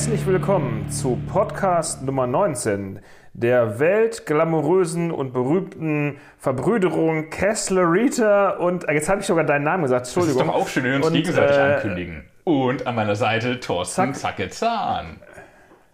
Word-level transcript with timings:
Herzlich 0.00 0.24
willkommen 0.24 0.88
zu 0.88 1.20
Podcast 1.26 2.02
Nummer 2.02 2.26
19 2.26 3.00
der 3.34 3.78
weltglamourösen 3.78 5.10
und 5.10 5.34
berühmten 5.34 6.16
Verbrüderung 6.38 7.28
Kessler-Rita 7.28 8.52
und 8.52 8.88
äh, 8.88 8.94
jetzt 8.94 9.10
habe 9.10 9.20
ich 9.20 9.26
sogar 9.26 9.44
deinen 9.44 9.64
Namen 9.64 9.82
gesagt, 9.82 10.06
Entschuldigung. 10.06 10.38
Das 10.38 10.46
ist 10.46 10.54
doch 10.54 10.62
auch 10.62 10.68
schön, 10.68 10.84
wenn 10.84 10.92
wir 10.92 10.96
uns 10.96 11.06
und, 11.08 11.12
gegenseitig 11.12 11.54
äh, 11.54 11.60
ankündigen. 11.60 12.24
Und 12.44 12.86
an 12.86 12.94
meiner 12.94 13.14
Seite 13.14 13.60
Thorsten 13.60 14.14
Zacke 14.14 14.48
Zahn. 14.48 15.20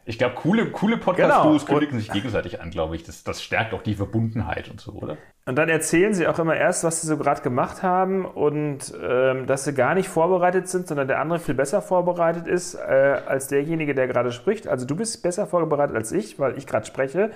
Ich 0.04 0.18
glaube, 0.18 0.36
coole, 0.36 0.70
coole 0.70 0.98
Podcast-Duos 0.98 1.66
genau. 1.66 1.78
kündigen 1.80 1.98
sich 1.98 2.12
gegenseitig 2.12 2.60
an, 2.60 2.70
glaube 2.70 2.94
ich. 2.94 3.02
Das, 3.02 3.24
das 3.24 3.42
stärkt 3.42 3.74
auch 3.74 3.82
die 3.82 3.96
Verbundenheit 3.96 4.70
und 4.70 4.80
so, 4.80 4.92
oder? 4.92 5.16
Und 5.48 5.54
dann 5.54 5.68
erzählen 5.68 6.12
sie 6.12 6.26
auch 6.26 6.40
immer 6.40 6.56
erst, 6.56 6.82
was 6.82 7.02
sie 7.02 7.06
so 7.06 7.16
gerade 7.16 7.40
gemacht 7.40 7.84
haben 7.84 8.24
und 8.24 8.92
ähm, 9.00 9.46
dass 9.46 9.62
sie 9.62 9.72
gar 9.74 9.94
nicht 9.94 10.08
vorbereitet 10.08 10.68
sind, 10.68 10.88
sondern 10.88 11.06
der 11.06 11.20
andere 11.20 11.38
viel 11.38 11.54
besser 11.54 11.80
vorbereitet 11.80 12.48
ist 12.48 12.74
äh, 12.74 13.20
als 13.26 13.46
derjenige, 13.46 13.94
der 13.94 14.08
gerade 14.08 14.32
spricht. 14.32 14.66
Also 14.66 14.86
du 14.86 14.96
bist 14.96 15.22
besser 15.22 15.46
vorbereitet 15.46 15.94
als 15.94 16.10
ich, 16.10 16.40
weil 16.40 16.58
ich 16.58 16.66
gerade 16.66 16.84
spreche. 16.84 17.30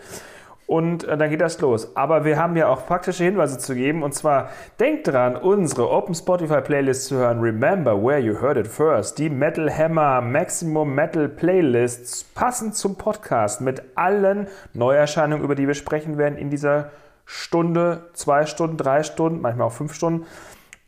Und 0.67 1.05
äh, 1.05 1.17
dann 1.17 1.31
geht 1.31 1.41
das 1.41 1.61
los. 1.61 1.97
Aber 1.97 2.25
wir 2.25 2.37
haben 2.37 2.57
ja 2.57 2.67
auch 2.67 2.85
praktische 2.85 3.23
Hinweise 3.23 3.59
zu 3.59 3.77
geben. 3.77 4.03
Und 4.03 4.13
zwar, 4.13 4.51
denkt 4.81 5.07
dran, 5.07 5.37
unsere 5.37 5.89
Open 5.89 6.17
Spotify 6.17 6.61
Playlist 6.63 7.07
zu 7.07 7.15
hören. 7.15 7.39
Remember 7.39 7.93
where 8.03 8.19
you 8.19 8.41
heard 8.41 8.57
it 8.57 8.67
first. 8.67 9.19
Die 9.19 9.31
Metal 9.31 9.71
Hammer 9.71 10.21
Maximum 10.21 10.97
Metal 10.97 11.29
Playlists 11.29 12.25
passend 12.25 12.75
zum 12.75 12.97
Podcast 12.97 13.61
mit 13.61 13.83
allen 13.95 14.49
Neuerscheinungen, 14.73 15.45
über 15.45 15.55
die 15.55 15.69
wir 15.69 15.75
sprechen 15.75 16.19
werden 16.19 16.37
in 16.37 16.51
dieser 16.51 16.91
Stunde, 17.33 18.11
zwei 18.13 18.45
Stunden, 18.45 18.77
drei 18.77 19.05
Stunden, 19.05 19.41
manchmal 19.41 19.69
auch 19.69 19.73
fünf 19.73 19.95
Stunden. 19.95 20.27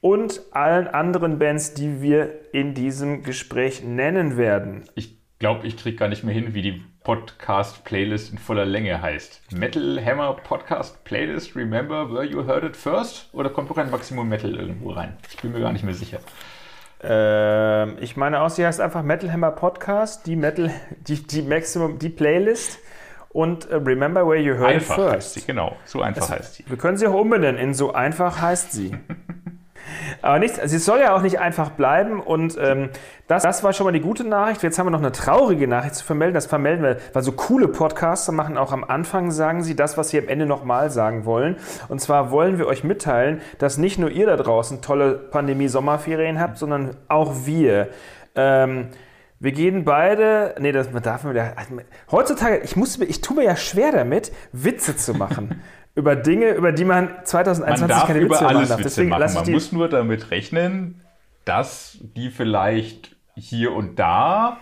Und 0.01 0.41
allen 0.51 0.89
anderen 0.89 1.39
Bands, 1.39 1.75
die 1.75 2.03
wir 2.03 2.53
in 2.53 2.75
diesem 2.75 3.23
Gespräch 3.23 3.85
nennen 3.85 4.37
werden. 4.37 4.83
Ich 4.97 5.19
glaube, 5.39 5.69
ich 5.69 5.77
kriege 5.77 5.97
gar 5.97 6.09
nicht 6.09 6.25
mehr 6.25 6.35
hin, 6.35 6.53
wie 6.53 6.63
die 6.63 6.83
Podcast-Playlist 7.05 8.33
in 8.33 8.39
voller 8.39 8.65
Länge 8.65 9.01
heißt. 9.01 9.53
Metal 9.53 10.05
Hammer 10.05 10.35
Podcast 10.35 11.05
Playlist, 11.05 11.55
remember 11.55 12.13
where 12.13 12.25
you 12.25 12.45
heard 12.45 12.65
it 12.65 12.77
first? 12.77 13.29
Oder 13.33 13.49
kommt 13.49 13.71
noch 13.71 13.79
ein 13.79 13.93
Maximum 13.93 14.29
Metal 14.29 14.53
irgendwo 14.53 14.91
rein? 14.91 15.17
Ich 15.31 15.37
bin 15.37 15.53
mir 15.53 15.61
gar 15.61 15.73
nicht 15.73 15.85
mehr 15.85 15.95
sicher. 15.95 16.19
Ähm, 17.05 17.99
ich 18.01 18.17
meine 18.17 18.41
auch, 18.41 18.51
sie 18.51 18.67
heißt 18.67 18.81
einfach 18.81 19.05
Metal 19.05 19.33
Hammer 19.33 19.53
Podcast, 19.53 20.27
die 20.27 20.35
Metal, 20.35 20.73
die, 21.07 21.25
die 21.25 21.43
Maximum, 21.43 22.01
die 22.01 22.09
Playlist 22.09 22.81
und 23.33 23.71
uh, 23.71 23.77
Remember 23.77 24.27
Where 24.27 24.39
You 24.39 24.55
Heard 24.55 24.75
einfach 24.75 24.99
It 24.99 25.05
First. 25.05 25.15
Heißt 25.15 25.35
sie, 25.35 25.47
genau, 25.47 25.77
so 25.85 26.03
einfach 26.03 26.23
es, 26.23 26.31
heißt 26.31 26.55
sie. 26.57 26.65
Wir 26.67 26.77
können 26.77 26.97
sie 26.97 27.07
auch 27.07 27.15
umbenennen 27.15 27.61
in 27.61 27.75
So 27.75 27.93
einfach 27.93 28.41
heißt 28.41 28.73
sie. 28.73 28.97
Aber 30.23 30.39
nicht, 30.39 30.61
sie 30.65 30.79
soll 30.79 31.01
ja 31.01 31.15
auch 31.15 31.23
nicht 31.23 31.41
einfach 31.41 31.71
bleiben 31.71 32.21
und 32.21 32.57
ähm, 32.61 32.91
das, 33.27 33.43
das 33.43 33.65
war 33.65 33.73
schon 33.73 33.85
mal 33.85 33.93
die 33.93 34.01
gute 34.01 34.25
Nachricht. 34.25 34.63
Jetzt 34.63 34.79
haben 34.79 34.87
wir 34.87 34.91
noch 34.91 35.01
eine 35.01 35.13
traurige 35.13 35.67
Nachricht 35.67 35.97
zu 35.97 36.05
vermelden. 36.05 36.35
Das 36.35 36.47
vermelden 36.47 36.85
wir, 36.85 36.99
weil 37.13 37.23
so 37.23 37.33
coole 37.33 37.69
Podcaster 37.69 38.33
machen 38.33 38.57
auch 38.57 38.73
am 38.73 38.85
Anfang, 38.85 39.31
sagen 39.31 39.63
sie 39.63 39.75
das, 39.75 39.97
was 39.97 40.11
sie 40.11 40.19
am 40.19 40.29
Ende 40.29 40.47
nochmal 40.47 40.91
sagen 40.91 41.25
wollen. 41.25 41.57
Und 41.89 42.01
zwar 42.01 42.31
wollen 42.31 42.59
wir 42.59 42.67
euch 42.67 42.85
mitteilen, 42.85 43.41
dass 43.59 43.79
nicht 43.79 43.99
nur 43.99 44.11
ihr 44.11 44.27
da 44.27 44.37
draußen 44.37 44.83
tolle 44.83 45.15
Pandemie-Sommerferien 45.15 46.41
habt, 46.41 46.59
sondern 46.59 46.97
auch 47.09 47.33
wir. 47.45 47.89
Ähm, 48.35 48.89
wir 49.43 49.51
gehen 49.51 49.85
beide. 49.85 50.55
Nee, 50.61 50.71
das 50.71 50.89
darf 51.03 51.25
man 51.25 51.35
wieder. 51.35 51.57
Heutzutage, 52.13 52.59
ich, 52.59 52.77
muss, 52.77 52.99
ich 53.01 53.21
tue 53.23 53.37
mir 53.37 53.45
ja 53.45 53.57
schwer 53.57 53.91
damit, 53.91 54.31
Witze 54.53 54.97
zu 54.97 55.15
machen. 55.15 55.61
über 55.95 56.17
Dinge, 56.17 56.53
über 56.53 56.71
die 56.71 56.85
man 56.85 57.11
2021 57.25 57.97
man 57.97 58.07
keine 58.07 58.21
Witze 58.21 58.45
machen 58.45 58.69
darf. 58.69 58.83
Deswegen 58.83 59.11
machen. 59.11 59.35
Man 59.35 59.51
muss 59.51 59.73
nur 59.73 59.89
damit 59.89 60.31
rechnen, 60.31 61.03
dass 61.45 61.99
die 62.17 62.31
vielleicht 62.31 63.17
hier 63.35 63.73
und 63.73 63.99
da 63.99 64.59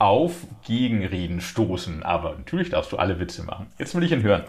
auf 0.00 0.32
Gegenreden 0.66 1.40
stoßen. 1.40 2.02
Aber 2.02 2.34
natürlich 2.36 2.70
darfst 2.70 2.90
du 2.90 2.96
alle 2.96 3.20
Witze 3.20 3.44
machen. 3.44 3.68
Jetzt 3.78 3.94
will 3.94 4.02
ich 4.02 4.10
ihn 4.10 4.24
hören. 4.24 4.44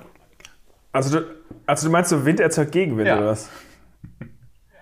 Also 0.91 1.19
du, 1.19 1.25
also 1.67 1.87
du 1.87 1.91
meinst 1.91 2.09
so 2.09 2.25
Wind 2.25 2.39
erzeugt 2.39 2.71
Gegenwind 2.71 3.07
ja. 3.07 3.17
oder 3.17 3.27
was? 3.27 3.49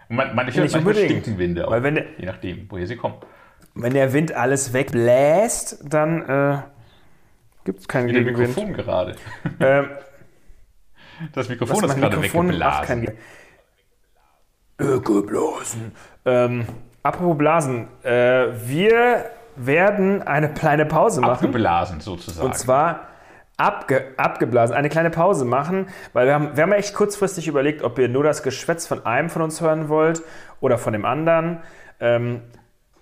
Man, 0.09 0.33
man, 0.35 0.47
ich 0.47 0.55
nicht 0.55 0.71
manchmal 0.71 0.95
stinken 0.95 1.37
Winde, 1.37 1.67
auch, 1.67 1.71
Weil 1.71 1.83
wenn 1.83 1.95
der, 1.95 2.05
je 2.17 2.25
nachdem, 2.25 2.67
woher 2.69 2.87
sie 2.87 2.95
kommen. 2.95 3.15
Wenn 3.79 3.93
der 3.93 4.13
Wind 4.13 4.33
alles 4.33 4.73
wegbläst, 4.73 5.83
dann 5.87 6.21
äh, 6.23 6.57
gibt 7.63 7.81
es 7.81 7.87
keinen 7.87 8.07
Gegenwind. 8.07 8.57
Das 8.57 8.63
Mikrofon 8.65 8.73
gerade. 8.73 9.15
Ähm, 9.59 9.89
das 11.33 11.49
Mikrofon 11.49 11.83
ist 11.83 11.95
gerade 11.95 12.17
Mikrofon 12.17 12.47
weggeblasen. 12.47 13.07
Ökoblasen. 14.79 15.91
Ähm, 16.25 16.67
apropos 17.03 17.37
Blasen, 17.37 17.87
äh, 18.03 18.47
wir 18.67 19.25
werden 19.55 20.21
eine 20.21 20.53
kleine 20.53 20.85
Pause 20.85 21.21
machen. 21.21 21.45
Abgeblasen 21.45 21.99
sozusagen. 21.99 22.45
Und 22.45 22.55
zwar 22.55 23.07
abge, 23.57 24.13
abgeblasen, 24.17 24.75
eine 24.75 24.89
kleine 24.89 25.09
Pause 25.09 25.45
machen, 25.45 25.87
weil 26.13 26.27
wir 26.27 26.33
haben, 26.35 26.55
wir 26.55 26.63
haben 26.63 26.71
echt 26.71 26.93
kurzfristig 26.93 27.47
überlegt, 27.47 27.81
ob 27.83 27.97
ihr 27.97 28.07
nur 28.07 28.23
das 28.23 28.43
Geschwätz 28.43 28.85
von 28.87 29.05
einem 29.05 29.29
von 29.29 29.41
uns 29.41 29.61
hören 29.61 29.89
wollt 29.89 30.21
oder 30.61 30.77
von 30.77 30.93
dem 30.93 31.05
anderen. 31.05 31.59
Ähm, 31.99 32.41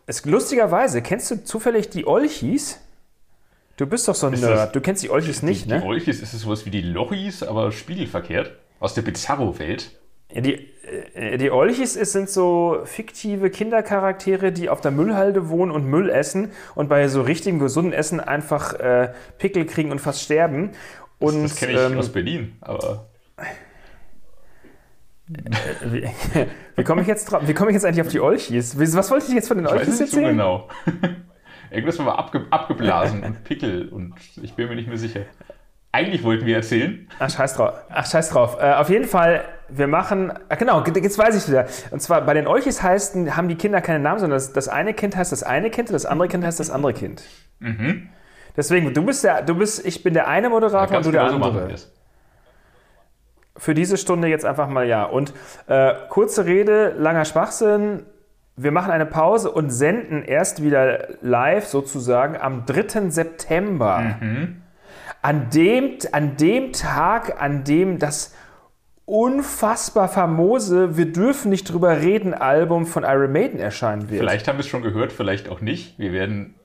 es, 0.06 0.26
lustigerweise, 0.26 1.02
kennst 1.02 1.32
du 1.32 1.44
zufällig 1.44 1.90
die 1.90 2.06
Olchis? 2.06 2.80
Du 3.78 3.86
bist 3.88 4.08
doch 4.08 4.16
so 4.16 4.28
ein 4.28 4.34
ist 4.34 4.42
Nerd. 4.42 4.58
Das, 4.58 4.72
du 4.72 4.82
kennst 4.82 5.04
die 5.04 5.10
Olchis 5.10 5.42
nicht, 5.42 5.66
die, 5.66 5.70
ne? 5.70 5.80
Die 5.80 5.86
Olchis 5.86 6.22
ist 6.22 6.34
es 6.34 6.42
sowas 6.42 6.66
wie 6.66 6.70
die 6.70 6.82
Lochis, 6.82 7.44
aber 7.44 7.72
spiegelverkehrt. 7.72 8.52
Aus 8.80 8.94
der 8.94 9.02
Bizarro-Welt. 9.02 9.92
Ja, 10.32 10.42
die, 10.42 10.70
äh, 11.14 11.38
die 11.38 11.52
Olchis 11.52 11.94
sind 11.94 12.30
so 12.30 12.80
fiktive 12.86 13.50
Kindercharaktere, 13.50 14.52
die 14.52 14.70
auf 14.70 14.82
der 14.82 14.92
Müllhalde 14.92 15.50
wohnen 15.50 15.72
und 15.72 15.86
Müll 15.86 16.10
essen 16.10 16.52
und 16.76 16.88
bei 16.88 17.08
so 17.08 17.22
richtigem 17.22 17.60
gesunden 17.60 17.94
Essen 17.94 18.20
einfach 18.20 18.74
äh, 18.74 19.14
Pickel 19.38 19.66
kriegen 19.66 19.92
und 19.92 20.00
fast 20.00 20.22
sterben. 20.22 20.72
Und, 21.20 21.44
das, 21.44 21.52
das 21.52 21.60
kenne 21.60 21.74
ich 21.74 21.80
ähm, 21.80 21.98
aus 21.98 22.10
Berlin, 22.10 22.58
aber. 22.62 23.08
Wie, 25.28 26.09
wie 26.75 26.84
komme 26.84 27.02
ich, 27.02 27.08
jetzt 27.08 27.31
ich 27.34 27.47
jetzt 27.58 27.86
eigentlich 27.86 28.02
auf 28.02 28.09
die 28.12 28.19
Olchis? 28.19 28.78
Was 28.78 29.09
wollte 29.09 29.25
ich 29.28 29.34
jetzt 29.34 29.47
von 29.47 29.58
den 29.58 29.68
Olchis 29.68 30.00
erzählen? 30.00 30.25
So 30.25 30.31
genau. 30.31 30.69
Irgendwas 31.72 31.97
war 32.00 32.19
abge 32.19 32.46
abgeblasen 32.52 33.24
und 33.24 33.44
Pickel 33.44 33.90
und 33.90 34.13
ich 34.41 34.53
bin 34.53 34.69
mir 34.69 34.75
nicht 34.75 34.88
mehr 34.88 34.97
sicher. 34.97 35.22
Eigentlich 35.91 36.24
wollten 36.24 36.46
wir 36.46 36.58
erzählen. 36.58 37.08
Ach, 37.19 37.30
scheiß 37.30 37.56
drauf. 37.56 37.74
Ach, 37.90 38.06
scheiß 38.06 38.30
drauf. 38.30 38.58
Äh, 38.59 38.74
auf 38.74 38.90
jeden 38.90 39.06
Fall, 39.06 39.46
wir 39.69 39.88
machen. 39.88 40.31
Ach, 40.50 40.58
genau, 40.58 40.84
jetzt 40.84 41.18
weiß 41.18 41.36
ich 41.36 41.50
wieder. 41.50 41.68
Und 41.92 42.02
zwar 42.02 42.22
bei 42.22 42.34
den 42.34 42.47
Olchis 42.47 42.84
heißt, 42.84 43.16
haben 43.36 43.47
die 43.47 43.56
Kinder 43.56 43.81
keine 43.81 44.00
Namen, 44.00 44.19
sondern 44.19 44.36
das, 44.36 44.53
das 44.53 44.68
eine 44.68 44.94
Kind 44.94 45.16
heißt 45.16 45.31
das 45.31 45.44
eine 45.44 45.69
Kind 45.69 45.90
und 45.90 45.94
das 45.94 46.06
andere 46.06 46.28
Kind 46.28 46.44
heißt 46.44 46.59
das 46.59 46.69
andere 46.69 46.94
Kind. 46.94 47.24
Mhm. 47.59 48.09
Deswegen, 48.57 48.94
du 48.94 49.06
bist 49.06 49.24
der, 49.24 49.42
du 49.42 49.56
bist, 49.56 49.86
ich 49.86 50.03
bin 50.03 50.13
der 50.13 50.28
eine 50.28 50.50
Moderator 50.50 50.97
und 50.97 51.06
du 51.06 51.12
der 51.12 51.30
genau 51.30 51.46
andere. 51.46 51.78
So 51.78 51.88
Für 53.58 53.74
diese 53.74 53.98
Stunde 53.98 54.28
jetzt 54.28 54.46
einfach 54.46 54.68
mal 54.68 54.86
ja. 54.88 55.04
Und 55.04 55.34
äh, 55.68 55.94
kurze 56.10 56.46
Rede, 56.46 56.94
langer 56.98 57.26
Schwachsinn. 57.26 58.04
Wir 58.58 58.72
machen 58.72 58.92
eine 58.92 59.06
Pause 59.06 59.52
und 59.52 59.70
senden 59.70 60.24
erst 60.24 60.64
wieder 60.64 61.08
live 61.22 61.66
sozusagen 61.66 62.38
am 62.38 62.66
3. 62.66 63.10
September. 63.10 64.18
Mhm. 64.20 64.62
An, 65.22 65.50
dem, 65.54 65.98
an 66.12 66.38
dem 66.38 66.72
Tag, 66.72 67.42
an 67.42 67.64
dem 67.64 68.00
das 68.00 68.34
unfassbar 69.06 70.08
famose 70.08 70.98
Wir 70.98 71.12
dürfen 71.12 71.50
nicht 71.50 71.72
drüber 71.72 72.02
reden 72.02 72.34
Album 72.34 72.86
von 72.86 73.04
Iron 73.04 73.32
Maiden 73.32 73.60
erscheinen 73.60 74.10
wird. 74.10 74.19
Vielleicht 74.19 74.48
haben 74.48 74.58
wir 74.58 74.62
es 74.62 74.68
schon 74.68 74.81
gehört, 74.81 75.12
vielleicht 75.12 75.48
auch 75.50 75.62
nicht. 75.62 75.98
Wir 76.00 76.12
werden 76.12 76.56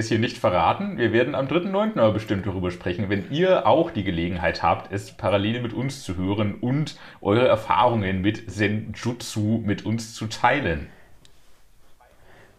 es 0.00 0.08
hier 0.08 0.18
nicht 0.18 0.38
verraten. 0.38 0.98
Wir 0.98 1.12
werden 1.12 1.34
am 1.34 1.46
3.9. 1.46 1.98
aber 1.98 2.12
bestimmt 2.12 2.46
darüber 2.46 2.70
sprechen, 2.70 3.08
wenn 3.08 3.30
ihr 3.30 3.66
auch 3.66 3.90
die 3.90 4.04
Gelegenheit 4.04 4.62
habt, 4.62 4.92
es 4.92 5.12
parallel 5.12 5.62
mit 5.62 5.72
uns 5.72 6.02
zu 6.02 6.16
hören 6.16 6.54
und 6.54 6.96
eure 7.20 7.46
Erfahrungen 7.46 8.20
mit 8.20 8.50
Senjutsu 8.50 9.62
mit 9.64 9.86
uns 9.86 10.14
zu 10.14 10.26
teilen. 10.26 10.88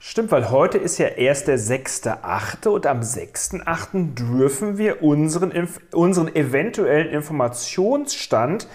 Stimmt, 0.04 0.32
weil 0.32 0.50
heute 0.50 0.80
ist 0.80 0.98
ja 0.98 1.10
erst 1.10 1.48
der 1.48 1.60
6.8. 1.60 2.68
und 2.70 2.88
am 2.88 3.02
6.8. 3.02 4.16
dürfen 4.16 4.80
wir 4.80 5.04
unseren, 5.04 5.68
unseren 5.92 6.36
eventuellen 6.36 7.10
Informationsstand, 7.10 8.68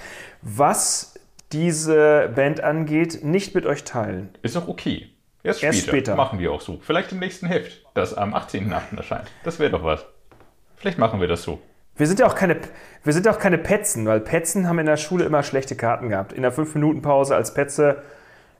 was 0.43 1.15
diese 1.51 2.31
Band 2.35 2.61
angeht, 2.61 3.25
nicht 3.25 3.57
mit 3.57 3.67
euch 3.67 3.83
teilen. 3.83 4.29
Ist 4.43 4.57
auch 4.57 4.69
okay. 4.69 5.11
Erst, 5.47 5.63
erst 5.63 5.79
später. 5.79 5.93
später. 5.93 6.17
Machen 6.17 6.39
wir 6.39 6.53
auch 6.53 6.61
so. 6.61 6.79
Vielleicht 6.83 7.13
im 7.13 7.19
nächsten 7.19 7.47
Heft, 7.47 7.85
das 7.95 8.15
am 8.15 8.35
18.8. 8.35 8.97
erscheint. 8.97 9.31
Das 9.45 9.59
wäre 9.59 9.71
doch 9.71 9.85
was. 9.85 10.05
Vielleicht 10.77 10.99
machen 10.99 11.21
wir 11.21 11.29
das 11.29 11.43
so. 11.43 11.61
Wir 11.97 12.07
sind 12.07 12.21
ja 12.21 12.27
auch 12.27 12.35
keine, 12.35 12.59
wir 13.05 13.13
sind 13.13 13.27
auch 13.29 13.39
keine 13.39 13.57
Petzen, 13.57 14.05
weil 14.07 14.21
Petzen 14.21 14.69
haben 14.69 14.79
in 14.79 14.87
der 14.87 14.99
Schule 14.99 15.25
immer 15.25 15.43
schlechte 15.43 15.77
Karten 15.77 16.11
gehabt. 16.11 16.35
In 16.35 16.43
der 16.43 16.53
5-Minuten-Pause 16.53 17.35
als 17.35 17.55
Petze 17.55 18.03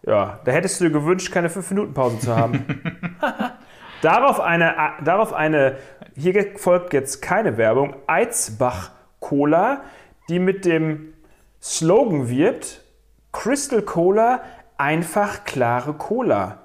ja, 0.07 0.39
da 0.45 0.53
hättest 0.53 0.81
du 0.81 0.85
dir 0.85 0.91
gewünscht, 0.91 1.33
keine 1.33 1.49
5-Minuten-Pause 1.49 2.21
zu 2.21 2.37
haben. 2.37 2.65
darauf, 4.03 4.41
eine, 4.41 4.75
darauf 5.05 5.33
eine, 5.33 5.77
hier 6.15 6.57
folgt 6.57 6.93
jetzt 6.93 7.21
keine 7.21 7.57
Werbung, 7.57 7.97
Eidsbach 8.07 8.93
Cola, 9.19 9.83
die 10.29 10.39
mit 10.39 10.65
dem 10.65 11.13
Slogan 11.61 12.29
wirbt, 12.29 12.83
Crystal 13.33 13.83
Cola, 13.83 14.43
einfach 14.79 15.45
klare 15.45 15.95
Cola. 15.95 16.59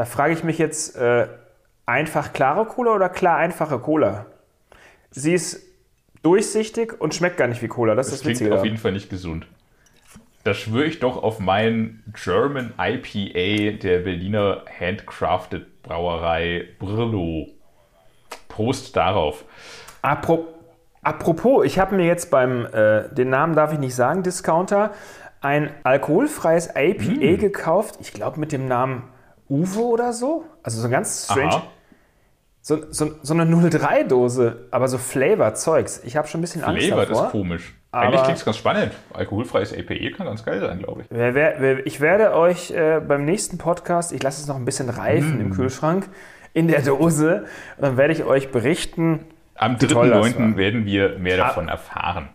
Da 0.00 0.06
frage 0.06 0.32
ich 0.32 0.44
mich 0.44 0.56
jetzt, 0.56 0.96
äh, 0.96 1.28
einfach 1.84 2.32
klare 2.32 2.64
Cola 2.64 2.94
oder 2.94 3.10
klar 3.10 3.36
einfache 3.36 3.78
Cola? 3.78 4.24
Sie 5.10 5.34
ist 5.34 5.62
durchsichtig 6.22 6.98
und 6.98 7.14
schmeckt 7.14 7.36
gar 7.36 7.48
nicht 7.48 7.60
wie 7.60 7.68
Cola. 7.68 7.94
Das, 7.94 8.06
Das 8.06 8.14
ist 8.14 8.26
das 8.26 8.38
klingt 8.38 8.50
auf 8.50 8.64
jeden 8.64 8.78
Fall 8.78 8.92
nicht 8.92 9.10
gesund. 9.10 9.46
Da 10.42 10.54
schwöre 10.54 10.86
ich 10.86 11.00
doch 11.00 11.22
auf 11.22 11.38
meinen 11.38 12.02
German 12.14 12.72
IPA 12.78 13.76
der 13.76 13.98
Berliner 13.98 14.64
Handcrafted 14.80 15.82
Brauerei 15.82 16.68
Brillo. 16.78 17.48
Prost 18.48 18.96
darauf. 18.96 19.44
Apro 20.00 20.46
Apropos, 21.02 21.66
ich 21.66 21.78
habe 21.78 21.94
mir 21.94 22.06
jetzt 22.06 22.30
beim, 22.30 22.64
äh, 22.72 23.12
den 23.12 23.28
Namen 23.28 23.54
darf 23.54 23.74
ich 23.74 23.78
nicht 23.78 23.94
sagen, 23.94 24.22
Discounter, 24.22 24.92
ein 25.42 25.68
alkoholfreies 25.82 26.70
IPA 26.74 27.36
gekauft. 27.36 27.96
Ich 28.00 28.14
glaube 28.14 28.40
mit 28.40 28.52
dem 28.52 28.66
Namen 28.66 29.09
Uwe 29.50 29.80
oder 29.80 30.12
so. 30.14 30.44
Also 30.62 30.80
so 30.80 30.86
ein 30.86 30.90
ganz 30.90 31.24
strange. 31.24 31.48
Aha. 31.50 31.62
So, 32.62 32.78
so, 32.90 33.10
so 33.22 33.34
eine 33.34 33.44
03-Dose, 33.44 34.66
aber 34.70 34.86
so 34.88 34.98
Flavor-Zeugs. 34.98 36.02
Ich 36.04 36.16
habe 36.16 36.28
schon 36.28 36.40
ein 36.40 36.42
bisschen 36.42 36.62
Angst 36.62 36.86
Flavored 36.86 37.10
davor. 37.10 37.24
ist 37.26 37.32
komisch. 37.32 37.74
Aber- 37.90 38.02
Eigentlich 38.06 38.22
klingt 38.22 38.38
es 38.38 38.44
ganz 38.44 38.56
spannend. 38.58 38.92
Alkoholfreies 39.14 39.72
IPA 39.72 40.16
kann 40.16 40.26
ganz 40.26 40.44
geil 40.44 40.60
sein, 40.60 40.78
glaube 40.78 41.02
ich. 41.02 41.06
Wer- 41.10 41.34
wer- 41.34 41.86
Ich 41.86 42.00
werde 42.00 42.34
euch 42.36 42.70
äh, 42.70 43.00
beim 43.00 43.24
nächsten 43.24 43.56
Podcast, 43.58 44.12
ich 44.12 44.22
lasse 44.22 44.40
es 44.42 44.46
noch 44.46 44.56
ein 44.56 44.64
bisschen 44.66 44.90
reifen 44.90 45.38
Mm. 45.38 45.40
im 45.40 45.50
Kühlschrank, 45.52 46.08
in 46.52 46.68
der 46.68 46.82
Dose, 46.82 47.46
und 47.78 47.82
dann 47.82 47.96
werde 47.96 48.12
ich 48.12 48.24
euch 48.24 48.52
berichten, 48.52 49.24
Am 49.56 49.78
toll 49.78 50.10
das 50.10 50.26
3.9. 50.26 50.50
war. 50.52 50.56
werden 50.58 50.84
wir 50.84 51.18
mehr 51.18 51.38
davon 51.38 51.68
erfahren. 51.68 52.28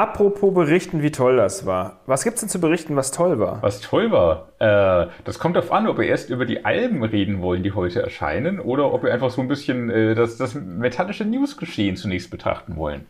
Apropos 0.00 0.54
berichten, 0.54 1.02
wie 1.02 1.10
toll 1.10 1.36
das 1.36 1.66
war. 1.66 2.00
Was 2.06 2.24
gibt 2.24 2.34
es 2.36 2.40
denn 2.40 2.48
zu 2.48 2.60
berichten, 2.60 2.96
was 2.96 3.10
toll 3.10 3.38
war? 3.38 3.62
Was 3.62 3.80
toll 3.80 4.10
war, 4.10 4.48
äh, 4.58 5.08
das 5.24 5.38
kommt 5.38 5.56
darauf 5.56 5.70
an, 5.72 5.86
ob 5.86 5.98
wir 5.98 6.06
erst 6.06 6.30
über 6.30 6.46
die 6.46 6.64
Alben 6.64 7.02
reden 7.04 7.42
wollen, 7.42 7.62
die 7.62 7.72
heute 7.72 8.02
erscheinen, 8.02 8.58
oder 8.60 8.92
ob 8.92 9.02
wir 9.02 9.12
einfach 9.12 9.30
so 9.30 9.40
ein 9.42 9.48
bisschen 9.48 9.90
äh, 9.90 10.14
das, 10.14 10.36
das 10.38 10.54
metallische 10.54 11.24
Newsgeschehen 11.24 11.96
zunächst 11.96 12.30
betrachten 12.30 12.76
wollen. 12.76 13.06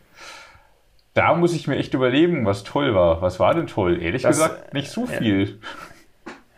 Da 1.13 1.35
muss 1.35 1.53
ich 1.53 1.67
mir 1.67 1.77
echt 1.77 1.93
überlegen, 1.93 2.45
was 2.45 2.63
toll 2.63 2.95
war. 2.95 3.21
Was 3.21 3.39
war 3.39 3.53
denn 3.53 3.67
toll? 3.67 4.01
Ehrlich 4.01 4.23
Das- 4.23 4.37
gesagt, 4.37 4.73
nicht 4.73 4.89
so 4.89 5.05
viel. 5.05 5.59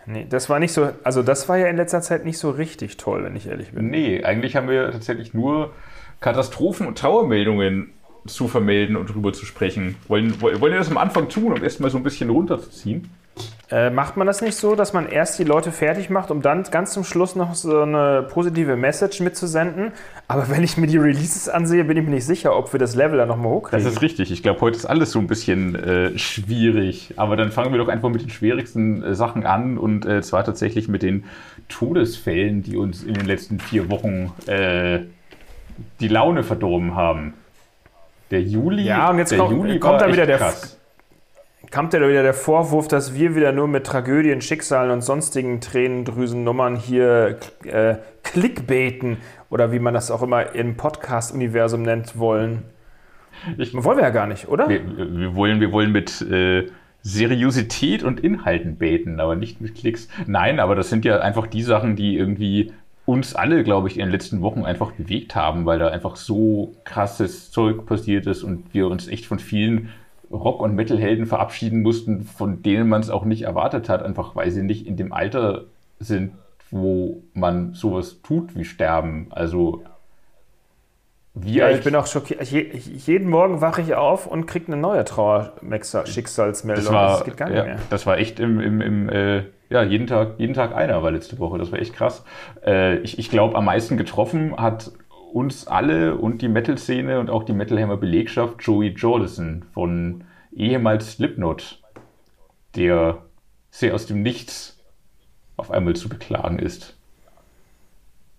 Nee, 0.07 0.27
das 0.30 0.50
war 0.50 0.60
nicht 0.60 0.72
so, 0.72 0.89
also 1.04 1.24
das 1.24 1.50
war 1.50 1.57
ja 1.57 1.68
in 1.68 1.77
letzter 1.77 2.00
Zeit 2.01 2.25
nicht 2.25 2.38
so 2.38 2.51
richtig 2.51 2.98
toll, 2.98 3.24
wenn 3.24 3.36
ich 3.36 3.48
ehrlich 3.48 3.72
bin. 3.72 3.89
Nee, 3.89 4.24
eigentlich 4.24 4.56
haben 4.56 4.69
wir 4.69 4.92
tatsächlich 4.92 5.33
nur 5.33 5.74
Katastrophen 6.22 6.86
und 6.88 6.98
Trauermeldungen 6.98 7.92
zu 8.27 8.48
vermelden 8.48 8.95
und 8.95 9.13
drüber 9.13 9.33
zu 9.33 9.45
sprechen. 9.45 9.95
Wollen, 10.07 10.42
wollen 10.42 10.62
wir 10.62 10.77
das 10.77 10.89
am 10.89 10.98
Anfang 10.98 11.30
tun, 11.30 11.54
um 11.54 11.63
erstmal 11.63 11.89
so 11.92 11.98
ein 11.98 12.04
bisschen 12.04 12.30
runterzuziehen? 12.30 13.10
Äh, 13.69 13.89
macht 13.89 14.16
man 14.16 14.27
das 14.27 14.42
nicht 14.42 14.56
so, 14.56 14.75
dass 14.75 14.94
man 14.94 15.07
erst 15.10 15.39
die 15.39 15.44
Leute 15.44 15.72
fertig 15.72 16.10
macht, 16.12 16.30
um 16.30 16.42
dann 16.44 16.63
ganz 16.63 16.92
zum 16.92 17.04
Schluss 17.04 17.36
noch 17.36 17.56
so 17.56 17.81
eine 17.81 18.25
positive 18.30 18.75
Message 18.75 19.19
mitzusenden? 19.22 19.92
Aber 20.27 20.50
wenn 20.50 20.63
ich 20.63 20.77
mir 20.77 20.86
die 20.88 20.98
Releases 20.98 21.50
ansehe, 21.50 21.83
bin 21.83 21.98
ich 21.98 22.04
mir 22.04 22.12
nicht 22.12 22.25
sicher, 22.25 22.56
ob 22.56 22.72
wir 22.74 22.80
das 22.80 22.95
Level 22.95 23.18
dann 23.18 23.27
nochmal 23.27 23.48
Das 23.48 23.54
hochkriegen. 23.63 23.88
ist 23.88 24.01
richtig. 24.04 24.31
Ich 24.31 24.44
glaube, 24.44 24.62
heute 24.62 24.77
ist 24.77 24.86
alles 24.86 25.12
so 25.12 25.19
ein 25.19 25.27
bisschen 25.27 25.75
äh, 25.75 26.18
schwierig. 26.18 27.16
Aber 27.18 27.36
dann 27.36 27.51
fangen 27.51 27.72
wir 27.72 27.80
doch 27.80 27.88
einfach 27.88 28.10
mit 28.10 28.22
den 28.22 28.30
schwierigsten 28.30 29.01
äh, 29.04 29.16
Sachen 29.16 29.45
an. 29.45 29.77
Und 29.80 30.06
äh, 30.06 30.22
zwar 30.22 30.44
tatsächlich 30.44 30.88
mit 30.88 31.01
den 31.01 31.25
Todesfällen, 31.68 32.62
die 32.62 32.77
uns 32.77 33.04
in 33.04 33.16
den 33.16 33.25
letzten 33.25 33.60
vier 33.60 33.89
Wochen 33.89 34.31
äh, 34.45 35.00
die 36.00 36.07
Laune 36.07 36.44
verdorben 36.44 36.95
haben. 36.95 37.33
Der 38.31 38.42
Juli, 38.42 38.83
Ja, 38.83 39.10
und 39.10 39.18
jetzt 39.19 39.31
der 39.31 39.39
kommt- 39.39 39.51
Juli 39.51 39.80
kommt 39.80 40.01
da 40.01 40.12
wieder 40.12 40.25
der 40.25 40.38
krass. 40.38 40.80
Kommt 41.72 41.94
ja 41.94 42.00
da 42.00 42.07
wieder 42.07 42.24
der 42.24 42.33
Vorwurf, 42.33 42.88
dass 42.88 43.16
wir 43.16 43.36
wieder 43.36 43.51
nur 43.51 43.68
mit 43.68 43.86
Tragödien, 43.86 44.39
Schicksalen 44.42 44.92
und 44.92 45.01
sonstigen 45.01 45.62
Tränendrüsennummern 45.62 46.75
hier 46.75 47.38
äh, 47.66 47.95
clickbaiten 48.24 49.18
oder 49.50 49.72
wie 49.72 49.80
man 49.80 49.94
das 49.94 50.12
auch 50.12 50.22
immer 50.22 50.54
im 50.56 50.77
Podcast-Universum 50.77 51.81
nennt 51.81 52.18
wollen? 52.18 52.63
Ich- 53.57 53.74
Wollen 53.74 53.98
wir 53.98 54.04
ja 54.04 54.10
gar 54.12 54.27
nicht, 54.27 54.48
oder? 54.48 54.69
Wir, 54.69 54.81
wir, 54.86 55.36
wollen, 55.36 55.60
wir 55.60 55.72
wollen 55.72 55.92
mit 55.92 56.22
äh, 56.22 56.68
Seriosität 57.01 58.04
und 58.04 58.19
Inhalten 58.19 58.77
beten, 58.77 59.19
aber 59.19 59.36
nicht 59.36 59.60
mit 59.62 59.75
Klicks. 59.75 60.07
Nein, 60.27 60.60
aber 60.60 60.75
das 60.75 60.89
sind 60.89 61.04
ja 61.06 61.19
einfach 61.19 61.45
die 61.48 61.62
Sachen, 61.62 61.95
die 61.95 62.18
irgendwie 62.18 62.74
uns 63.05 63.35
alle, 63.35 63.63
glaube 63.63 63.87
ich, 63.87 63.97
in 63.97 64.05
den 64.05 64.11
letzten 64.11 64.41
Wochen 64.41 64.65
einfach 64.65 64.91
bewegt 64.91 65.35
haben, 65.35 65.65
weil 65.65 65.79
da 65.79 65.89
einfach 65.89 66.15
so 66.15 66.73
krasses 66.83 67.51
Zeug 67.51 67.85
passiert 67.85 68.25
ist 68.25 68.43
und 68.43 68.73
wir 68.73 68.87
uns 68.87 69.07
echt 69.07 69.25
von 69.25 69.39
vielen 69.39 69.89
Rock- 70.31 70.61
und 70.61 70.75
Metal-Helden 70.75 71.27
verabschieden 71.27 71.81
mussten, 71.81 72.23
von 72.23 72.63
denen 72.63 72.89
man 72.89 73.01
es 73.01 73.09
auch 73.09 73.25
nicht 73.25 73.43
erwartet 73.43 73.89
hat, 73.89 74.03
einfach 74.03 74.35
weil 74.35 74.49
sie 74.49 74.63
nicht 74.63 74.87
in 74.87 74.97
dem 74.97 75.13
Alter 75.13 75.65
sind, 75.99 76.33
wo 76.71 77.23
man 77.33 77.73
sowas 77.73 78.21
tut 78.23 78.55
wie 78.55 78.65
sterben. 78.65 79.27
Also 79.29 79.83
wir 81.35 81.51
Ja, 81.53 81.69
ich 81.69 81.83
bin 81.83 81.95
auch 81.95 82.07
schockiert. 82.07 82.41
Je, 82.43 82.71
jeden 82.73 83.29
Morgen 83.29 83.61
wache 83.61 83.81
ich 83.81 83.93
auf 83.93 84.25
und 84.25 84.45
kriege 84.45 84.67
eine 84.67 84.77
neue 84.77 85.03
Trauer-Schicksalsmeldung. 85.03 86.85
Das 86.85 86.93
war, 86.93 87.23
geht 87.23 87.37
gar 87.37 87.49
nicht 87.49 87.57
ja, 87.57 87.63
mehr. 87.65 87.79
das 87.89 88.05
war 88.05 88.17
echt 88.17 88.39
im, 88.39 88.59
im, 88.59 88.81
im 88.81 89.09
äh, 89.09 89.43
ja, 89.69 89.83
jeden 89.83 90.07
Tag, 90.07 90.35
jeden 90.38 90.53
Tag 90.53 90.75
einer 90.75 91.01
war 91.03 91.12
letzte 91.12 91.39
Woche. 91.39 91.57
Das 91.57 91.71
war 91.71 91.79
echt 91.79 91.94
krass. 91.94 92.23
Äh, 92.65 92.97
ich 93.00 93.17
ich 93.19 93.29
glaube, 93.29 93.56
am 93.56 93.65
meisten 93.65 93.97
getroffen 93.97 94.56
hat 94.57 94.91
uns 95.33 95.67
alle 95.67 96.15
und 96.15 96.41
die 96.41 96.47
Metal-Szene 96.47 97.19
und 97.19 97.29
auch 97.29 97.44
die 97.44 97.53
Metalhammer 97.53 97.97
Belegschaft 97.97 98.56
Joey 98.62 98.89
Jordison 98.89 99.65
von 99.73 100.23
ehemals 100.53 101.13
Slipknot, 101.13 101.81
der 102.75 103.17
sehr 103.69 103.94
aus 103.94 104.06
dem 104.06 104.21
Nichts 104.21 104.77
auf 105.57 105.71
einmal 105.71 105.95
zu 105.95 106.07
beklagen 106.09 106.59
ist. 106.59 106.95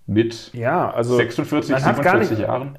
Mit 0.06 0.52
Ja, 0.54 0.90
also 0.90 1.16
46, 1.16 1.72
man 1.72 1.84
hat 1.84 1.96
gar 1.96 2.04
47 2.18 2.30
nicht- 2.38 2.46
Jahren. 2.46 2.78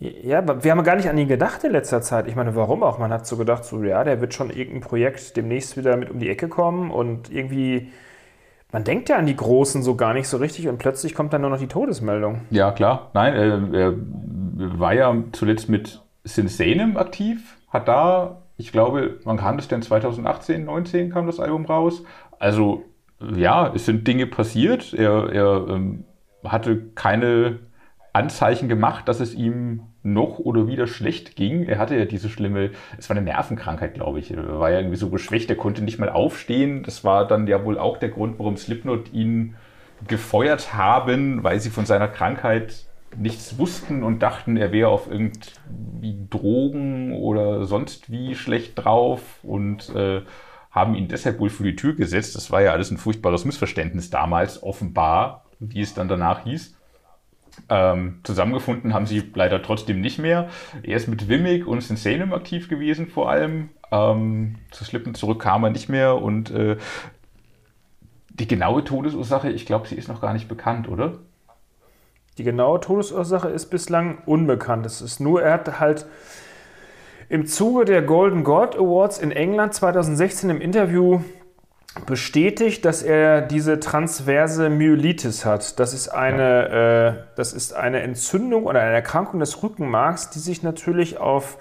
Ja, 0.00 0.38
aber 0.38 0.64
wir 0.64 0.70
haben 0.70 0.82
gar 0.82 0.96
nicht 0.96 1.10
an 1.10 1.18
ihn 1.18 1.28
gedacht 1.28 1.62
in 1.62 1.72
letzter 1.72 2.00
Zeit. 2.00 2.26
Ich 2.26 2.34
meine, 2.34 2.56
warum 2.56 2.82
auch? 2.82 2.98
Man 2.98 3.12
hat 3.12 3.26
so 3.26 3.36
gedacht, 3.36 3.66
so 3.66 3.82
ja, 3.84 4.02
der 4.02 4.22
wird 4.22 4.32
schon 4.32 4.48
irgendein 4.48 4.80
Projekt 4.80 5.36
demnächst 5.36 5.76
wieder 5.76 5.94
mit 5.98 6.10
um 6.10 6.18
die 6.18 6.30
Ecke 6.30 6.48
kommen 6.48 6.90
und 6.90 7.30
irgendwie, 7.30 7.92
man 8.72 8.82
denkt 8.82 9.10
ja 9.10 9.16
an 9.16 9.26
die 9.26 9.36
Großen 9.36 9.82
so 9.82 9.96
gar 9.96 10.14
nicht 10.14 10.26
so 10.26 10.38
richtig 10.38 10.68
und 10.68 10.78
plötzlich 10.78 11.14
kommt 11.14 11.34
dann 11.34 11.42
nur 11.42 11.50
noch 11.50 11.58
die 11.58 11.68
Todesmeldung. 11.68 12.40
Ja, 12.48 12.72
klar. 12.72 13.10
Nein, 13.12 13.34
er, 13.34 13.78
er 13.78 13.94
war 14.78 14.94
ja 14.94 15.14
zuletzt 15.32 15.68
mit 15.68 16.00
Sinsanem 16.24 16.96
aktiv, 16.96 17.58
hat 17.68 17.86
da, 17.86 18.40
ich 18.56 18.72
glaube, 18.72 19.20
wann 19.24 19.36
kam 19.36 19.58
das 19.58 19.68
denn? 19.68 19.82
2018, 19.82 20.64
19 20.64 21.10
kam 21.10 21.26
das 21.26 21.40
Album 21.40 21.66
raus. 21.66 22.04
Also, 22.38 22.84
ja, 23.34 23.70
es 23.74 23.84
sind 23.84 24.08
Dinge 24.08 24.26
passiert. 24.26 24.94
Er, 24.94 25.30
er 25.30 25.66
ähm, 25.68 26.04
hatte 26.42 26.86
keine 26.94 27.58
Anzeichen 28.14 28.68
gemacht, 28.70 29.06
dass 29.06 29.20
es 29.20 29.34
ihm 29.34 29.82
noch 30.02 30.38
oder 30.38 30.66
wieder 30.66 30.86
schlecht 30.86 31.36
ging. 31.36 31.64
Er 31.64 31.78
hatte 31.78 31.96
ja 31.96 32.04
diese 32.04 32.28
schlimme, 32.28 32.70
es 32.98 33.08
war 33.08 33.16
eine 33.16 33.24
Nervenkrankheit, 33.24 33.94
glaube 33.94 34.18
ich. 34.18 34.30
Er 34.30 34.58
war 34.58 34.70
ja 34.70 34.78
irgendwie 34.78 34.96
so 34.96 35.10
geschwächt, 35.10 35.50
er 35.50 35.56
konnte 35.56 35.82
nicht 35.82 35.98
mal 35.98 36.08
aufstehen. 36.08 36.82
Das 36.82 37.04
war 37.04 37.26
dann 37.26 37.46
ja 37.46 37.64
wohl 37.64 37.78
auch 37.78 37.98
der 37.98 38.08
Grund, 38.08 38.38
warum 38.38 38.56
Slipknot 38.56 39.12
ihn 39.12 39.56
gefeuert 40.08 40.72
haben, 40.72 41.42
weil 41.42 41.60
sie 41.60 41.70
von 41.70 41.84
seiner 41.84 42.08
Krankheit 42.08 42.86
nichts 43.16 43.58
wussten 43.58 44.02
und 44.02 44.20
dachten, 44.20 44.56
er 44.56 44.72
wäre 44.72 44.88
auf 44.88 45.10
irgendwie 45.10 46.26
Drogen 46.30 47.12
oder 47.12 47.64
sonst 47.64 48.10
wie 48.10 48.34
schlecht 48.34 48.72
drauf 48.76 49.20
und 49.42 49.94
äh, 49.94 50.22
haben 50.70 50.94
ihn 50.94 51.08
deshalb 51.08 51.40
wohl 51.40 51.50
vor 51.50 51.66
die 51.66 51.76
Tür 51.76 51.94
gesetzt. 51.94 52.36
Das 52.36 52.50
war 52.50 52.62
ja 52.62 52.72
alles 52.72 52.90
ein 52.90 52.98
furchtbares 52.98 53.44
Missverständnis 53.44 54.10
damals, 54.10 54.62
offenbar, 54.62 55.44
wie 55.58 55.80
es 55.80 55.94
dann 55.94 56.08
danach 56.08 56.44
hieß. 56.44 56.76
Ähm, 57.68 58.20
zusammengefunden 58.22 58.94
haben 58.94 59.06
sie 59.06 59.22
leider 59.34 59.62
trotzdem 59.62 60.00
nicht 60.00 60.18
mehr. 60.18 60.48
Er 60.82 60.96
ist 60.96 61.08
mit 61.08 61.28
Wimmick 61.28 61.66
und 61.66 61.82
Sinsanum 61.82 62.32
aktiv 62.32 62.68
gewesen 62.68 63.06
vor 63.08 63.30
allem. 63.30 63.70
Ähm, 63.92 64.56
zu 64.70 64.84
Slippen 64.84 65.14
zurück 65.14 65.40
kam 65.40 65.64
er 65.64 65.70
nicht 65.70 65.88
mehr 65.88 66.16
und 66.16 66.50
äh, 66.50 66.76
die 68.30 68.46
genaue 68.46 68.84
Todesursache, 68.84 69.50
ich 69.50 69.66
glaube, 69.66 69.86
sie 69.86 69.96
ist 69.96 70.08
noch 70.08 70.20
gar 70.20 70.32
nicht 70.32 70.48
bekannt, 70.48 70.88
oder? 70.88 71.18
Die 72.38 72.44
genaue 72.44 72.80
Todesursache 72.80 73.48
ist 73.48 73.66
bislang 73.66 74.18
unbekannt. 74.24 74.86
Es 74.86 75.02
ist 75.02 75.20
nur, 75.20 75.42
er 75.42 75.52
hat 75.52 75.78
halt 75.78 76.06
im 77.28 77.46
Zuge 77.46 77.84
der 77.84 78.02
Golden 78.02 78.44
God 78.44 78.76
Awards 78.76 79.18
in 79.18 79.30
England 79.30 79.74
2016 79.74 80.50
im 80.50 80.60
Interview 80.60 81.20
bestätigt, 82.06 82.84
dass 82.84 83.02
er 83.02 83.40
diese 83.42 83.80
transverse 83.80 84.70
Myelitis 84.70 85.44
hat. 85.44 85.80
Das 85.80 85.92
ist 85.92 86.08
eine, 86.08 87.18
äh, 87.18 87.34
das 87.36 87.52
ist 87.52 87.74
eine 87.74 88.00
Entzündung 88.00 88.64
oder 88.64 88.80
eine 88.80 88.94
Erkrankung 88.94 89.40
des 89.40 89.62
Rückenmarks, 89.62 90.30
die 90.30 90.38
sich 90.38 90.62
natürlich 90.62 91.18
auf 91.18 91.58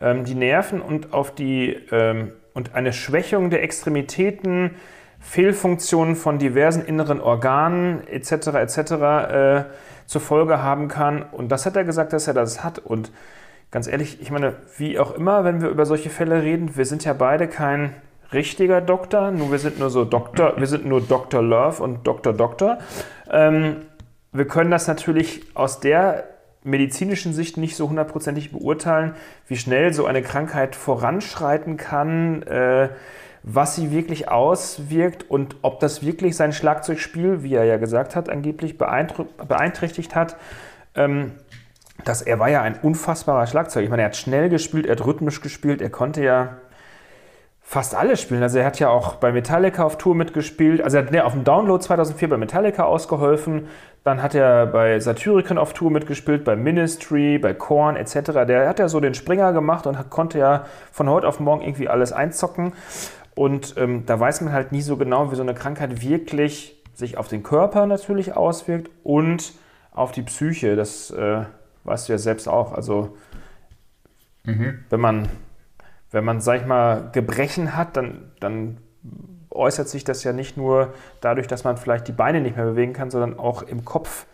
ähm, 0.00 0.24
die 0.24 0.34
Nerven 0.34 0.80
und 0.80 1.12
auf 1.12 1.34
die 1.34 1.78
ähm, 1.90 2.32
und 2.52 2.74
eine 2.74 2.92
Schwächung 2.92 3.50
der 3.50 3.62
Extremitäten, 3.62 4.72
Fehlfunktionen 5.20 6.16
von 6.16 6.38
diversen 6.38 6.84
inneren 6.84 7.20
Organen 7.20 8.06
etc. 8.08 8.48
etc. 8.48 8.78
Äh, 8.92 9.64
zur 10.06 10.20
Folge 10.20 10.62
haben 10.62 10.88
kann. 10.88 11.22
Und 11.22 11.52
das 11.52 11.66
hat 11.66 11.76
er 11.76 11.84
gesagt, 11.84 12.12
dass 12.12 12.26
er 12.26 12.34
das 12.34 12.64
hat. 12.64 12.78
Und 12.78 13.12
ganz 13.70 13.86
ehrlich, 13.86 14.20
ich 14.20 14.30
meine, 14.30 14.54
wie 14.76 14.98
auch 14.98 15.12
immer, 15.12 15.44
wenn 15.44 15.62
wir 15.62 15.68
über 15.68 15.86
solche 15.86 16.10
Fälle 16.10 16.42
reden, 16.42 16.76
wir 16.76 16.84
sind 16.84 17.04
ja 17.04 17.12
beide 17.12 17.46
kein 17.46 17.94
richtiger 18.32 18.80
Doktor, 18.80 19.30
nur 19.30 19.50
wir 19.50 19.58
sind 19.58 19.78
nur 19.78 19.90
so 19.90 20.04
Doktor, 20.04 20.54
wir 20.56 20.66
sind 20.66 20.86
nur 20.86 21.00
Dr. 21.00 21.42
Love 21.42 21.82
und 21.82 22.06
Dr. 22.06 22.32
Doktor. 22.32 22.78
Ähm, 23.30 23.76
wir 24.32 24.46
können 24.46 24.70
das 24.70 24.86
natürlich 24.86 25.42
aus 25.54 25.80
der 25.80 26.24
medizinischen 26.62 27.32
Sicht 27.32 27.56
nicht 27.56 27.76
so 27.76 27.88
hundertprozentig 27.88 28.52
beurteilen, 28.52 29.14
wie 29.46 29.56
schnell 29.56 29.92
so 29.92 30.06
eine 30.06 30.22
Krankheit 30.22 30.76
voranschreiten 30.76 31.76
kann, 31.76 32.42
äh, 32.42 32.90
was 33.42 33.74
sie 33.74 33.90
wirklich 33.90 34.28
auswirkt 34.28 35.28
und 35.30 35.56
ob 35.62 35.80
das 35.80 36.04
wirklich 36.04 36.36
sein 36.36 36.52
Schlagzeugspiel, 36.52 37.42
wie 37.42 37.54
er 37.54 37.64
ja 37.64 37.78
gesagt 37.78 38.14
hat, 38.14 38.28
angeblich 38.28 38.76
beeinträchtigt 38.76 40.14
hat. 40.14 40.36
Ähm, 40.94 41.32
dass 42.04 42.22
er 42.22 42.38
war 42.38 42.48
ja 42.48 42.62
ein 42.62 42.78
unfassbarer 42.80 43.46
Schlagzeug. 43.46 43.84
Ich 43.84 43.90
meine, 43.90 44.02
er 44.02 44.06
hat 44.06 44.16
schnell 44.16 44.48
gespielt, 44.48 44.86
er 44.86 44.92
hat 44.92 45.04
rhythmisch 45.04 45.40
gespielt, 45.40 45.82
er 45.82 45.90
konnte 45.90 46.22
ja 46.22 46.56
fast 47.70 47.94
alles 47.94 48.20
spielen. 48.20 48.42
Also 48.42 48.58
er 48.58 48.66
hat 48.66 48.80
ja 48.80 48.88
auch 48.88 49.14
bei 49.14 49.30
Metallica 49.30 49.84
auf 49.84 49.96
Tour 49.96 50.16
mitgespielt. 50.16 50.82
Also 50.82 50.96
er 50.96 51.04
hat 51.04 51.12
ne, 51.12 51.24
auf 51.24 51.34
dem 51.34 51.44
Download 51.44 51.80
2004 51.80 52.28
bei 52.28 52.36
Metallica 52.36 52.82
ausgeholfen. 52.82 53.68
Dann 54.02 54.24
hat 54.24 54.34
er 54.34 54.66
bei 54.66 54.98
Satyricon 54.98 55.56
auf 55.56 55.72
Tour 55.72 55.92
mitgespielt, 55.92 56.42
bei 56.42 56.56
Ministry, 56.56 57.38
bei 57.38 57.54
Korn 57.54 57.94
etc. 57.94 58.44
Der 58.48 58.68
hat 58.68 58.80
ja 58.80 58.88
so 58.88 58.98
den 58.98 59.14
Springer 59.14 59.52
gemacht 59.52 59.86
und 59.86 60.10
konnte 60.10 60.40
ja 60.40 60.64
von 60.90 61.08
heute 61.08 61.28
auf 61.28 61.38
morgen 61.38 61.62
irgendwie 61.62 61.88
alles 61.88 62.12
einzocken. 62.12 62.72
Und 63.36 63.76
ähm, 63.76 64.04
da 64.04 64.18
weiß 64.18 64.40
man 64.40 64.52
halt 64.52 64.72
nie 64.72 64.82
so 64.82 64.96
genau, 64.96 65.30
wie 65.30 65.36
so 65.36 65.42
eine 65.42 65.54
Krankheit 65.54 66.02
wirklich 66.02 66.82
sich 66.92 67.18
auf 67.18 67.28
den 67.28 67.44
Körper 67.44 67.86
natürlich 67.86 68.36
auswirkt 68.36 68.90
und 69.04 69.52
auf 69.92 70.10
die 70.10 70.22
Psyche. 70.22 70.74
Das 70.74 71.12
äh, 71.12 71.44
weißt 71.84 72.08
du 72.08 72.14
ja 72.14 72.18
selbst 72.18 72.48
auch. 72.48 72.72
Also 72.72 73.16
mhm. 74.42 74.80
wenn 74.90 75.00
man, 75.00 75.28
wenn 76.10 76.24
man, 76.24 76.40
sag 76.40 76.60
ich 76.60 76.66
mal, 76.66 77.10
Gebrechen 77.12 77.76
hat, 77.76 77.96
dann, 77.96 78.32
dann 78.40 78.78
äußert 79.50 79.88
sich 79.88 80.04
das 80.04 80.24
ja 80.24 80.32
nicht 80.32 80.56
nur 80.56 80.92
dadurch, 81.20 81.46
dass 81.46 81.64
man 81.64 81.76
vielleicht 81.76 82.08
die 82.08 82.12
Beine 82.12 82.40
nicht 82.40 82.56
mehr 82.56 82.66
bewegen 82.66 82.92
kann, 82.92 83.10
sondern 83.10 83.38
auch 83.38 83.62
im 83.62 83.84
Kopf 83.84 84.26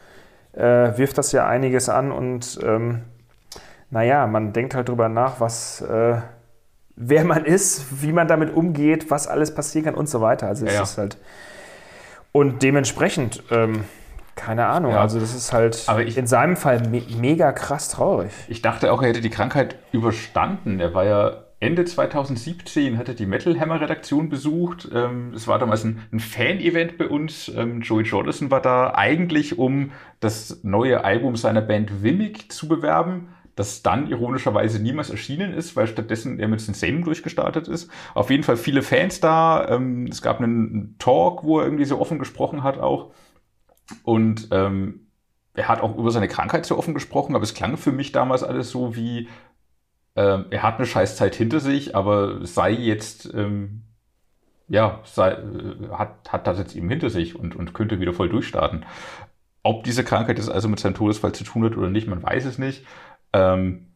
äh, 0.52 0.96
wirft 0.96 1.18
das 1.18 1.32
ja 1.32 1.46
einiges 1.46 1.88
an 1.88 2.12
und 2.12 2.58
ähm, 2.62 3.02
naja, 3.90 4.26
man 4.26 4.52
denkt 4.52 4.74
halt 4.74 4.88
drüber 4.88 5.08
nach, 5.08 5.40
was, 5.40 5.80
äh, 5.82 6.16
wer 6.96 7.24
man 7.24 7.44
ist, 7.44 8.02
wie 8.02 8.12
man 8.12 8.26
damit 8.26 8.54
umgeht, 8.54 9.10
was 9.10 9.28
alles 9.28 9.54
passieren 9.54 9.84
kann 9.84 9.94
und 9.94 10.08
so 10.08 10.20
weiter. 10.20 10.48
Also 10.48 10.66
es 10.66 10.72
ja, 10.72 10.78
ja. 10.78 10.82
ist 10.82 10.98
halt 10.98 11.18
und 12.32 12.62
dementsprechend 12.62 13.42
ähm, 13.50 13.84
keine 14.34 14.66
Ahnung, 14.66 14.92
ja. 14.92 15.00
also 15.00 15.18
das 15.18 15.34
ist 15.34 15.54
halt 15.54 15.86
ich, 16.04 16.18
in 16.18 16.26
seinem 16.26 16.56
Fall 16.56 16.86
me 16.88 17.02
mega 17.18 17.52
krass 17.52 17.88
traurig. 17.88 18.32
Ich 18.48 18.60
dachte 18.60 18.92
auch, 18.92 19.00
er 19.00 19.08
hätte 19.08 19.22
die 19.22 19.30
Krankheit 19.30 19.76
überstanden. 19.92 20.78
Er 20.78 20.92
war 20.92 21.04
ja 21.04 21.45
Ende 21.58 21.86
2017 21.86 22.98
hatte 22.98 23.14
die 23.14 23.24
Metal 23.24 23.58
Hammer 23.58 23.80
Redaktion 23.80 24.28
besucht. 24.28 24.88
Ähm, 24.92 25.32
es 25.34 25.48
war 25.48 25.58
damals 25.58 25.84
ein, 25.84 26.20
Fan-Event 26.20 26.98
bei 26.98 27.08
uns. 27.08 27.48
Ähm, 27.48 27.80
Joey 27.80 28.04
Jordison 28.04 28.50
war 28.50 28.60
da 28.60 28.92
eigentlich, 28.94 29.58
um 29.58 29.92
das 30.20 30.62
neue 30.64 31.02
Album 31.02 31.34
seiner 31.34 31.62
Band 31.62 32.02
Wimmick 32.02 32.52
zu 32.52 32.68
bewerben, 32.68 33.28
das 33.54 33.82
dann 33.82 34.10
ironischerweise 34.10 34.82
niemals 34.82 35.08
erschienen 35.08 35.54
ist, 35.54 35.76
weil 35.76 35.86
stattdessen 35.86 36.38
er 36.38 36.48
mit 36.48 36.60
Sensation 36.60 37.04
durchgestartet 37.04 37.68
ist. 37.68 37.90
Auf 38.14 38.28
jeden 38.28 38.42
Fall 38.42 38.58
viele 38.58 38.82
Fans 38.82 39.20
da. 39.20 39.66
Ähm, 39.70 40.08
es 40.10 40.20
gab 40.20 40.40
einen 40.40 40.96
Talk, 40.98 41.42
wo 41.42 41.60
er 41.60 41.64
irgendwie 41.64 41.86
so 41.86 41.98
offen 41.98 42.18
gesprochen 42.18 42.64
hat 42.64 42.78
auch. 42.78 43.12
Und 44.02 44.48
ähm, 44.50 45.06
er 45.54 45.68
hat 45.68 45.80
auch 45.80 45.96
über 45.96 46.10
seine 46.10 46.28
Krankheit 46.28 46.66
so 46.66 46.76
offen 46.76 46.92
gesprochen, 46.92 47.34
aber 47.34 47.44
es 47.44 47.54
klang 47.54 47.78
für 47.78 47.92
mich 47.92 48.12
damals 48.12 48.42
alles 48.42 48.70
so 48.70 48.94
wie, 48.94 49.28
äh, 50.16 50.38
er 50.50 50.62
hat 50.62 50.78
eine 50.78 50.86
scheiß 50.86 51.16
Zeit 51.16 51.34
hinter 51.34 51.60
sich, 51.60 51.94
aber 51.94 52.44
sei 52.44 52.72
jetzt, 52.72 53.32
ähm, 53.34 53.82
ja, 54.68 55.00
sei, 55.04 55.32
äh, 55.32 55.88
hat, 55.92 56.32
hat 56.32 56.46
das 56.46 56.58
jetzt 56.58 56.74
eben 56.74 56.88
hinter 56.88 57.10
sich 57.10 57.36
und, 57.36 57.54
und 57.54 57.74
könnte 57.74 58.00
wieder 58.00 58.14
voll 58.14 58.28
durchstarten. 58.28 58.84
Ob 59.62 59.84
diese 59.84 60.04
Krankheit 60.04 60.38
jetzt 60.38 60.50
also 60.50 60.68
mit 60.68 60.80
seinem 60.80 60.94
Todesfall 60.94 61.32
zu 61.32 61.44
tun 61.44 61.64
hat 61.64 61.76
oder 61.76 61.90
nicht, 61.90 62.08
man 62.08 62.22
weiß 62.22 62.46
es 62.46 62.58
nicht. 62.58 62.84
Ähm, 63.32 63.88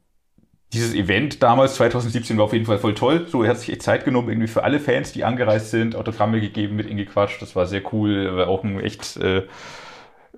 dieses 0.73 0.95
Event 0.95 1.43
damals, 1.43 1.75
2017, 1.77 2.37
war 2.37 2.45
auf 2.45 2.53
jeden 2.53 2.67
Fall 2.67 2.79
voll 2.79 2.95
toll. 2.95 3.27
So, 3.27 3.43
er 3.43 3.51
hat 3.51 3.59
sich 3.59 3.73
echt 3.73 3.83
Zeit 3.83 4.05
genommen, 4.05 4.29
irgendwie 4.29 4.47
für 4.47 4.63
alle 4.63 4.79
Fans, 4.79 5.13
die 5.13 5.25
angereist 5.25 5.71
sind, 5.71 5.97
Autogramme 5.97 6.41
gegeben, 6.41 6.77
mit 6.77 6.89
ihm 6.89 6.97
gequatscht. 6.97 7.43
Das 7.43 7.57
war 7.57 7.67
sehr 7.67 7.83
cool. 7.93 8.27
Er 8.27 8.37
war 8.37 8.49
auch 8.49 8.63
ein 8.63 8.79
echt 8.79 9.17
äh, 9.17 9.47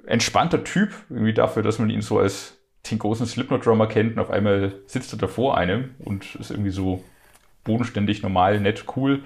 entspannter 0.06 0.64
Typ, 0.64 0.90
irgendwie 1.10 1.34
dafür, 1.34 1.62
dass 1.62 1.78
man 1.78 1.90
ihn 1.90 2.00
so 2.00 2.18
als 2.18 2.61
den 2.90 2.98
großen 2.98 3.26
Slipknot-Drummer 3.26 3.86
kennt. 3.86 4.16
Und 4.16 4.18
auf 4.18 4.30
einmal 4.30 4.74
sitzt 4.86 5.12
er 5.12 5.18
da 5.18 5.26
vor 5.28 5.56
einem 5.56 5.94
und 6.00 6.34
ist 6.36 6.50
irgendwie 6.50 6.70
so 6.70 7.02
bodenständig, 7.64 8.22
normal, 8.22 8.60
nett, 8.60 8.84
cool. 8.96 9.20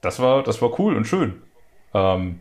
Das 0.00 0.20
war, 0.20 0.42
das 0.42 0.62
war 0.62 0.78
cool 0.78 0.96
und 0.96 1.06
schön. 1.06 1.42
Ähm, 1.92 2.38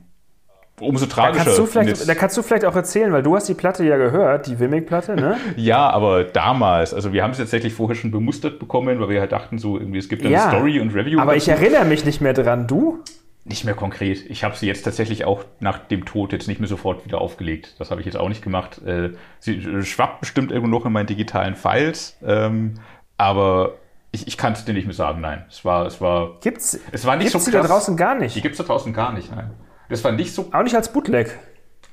umso 0.80 1.06
tragischer. 1.08 1.40
Da 1.40 1.44
kannst, 1.44 1.60
du 1.60 1.66
vielleicht, 1.66 2.10
da 2.10 2.16
kannst 2.16 2.38
du 2.38 2.42
vielleicht 2.42 2.66
auch 2.66 2.76
erzählen, 2.76 3.12
weil 3.12 3.24
du 3.24 3.36
hast 3.36 3.50
die 3.50 3.54
Platte 3.54 3.84
ja 3.84 3.98
gehört, 3.98 4.48
die 4.48 4.60
Wimmick-Platte, 4.60 5.16
ne? 5.16 5.38
ja, 5.56 5.90
aber 5.90 6.24
damals, 6.24 6.94
also 6.94 7.14
wir 7.14 7.24
haben 7.24 7.32
es 7.32 7.38
tatsächlich 7.38 7.74
vorher 7.74 7.96
schon 7.96 8.12
bemustert 8.12 8.60
bekommen, 8.60 9.00
weil 9.00 9.10
wir 9.10 9.20
halt 9.20 9.32
dachten 9.32 9.58
so, 9.58 9.78
irgendwie 9.78 10.00
es 10.00 10.08
gibt 10.08 10.24
eine 10.24 10.34
ja, 10.34 10.50
Story 10.50 10.80
und 10.80 10.94
Review. 10.94 11.20
Aber 11.20 11.34
dazu. 11.34 11.52
ich 11.52 11.58
erinnere 11.58 11.86
mich 11.86 12.06
nicht 12.06 12.22
mehr 12.22 12.34
dran, 12.34 12.68
du? 12.68 13.00
Nicht 13.48 13.64
mehr 13.64 13.76
konkret. 13.76 14.30
Ich 14.30 14.44
habe 14.44 14.58
sie 14.58 14.68
jetzt 14.68 14.84
tatsächlich 14.84 15.24
auch 15.24 15.46
nach 15.62 15.80
dem 15.80 16.04
Tod 16.06 16.34
jetzt 16.34 16.50
nicht 16.50 16.60
mehr 16.60 16.68
sofort 16.68 17.06
wieder 17.06 17.22
aufgelegt. 17.22 17.76
Das 17.80 17.92
habe 17.92 18.02
ich 18.02 18.06
jetzt 18.06 18.18
auch 18.18 18.28
nicht 18.28 18.42
gemacht. 18.42 18.82
Äh, 18.86 19.12
sie 19.40 19.84
schwappt 19.84 20.20
bestimmt 20.20 20.52
irgendwo 20.52 20.70
noch 20.70 20.86
in 20.86 20.92
meinen 20.92 21.08
digitalen 21.08 21.56
Files, 21.56 22.18
ähm, 22.22 22.74
aber 23.16 23.76
ich, 24.12 24.28
ich 24.28 24.38
kann 24.38 24.52
es 24.54 24.66
dir 24.66 24.74
nicht 24.74 24.86
mehr 24.86 24.94
sagen, 24.94 25.22
nein. 25.22 25.46
Es 25.50 25.64
war, 25.64 25.86
es 25.86 26.02
war. 26.02 26.40
Gibt's, 26.42 26.78
es 26.92 27.06
war 27.06 27.16
nicht 27.16 27.32
gibt's 27.32 27.46
so 27.46 27.52
krass. 27.52 27.62
die 27.62 27.68
da 27.68 27.74
draußen 27.74 27.96
gar 27.96 28.16
nicht? 28.16 28.36
Die 28.36 28.42
gibt 28.42 28.54
es 28.54 28.58
da 28.58 28.66
draußen 28.66 28.92
gar 28.92 29.14
nicht, 29.14 29.34
nein. 29.34 29.52
Das 29.88 30.04
war 30.04 30.12
nicht 30.12 30.34
so. 30.34 30.50
Auch 30.52 30.64
nicht 30.64 30.76
als 30.76 30.92
Bootleg. 30.92 31.38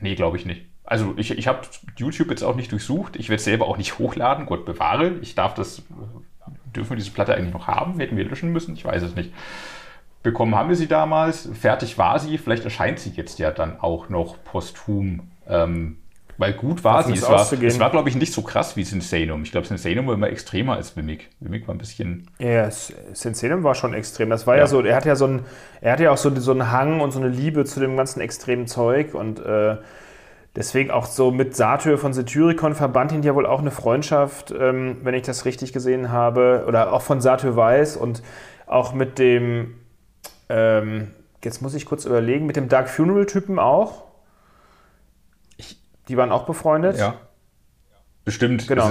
Nee, 0.01 0.17
glaube 0.17 0.37
ich 0.37 0.47
nicht. 0.47 0.67
Also 0.83 1.15
ich, 1.17 1.31
ich 1.31 1.47
habe 1.47 1.61
YouTube 1.97 2.31
jetzt 2.31 2.43
auch 2.43 2.57
nicht 2.57 2.73
durchsucht. 2.73 3.17
Ich 3.17 3.29
werde 3.29 3.37
es 3.37 3.45
selber 3.45 3.67
auch 3.69 3.77
nicht 3.77 3.99
hochladen. 3.99 4.47
Gott 4.47 4.67
bewahre. 4.67 5.19
Ich 5.23 5.35
darf 5.35 5.55
das. 5.55 5.83
Dürfen 6.75 6.91
wir 6.91 6.97
diese 6.97 7.13
Platte 7.13 7.35
eigentlich 7.35 7.55
noch 7.55 7.69
haben? 7.69 8.01
Hätten 8.01 8.17
wir 8.17 8.25
löschen 8.25 8.53
müssen? 8.53 8.75
Ich 8.75 8.85
weiß 8.85 9.03
es 9.03 9.15
nicht. 9.15 9.33
Bekommen 10.25 10.55
haben 10.55 10.71
wir 10.71 10.77
sie 10.77 10.89
damals. 10.89 11.49
Fertig 11.53 11.99
war 11.99 12.19
sie. 12.19 12.39
Vielleicht 12.39 12.65
erscheint 12.65 12.99
sie 12.99 13.11
jetzt 13.11 13.39
ja 13.39 13.51
dann 13.51 13.79
auch 13.81 14.09
noch 14.09 14.43
posthum. 14.43 15.29
Ähm, 15.47 15.99
weil 16.39 16.55
gut 16.55 16.83
war 16.83 17.05
sie. 17.05 17.13
Es 17.13 17.29
war, 17.29 17.53
es 17.63 17.79
war, 17.79 17.91
glaube 17.91 18.09
ich, 18.09 18.17
nicht 18.17 18.33
so 18.33 18.41
krass 18.41 18.75
wie 18.75 18.85
Sensanum. 18.85 19.43
Ich 19.43 19.53
glaube, 19.53 19.67
Sensanum 19.67 20.07
war 20.07 20.15
immer 20.15 20.31
extremer 20.31 20.77
als 20.77 20.97
Mimic. 20.97 21.29
Mimic 21.41 21.69
war 21.69 21.75
ein 21.75 21.79
bisschen. 21.79 22.31
Ja, 22.39 22.71
Sensanum 22.71 23.65
war 23.65 23.75
schon 23.75 23.93
extrem. 23.93 24.31
Das 24.31 24.47
war 24.47 24.55
ja, 24.55 24.63
ja 24.63 24.67
so, 24.67 24.81
er 24.81 24.97
hat 24.97 25.05
ja 25.05 25.15
so 25.15 25.27
ein, 25.27 25.43
er 25.83 25.93
hatte 25.93 26.05
ja 26.05 26.11
auch 26.11 26.17
so, 26.17 26.35
so 26.35 26.53
einen 26.53 26.73
Hang 26.73 27.03
und 27.03 27.13
so 27.13 27.21
eine 27.21 27.29
Liebe 27.29 27.67
zu 27.67 27.79
dem 27.79 27.95
ganzen 27.95 28.21
extremen 28.21 28.67
Zeug 28.67 29.15
und 29.15 29.45
äh, 29.45 29.77
deswegen 30.57 30.91
auch 30.91 31.05
so 31.05 31.33
mit 31.33 31.55
Satyr 31.55 31.99
von 31.99 32.15
Satyricon 32.15 32.75
verband 32.75 33.13
ihn 33.13 33.23
ja 33.23 33.35
wohl 33.35 33.45
auch 33.45 33.61
eine 33.61 33.71
Freundschaft, 33.71 34.53
ähm, 34.59 34.97
wenn 35.03 35.15
ich 35.15 35.23
das 35.23 35.45
richtig 35.45 35.75
gesehen 35.75 36.11
habe, 36.11 36.65
oder 36.67 36.95
auch 36.95 37.03
von 37.03 37.21
Satyr 37.21 37.57
Weiß 37.57 37.99
und 37.99 38.23
auch 38.67 38.95
mit 38.95 39.19
dem, 39.19 39.75
ähm, 40.49 41.11
jetzt 41.43 41.63
muss 41.63 41.75
ich 41.75 41.87
kurz 41.87 42.05
überlegen, 42.05 42.47
mit 42.47 42.57
dem 42.57 42.69
Dark 42.69 42.89
Funeral-Typen 42.89 43.59
auch. 43.59 44.05
Die 46.09 46.17
waren 46.17 46.33
auch 46.33 46.45
befreundet? 46.45 46.99
Ja. 46.99 47.15
Bestimmt. 48.25 48.67
Genau. 48.69 48.91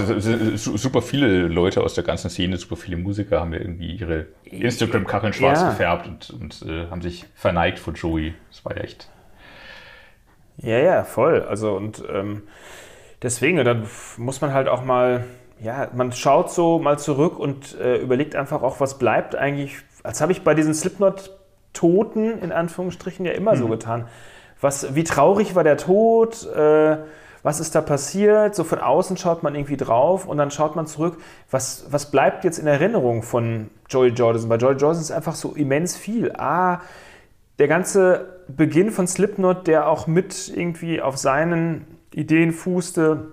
super 0.56 1.02
viele 1.02 1.48
Leute 1.48 1.82
aus 1.82 1.94
der 1.94 2.04
ganzen 2.04 2.30
Szene, 2.30 2.56
super 2.56 2.76
viele 2.76 2.96
Musiker 2.96 3.40
haben 3.40 3.52
ja 3.52 3.58
irgendwie 3.58 3.96
ihre 3.96 4.26
Instagram-Kacheln 4.44 5.32
schwarz 5.32 5.60
ja. 5.60 5.70
gefärbt 5.70 6.06
und, 6.06 6.30
und 6.30 6.62
äh, 6.62 6.86
haben 6.88 7.02
sich 7.02 7.26
verneigt 7.34 7.80
vor 7.80 7.94
Joey. 7.94 8.34
Das 8.50 8.64
war 8.64 8.76
ja 8.76 8.82
echt. 8.82 9.08
Ja, 10.58 10.78
ja, 10.78 11.02
voll. 11.02 11.42
Also 11.42 11.74
und 11.74 12.04
ähm, 12.08 12.44
deswegen, 13.22 13.64
dann 13.64 13.88
muss 14.18 14.40
man 14.40 14.52
halt 14.52 14.68
auch 14.68 14.84
mal, 14.84 15.24
ja, 15.60 15.88
man 15.94 16.12
schaut 16.12 16.52
so 16.52 16.78
mal 16.78 16.96
zurück 16.98 17.36
und 17.36 17.76
äh, 17.80 17.96
überlegt 17.96 18.36
einfach 18.36 18.62
auch, 18.62 18.78
was 18.78 18.98
bleibt 18.98 19.34
eigentlich. 19.34 19.78
Als 20.04 20.20
habe 20.20 20.30
ich 20.30 20.42
bei 20.42 20.54
diesen 20.54 20.74
Slipknot-Toten 21.74 22.38
in 22.38 22.52
Anführungsstrichen 22.52 23.26
ja 23.26 23.32
immer 23.32 23.54
mhm. 23.54 23.58
so 23.58 23.68
getan 23.68 24.06
was, 24.60 24.94
wie 24.94 25.04
traurig 25.04 25.54
war 25.54 25.62
der 25.62 25.76
Tod, 25.76 26.48
äh, 26.54 26.96
was 27.42 27.60
ist 27.60 27.74
da 27.74 27.82
passiert, 27.82 28.54
so 28.54 28.64
von 28.64 28.78
außen 28.78 29.18
schaut 29.18 29.42
man 29.42 29.54
irgendwie 29.54 29.76
drauf 29.76 30.26
und 30.26 30.38
dann 30.38 30.50
schaut 30.50 30.74
man 30.74 30.86
zurück, 30.86 31.18
was, 31.50 31.84
was 31.90 32.10
bleibt 32.10 32.44
jetzt 32.44 32.58
in 32.58 32.66
Erinnerung 32.66 33.22
von 33.22 33.68
Joey 33.90 34.08
Jordison? 34.08 34.48
Bei 34.48 34.56
Joey 34.56 34.76
Jordison 34.76 35.02
ist 35.02 35.10
einfach 35.10 35.34
so 35.34 35.52
immens 35.52 35.96
viel. 35.96 36.32
Ah, 36.32 36.80
der 37.58 37.68
ganze 37.68 38.40
Beginn 38.48 38.90
von 38.90 39.06
Slipknot, 39.06 39.66
der 39.66 39.88
auch 39.88 40.06
mit 40.06 40.50
irgendwie 40.54 41.02
auf 41.02 41.18
seinen 41.18 41.86
Ideen 42.14 42.52
fußte. 42.52 43.32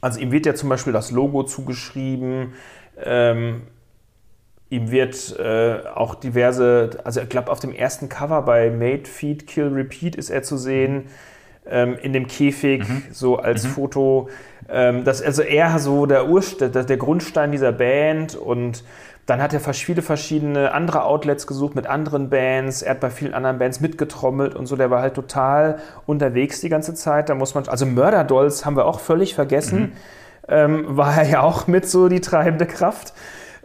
Also 0.00 0.18
ihm 0.18 0.32
wird 0.32 0.46
ja 0.46 0.56
zum 0.56 0.68
Beispiel 0.68 0.92
das 0.92 1.12
Logo 1.12 1.44
zugeschrieben. 1.44 2.54
Ähm, 3.00 3.62
Ihm 4.68 4.90
wird 4.90 5.38
äh, 5.38 5.86
auch 5.94 6.16
diverse, 6.16 6.90
also 7.04 7.20
ich 7.20 7.28
glaube 7.28 7.52
auf 7.52 7.60
dem 7.60 7.72
ersten 7.72 8.08
Cover 8.08 8.42
bei 8.42 8.70
Made, 8.70 9.04
Feed, 9.04 9.46
Kill, 9.46 9.68
Repeat 9.68 10.16
ist 10.16 10.30
er 10.30 10.42
zu 10.42 10.56
sehen, 10.56 11.04
ähm, 11.68 11.96
in 12.02 12.12
dem 12.12 12.26
Käfig, 12.26 12.88
mhm. 12.88 13.04
so 13.12 13.36
als 13.36 13.64
mhm. 13.64 13.68
Foto. 13.68 14.28
Ähm, 14.68 15.04
das, 15.04 15.22
also 15.22 15.42
er 15.42 15.78
so 15.78 16.06
der, 16.06 16.28
Urst 16.28 16.60
der, 16.60 16.70
der 16.70 16.96
Grundstein 16.96 17.52
dieser 17.52 17.72
Band 17.72 18.34
und 18.34 18.82
Dann 19.26 19.42
hat 19.42 19.52
er 19.52 19.60
viele 19.60 20.02
verschiedene 20.02 20.72
andere 20.72 21.04
Outlets 21.04 21.48
gesucht 21.48 21.74
mit 21.74 21.88
anderen 21.88 22.30
Bands. 22.30 22.82
Er 22.82 22.92
hat 22.92 23.00
bei 23.00 23.10
vielen 23.10 23.34
anderen 23.34 23.58
Bands 23.58 23.80
mitgetrommelt 23.80 24.54
und 24.54 24.66
so. 24.66 24.76
Der 24.76 24.88
war 24.90 25.02
halt 25.02 25.14
total 25.14 25.80
unterwegs 26.06 26.60
die 26.60 26.68
ganze 26.68 26.94
Zeit. 26.94 27.28
Da 27.28 27.34
muss 27.34 27.54
man, 27.54 27.66
also 27.66 27.86
Murder 27.86 28.22
Dolls 28.22 28.64
haben 28.64 28.76
wir 28.76 28.86
auch 28.86 29.00
völlig 29.00 29.34
vergessen. 29.34 29.80
Mhm. 29.80 29.92
Ähm, 30.48 30.96
war 30.96 31.18
er 31.18 31.28
ja 31.28 31.40
auch 31.42 31.66
mit 31.66 31.88
so 31.88 32.08
die 32.08 32.20
treibende 32.20 32.66
Kraft. 32.66 33.14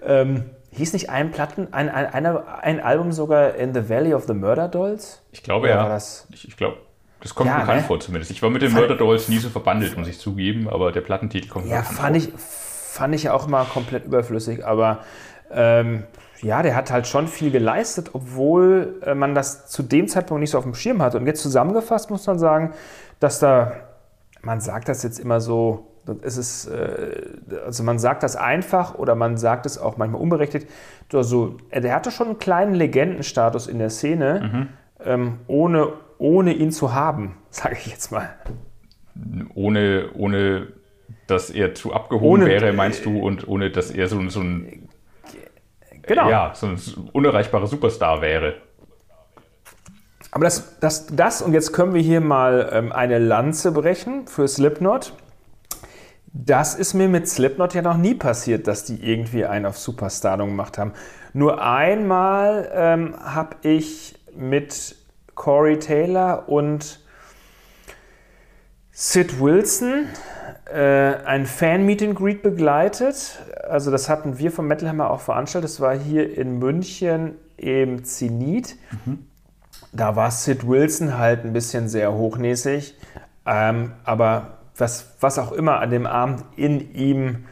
Ähm, 0.04 0.46
hieß 0.72 0.94
nicht 0.94 1.10
ein 1.10 1.32
Platten, 1.32 1.74
ein, 1.74 1.90
ein, 1.90 2.26
ein 2.26 2.80
Album 2.80 3.12
sogar 3.12 3.56
in 3.56 3.74
the 3.74 3.90
Valley 3.90 4.14
of 4.14 4.26
the 4.26 4.34
Murder 4.34 4.68
Dolls? 4.68 5.22
Ich 5.32 5.44
glaube 5.44 5.68
Oder 5.68 5.76
ja. 5.76 5.90
Das? 5.90 6.28
Ich, 6.32 6.48
ich 6.48 6.58
glaube. 6.58 6.78
Das 7.22 7.36
kommt 7.36 7.52
ja, 7.52 7.60
bekannt 7.60 7.82
ne? 7.82 7.88
vor 7.88 8.00
zumindest. 8.00 8.32
Ich 8.32 8.42
war 8.42 8.50
mit 8.50 8.64
den 8.64 8.72
Murder 8.72 8.96
Dolls 8.96 9.30
nie 9.30 9.38
so 9.38 9.50
verbandelt, 9.50 9.96
muss 9.96 10.08
ich 10.08 10.18
zugeben, 10.18 10.68
aber 10.68 10.92
der 10.92 11.02
Plattentitel 11.02 11.50
kommt 11.50 11.68
Ja, 11.68 11.84
fand 11.84 12.18
vor. 12.18 12.34
ich, 12.34 12.34
fand 12.36 13.14
ich 13.14 13.24
ja 13.24 13.34
auch 13.34 13.46
mal 13.46 13.64
komplett 13.66 14.06
überflüssig, 14.06 14.66
aber 14.66 15.04
ähm, 15.52 16.04
ja, 16.42 16.64
der 16.64 16.76
hat 16.76 16.90
halt 16.92 17.06
schon 17.06 17.28
viel 17.28 17.52
geleistet, 17.52 18.12
obwohl 18.14 19.00
äh, 19.06 19.14
man 19.14 19.36
das 19.36 19.68
zu 19.68 19.84
dem 19.84 20.08
Zeitpunkt 20.08 20.42
nicht 20.42 20.50
so 20.50 20.58
auf 20.58 20.64
dem 20.64 20.74
Schirm 20.74 21.02
hat. 21.02 21.14
Und 21.14 21.28
jetzt 21.28 21.44
zusammengefasst 21.44 22.10
muss 22.10 22.26
man 22.26 22.40
sagen, 22.40 22.74
dass 23.20 23.38
da, 23.38 23.74
man 24.42 24.60
sagt 24.60 24.90
das 24.90 25.04
jetzt 25.04 25.20
immer 25.20 25.40
so, 25.40 25.91
es 26.24 26.38
ist, 26.38 26.68
äh, 26.68 27.22
also 27.66 27.84
man 27.84 28.00
sagt 28.00 28.24
das 28.24 28.36
einfach 28.36 28.96
oder 28.96 29.16
man 29.16 29.38
sagt 29.38 29.66
es 29.66 29.78
auch 29.78 29.98
manchmal 29.98 30.22
unberechtigt. 30.22 30.68
Also, 31.14 31.58
der 31.74 31.94
hatte 31.94 32.10
schon 32.12 32.28
einen 32.28 32.40
kleinen 32.40 32.74
Legendenstatus 32.74 33.68
in 33.68 33.80
der 33.80 33.90
Szene, 33.90 34.52
mhm. 34.52 34.68
ähm, 35.06 35.38
ohne 35.48 35.94
ohne 36.22 36.54
ihn 36.54 36.72
zu 36.72 36.94
haben, 36.94 37.38
sage 37.50 37.76
ich 37.78 37.88
jetzt 37.88 38.12
mal. 38.12 38.30
Ohne, 39.56 40.10
ohne 40.14 40.68
dass 41.28 41.50
er 41.50 41.76
zu 41.76 41.94
abgehoben 41.94 42.44
ohne, 42.44 42.46
wäre, 42.46 42.74
meinst 42.74 43.06
du, 43.06 43.20
und 43.20 43.48
ohne 43.48 43.72
dass 43.72 43.92
er 43.92 44.08
so, 44.08 44.30
so 44.30 44.40
ein 44.40 44.90
genau. 46.04 46.30
ja, 46.30 46.54
so 46.54 46.68
ein 46.68 46.80
unerreichbarer 47.12 47.68
Superstar 47.68 48.22
wäre. 48.22 48.56
Aber 50.32 50.46
das, 50.46 50.80
das, 50.80 51.08
das, 51.08 51.42
und 51.42 51.54
jetzt 51.54 51.74
können 51.74 51.94
wir 51.94 52.02
hier 52.02 52.22
mal 52.22 52.70
ähm, 52.72 52.92
eine 52.94 53.20
Lanze 53.20 53.74
brechen 53.74 54.28
für 54.28 54.48
Slipknot. 54.48 55.14
Das 56.34 56.76
ist 56.76 56.94
mir 56.94 57.10
mit 57.10 57.28
Slipknot 57.28 57.74
ja 57.74 57.82
noch 57.82 57.98
nie 57.98 58.14
passiert, 58.14 58.68
dass 58.68 58.86
die 58.86 59.04
irgendwie 59.04 59.46
einen 59.46 59.66
auf 59.66 59.78
Superstardom 59.78 60.50
gemacht 60.50 60.78
haben. 60.78 60.94
Nur 61.34 61.62
einmal 61.62 62.70
ähm, 62.74 63.16
habe 63.22 63.58
ich 63.64 64.18
mit 64.34 64.96
Corey 65.36 65.78
Taylor 65.80 66.48
und 66.48 67.02
Sid 68.92 69.42
Wilson 69.42 70.08
äh, 70.72 71.16
ein 71.26 71.46
Fan-Meet 71.46 72.04
and 72.04 72.16
Greet 72.16 72.44
begleitet. 72.44 73.40
Also 73.68 73.92
das 73.92 74.08
hatten 74.08 74.38
wir 74.38 74.52
vom 74.52 74.68
Metal 74.68 74.88
Hammer 74.88 75.10
auch 75.10 75.22
veranstaltet. 75.22 75.70
Das 75.70 75.82
war 75.82 75.98
hier 75.98 76.38
in 76.38 76.60
München 76.60 77.36
im 77.58 78.04
Zenit. 78.06 78.76
Mhm. 79.06 79.26
Da 79.92 80.16
war 80.16 80.32
Sid 80.32 80.68
Wilson 80.68 81.18
halt 81.18 81.44
ein 81.44 81.52
bisschen 81.52 81.90
sehr 81.90 82.14
hochnäsig. 82.14 82.96
Ähm, 83.46 83.94
aber 84.04 84.61
was, 84.82 85.16
was 85.22 85.40
auch 85.40 85.54
immer 85.54 85.80
an 85.80 85.92
dem 85.92 86.06
Abend 86.06 86.44
in 86.58 86.94
ihm 86.94 87.46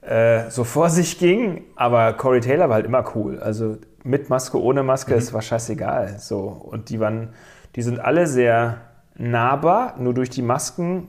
äh, 0.00 0.48
so 0.48 0.64
vor 0.64 0.88
sich 0.88 1.18
ging. 1.18 1.64
Aber 1.76 2.14
Corey 2.14 2.40
Taylor 2.40 2.70
war 2.70 2.76
halt 2.76 2.86
immer 2.86 3.04
cool. 3.14 3.38
Also 3.40 3.76
mit 4.04 4.30
Maske, 4.30 4.60
ohne 4.62 4.82
Maske, 4.82 5.12
mhm. 5.12 5.18
es 5.18 5.32
war 5.34 5.42
scheißegal. 5.42 6.18
So. 6.18 6.38
Und 6.38 6.88
die 6.88 7.00
waren, 7.00 7.34
die 7.76 7.82
sind 7.82 8.00
alle 8.00 8.26
sehr 8.26 8.78
nahbar, 9.16 9.96
nur 9.98 10.14
durch 10.14 10.30
die 10.30 10.42
Masken 10.42 11.08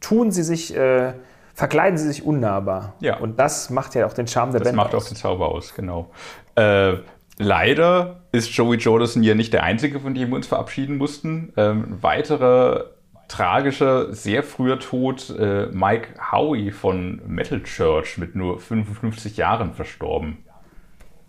tun 0.00 0.30
sie 0.30 0.42
sich, 0.42 0.74
äh, 0.74 1.12
verkleiden 1.54 1.98
sie 1.98 2.06
sich 2.06 2.24
unnahbar. 2.24 2.94
Ja. 3.00 3.18
Und 3.18 3.38
das 3.38 3.70
macht 3.70 3.94
ja 3.94 4.06
auch 4.06 4.14
den 4.14 4.26
Charme 4.26 4.52
der 4.52 4.60
das 4.60 4.68
Band. 4.68 4.78
Das 4.78 4.84
macht 4.84 4.94
aus. 4.94 5.04
auch 5.04 5.08
den 5.08 5.16
Zauber 5.16 5.48
aus, 5.48 5.74
genau. 5.74 6.10
Äh, 6.54 6.94
leider 7.38 8.22
ist 8.32 8.50
Joey 8.56 8.78
Jordison 8.78 9.22
ja 9.22 9.34
nicht 9.34 9.52
der 9.52 9.64
einzige, 9.64 10.00
von 10.00 10.14
dem 10.14 10.30
wir 10.30 10.36
uns 10.36 10.46
verabschieden 10.46 10.96
mussten. 10.96 11.52
Ähm, 11.56 11.98
weiterer 12.00 12.86
tragischer, 13.32 14.12
sehr 14.12 14.42
früher 14.42 14.78
Tod, 14.78 15.30
äh, 15.38 15.66
Mike 15.66 16.14
Howie 16.30 16.70
von 16.70 17.20
Metal 17.26 17.62
Church 17.62 18.18
mit 18.18 18.36
nur 18.36 18.60
55 18.60 19.36
Jahren 19.36 19.74
verstorben 19.74 20.38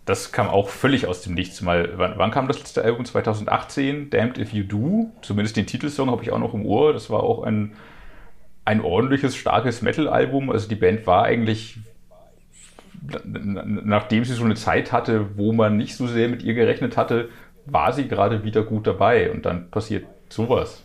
das 0.04 0.32
kam 0.32 0.48
auch 0.48 0.68
völlig 0.68 1.06
aus 1.06 1.22
dem 1.22 1.34
Nichts. 1.34 1.62
Mal, 1.62 1.94
wann, 1.96 2.14
wann, 2.16 2.30
kam 2.30 2.46
das 2.46 2.58
letzte 2.58 2.84
Album? 2.84 3.04
2018, 3.04 4.10
Damned 4.10 4.38
If 4.38 4.52
You 4.52 4.64
Do. 4.64 5.12
Zumindest 5.22 5.56
den 5.56 5.66
Titelsong 5.66 6.10
habe 6.10 6.22
ich 6.22 6.30
auch 6.30 6.38
noch 6.38 6.54
im 6.54 6.66
Ohr. 6.66 6.92
Das 6.92 7.08
war 7.08 7.22
auch 7.22 7.42
ein, 7.42 7.72
ein 8.64 8.82
ordentliches, 8.82 9.34
starkes 9.34 9.80
Metal-Album. 9.80 10.50
Also 10.50 10.68
die 10.68 10.74
Band 10.74 11.06
war 11.06 11.24
eigentlich, 11.24 11.78
nachdem 13.24 14.24
sie 14.24 14.34
so 14.34 14.44
eine 14.44 14.56
Zeit 14.56 14.92
hatte, 14.92 15.38
wo 15.38 15.52
man 15.52 15.78
nicht 15.78 15.96
so 15.96 16.06
sehr 16.06 16.28
mit 16.28 16.42
ihr 16.42 16.54
gerechnet 16.54 16.98
hatte, 16.98 17.30
war 17.64 17.94
sie 17.94 18.06
gerade 18.06 18.44
wieder 18.44 18.62
gut 18.62 18.86
dabei. 18.86 19.30
Und 19.30 19.46
dann 19.46 19.70
passiert 19.70 20.04
sowas. 20.28 20.82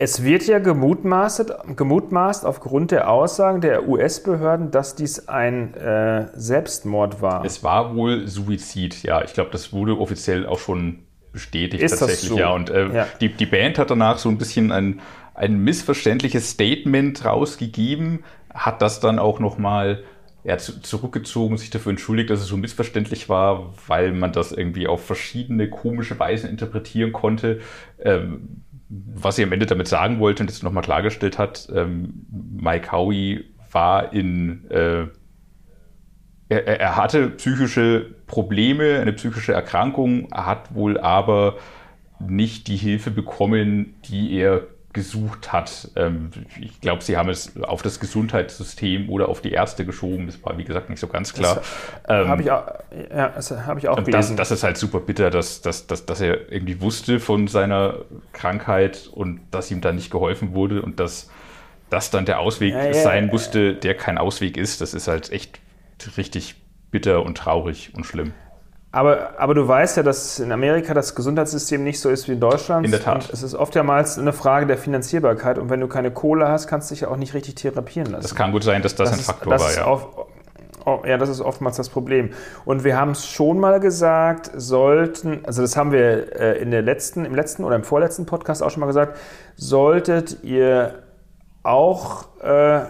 Es 0.00 0.22
wird 0.22 0.46
ja 0.46 0.60
gemutmaßt, 0.60 1.76
gemutmaßt 1.76 2.46
aufgrund 2.46 2.92
der 2.92 3.10
Aussagen 3.10 3.60
der 3.60 3.88
US-Behörden, 3.88 4.70
dass 4.70 4.94
dies 4.94 5.28
ein 5.28 5.74
äh, 5.74 6.28
Selbstmord 6.34 7.20
war. 7.20 7.44
Es 7.44 7.64
war 7.64 7.96
wohl 7.96 8.28
Suizid, 8.28 9.02
ja. 9.02 9.24
Ich 9.24 9.32
glaube, 9.32 9.50
das 9.50 9.72
wurde 9.72 9.98
offiziell 9.98 10.46
auch 10.46 10.60
schon 10.60 11.00
bestätigt 11.32 11.82
Ist 11.82 11.98
tatsächlich, 11.98 12.28
so? 12.28 12.38
ja. 12.38 12.52
Und 12.52 12.70
äh, 12.70 12.94
ja. 12.94 13.06
Die, 13.20 13.28
die 13.28 13.46
Band 13.46 13.78
hat 13.78 13.90
danach 13.90 14.18
so 14.18 14.28
ein 14.28 14.38
bisschen 14.38 14.70
ein, 14.70 15.00
ein 15.34 15.58
missverständliches 15.58 16.50
Statement 16.50 17.24
rausgegeben, 17.24 18.24
hat 18.54 18.80
das 18.82 19.00
dann 19.00 19.18
auch 19.18 19.40
nochmal 19.40 20.04
ja, 20.44 20.56
zu, 20.58 20.80
zurückgezogen, 20.80 21.58
sich 21.58 21.70
dafür 21.70 21.90
entschuldigt, 21.90 22.30
dass 22.30 22.40
es 22.40 22.46
so 22.46 22.56
missverständlich 22.56 23.28
war, 23.28 23.74
weil 23.86 24.12
man 24.12 24.32
das 24.32 24.52
irgendwie 24.52 24.86
auf 24.86 25.04
verschiedene 25.04 25.68
komische 25.68 26.18
Weisen 26.18 26.48
interpretieren 26.48 27.12
konnte. 27.12 27.60
Ähm, 28.00 28.62
was 28.88 29.36
sie 29.36 29.42
am 29.42 29.52
Ende 29.52 29.66
damit 29.66 29.88
sagen 29.88 30.18
wollte 30.18 30.42
und 30.42 30.50
jetzt 30.50 30.62
nochmal 30.62 30.82
klargestellt 30.82 31.38
hat, 31.38 31.68
ähm, 31.74 32.26
Mike 32.30 32.90
Howie 32.90 33.44
war 33.70 34.12
in, 34.12 34.70
äh, 34.70 35.06
er, 36.48 36.80
er, 36.80 36.96
hatte 36.96 37.28
psychische 37.30 38.14
Probleme, 38.26 39.00
eine 39.00 39.12
psychische 39.12 39.52
Erkrankung, 39.52 40.28
hat 40.32 40.74
wohl 40.74 40.98
aber 40.98 41.56
nicht 42.18 42.68
die 42.68 42.76
Hilfe 42.76 43.10
bekommen, 43.10 43.94
die 44.06 44.34
er 44.34 44.62
gesucht 44.98 45.52
hat. 45.52 45.92
Ähm, 45.94 46.32
ich 46.60 46.80
glaube, 46.80 47.04
sie 47.04 47.16
haben 47.16 47.28
es 47.28 47.52
auf 47.62 47.82
das 47.82 48.00
Gesundheitssystem 48.00 49.08
oder 49.08 49.28
auf 49.28 49.40
die 49.40 49.52
Ärzte 49.52 49.86
geschoben. 49.86 50.26
Das 50.26 50.42
war, 50.42 50.58
wie 50.58 50.64
gesagt, 50.64 50.90
nicht 50.90 50.98
so 50.98 51.06
ganz 51.06 51.32
klar. 51.32 51.62
Ähm, 52.08 52.26
habe 52.26 52.42
ich 52.42 52.50
auch, 52.50 52.66
ja, 53.14 53.32
hab 53.64 53.78
ich 53.78 53.88
auch 53.88 54.02
gelesen. 54.02 54.36
Das, 54.36 54.48
das, 54.48 54.58
ist 54.58 54.64
halt 54.64 54.76
super 54.76 54.98
bitter, 54.98 55.30
dass, 55.30 55.60
dass, 55.60 55.86
dass, 55.86 56.04
dass 56.04 56.20
er 56.20 56.50
irgendwie 56.50 56.80
wusste 56.80 57.20
von 57.20 57.46
seiner 57.46 57.98
Krankheit 58.32 59.08
und 59.12 59.40
dass 59.52 59.70
ihm 59.70 59.80
dann 59.80 59.94
nicht 59.94 60.10
geholfen 60.10 60.52
wurde 60.52 60.82
und 60.82 60.98
dass 60.98 61.30
das 61.90 62.10
dann 62.10 62.26
der 62.26 62.40
Ausweg 62.40 62.74
ja, 62.74 62.86
ja, 62.86 62.92
sein 62.92 63.28
musste, 63.28 63.74
der 63.74 63.94
kein 63.94 64.18
Ausweg 64.18 64.56
ist. 64.56 64.80
Das 64.80 64.94
ist 64.94 65.06
halt 65.06 65.30
echt 65.30 65.60
richtig 66.16 66.56
bitter 66.90 67.22
und 67.22 67.38
traurig 67.38 67.92
und 67.94 68.04
schlimm. 68.04 68.32
Aber, 68.90 69.38
aber 69.38 69.54
du 69.54 69.68
weißt 69.68 69.98
ja, 69.98 70.02
dass 70.02 70.38
in 70.38 70.50
Amerika 70.50 70.94
das 70.94 71.14
Gesundheitssystem 71.14 71.84
nicht 71.84 72.00
so 72.00 72.08
ist 72.08 72.26
wie 72.26 72.32
in 72.32 72.40
Deutschland. 72.40 72.86
In 72.86 72.90
der 72.90 73.02
Tat. 73.02 73.16
Und 73.16 73.32
es 73.32 73.42
ist 73.42 73.54
oftmals 73.54 74.18
eine 74.18 74.32
Frage 74.32 74.66
der 74.66 74.78
Finanzierbarkeit. 74.78 75.58
Und 75.58 75.68
wenn 75.68 75.80
du 75.80 75.88
keine 75.88 76.10
Kohle 76.10 76.48
hast, 76.48 76.68
kannst 76.68 76.90
du 76.90 76.94
dich 76.94 77.02
ja 77.02 77.08
auch 77.08 77.16
nicht 77.16 77.34
richtig 77.34 77.56
therapieren 77.56 78.10
lassen. 78.10 78.22
Das 78.22 78.34
kann 78.34 78.50
gut 78.50 78.64
sein, 78.64 78.80
dass 78.80 78.94
das, 78.94 79.10
das 79.10 79.18
ein 79.18 79.24
Faktor 79.24 79.54
ist, 79.56 79.62
war, 79.62 79.74
ja. 79.74 79.84
Auf, 79.84 80.08
oh, 80.86 81.02
ja, 81.06 81.18
das 81.18 81.28
ist 81.28 81.42
oftmals 81.42 81.76
das 81.76 81.90
Problem. 81.90 82.30
Und 82.64 82.82
wir 82.82 82.96
haben 82.96 83.10
es 83.10 83.26
schon 83.26 83.60
mal 83.60 83.78
gesagt, 83.78 84.50
sollten, 84.54 85.44
also 85.44 85.60
das 85.60 85.76
haben 85.76 85.92
wir 85.92 86.40
äh, 86.40 86.58
in 86.58 86.70
der 86.70 86.80
letzten, 86.80 87.26
im 87.26 87.34
letzten 87.34 87.64
oder 87.64 87.76
im 87.76 87.84
vorletzten 87.84 88.24
Podcast 88.24 88.62
auch 88.62 88.70
schon 88.70 88.80
mal 88.80 88.86
gesagt, 88.86 89.18
solltet 89.54 90.42
ihr 90.44 91.02
auch 91.62 92.40
äh, 92.40 92.80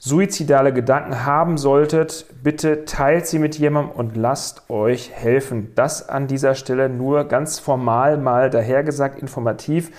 suizidale 0.00 0.72
Gedanken 0.72 1.26
haben 1.26 1.58
solltet, 1.58 2.26
bitte 2.42 2.84
teilt 2.84 3.26
sie 3.26 3.40
mit 3.40 3.58
jemandem 3.58 3.96
und 3.96 4.16
lasst 4.16 4.70
euch 4.70 5.10
helfen. 5.12 5.72
Das 5.74 6.08
an 6.08 6.28
dieser 6.28 6.54
Stelle 6.54 6.88
nur 6.88 7.24
ganz 7.24 7.58
formal 7.58 8.16
mal 8.16 8.48
dahergesagt, 8.48 9.20
informativ, 9.20 9.90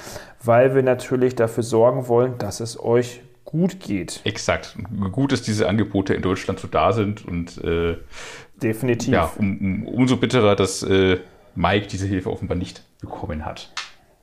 weil 0.43 0.75
wir 0.75 0.83
natürlich 0.83 1.35
dafür 1.35 1.63
sorgen 1.63 2.07
wollen, 2.07 2.37
dass 2.37 2.59
es 2.59 2.79
euch 2.79 3.21
gut 3.45 3.79
geht. 3.79 4.21
Exakt. 4.25 4.77
Gut, 5.11 5.31
dass 5.31 5.41
diese 5.41 5.67
Angebote 5.67 6.13
in 6.13 6.21
Deutschland 6.21 6.59
so 6.59 6.67
da 6.67 6.91
sind 6.91 7.25
und 7.25 7.57
äh, 7.63 7.97
definitiv. 8.61 9.13
Ja, 9.13 9.31
um, 9.37 9.57
um, 9.57 9.87
umso 9.87 10.17
bitterer, 10.17 10.55
dass 10.55 10.83
äh, 10.83 11.17
Mike 11.55 11.87
diese 11.87 12.05
Hilfe 12.05 12.31
offenbar 12.31 12.57
nicht 12.57 12.83
bekommen 13.01 13.45
hat. 13.45 13.71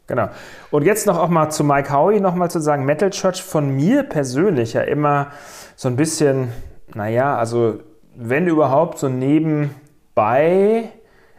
Genau. 0.06 0.28
Und 0.70 0.84
jetzt 0.84 1.06
noch 1.06 1.18
auch 1.18 1.28
mal 1.28 1.50
zu 1.50 1.64
Mike 1.64 1.92
Howie 1.92 2.20
noch 2.20 2.36
mal 2.36 2.48
zu 2.48 2.60
sagen, 2.60 2.84
Metal 2.84 3.10
Church 3.10 3.42
von 3.42 3.74
mir 3.74 4.04
persönlich 4.04 4.74
ja 4.74 4.82
immer 4.82 5.32
so 5.74 5.88
ein 5.88 5.96
bisschen, 5.96 6.52
naja, 6.94 7.36
also 7.36 7.80
wenn 8.14 8.46
überhaupt 8.46 8.98
so 8.98 9.08
nebenbei, 9.08 10.90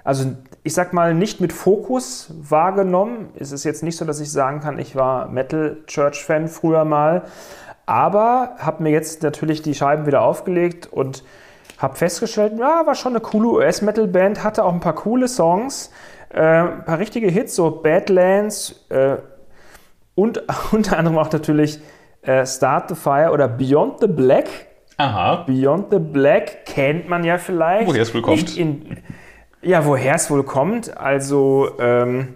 also 0.04 0.36
ich 0.68 0.74
sag 0.74 0.92
mal 0.92 1.14
nicht 1.14 1.40
mit 1.40 1.54
Fokus 1.54 2.30
wahrgenommen. 2.42 3.30
Es 3.40 3.54
ist 3.54 3.64
jetzt 3.64 3.84
nicht 3.84 3.96
so, 3.96 4.04
dass 4.04 4.20
ich 4.20 4.30
sagen 4.30 4.60
kann, 4.60 4.80
ich 4.80 4.98
war 4.98 5.30
Metal 5.30 5.78
Church 5.88 6.26
Fan 6.26 6.50
früher 6.50 6.84
mal, 6.84 7.24
aber 7.86 8.56
habe 8.58 8.84
mir 8.84 8.90
jetzt 8.90 9.24
natürlich 9.24 9.62
die 9.62 9.74
Scheiben 9.74 10.06
wieder 10.06 10.22
aufgelegt 10.24 10.86
und 10.92 11.24
habe 11.78 11.96
festgestellt, 11.96 12.54
ja, 12.60 12.86
war 12.86 12.96
schon 12.96 13.14
eine 13.14 13.22
coole 13.22 13.48
US-Metal-Band, 13.48 14.44
hatte 14.44 14.66
auch 14.66 14.74
ein 14.74 14.82
paar 14.82 14.96
coole 14.96 15.30
Songs, 15.30 15.90
äh, 16.34 16.42
ein 16.42 16.84
paar 16.84 17.00
richtige 17.00 17.30
Hits, 17.30 17.56
so 17.56 17.72
Badlands 17.72 18.86
äh, 18.90 19.16
und 20.16 20.44
unter 20.74 20.98
anderem 20.98 21.18
auch 21.18 21.32
natürlich 21.32 21.80
äh, 22.24 22.46
Start 22.46 22.90
the 22.90 22.96
Fire 22.96 23.32
oder 23.32 23.48
Beyond 23.48 24.02
the 24.02 24.08
Black. 24.08 24.50
Aha. 24.98 25.46
Beyond 25.48 25.92
the 25.92 26.00
Black 26.00 26.66
kennt 26.66 27.08
man 27.08 27.24
ja 27.24 27.38
vielleicht. 27.38 27.88
Woher 27.88 28.02
es 28.02 28.14
wohl 28.14 28.22
kommt. 28.22 28.58
In, 28.58 28.98
ja, 29.62 29.86
woher 29.86 30.16
es 30.16 30.30
wohl 30.30 30.44
kommt. 30.44 30.98
Also 30.98 31.76
ähm, 31.80 32.36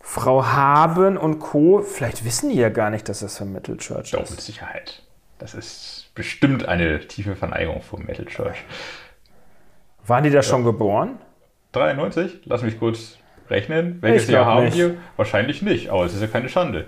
Frau 0.00 0.46
Haben 0.46 1.16
und 1.16 1.38
Co., 1.38 1.82
vielleicht 1.82 2.24
wissen 2.24 2.50
die 2.50 2.56
ja 2.56 2.68
gar 2.68 2.90
nicht, 2.90 3.08
dass 3.08 3.20
das 3.20 3.38
von 3.38 3.52
Metal 3.52 3.76
Church 3.76 4.12
Doch, 4.12 4.22
ist. 4.22 4.30
Doch, 4.30 4.36
mit 4.36 4.40
Sicherheit. 4.40 5.02
Das 5.38 5.54
ist 5.54 6.10
bestimmt 6.14 6.66
eine 6.66 7.06
tiefe 7.06 7.36
Verneigung 7.36 7.82
vom 7.82 8.04
Metal 8.04 8.26
Church. 8.26 8.64
Waren 10.06 10.24
die 10.24 10.30
da 10.30 10.36
ja. 10.36 10.42
schon 10.42 10.64
geboren? 10.64 11.18
93? 11.72 12.40
Lass 12.46 12.62
mich 12.62 12.78
kurz 12.78 13.18
rechnen. 13.50 13.98
Welches 14.00 14.28
Jahr 14.28 14.46
haben 14.46 14.64
nicht. 14.64 14.76
wir? 14.76 14.96
Wahrscheinlich 15.16 15.62
nicht, 15.62 15.90
aber 15.90 16.04
es 16.04 16.14
ist 16.14 16.20
ja 16.20 16.26
keine 16.26 16.48
Schande. 16.48 16.86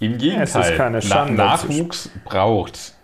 Im 0.00 0.18
Gegenteil, 0.18 0.44
es 0.44 0.54
ist 0.54 0.76
keine 0.76 1.02
Schande. 1.02 1.34
Na 1.34 1.44
Nachwuchs 1.44 2.10
braucht. 2.24 2.94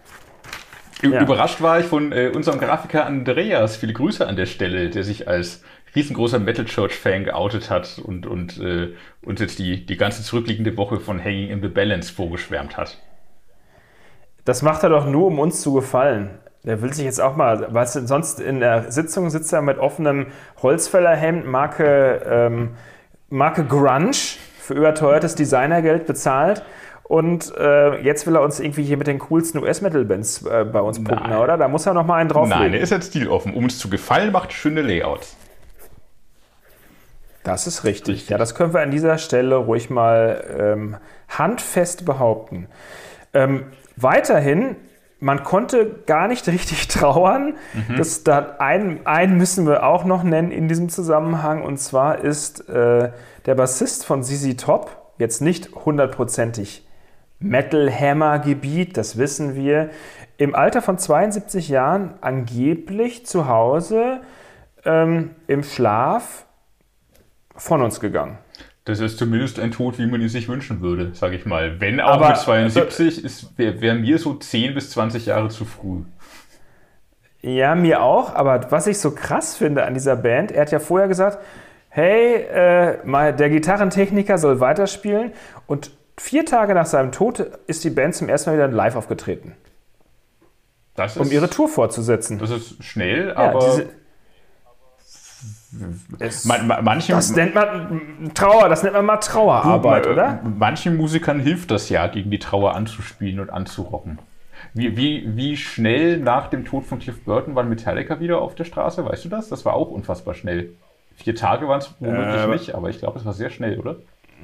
Ja. 1.12 1.22
Überrascht 1.22 1.60
war 1.60 1.80
ich 1.80 1.86
von 1.86 2.12
äh, 2.12 2.30
unserem 2.34 2.58
Grafiker 2.58 3.06
Andreas. 3.06 3.76
Viele 3.76 3.92
Grüße 3.92 4.26
an 4.26 4.36
der 4.36 4.46
Stelle, 4.46 4.90
der 4.90 5.04
sich 5.04 5.28
als 5.28 5.62
riesengroßer 5.94 6.38
Metal 6.38 6.64
Church-Fan 6.64 7.24
geoutet 7.24 7.70
hat 7.70 8.00
und, 8.02 8.26
und 8.26 8.60
äh, 8.60 8.94
uns 9.22 9.40
jetzt 9.40 9.58
die, 9.58 9.86
die 9.86 9.96
ganze 9.96 10.22
zurückliegende 10.22 10.76
Woche 10.76 10.98
von 10.98 11.22
Hanging 11.22 11.50
in 11.50 11.62
the 11.62 11.68
Balance 11.68 12.12
vorgeschwärmt 12.12 12.76
hat. 12.76 12.98
Das 14.44 14.62
macht 14.62 14.82
er 14.82 14.90
doch 14.90 15.06
nur, 15.06 15.28
um 15.28 15.38
uns 15.38 15.60
zu 15.60 15.72
gefallen. 15.72 16.38
Der 16.64 16.80
will 16.82 16.92
sich 16.92 17.04
jetzt 17.04 17.20
auch 17.20 17.36
mal, 17.36 17.68
was 17.70 17.92
sonst 17.92 18.40
in 18.40 18.60
der 18.60 18.90
Sitzung 18.90 19.30
sitzt 19.30 19.52
er 19.52 19.62
mit 19.62 19.78
offenem 19.78 20.28
Holzfällerhemd, 20.62 21.46
Marke, 21.46 22.22
ähm, 22.26 22.70
Marke 23.28 23.64
Grunge, 23.64 24.12
für 24.58 24.74
überteuertes 24.74 25.34
Designergeld 25.34 26.06
bezahlt. 26.06 26.62
Und 27.04 27.54
äh, 27.56 28.00
jetzt 28.00 28.26
will 28.26 28.34
er 28.34 28.42
uns 28.42 28.60
irgendwie 28.60 28.82
hier 28.82 28.96
mit 28.96 29.06
den 29.06 29.18
coolsten 29.18 29.58
US-Metal-Bands 29.58 30.46
äh, 30.46 30.64
bei 30.64 30.80
uns 30.80 31.04
punkten, 31.04 31.32
oder? 31.34 31.58
Da 31.58 31.68
muss 31.68 31.84
er 31.84 31.92
noch 31.92 32.06
mal 32.06 32.16
einen 32.16 32.30
drauflegen. 32.30 32.62
Nein, 32.62 32.74
er 32.74 32.80
ist 32.80 32.90
jetzt 32.90 33.10
stiloffen. 33.10 33.52
Um 33.52 33.64
uns 33.64 33.78
zu 33.78 33.90
gefallen, 33.90 34.32
macht 34.32 34.52
schöne 34.54 34.80
Layouts. 34.80 35.36
Das 37.42 37.66
ist 37.66 37.84
richtig. 37.84 38.14
richtig. 38.14 38.30
Ja, 38.30 38.38
das 38.38 38.54
können 38.54 38.72
wir 38.72 38.80
an 38.80 38.90
dieser 38.90 39.18
Stelle 39.18 39.56
ruhig 39.56 39.90
mal 39.90 40.44
ähm, 40.58 40.96
handfest 41.28 42.06
behaupten. 42.06 42.68
Ähm, 43.34 43.66
weiterhin, 43.96 44.76
man 45.20 45.44
konnte 45.44 45.96
gar 46.06 46.26
nicht 46.26 46.48
richtig 46.48 46.88
trauern. 46.88 47.56
Mhm. 47.74 47.96
Das, 47.98 48.24
da, 48.24 48.56
einen, 48.60 49.06
einen 49.06 49.36
müssen 49.36 49.66
wir 49.66 49.84
auch 49.84 50.06
noch 50.06 50.22
nennen 50.22 50.50
in 50.50 50.68
diesem 50.68 50.88
Zusammenhang. 50.88 51.62
Und 51.62 51.76
zwar 51.76 52.24
ist 52.24 52.66
äh, 52.70 53.10
der 53.44 53.54
Bassist 53.54 54.06
von 54.06 54.22
ZZ 54.22 54.56
Top, 54.56 55.12
jetzt 55.18 55.42
nicht 55.42 55.74
hundertprozentig 55.84 56.86
Metal 57.38 57.90
Hammer 57.90 58.38
Gebiet, 58.38 58.96
das 58.96 59.18
wissen 59.18 59.54
wir, 59.54 59.90
im 60.36 60.54
Alter 60.54 60.82
von 60.82 60.98
72 60.98 61.68
Jahren 61.68 62.14
angeblich 62.20 63.26
zu 63.26 63.48
Hause 63.48 64.20
ähm, 64.84 65.30
im 65.46 65.62
Schlaf 65.62 66.46
von 67.56 67.82
uns 67.82 68.00
gegangen. 68.00 68.38
Das 68.84 69.00
ist 69.00 69.16
zumindest 69.18 69.58
ein 69.58 69.70
Tod, 69.70 69.98
wie 69.98 70.06
man 70.06 70.20
ihn 70.20 70.28
sich 70.28 70.48
wünschen 70.48 70.82
würde, 70.82 71.14
sage 71.14 71.36
ich 71.36 71.46
mal. 71.46 71.80
Wenn 71.80 72.00
auch 72.00 72.14
Aber, 72.14 72.28
mit 72.28 72.36
72, 72.36 73.46
wäre 73.56 73.80
wär 73.80 73.94
mir 73.94 74.18
so 74.18 74.34
10 74.34 74.74
bis 74.74 74.90
20 74.90 75.26
Jahre 75.26 75.48
zu 75.48 75.64
früh. 75.64 76.02
Ja, 77.40 77.74
mir 77.74 78.02
auch. 78.02 78.34
Aber 78.34 78.70
was 78.70 78.86
ich 78.86 78.98
so 78.98 79.12
krass 79.12 79.56
finde 79.56 79.84
an 79.84 79.94
dieser 79.94 80.16
Band, 80.16 80.52
er 80.52 80.62
hat 80.62 80.70
ja 80.70 80.80
vorher 80.80 81.08
gesagt, 81.08 81.38
hey, 81.88 82.34
äh, 82.34 83.32
der 83.32 83.50
Gitarrentechniker 83.50 84.36
soll 84.36 84.60
weiterspielen. 84.60 85.32
Und 85.66 85.90
vier 86.16 86.44
Tage 86.44 86.74
nach 86.74 86.86
seinem 86.86 87.12
Tod 87.12 87.40
ist 87.66 87.84
die 87.84 87.90
Band 87.90 88.14
zum 88.14 88.28
ersten 88.28 88.50
Mal 88.50 88.56
wieder 88.56 88.68
live 88.68 88.96
aufgetreten. 88.96 89.54
Ist, 90.96 91.16
um 91.16 91.30
ihre 91.30 91.50
Tour 91.50 91.68
fortzusetzen. 91.68 92.38
Das 92.38 92.50
ist 92.50 92.82
schnell, 92.84 93.32
aber... 93.34 93.60
Ja, 93.60 93.70
diese, 93.70 93.88
es, 96.20 96.44
man, 96.44 96.68
manche, 96.82 97.12
das 97.12 97.34
nennt 97.34 97.54
man 97.54 98.30
Trauer, 98.34 98.68
das 98.68 98.84
nennt 98.84 98.94
man 98.94 99.04
mal 99.04 99.16
Trauerarbeit, 99.16 100.06
oder? 100.06 100.40
Manchen 100.44 100.96
Musikern 100.96 101.40
hilft 101.40 101.72
das 101.72 101.88
ja, 101.88 102.06
gegen 102.06 102.30
die 102.30 102.38
Trauer 102.38 102.76
anzuspielen 102.76 103.40
und 103.40 103.50
anzurocken. 103.50 104.20
Wie, 104.72 104.96
wie, 104.96 105.36
wie 105.36 105.56
schnell 105.56 106.18
nach 106.18 106.48
dem 106.48 106.64
Tod 106.64 106.84
von 106.84 107.00
Cliff 107.00 107.24
Burton 107.24 107.54
waren 107.54 107.68
Metallica 107.68 108.20
wieder 108.20 108.40
auf 108.40 108.54
der 108.54 108.64
Straße? 108.64 109.04
Weißt 109.04 109.24
du 109.24 109.28
das? 109.28 109.48
Das 109.48 109.64
war 109.64 109.74
auch 109.74 109.90
unfassbar 109.90 110.34
schnell. 110.34 110.74
Vier 111.16 111.34
Tage 111.34 111.68
waren 111.68 111.80
es 111.80 111.94
womöglich 112.00 112.42
äh, 112.42 112.46
nicht, 112.46 112.74
aber 112.74 112.88
ich 112.90 112.98
glaube, 112.98 113.18
es 113.18 113.24
war 113.24 113.32
sehr 113.32 113.50
schnell, 113.50 113.78
oder? 113.78 113.96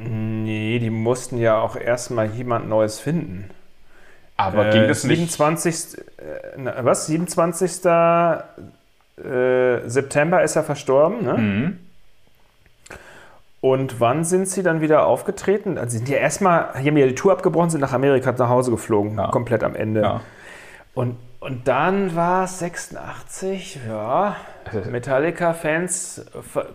Nee, 0.09 0.79
die 0.79 0.91
mussten 0.91 1.39
ja 1.39 1.61
auch 1.61 1.77
erstmal 1.77 2.31
jemand 2.31 2.69
Neues 2.69 3.01
finden. 3.01 3.51
Aber 4.37 4.69
äh, 4.69 4.73
ging 4.73 4.89
das 4.89 5.05
nicht? 5.05 5.19
27. 5.19 5.99
Äh, 5.99 6.85
was? 6.85 7.07
27. 7.07 7.85
Äh, 7.85 8.39
September 9.87 10.43
ist 10.43 10.57
er 10.57 10.65
verstorben, 10.65 11.25
ne? 11.25 11.35
Mhm. 11.35 11.79
Und 13.61 14.01
wann 14.01 14.25
sind 14.25 14.49
sie 14.49 14.63
dann 14.63 14.81
wieder 14.81 15.07
aufgetreten? 15.07 15.77
Also 15.77 15.99
sind 15.99 16.09
die 16.09 16.15
erstmal, 16.15 16.73
haben 16.73 16.97
ja 16.97 17.07
die 17.07 17.15
Tour 17.15 17.33
abgebrochen, 17.33 17.69
sind 17.69 17.81
nach 17.81 17.93
Amerika 17.93 18.33
nach 18.33 18.49
Hause 18.49 18.71
geflogen, 18.71 19.19
ja. 19.19 19.29
komplett 19.29 19.63
am 19.63 19.75
Ende. 19.75 20.01
Ja. 20.01 20.21
Und, 20.95 21.17
und 21.41 21.69
dann 21.69 22.15
war 22.15 22.45
es 22.45 22.59
86, 22.59 23.81
ja. 23.89 24.37
Metallica-Fans 24.91 26.27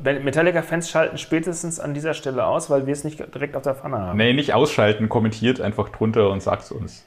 Metallica-Fans 0.04 0.90
schalten 0.90 1.20
spätestens 1.20 1.80
an 1.80 1.94
dieser 1.94 2.16
Stelle 2.16 2.46
aus, 2.46 2.72
weil 2.72 2.88
wir 2.88 2.94
es 2.94 3.04
nicht 3.04 3.20
direkt 3.34 3.56
auf 3.56 3.62
der 3.62 3.76
Pfanne 3.76 4.00
haben. 4.00 4.18
Nee, 4.18 4.34
nicht 4.34 4.54
ausschalten, 4.54 5.08
kommentiert 5.08 5.62
einfach 5.62 5.90
drunter 5.90 6.32
und 6.32 6.42
sagt 6.42 6.64
es 6.64 6.72
uns. 6.72 7.06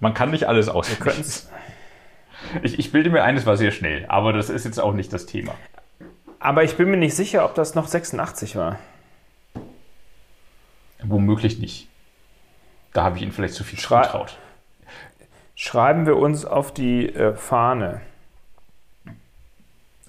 Man 0.00 0.14
kann 0.14 0.32
nicht 0.32 0.44
alles 0.44 0.68
ausschalten. 0.68 1.24
Ich, 2.62 2.78
ich 2.78 2.92
bilde 2.92 3.10
mir 3.10 3.24
ein, 3.24 3.36
es 3.36 3.46
war 3.46 3.56
sehr 3.56 3.72
schnell, 3.72 4.06
aber 4.06 4.32
das 4.32 4.48
ist 4.48 4.64
jetzt 4.64 4.78
auch 4.78 4.94
nicht 4.94 5.12
das 5.12 5.26
Thema. 5.26 5.56
Aber 6.38 6.62
ich 6.62 6.76
bin 6.76 6.88
mir 6.88 6.96
nicht 6.96 7.16
sicher, 7.16 7.44
ob 7.44 7.56
das 7.56 7.74
noch 7.74 7.88
86 7.88 8.54
war. 8.54 8.78
Womöglich 11.02 11.58
nicht. 11.58 11.88
Da 12.92 13.02
habe 13.02 13.16
ich 13.16 13.22
Ihnen 13.22 13.32
vielleicht 13.32 13.54
zu 13.54 13.64
viel 13.64 13.80
Schrei 13.80 14.02
zugetraut. 14.02 14.38
Schreiben 15.60 16.06
wir 16.06 16.16
uns 16.16 16.44
auf 16.44 16.72
die 16.72 17.12
äh, 17.12 17.34
Fahne. 17.34 18.00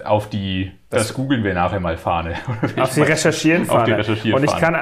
Auf 0.04 0.30
die, 0.30 0.72
das, 0.92 1.08
das, 1.08 1.16
googeln 1.16 1.44
wir 1.44 1.56
nachher 1.56 1.80
mal 1.80 1.98
Fahne. 1.98 2.36
auf 2.78 2.94
die 2.94 3.02
Recherchieren 3.02 3.66
Fahne. 3.66 3.80
Auf 3.80 3.86
die 3.86 3.92
Recherchieren 3.94 4.38
Und 4.38 4.44
ich 4.44 4.56
kann, 4.56 4.80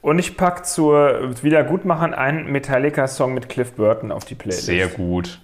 und 0.00 0.18
ich 0.18 0.36
packe 0.36 0.64
zur 0.64 1.44
Wiedergutmachen 1.44 2.12
einen 2.12 2.50
Metallica-Song 2.50 3.34
mit 3.34 3.48
Cliff 3.48 3.74
Burton 3.74 4.10
auf 4.10 4.24
die 4.24 4.34
Playlist. 4.34 4.66
Sehr 4.66 4.88
gut. 4.88 5.40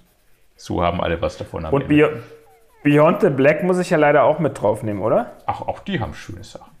So 0.57 0.83
haben 0.83 0.99
alle 0.99 1.21
was 1.21 1.37
davon. 1.37 1.63
Und 1.67 1.87
Be 1.87 2.21
Beyond 2.83 3.21
the 3.21 3.29
Black 3.29 3.63
muss 3.63 3.79
ich 3.79 3.89
ja 3.89 3.97
leider 3.97 4.23
auch 4.23 4.39
mit 4.39 4.61
draufnehmen, 4.61 5.01
oder? 5.01 5.37
Ach, 5.45 5.61
auch 5.61 5.79
die 5.79 6.01
haben 6.01 6.13
schöne 6.13 6.43
Sachen. 6.43 6.71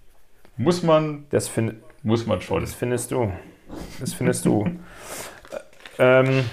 Muss 0.57 0.83
man. 0.83 1.25
Das 1.29 1.47
find, 1.47 1.75
muss 2.03 2.25
man 2.25 2.41
schon. 2.41 2.59
Das 2.59 2.73
findest 2.73 3.11
du. 3.11 3.31
Das 4.01 4.13
findest 4.13 4.43
du. 4.43 4.69
ähm, 5.99 6.43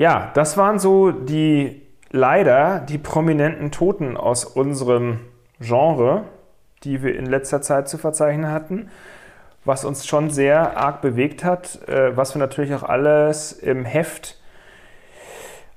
ja, 0.00 0.30
das 0.32 0.56
waren 0.56 0.78
so 0.78 1.10
die 1.10 1.82
leider 2.10 2.80
die 2.80 2.96
prominenten 2.96 3.70
Toten 3.70 4.16
aus 4.16 4.46
unserem 4.46 5.20
Genre, 5.60 6.24
die 6.84 7.02
wir 7.02 7.14
in 7.18 7.26
letzter 7.26 7.60
Zeit 7.60 7.86
zu 7.86 7.98
verzeichnen 7.98 8.50
hatten. 8.50 8.88
was 9.66 9.84
uns 9.84 10.06
schon 10.06 10.30
sehr 10.30 10.78
arg 10.78 11.02
bewegt 11.02 11.44
hat, 11.44 11.86
äh, 11.86 12.16
was 12.16 12.34
wir 12.34 12.38
natürlich 12.38 12.72
auch 12.72 12.82
alles 12.82 13.52
im 13.52 13.84
Heft 13.84 14.40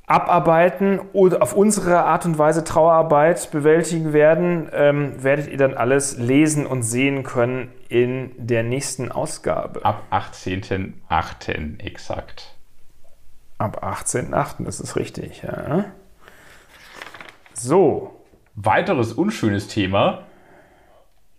abarbeiten 0.07 1.01
oder 1.11 1.41
auf 1.41 1.53
unsere 1.53 2.05
Art 2.05 2.25
und 2.25 2.37
Weise 2.37 2.63
Trauerarbeit 2.63 3.51
bewältigen 3.51 4.13
werden, 4.13 4.69
ähm, 4.71 5.21
werdet 5.21 5.49
ihr 5.49 5.57
dann 5.57 5.73
alles 5.73 6.17
lesen 6.17 6.65
und 6.65 6.83
sehen 6.83 7.23
können 7.23 7.73
in 7.89 8.31
der 8.37 8.63
nächsten 8.63 9.11
Ausgabe. 9.11 9.83
Ab 9.83 10.03
18.08. 10.11 11.81
exakt. 11.83 12.52
Ab 13.63 13.81
18.08., 13.81 14.65
das 14.65 14.81
ist 14.81 14.97
richtig, 14.97 15.41
ja. 15.43 15.85
So. 17.53 18.19
Weiteres 18.55 19.13
unschönes 19.13 19.69
Thema. 19.69 20.25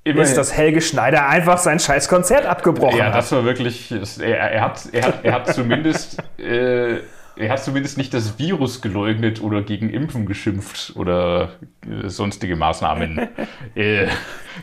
Immerhin. 0.04 0.22
Ist, 0.22 0.38
dass 0.38 0.56
Helge 0.56 0.80
Schneider 0.80 1.28
einfach 1.28 1.58
sein 1.58 1.78
scheiß 1.78 2.08
Konzert 2.08 2.46
abgebrochen 2.46 2.96
ja, 2.96 3.04
hat. 3.04 3.10
Ja, 3.10 3.16
das 3.16 3.30
war 3.30 3.44
wirklich. 3.44 3.92
Er, 4.20 4.38
er, 4.38 4.62
hat, 4.62 4.88
er, 4.92 5.02
hat, 5.02 5.22
er 5.22 5.32
hat 5.34 5.54
zumindest. 5.54 6.22
äh, 6.38 7.00
er 7.36 7.50
hat 7.50 7.62
zumindest 7.62 7.98
nicht 7.98 8.14
das 8.14 8.38
Virus 8.38 8.80
geleugnet 8.80 9.42
oder 9.42 9.60
gegen 9.60 9.90
Impfen 9.90 10.24
geschimpft 10.24 10.94
oder 10.96 11.50
äh, 11.82 12.08
sonstige 12.08 12.56
Maßnahmen. 12.56 13.18
äh, 13.74 14.06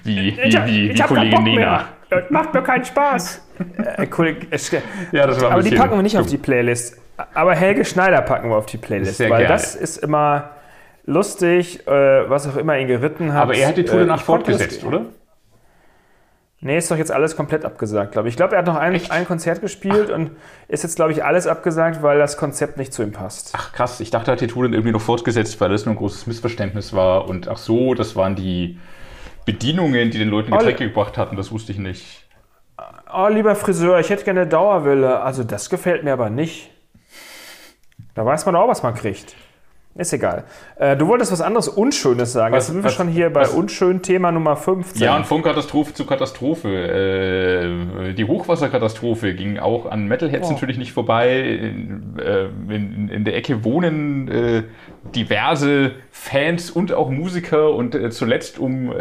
wie 0.03 0.35
wie, 0.35 0.53
wie, 0.53 0.95
wie 0.95 0.99
Kollegin 0.99 1.43
Nena. 1.43 1.89
Das 2.09 2.29
macht 2.29 2.53
mir 2.53 2.61
keinen 2.61 2.85
Spaß. 2.85 3.47
äh, 3.97 4.07
ja, 5.11 5.27
das 5.27 5.41
war 5.41 5.51
Aber 5.51 5.63
die 5.63 5.75
packen 5.75 5.95
wir 5.95 6.01
nicht 6.01 6.17
auf 6.17 6.27
die 6.27 6.37
Playlist. 6.37 7.00
Aber 7.33 7.55
Helge 7.55 7.85
Schneider 7.85 8.21
packen 8.21 8.49
wir 8.49 8.57
auf 8.57 8.65
die 8.65 8.77
Playlist, 8.77 9.19
weil 9.19 9.29
geil. 9.29 9.47
das 9.47 9.75
ist 9.75 9.97
immer 9.97 10.51
lustig, 11.05 11.87
äh, 11.87 12.29
was 12.29 12.47
auch 12.47 12.57
immer 12.57 12.77
ihn 12.77 12.87
geritten 12.87 13.33
hat. 13.33 13.43
Aber 13.43 13.55
er 13.55 13.67
hat 13.67 13.77
die 13.77 13.85
Tour 13.85 14.01
äh, 14.01 14.05
danach 14.05 14.21
fortgesetzt, 14.21 14.83
oder? 14.83 15.05
Nee, 16.63 16.77
ist 16.77 16.91
doch 16.91 16.97
jetzt 16.97 17.11
alles 17.11 17.35
komplett 17.35 17.65
abgesagt, 17.65 18.11
glaube 18.11 18.27
ich. 18.27 18.33
Ich 18.33 18.37
glaube, 18.37 18.53
er 18.53 18.59
hat 18.59 18.67
noch 18.67 18.75
ein, 18.75 18.99
ein 19.09 19.25
Konzert 19.25 19.61
gespielt 19.61 20.09
Ach. 20.11 20.15
und 20.15 20.31
ist 20.67 20.83
jetzt, 20.83 20.95
glaube 20.95 21.11
ich, 21.11 21.23
alles 21.23 21.47
abgesagt, 21.47 22.03
weil 22.03 22.19
das 22.19 22.37
Konzept 22.37 22.77
nicht 22.77 22.93
zu 22.93 23.01
ihm 23.01 23.11
passt. 23.11 23.53
Ach 23.57 23.73
krass, 23.73 23.99
ich 23.99 24.11
dachte, 24.11 24.29
er 24.29 24.33
hat 24.33 24.41
die 24.41 24.47
Tour 24.47 24.65
dann 24.65 24.73
irgendwie 24.73 24.91
noch 24.91 25.01
fortgesetzt, 25.01 25.59
weil 25.59 25.69
das 25.69 25.85
nur 25.85 25.95
ein 25.95 25.97
großes 25.97 26.27
Missverständnis 26.27 26.93
war. 26.93 27.27
Und 27.27 27.47
ach 27.47 27.57
so, 27.57 27.95
das 27.95 28.15
waren 28.15 28.35
die 28.35 28.79
Bedienungen, 29.45 30.11
die 30.11 30.19
den 30.19 30.29
Leuten 30.29 30.51
Getränke 30.51 30.87
gebracht 30.87 31.17
hatten, 31.17 31.35
das 31.35 31.51
wusste 31.51 31.71
ich 31.71 31.79
nicht. 31.79 32.27
Oh, 33.11 33.27
lieber 33.27 33.55
Friseur, 33.55 33.99
ich 33.99 34.11
hätte 34.11 34.23
gerne 34.23 34.45
Dauerwille. 34.45 35.19
Also 35.19 35.43
das 35.43 35.69
gefällt 35.69 36.03
mir 36.03 36.13
aber 36.13 36.29
nicht. 36.29 36.69
Da 38.15 38.25
weiß 38.25 38.45
man 38.45 38.55
auch, 38.55 38.67
was 38.67 38.83
man 38.83 38.93
kriegt. 38.93 39.35
Ist 39.93 40.13
egal. 40.13 40.45
Äh, 40.77 40.95
du 40.95 41.07
wolltest 41.07 41.33
was 41.33 41.41
anderes 41.41 41.67
Unschönes 41.67 42.31
sagen. 42.31 42.55
Was, 42.55 42.63
Jetzt 42.63 42.73
sind 42.73 42.77
wir 42.77 42.85
was, 42.85 42.93
schon 42.93 43.09
hier 43.09 43.29
bei 43.29 43.41
was? 43.41 43.51
unschön 43.51 44.01
Thema 44.01 44.31
Nummer 44.31 44.55
15. 44.55 45.01
Ja, 45.01 45.17
und 45.17 45.25
von 45.25 45.41
Katastrophe 45.41 45.93
zu 45.93 46.05
Katastrophe. 46.05 46.69
Äh, 46.69 48.13
die 48.13 48.23
Hochwasserkatastrophe 48.23 49.33
ging 49.33 49.59
auch 49.59 49.85
an 49.85 50.07
Metalheads 50.07 50.47
oh. 50.47 50.53
natürlich 50.53 50.77
nicht 50.77 50.93
vorbei. 50.93 51.41
In, 51.41 52.17
äh, 52.19 52.45
in, 52.73 53.09
in 53.09 53.25
der 53.25 53.35
Ecke 53.35 53.65
wohnen 53.65 54.29
äh, 54.29 54.63
diverse 55.13 55.91
Fans 56.11 56.71
und 56.71 56.93
auch 56.93 57.09
Musiker 57.09 57.73
und 57.73 57.93
äh, 57.93 58.11
zuletzt 58.11 58.59
um 58.59 58.93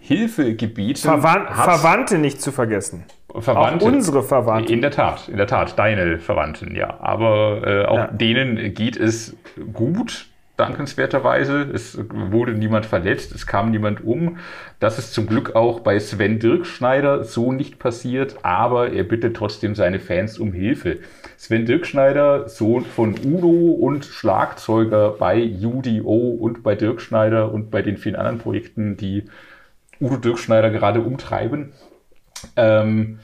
Hilfe 0.00 0.54
gebeten. 0.54 0.98
Verwan 0.98 1.46
Verwandte 1.48 2.18
nicht 2.18 2.42
zu 2.42 2.52
vergessen. 2.52 3.04
Verwandte. 3.34 3.84
Auch 3.84 3.88
unsere 3.88 4.22
Verwandten. 4.22 4.72
In 4.72 4.80
der 4.80 4.90
Tat, 4.90 5.28
in 5.28 5.36
der 5.36 5.46
Tat, 5.46 5.78
deine 5.78 6.18
Verwandten, 6.18 6.74
ja. 6.74 6.98
Aber 7.00 7.62
äh, 7.66 7.84
auch 7.84 7.96
ja. 7.96 8.06
denen 8.08 8.74
geht 8.74 8.96
es 8.96 9.36
gut, 9.72 10.26
dankenswerterweise. 10.56 11.62
Es 11.72 11.98
wurde 12.10 12.52
niemand 12.52 12.86
verletzt, 12.86 13.34
es 13.34 13.46
kam 13.46 13.70
niemand 13.70 14.04
um. 14.04 14.38
Das 14.80 14.98
ist 14.98 15.12
zum 15.12 15.26
Glück 15.26 15.54
auch 15.54 15.80
bei 15.80 15.98
Sven 15.98 16.38
Dirkschneider 16.38 17.24
so 17.24 17.52
nicht 17.52 17.78
passiert, 17.78 18.36
aber 18.42 18.92
er 18.92 19.04
bittet 19.04 19.36
trotzdem 19.36 19.74
seine 19.74 19.98
Fans 19.98 20.38
um 20.38 20.52
Hilfe. 20.52 20.98
Sven 21.36 21.66
Dirkschneider, 21.66 22.48
Sohn 22.48 22.84
von 22.84 23.14
Udo 23.24 23.48
und 23.48 24.04
Schlagzeuger 24.04 25.10
bei 25.10 25.42
UDO 25.42 26.38
und 26.40 26.62
bei 26.62 26.74
Dirkschneider 26.74 27.52
und 27.52 27.70
bei 27.70 27.82
den 27.82 27.96
vielen 27.96 28.16
anderen 28.16 28.38
Projekten, 28.38 28.96
die 28.96 29.24
Udo 30.00 30.16
Dirkschneider 30.16 30.70
gerade 30.70 31.00
umtreiben 31.00 31.72
ähm, 32.56 33.18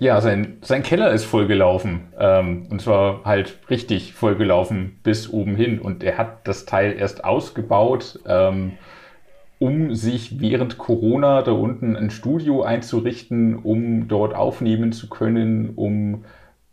ja, 0.00 0.20
sein, 0.20 0.58
sein 0.62 0.82
Keller 0.82 1.10
ist 1.10 1.24
vollgelaufen. 1.24 2.12
Ähm, 2.18 2.66
und 2.70 2.80
zwar 2.80 3.24
halt 3.24 3.58
richtig 3.68 4.12
vollgelaufen 4.14 4.98
bis 5.02 5.32
oben 5.32 5.56
hin. 5.56 5.80
Und 5.80 6.04
er 6.04 6.18
hat 6.18 6.46
das 6.46 6.66
Teil 6.66 6.94
erst 6.96 7.24
ausgebaut, 7.24 8.20
ähm, 8.26 8.72
um 9.58 9.94
sich 9.94 10.40
während 10.40 10.78
Corona 10.78 11.42
da 11.42 11.50
unten 11.52 11.96
ein 11.96 12.10
Studio 12.10 12.62
einzurichten, 12.62 13.56
um 13.56 14.06
dort 14.06 14.34
aufnehmen 14.34 14.92
zu 14.92 15.08
können, 15.08 15.70
um 15.74 16.24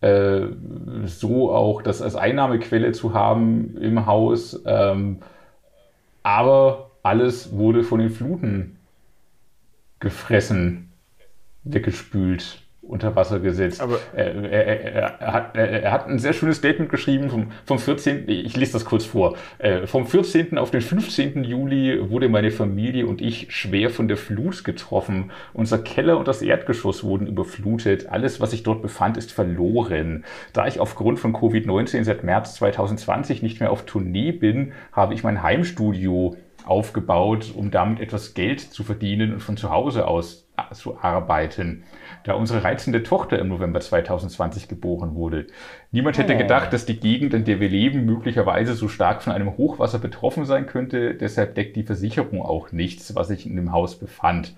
äh, 0.02 0.42
so 1.06 1.52
auch 1.52 1.82
das 1.82 2.04
als 2.04 2.16
Einnahmequelle 2.16 2.92
zu 2.92 3.16
haben 3.16 3.76
im 3.82 4.06
Haus. 4.06 4.62
Ähm, 4.68 5.18
aber 6.22 6.92
alles 7.02 7.56
wurde 7.56 7.84
von 7.84 8.00
den 8.00 8.12
Fluten 8.12 8.78
gefressen 10.00 10.85
weggespült, 11.66 12.62
unter 12.88 13.16
Wasser 13.16 13.40
gesetzt. 13.40 13.82
Aber 13.82 14.00
er, 14.16 14.36
er, 14.52 15.20
er, 15.20 15.34
hat, 15.34 15.58
er, 15.58 15.92
hat, 15.92 16.08
ein 16.08 16.20
sehr 16.20 16.34
schönes 16.34 16.58
Statement 16.58 16.90
geschrieben 16.90 17.30
vom, 17.30 17.52
vom 17.66 17.80
14. 17.80 18.30
Ich 18.30 18.56
lese 18.56 18.74
das 18.74 18.86
kurz 18.86 19.06
vor. 19.06 19.36
Äh, 19.58 19.88
vom 19.88 20.06
14. 20.06 20.58
auf 20.58 20.72
den 20.72 20.82
15. 20.82 21.44
Juli 21.44 22.10
wurde 22.10 22.30
meine 22.30 22.52
Familie 22.52 23.08
und 23.08 23.22
ich 23.22 23.48
schwer 23.50 23.90
von 23.90 24.08
der 24.08 24.18
Flut 24.18 24.64
getroffen. 24.64 25.32
Unser 25.54 25.80
Keller 25.80 26.18
und 26.18 26.28
das 26.28 26.42
Erdgeschoss 26.42 27.04
wurden 27.04 27.28
überflutet. 27.28 28.08
Alles, 28.10 28.40
was 28.40 28.52
sich 28.52 28.64
dort 28.64 28.82
befand, 28.82 29.18
ist 29.18 29.32
verloren. 29.32 30.24
Da 30.54 30.68
ich 30.68 30.80
aufgrund 30.80 31.20
von 31.20 31.34
Covid-19 31.34 32.04
seit 32.04 32.24
März 32.24 32.56
2020 32.56 33.42
nicht 33.42 33.60
mehr 33.60 33.72
auf 33.72 33.86
Tournee 33.86 34.32
bin, 34.32 34.74
habe 34.92 35.14
ich 35.14 35.24
mein 35.24 35.42
Heimstudio 35.42 36.38
aufgebaut, 36.66 37.54
um 37.56 37.72
damit 37.72 38.00
etwas 38.00 38.34
Geld 38.34 38.60
zu 38.60 38.84
verdienen 38.84 39.34
und 39.34 39.40
von 39.40 39.58
zu 39.58 39.70
Hause 39.70 40.08
aus 40.08 40.45
zu 40.74 41.00
arbeiten, 41.00 41.84
da 42.24 42.34
unsere 42.34 42.64
reizende 42.64 43.04
Tochter 43.04 43.40
im 43.40 43.50
November 43.50 43.80
2020 43.80 44.68
geboren 44.68 45.16
wurde. 45.16 45.48
Niemand 45.92 46.18
hätte 46.18 46.36
oh. 46.36 46.38
gedacht, 46.38 46.74
dass 46.74 46.86
die 46.86 47.00
Gegend, 47.00 47.34
in 47.34 47.46
der 47.46 47.60
wir 47.60 47.70
leben, 47.70 48.06
möglicherweise 48.06 48.74
so 48.74 48.88
stark 48.88 49.24
von 49.24 49.34
einem 49.34 49.58
Hochwasser 49.58 50.00
betroffen 50.00 50.46
sein 50.46 50.66
könnte. 50.66 51.16
Deshalb 51.16 51.56
deckt 51.56 51.76
die 51.76 51.84
Versicherung 51.84 52.42
auch 52.42 52.72
nichts, 52.72 53.16
was 53.16 53.28
sich 53.28 53.46
in 53.46 53.56
dem 53.56 53.72
Haus 53.72 53.98
befand. 53.98 54.56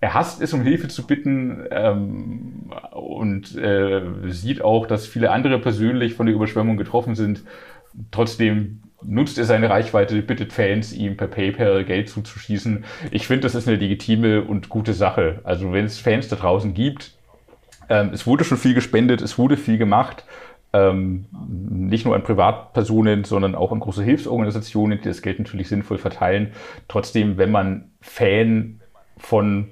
Er 0.00 0.14
hasst 0.14 0.40
es, 0.40 0.54
um 0.54 0.62
Hilfe 0.62 0.88
zu 0.88 1.06
bitten 1.06 1.66
ähm, 1.70 2.70
und 2.92 3.54
äh, 3.56 4.02
sieht 4.28 4.62
auch, 4.62 4.86
dass 4.86 5.06
viele 5.06 5.30
andere 5.30 5.58
persönlich 5.58 6.14
von 6.14 6.26
der 6.26 6.34
Überschwemmung 6.34 6.78
getroffen 6.78 7.14
sind. 7.14 7.44
Trotzdem 8.10 8.80
nutzt 9.02 9.38
er 9.38 9.44
seine 9.44 9.70
Reichweite, 9.70 10.22
bittet 10.22 10.52
Fans, 10.52 10.92
ihm 10.92 11.16
per 11.16 11.26
PayPal 11.26 11.84
Geld 11.84 12.08
zuzuschießen. 12.08 12.84
Ich 13.10 13.26
finde, 13.26 13.42
das 13.42 13.54
ist 13.54 13.68
eine 13.68 13.76
legitime 13.76 14.42
und 14.42 14.68
gute 14.68 14.92
Sache. 14.92 15.40
Also 15.44 15.72
wenn 15.72 15.86
es 15.86 15.98
Fans 15.98 16.28
da 16.28 16.36
draußen 16.36 16.74
gibt, 16.74 17.14
ähm, 17.88 18.10
es 18.12 18.26
wurde 18.26 18.44
schon 18.44 18.58
viel 18.58 18.74
gespendet, 18.74 19.20
es 19.20 19.38
wurde 19.38 19.56
viel 19.56 19.78
gemacht. 19.78 20.24
Ähm, 20.72 21.26
nicht 21.48 22.04
nur 22.04 22.14
an 22.14 22.22
Privatpersonen, 22.22 23.24
sondern 23.24 23.56
auch 23.56 23.72
an 23.72 23.80
große 23.80 24.04
Hilfsorganisationen, 24.04 25.00
die 25.00 25.08
das 25.08 25.22
Geld 25.22 25.40
natürlich 25.40 25.68
sinnvoll 25.68 25.98
verteilen. 25.98 26.52
Trotzdem, 26.86 27.38
wenn 27.38 27.50
man 27.50 27.90
Fan 28.00 28.80
von 29.16 29.68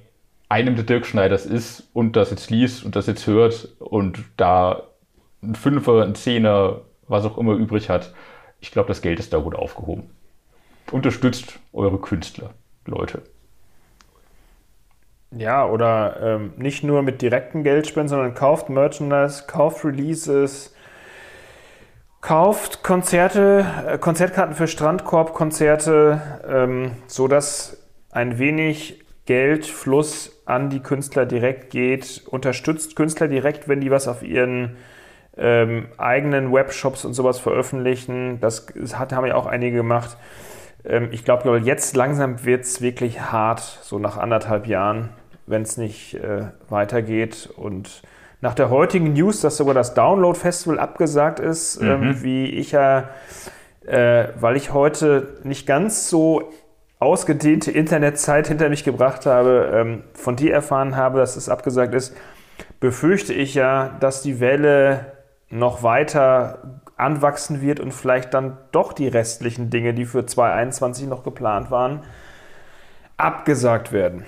einem 0.48 0.74
der 0.74 0.84
Dirk 0.84 1.06
Schneiders 1.06 1.46
ist 1.46 1.88
und 1.92 2.16
das 2.16 2.30
jetzt 2.30 2.50
liest 2.50 2.84
und 2.84 2.96
das 2.96 3.06
jetzt 3.06 3.26
hört 3.26 3.68
und 3.78 4.24
da 4.36 4.82
ein 5.42 5.54
Fünfer, 5.54 6.02
ein 6.02 6.14
Zehner, 6.14 6.80
was 7.06 7.24
auch 7.24 7.38
immer 7.38 7.52
übrig 7.52 7.90
hat, 7.90 8.12
ich 8.60 8.70
glaube, 8.70 8.88
das 8.88 9.02
Geld 9.02 9.18
ist 9.18 9.32
da 9.32 9.38
gut 9.38 9.54
aufgehoben. 9.54 10.10
Unterstützt 10.90 11.58
eure 11.72 11.98
Künstler, 11.98 12.50
Leute. 12.86 13.22
Ja, 15.30 15.66
oder 15.66 16.16
ähm, 16.22 16.52
nicht 16.56 16.82
nur 16.82 17.02
mit 17.02 17.20
direkten 17.20 17.62
Geldspenden, 17.62 18.08
sondern 18.08 18.34
kauft 18.34 18.70
Merchandise, 18.70 19.44
kauft 19.46 19.84
Releases, 19.84 20.74
kauft 22.22 22.82
Konzerte, 22.82 23.66
äh, 23.86 23.98
Konzertkarten 23.98 24.54
für 24.54 24.66
Strandkorb-Konzerte, 24.66 26.40
ähm, 26.48 26.92
sodass 27.06 27.86
ein 28.10 28.38
wenig 28.38 29.04
Geldfluss 29.26 30.42
an 30.46 30.70
die 30.70 30.80
Künstler 30.80 31.26
direkt 31.26 31.70
geht. 31.70 32.22
Unterstützt 32.26 32.96
Künstler 32.96 33.28
direkt, 33.28 33.68
wenn 33.68 33.82
die 33.82 33.90
was 33.90 34.08
auf 34.08 34.22
ihren 34.22 34.78
ähm, 35.38 35.86
eigenen 35.96 36.52
Webshops 36.52 37.04
und 37.04 37.14
sowas 37.14 37.38
veröffentlichen. 37.38 38.40
Das 38.40 38.66
hat, 38.94 39.12
haben 39.12 39.26
ja 39.26 39.34
auch 39.34 39.46
einige 39.46 39.76
gemacht. 39.76 40.16
Ähm, 40.84 41.08
ich 41.12 41.24
glaube, 41.24 41.58
jetzt 41.58 41.96
langsam 41.96 42.44
wird 42.44 42.64
es 42.64 42.80
wirklich 42.80 43.20
hart, 43.20 43.60
so 43.60 43.98
nach 43.98 44.16
anderthalb 44.16 44.66
Jahren, 44.66 45.10
wenn 45.46 45.62
es 45.62 45.76
nicht 45.76 46.14
äh, 46.14 46.46
weitergeht. 46.68 47.50
Und 47.56 48.02
nach 48.40 48.54
der 48.54 48.70
heutigen 48.70 49.12
News, 49.12 49.40
dass 49.40 49.56
sogar 49.56 49.74
das 49.74 49.94
Download-Festival 49.94 50.78
abgesagt 50.78 51.40
ist, 51.40 51.80
ähm, 51.80 51.86
mhm. 51.86 51.90
ähm, 51.90 52.22
wie 52.22 52.46
ich 52.46 52.72
ja, 52.72 53.10
äh, 53.86 54.28
weil 54.38 54.56
ich 54.56 54.72
heute 54.72 55.38
nicht 55.44 55.66
ganz 55.66 56.08
so 56.08 56.52
ausgedehnte 57.00 57.70
Internetzeit 57.70 58.48
hinter 58.48 58.68
mich 58.68 58.82
gebracht 58.82 59.24
habe, 59.24 59.70
ähm, 59.72 60.02
von 60.14 60.34
dir 60.34 60.52
erfahren 60.52 60.96
habe, 60.96 61.20
dass 61.20 61.36
es 61.36 61.48
abgesagt 61.48 61.94
ist, 61.94 62.16
befürchte 62.80 63.32
ich 63.32 63.54
ja, 63.54 63.96
dass 64.00 64.22
die 64.22 64.40
Welle 64.40 65.17
noch 65.50 65.82
weiter 65.82 66.80
anwachsen 66.96 67.62
wird 67.62 67.80
und 67.80 67.92
vielleicht 67.92 68.34
dann 68.34 68.58
doch 68.72 68.92
die 68.92 69.08
restlichen 69.08 69.70
Dinge, 69.70 69.94
die 69.94 70.04
für 70.04 70.26
2021 70.26 71.06
noch 71.06 71.22
geplant 71.22 71.70
waren, 71.70 72.02
abgesagt 73.16 73.92
werden. 73.92 74.24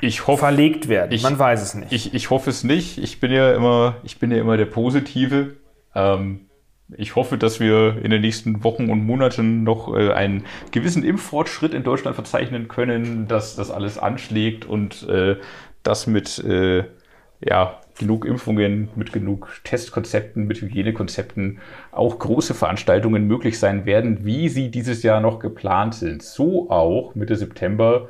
Ich 0.00 0.26
hoffe, 0.26 0.40
verlegt 0.40 0.88
werden. 0.88 1.12
Ich, 1.12 1.22
Man 1.22 1.38
weiß 1.38 1.62
es 1.62 1.74
nicht. 1.74 1.92
Ich, 1.92 2.14
ich 2.14 2.30
hoffe 2.30 2.50
es 2.50 2.62
nicht. 2.62 2.98
Ich 2.98 3.20
bin 3.20 3.32
ja 3.32 3.52
immer, 3.54 3.96
ich 4.04 4.18
bin 4.18 4.30
ja 4.30 4.38
immer 4.38 4.56
der 4.56 4.66
Positive. 4.66 5.56
Ähm, 5.94 6.48
ich 6.96 7.16
hoffe, 7.16 7.36
dass 7.36 7.60
wir 7.60 8.02
in 8.02 8.10
den 8.10 8.20
nächsten 8.20 8.64
Wochen 8.64 8.90
und 8.90 9.04
Monaten 9.04 9.62
noch 9.62 9.94
äh, 9.94 10.12
einen 10.12 10.44
gewissen 10.70 11.04
Impffortschritt 11.04 11.74
in 11.74 11.82
Deutschland 11.82 12.14
verzeichnen 12.14 12.68
können, 12.68 13.28
dass 13.28 13.56
das 13.56 13.70
alles 13.70 13.98
anschlägt 13.98 14.64
und 14.64 15.06
äh, 15.08 15.36
das 15.82 16.06
mit 16.06 16.38
äh, 16.38 16.84
ja, 17.40 17.80
genug 17.98 18.24
Impfungen, 18.24 18.88
mit 18.96 19.12
genug 19.12 19.48
Testkonzepten, 19.64 20.46
mit 20.46 20.60
Hygienekonzepten 20.60 21.58
auch 21.90 22.18
große 22.18 22.54
Veranstaltungen 22.54 23.26
möglich 23.26 23.58
sein 23.58 23.86
werden, 23.86 24.24
wie 24.24 24.48
sie 24.48 24.70
dieses 24.70 25.02
Jahr 25.02 25.20
noch 25.20 25.38
geplant 25.38 25.94
sind. 25.94 26.22
So 26.22 26.70
auch 26.70 27.14
Mitte 27.14 27.36
September 27.36 28.08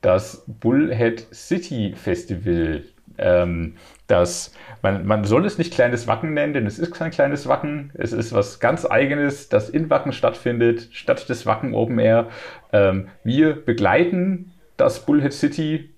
das 0.00 0.44
Bullhead 0.46 1.26
City 1.32 1.94
Festival. 1.96 2.84
Ähm, 3.18 3.74
das, 4.06 4.52
man, 4.80 5.06
man 5.06 5.24
soll 5.24 5.44
es 5.44 5.58
nicht 5.58 5.72
kleines 5.72 6.06
Wacken 6.06 6.34
nennen, 6.34 6.54
denn 6.54 6.66
es 6.66 6.78
ist 6.78 6.92
kein 6.92 7.10
kleines 7.10 7.48
Wacken. 7.48 7.90
Es 7.94 8.12
ist 8.12 8.32
was 8.32 8.60
ganz 8.60 8.86
Eigenes, 8.86 9.48
das 9.48 9.68
in 9.68 9.90
Wacken 9.90 10.12
stattfindet, 10.12 10.88
statt 10.92 11.28
des 11.28 11.44
Wacken 11.46 11.74
Open 11.74 11.98
Air. 11.98 12.28
Ähm, 12.72 13.08
wir 13.24 13.54
begleiten 13.54 14.52
das 14.76 15.04
Bullhead 15.04 15.32
City 15.32 15.90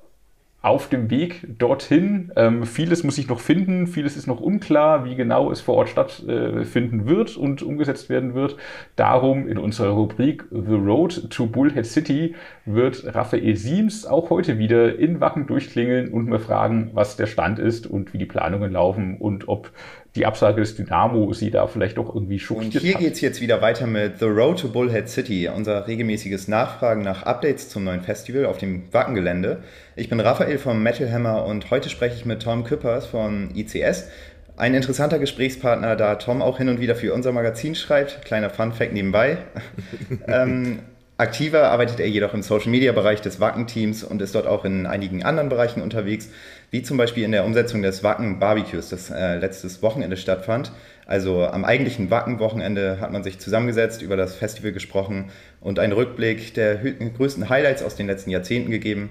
auf 0.62 0.88
dem 0.88 1.10
Weg 1.10 1.46
dorthin. 1.58 2.32
Ähm, 2.36 2.64
vieles 2.66 3.02
muss 3.02 3.16
ich 3.16 3.28
noch 3.28 3.40
finden, 3.40 3.86
vieles 3.86 4.16
ist 4.16 4.26
noch 4.26 4.40
unklar, 4.40 5.04
wie 5.04 5.14
genau 5.14 5.50
es 5.50 5.60
vor 5.60 5.76
Ort 5.76 5.88
stattfinden 5.88 7.06
wird 7.06 7.36
und 7.36 7.62
umgesetzt 7.62 8.10
werden 8.10 8.34
wird. 8.34 8.56
Darum 8.96 9.48
in 9.48 9.56
unserer 9.56 9.90
Rubrik 9.90 10.44
The 10.50 10.74
Road 10.74 11.30
to 11.30 11.46
Bullhead 11.46 11.86
City 11.86 12.34
wird 12.66 13.14
Raphael 13.14 13.56
Siems 13.56 14.06
auch 14.06 14.28
heute 14.28 14.58
wieder 14.58 14.98
in 14.98 15.20
Wacken 15.20 15.46
durchklingeln 15.46 16.12
und 16.12 16.26
mir 16.26 16.40
fragen, 16.40 16.90
was 16.92 17.16
der 17.16 17.26
Stand 17.26 17.58
ist 17.58 17.86
und 17.86 18.12
wie 18.12 18.18
die 18.18 18.26
Planungen 18.26 18.72
laufen 18.72 19.16
und 19.18 19.48
ob 19.48 19.70
die 20.14 20.26
Absage 20.26 20.60
des 20.60 20.74
Dynamo 20.74 21.32
sie 21.32 21.50
da 21.50 21.66
vielleicht 21.66 21.98
doch 21.98 22.14
irgendwie 22.14 22.38
schockiert 22.38 22.74
Und 22.74 22.80
hier 22.80 22.94
geht 22.94 23.12
es 23.14 23.20
jetzt 23.20 23.40
wieder 23.40 23.62
weiter 23.62 23.86
mit 23.86 24.18
The 24.18 24.24
Road 24.24 24.60
to 24.60 24.68
Bullhead 24.68 25.08
City, 25.08 25.48
unser 25.48 25.86
regelmäßiges 25.86 26.48
Nachfragen 26.48 27.02
nach 27.02 27.22
Updates 27.22 27.68
zum 27.68 27.84
neuen 27.84 28.00
Festival 28.00 28.46
auf 28.46 28.58
dem 28.58 28.92
Wackengelände. 28.92 29.62
Ich 29.94 30.08
bin 30.08 30.18
Raphael 30.18 30.58
vom 30.58 30.82
Metal 30.82 31.10
Hammer 31.10 31.44
und 31.44 31.70
heute 31.70 31.88
spreche 31.90 32.16
ich 32.16 32.26
mit 32.26 32.42
Tom 32.42 32.64
Küppers 32.64 33.06
von 33.06 33.50
ICS. 33.54 34.08
Ein 34.56 34.74
interessanter 34.74 35.18
Gesprächspartner, 35.18 35.96
da 35.96 36.16
Tom 36.16 36.42
auch 36.42 36.58
hin 36.58 36.68
und 36.68 36.80
wieder 36.80 36.94
für 36.94 37.14
unser 37.14 37.32
Magazin 37.32 37.74
schreibt. 37.74 38.24
Kleiner 38.24 38.50
Fun-Fact 38.50 38.92
nebenbei. 38.92 39.38
ähm, 40.26 40.80
Aktiver 41.20 41.68
arbeitet 41.68 42.00
er 42.00 42.08
jedoch 42.08 42.32
im 42.32 42.42
Social-Media-Bereich 42.42 43.20
des 43.20 43.40
Wacken-Teams 43.40 44.04
und 44.04 44.22
ist 44.22 44.34
dort 44.34 44.46
auch 44.46 44.64
in 44.64 44.86
einigen 44.86 45.22
anderen 45.22 45.50
Bereichen 45.50 45.82
unterwegs, 45.82 46.30
wie 46.70 46.82
zum 46.82 46.96
Beispiel 46.96 47.24
in 47.24 47.32
der 47.32 47.44
Umsetzung 47.44 47.82
des 47.82 48.02
Wacken-Barbecues, 48.04 48.90
das 48.90 49.10
äh, 49.10 49.36
letztes 49.36 49.82
Wochenende 49.82 50.16
stattfand. 50.16 50.72
Also 51.06 51.44
am 51.44 51.64
eigentlichen 51.64 52.10
Wacken-Wochenende 52.10 53.00
hat 53.00 53.12
man 53.12 53.24
sich 53.24 53.38
zusammengesetzt, 53.40 54.02
über 54.02 54.16
das 54.16 54.36
Festival 54.36 54.72
gesprochen 54.72 55.30
und 55.60 55.78
einen 55.78 55.92
Rückblick 55.92 56.54
der 56.54 56.76
größten 56.76 57.48
Highlights 57.48 57.82
aus 57.82 57.96
den 57.96 58.06
letzten 58.06 58.30
Jahrzehnten 58.30 58.70
gegeben. 58.70 59.10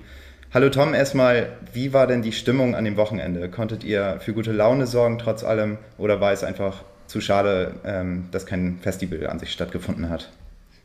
Hallo 0.53 0.69
Tom, 0.69 0.93
erstmal, 0.93 1.49
wie 1.73 1.93
war 1.93 2.07
denn 2.07 2.21
die 2.21 2.31
Stimmung 2.31 2.75
an 2.75 2.85
dem 2.85 2.97
Wochenende? 2.97 3.49
Konntet 3.49 3.83
ihr 3.83 4.17
für 4.19 4.33
gute 4.33 4.51
Laune 4.51 4.87
sorgen 4.87 5.19
trotz 5.19 5.43
allem 5.43 5.77
oder 5.97 6.21
war 6.21 6.31
es 6.31 6.43
einfach 6.43 6.83
zu 7.05 7.21
schade, 7.21 7.73
ähm, 7.85 8.29
dass 8.31 8.45
kein 8.45 8.79
Festival 8.81 9.27
an 9.27 9.37
sich 9.39 9.51
stattgefunden 9.51 10.09
hat? 10.09 10.29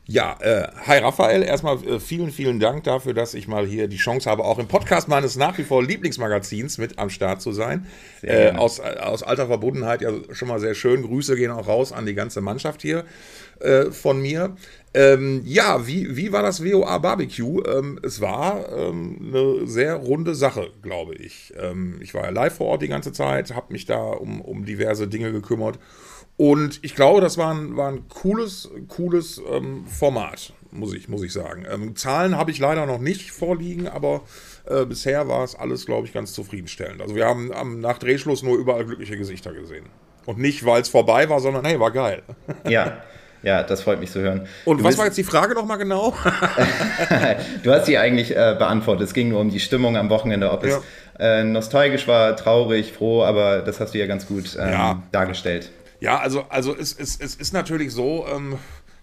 Ja, 0.07 0.37
äh, 0.39 0.67
hi 0.85 0.99
Raphael, 0.99 1.41
erstmal 1.41 1.83
äh, 1.83 1.99
vielen, 1.99 2.29
vielen 2.29 2.59
Dank 2.59 2.83
dafür, 2.83 3.15
dass 3.15 3.33
ich 3.33 3.47
mal 3.47 3.65
hier 3.65 3.87
die 3.87 3.97
Chance 3.97 4.29
habe, 4.29 4.43
auch 4.43 4.59
im 4.59 4.67
Podcast 4.67 5.07
meines 5.07 5.35
nach 5.35 5.57
wie 5.57 5.63
vor 5.63 5.81
Lieblingsmagazins 5.83 6.77
mit 6.77 6.99
am 6.99 7.09
Start 7.09 7.41
zu 7.41 7.51
sein. 7.53 7.87
Äh, 8.21 8.51
aus, 8.51 8.79
aus 8.79 9.23
alter 9.23 9.47
Verbundenheit 9.47 10.01
ja 10.01 10.11
schon 10.29 10.47
mal 10.47 10.59
sehr 10.59 10.75
schön. 10.75 11.01
Grüße 11.01 11.35
gehen 11.35 11.49
auch 11.49 11.67
raus 11.67 11.91
an 11.91 12.05
die 12.05 12.13
ganze 12.13 12.41
Mannschaft 12.41 12.83
hier 12.83 13.03
äh, 13.61 13.85
von 13.85 14.21
mir. 14.21 14.55
Ähm, 14.93 15.41
ja, 15.43 15.87
wie, 15.87 16.15
wie 16.15 16.31
war 16.31 16.43
das 16.43 16.63
WOA 16.63 16.99
Barbecue? 16.99 17.63
Ähm, 17.63 17.99
es 18.03 18.21
war 18.21 18.71
ähm, 18.77 19.17
eine 19.27 19.65
sehr 19.65 19.95
runde 19.95 20.35
Sache, 20.35 20.69
glaube 20.83 21.15
ich. 21.15 21.51
Ähm, 21.59 21.97
ich 21.99 22.13
war 22.13 22.25
ja 22.25 22.29
live 22.29 22.53
vor 22.53 22.67
Ort 22.67 22.83
die 22.83 22.89
ganze 22.89 23.11
Zeit, 23.11 23.55
habe 23.55 23.73
mich 23.73 23.87
da 23.87 23.97
um, 23.97 24.39
um 24.39 24.65
diverse 24.65 25.07
Dinge 25.07 25.31
gekümmert 25.31 25.79
und 26.37 26.79
ich 26.81 26.95
glaube, 26.95 27.21
das 27.21 27.37
war 27.37 27.53
ein, 27.53 27.77
war 27.77 27.89
ein 27.89 28.07
cooles, 28.09 28.69
cooles 28.89 29.41
ähm, 29.49 29.85
Format, 29.87 30.53
muss 30.71 30.93
ich, 30.93 31.07
muss 31.07 31.23
ich 31.23 31.31
sagen. 31.31 31.65
Ähm, 31.71 31.95
Zahlen 31.95 32.35
habe 32.35 32.51
ich 32.51 32.59
leider 32.59 32.85
noch 32.85 32.99
nicht 32.99 33.31
vorliegen, 33.31 33.87
aber 33.87 34.21
äh, 34.65 34.85
bisher 34.85 35.27
war 35.29 35.43
es 35.43 35.55
alles, 35.55 35.85
glaube 35.85 36.07
ich, 36.07 36.13
ganz 36.13 36.33
zufriedenstellend. 36.33 37.01
Also 37.01 37.15
wir 37.15 37.25
haben 37.25 37.53
am, 37.53 37.79
nach 37.79 37.99
Drehschluss 37.99 38.43
nur 38.43 38.57
überall 38.57 38.85
glückliche 38.85 39.17
Gesichter 39.17 39.53
gesehen. 39.53 39.85
Und 40.25 40.39
nicht, 40.39 40.65
weil 40.65 40.81
es 40.81 40.89
vorbei 40.89 41.29
war, 41.29 41.39
sondern 41.39 41.63
hey, 41.65 41.79
war 41.79 41.91
geil. 41.91 42.23
Ja. 42.69 42.97
Ja, 43.43 43.61
das 43.61 43.83
freut 43.83 43.99
mich 43.99 44.11
zu 44.11 44.21
hören. 44.21 44.47
Und 44.65 44.79
du 44.79 44.83
was 44.83 44.97
war 44.97 45.05
jetzt 45.05 45.19
die 45.19 45.23
Frage 45.23 45.53
nochmal 45.53 45.77
genau? 45.77 46.15
du 47.63 47.71
hast 47.71 47.85
sie 47.85 47.95
eigentlich 47.95 48.31
äh, 48.31 48.55
beantwortet. 48.57 49.07
Es 49.07 49.13
ging 49.13 49.29
nur 49.29 49.39
um 49.39 49.51
die 49.51 49.59
Stimmung 49.59 49.97
am 49.97 50.09
Wochenende, 50.09 50.49
ob 50.49 50.65
ja. 50.65 50.77
es 50.77 50.83
äh, 51.19 51.43
nostalgisch 51.43 52.07
war, 52.07 52.35
traurig, 52.35 52.91
froh, 52.91 53.23
aber 53.23 53.59
das 53.59 53.79
hast 53.79 53.93
du 53.93 53.99
ja 53.99 54.07
ganz 54.07 54.25
gut 54.25 54.57
ähm, 54.59 54.71
ja. 54.71 55.03
dargestellt. 55.11 55.69
Ja, 56.05 56.19
also, 56.19 56.43
also 56.49 56.75
es, 56.75 56.93
es, 56.93 57.19
es 57.19 57.33
ist 57.33 57.51
natürlich 57.51 57.91
so, 57.91 58.27
ähm, 58.27 58.59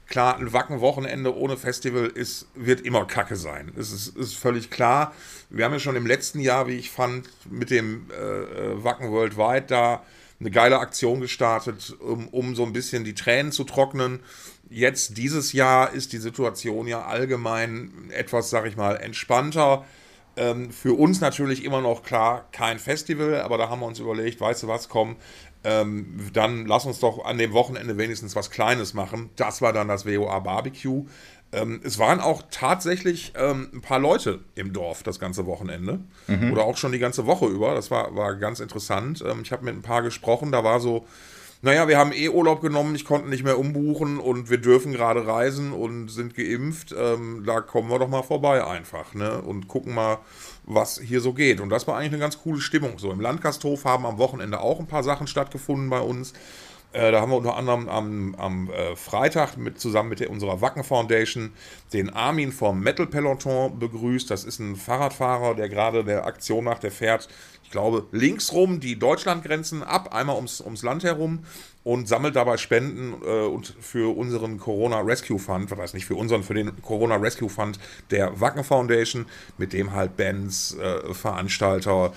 klar, 0.07 0.39
ein 0.39 0.53
Wacken-Wochenende 0.53 1.37
ohne 1.37 1.57
Festival 1.57 2.07
ist, 2.07 2.47
wird 2.55 2.83
immer 2.83 3.07
Kacke 3.07 3.35
sein. 3.35 3.73
Es 3.77 3.91
ist, 3.91 4.17
ist 4.17 4.37
völlig 4.37 4.71
klar. 4.71 5.13
Wir 5.51 5.65
haben 5.65 5.73
ja 5.73 5.81
schon 5.81 5.97
im 5.97 6.07
letzten 6.07 6.39
Jahr, 6.39 6.69
wie 6.69 6.77
ich 6.77 6.93
fand, 6.93 7.29
mit 7.51 7.71
dem 7.71 8.07
äh, 8.13 8.15
äh, 8.15 8.85
Wacken 8.85 9.11
Worldwide 9.11 9.65
da 9.67 10.05
eine 10.39 10.53
geile 10.53 10.79
Aktion 10.79 11.21
gestartet, 11.21 11.93
um, 11.99 12.29
um 12.29 12.55
so 12.55 12.63
ein 12.65 12.73
bisschen 12.73 13.03
die 13.03 13.15
Tränen 13.15 13.51
zu 13.51 13.65
trocknen. 13.65 14.21
Jetzt, 14.71 15.19
dieses 15.19 15.53
Jahr, 15.53 15.93
ist 15.93 16.13
die 16.13 16.19
Situation 16.19 16.87
ja 16.87 17.05
allgemein 17.05 18.13
etwas, 18.13 18.49
sag 18.49 18.65
ich 18.65 18.77
mal, 18.77 18.95
entspannter. 18.95 19.85
Ähm, 20.37 20.71
für 20.71 20.95
uns 20.95 21.21
natürlich 21.21 21.65
immer 21.65 21.81
noch 21.81 22.05
klar 22.05 22.49
kein 22.53 22.79
Festival, 22.79 23.41
aber 23.41 23.59
da 23.59 23.69
haben 23.69 23.81
wir 23.81 23.87
uns 23.87 23.99
überlegt, 23.99 24.41
weißt 24.41 24.63
du 24.63 24.69
was, 24.69 24.89
komm, 24.89 25.17
ähm, 25.65 26.31
dann 26.33 26.67
lass 26.67 26.87
uns 26.87 27.01
doch 27.01 27.25
an 27.25 27.39
dem 27.39 27.53
Wochenende 27.53 27.97
wenigstens 27.99 28.35
was 28.35 28.51
Kleines 28.51 28.95
machen. 28.95 29.31
Das 29.37 29.63
war 29.63 29.73
dann 29.73 29.89
das 29.89 30.07
WOA 30.07 30.41
Barbecue. 30.41 31.07
Ähm, 31.53 31.81
es 31.85 31.99
waren 31.99 32.21
auch 32.21 32.43
tatsächlich 32.51 33.33
ähm, 33.37 33.69
ein 33.75 33.83
paar 33.83 33.99
Leute 33.99 34.41
im 34.55 34.73
Dorf 34.73 35.03
das 35.03 35.21
ganze 35.21 35.47
Wochenende 35.47 36.01
mhm. 36.27 36.53
oder 36.53 36.65
auch 36.65 36.79
schon 36.79 36.93
die 36.93 36.99
ganze 36.99 37.27
Woche 37.27 37.47
über. 37.47 37.75
Das 37.75 37.91
war, 37.91 38.17
war 38.17 38.37
ganz 38.37 38.61
interessant. 38.61 39.23
Ähm, 39.27 39.43
ich 39.43 39.53
habe 39.53 39.65
mit 39.65 39.75
ein 39.75 39.83
paar 39.83 40.03
gesprochen, 40.03 40.51
da 40.51 40.65
war 40.65 40.81
so, 40.81 41.07
naja, 41.61 41.87
wir 41.87 41.99
haben 41.99 42.13
eh 42.13 42.29
Urlaub 42.29 42.63
genommen, 42.63 42.95
ich 42.95 43.05
konnte 43.05 43.29
nicht 43.29 43.45
mehr 43.45 43.59
umbuchen 43.59 44.19
und 44.19 44.51
wir 44.51 44.59
dürfen 44.59 44.93
gerade 44.93 45.27
reisen 45.27 45.73
und 45.73 46.09
sind 46.09 46.35
geimpft. 46.35 46.95
Ähm, 46.99 47.45
da 47.47 47.61
kommen 47.61 47.91
wir 47.91 47.99
doch 47.99 48.09
mal 48.09 48.23
vorbei 48.23 48.67
einfach 48.67 49.15
ne? 49.15 49.43
und 49.43 49.69
gucken 49.69 49.95
mal, 49.95 50.19
was 50.65 51.01
hier 51.01 51.21
so 51.21 51.33
geht. 51.33 51.61
Und 51.61 51.71
das 51.71 51.87
war 51.87 51.97
eigentlich 51.97 52.13
eine 52.13 52.21
ganz 52.21 52.41
coole 52.41 52.61
Stimmung. 52.61 52.99
So 52.99 53.11
im 53.11 53.21
Landgasthof 53.21 53.85
haben 53.85 54.07
am 54.07 54.19
Wochenende 54.19 54.61
auch 54.61 54.79
ein 54.79 54.87
paar 54.87 55.03
Sachen 55.03 55.27
stattgefunden 55.27 55.91
bei 55.91 56.01
uns. 56.01 56.33
Äh, 56.93 57.11
da 57.11 57.21
haben 57.21 57.31
wir 57.31 57.39
unter 57.39 57.57
anderem 57.57 57.89
am, 57.89 58.35
am 58.35 58.71
äh, 58.71 58.97
Freitag 58.97 59.57
mit, 59.57 59.81
zusammen 59.81 60.11
mit 60.11 60.21
der, 60.21 60.31
unserer 60.31 60.61
Wacken 60.61 60.85
Foundation 60.85 61.53
den 61.93 62.11
Armin 62.11 62.53
vom 62.53 62.81
Metal 62.81 63.07
Peloton 63.07 63.79
begrüßt. 63.79 64.31
Das 64.31 64.45
ist 64.45 64.59
ein 64.59 64.77
Fahrradfahrer, 64.77 65.55
der 65.55 65.69
gerade 65.69 66.05
der 66.05 66.27
Aktion 66.27 66.65
macht, 66.65 66.83
der 66.83 66.93
fährt, 66.93 67.29
ich 67.65 67.71
glaube, 67.71 68.07
links 68.13 68.53
rum 68.53 68.81
die 68.81 68.99
Deutschlandgrenzen 68.99 69.83
ab, 69.83 70.15
einmal 70.15 70.37
ums, 70.37 70.61
ums 70.61 70.83
Land 70.83 71.05
herum 71.05 71.45
und 71.85 72.09
sammelt 72.09 72.37
dabei 72.37 72.57
Spenden 72.57 73.15
äh, 73.25 73.47
und 73.47 73.75
für 73.81 74.17
unseren 74.17 74.59
Corona 74.59 75.01
Rescue 75.01 75.39
Fund, 75.39 75.71
was 75.71 75.79
heißt 75.79 75.95
nicht 75.95 76.07
für 76.07 76.15
unseren, 76.15 76.43
für 76.43 76.55
den 76.55 76.81
Corona 76.83 77.17
Rescue 77.17 77.49
Fund 77.49 77.79
der 78.11 78.41
Wacken 78.41 78.65
Foundation, 78.65 79.27
mit 79.59 79.73
dem 79.73 79.93
halt 79.93 80.17
Bands, 80.17 80.77
äh, 80.77 81.13
Veranstalter, 81.13 82.13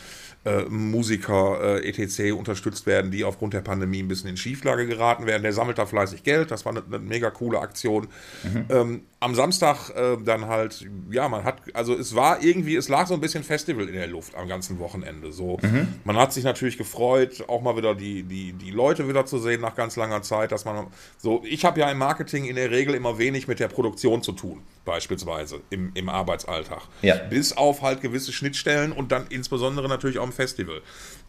äh, 0.45 0.66
Musiker 0.70 1.82
äh, 1.84 1.89
etc. 1.89 2.34
unterstützt 2.34 2.86
werden, 2.86 3.09
die 3.09 3.24
aufgrund 3.24 3.55
der 3.55 3.61
Pandemie 3.61 4.03
ein 4.03 4.07
bisschen 4.07 4.30
in 4.30 4.38
Schieflage 4.38 4.86
geraten 4.86 5.26
werden. 5.26 5.41
Der 5.41 5.53
sammelt 5.53 5.80
da 5.80 5.88
fleißig 5.88 6.24
Geld, 6.24 6.51
das 6.51 6.66
war 6.66 6.72
eine, 6.72 6.84
eine 6.86 6.99
mega 6.99 7.32
coole 7.32 7.59
Aktion. 7.59 8.07
Mhm. 8.43 8.66
Ähm, 8.70 9.01
am 9.26 9.34
Samstag 9.34 9.89
äh, 9.95 10.17
dann 10.23 10.45
halt, 10.45 10.86
ja, 11.09 11.28
man 11.28 11.43
hat, 11.43 11.55
also 11.73 11.95
es 11.95 12.13
war 12.13 12.43
irgendwie, 12.43 12.76
es 12.76 12.89
lag 12.89 13.07
so 13.07 13.15
ein 13.15 13.21
bisschen 13.21 13.43
Festival 13.43 13.89
in 13.89 13.95
der 13.95 14.05
Luft 14.05 14.36
am 14.36 14.47
ganzen 14.47 14.78
Wochenende. 14.78 15.32
So, 15.32 15.57
mhm. 15.63 15.95
man 16.03 16.15
hat 16.15 16.32
sich 16.32 16.43
natürlich 16.43 16.78
gefreut, 16.78 17.43
auch 17.47 17.63
mal 17.63 17.76
wieder 17.76 17.95
die, 17.95 18.21
die, 18.21 18.53
die 18.53 18.69
Leute 18.69 19.09
wieder 19.09 19.26
zu 19.26 19.39
sehen 19.39 19.61
nach 19.61 19.76
ganz 19.76 19.95
langer 19.95 20.21
Zeit, 20.21 20.51
dass 20.51 20.63
man 20.63 20.86
so, 21.17 21.41
ich 21.43 21.65
habe 21.65 21.80
ja 21.80 21.89
im 21.89 21.97
Marketing 21.97 22.45
in 22.45 22.55
der 22.55 22.69
Regel 22.69 22.93
immer 22.93 23.17
wenig 23.17 23.47
mit 23.47 23.59
der 23.59 23.67
Produktion 23.67 24.21
zu 24.21 24.32
tun, 24.32 24.61
beispielsweise 24.86 25.59
im, 25.71 25.89
im 25.95 26.07
Arbeitsalltag. 26.07 26.84
Ja. 27.01 27.15
Bis 27.15 27.57
auf 27.57 27.82
halt 27.82 28.01
gewisse 28.01 28.32
Schnittstellen 28.32 28.91
und 28.91 29.11
dann 29.11 29.26
insbesondere 29.30 29.89
natürlich 29.89 30.19
auch 30.19 30.26
im 30.26 30.34
Festival. 30.34 30.82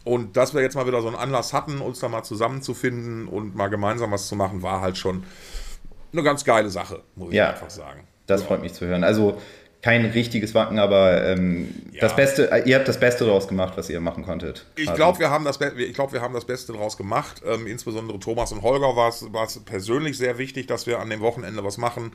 Und 0.03 0.37
dass 0.37 0.53
wir 0.53 0.61
jetzt 0.61 0.75
mal 0.75 0.85
wieder 0.85 1.01
so 1.01 1.07
einen 1.07 1.17
Anlass 1.17 1.51
hatten, 1.51 1.81
uns 1.81 1.99
da 1.99 2.09
mal 2.09 2.21
zusammenzufinden 2.21 3.27
und 3.27 3.55
mal 3.55 3.69
gemeinsam 3.69 4.11
was 4.11 4.27
zu 4.27 4.35
machen, 4.35 4.61
war 4.61 4.81
halt 4.81 4.99
schon 4.99 5.23
eine 6.13 6.23
ganz 6.23 6.43
geile 6.43 6.69
Sache, 6.69 7.03
muss 7.15 7.33
ja, 7.33 7.49
ich 7.49 7.55
einfach 7.55 7.69
sagen. 7.69 8.07
Das 8.25 8.43
freut 8.43 8.61
mich 8.61 8.73
zu 8.73 8.85
hören. 8.85 9.03
Also 9.03 9.39
kein 9.81 10.05
richtiges 10.05 10.53
Wacken, 10.55 10.79
aber 10.79 11.23
ähm, 11.23 11.73
ja. 11.91 12.01
das 12.01 12.15
Beste, 12.15 12.51
äh, 12.51 12.67
ihr 12.67 12.75
habt 12.75 12.87
das 12.87 12.99
Beste 12.99 13.25
daraus 13.25 13.47
gemacht, 13.47 13.77
was 13.77 13.89
ihr 13.89 14.01
machen 14.01 14.25
konntet. 14.25 14.65
Ich 14.75 14.93
glaube, 14.93 15.19
wir, 15.19 15.29
haben 15.29 15.45
das 15.45 15.59
glaub, 15.59 16.13
wir 16.13 16.21
haben 16.21 16.33
das 16.33 16.45
Beste 16.45 16.73
daraus 16.73 16.97
gemacht. 16.97 17.41
Ähm, 17.45 17.67
insbesondere 17.67 18.19
Thomas 18.19 18.51
und 18.51 18.63
Holger 18.63 18.95
war 18.95 19.09
es 19.45 19.59
persönlich 19.63 20.17
sehr 20.17 20.37
wichtig, 20.37 20.67
dass 20.67 20.87
wir 20.87 20.99
an 20.99 21.09
dem 21.09 21.21
Wochenende 21.21 21.63
was 21.63 21.77
machen. 21.77 22.11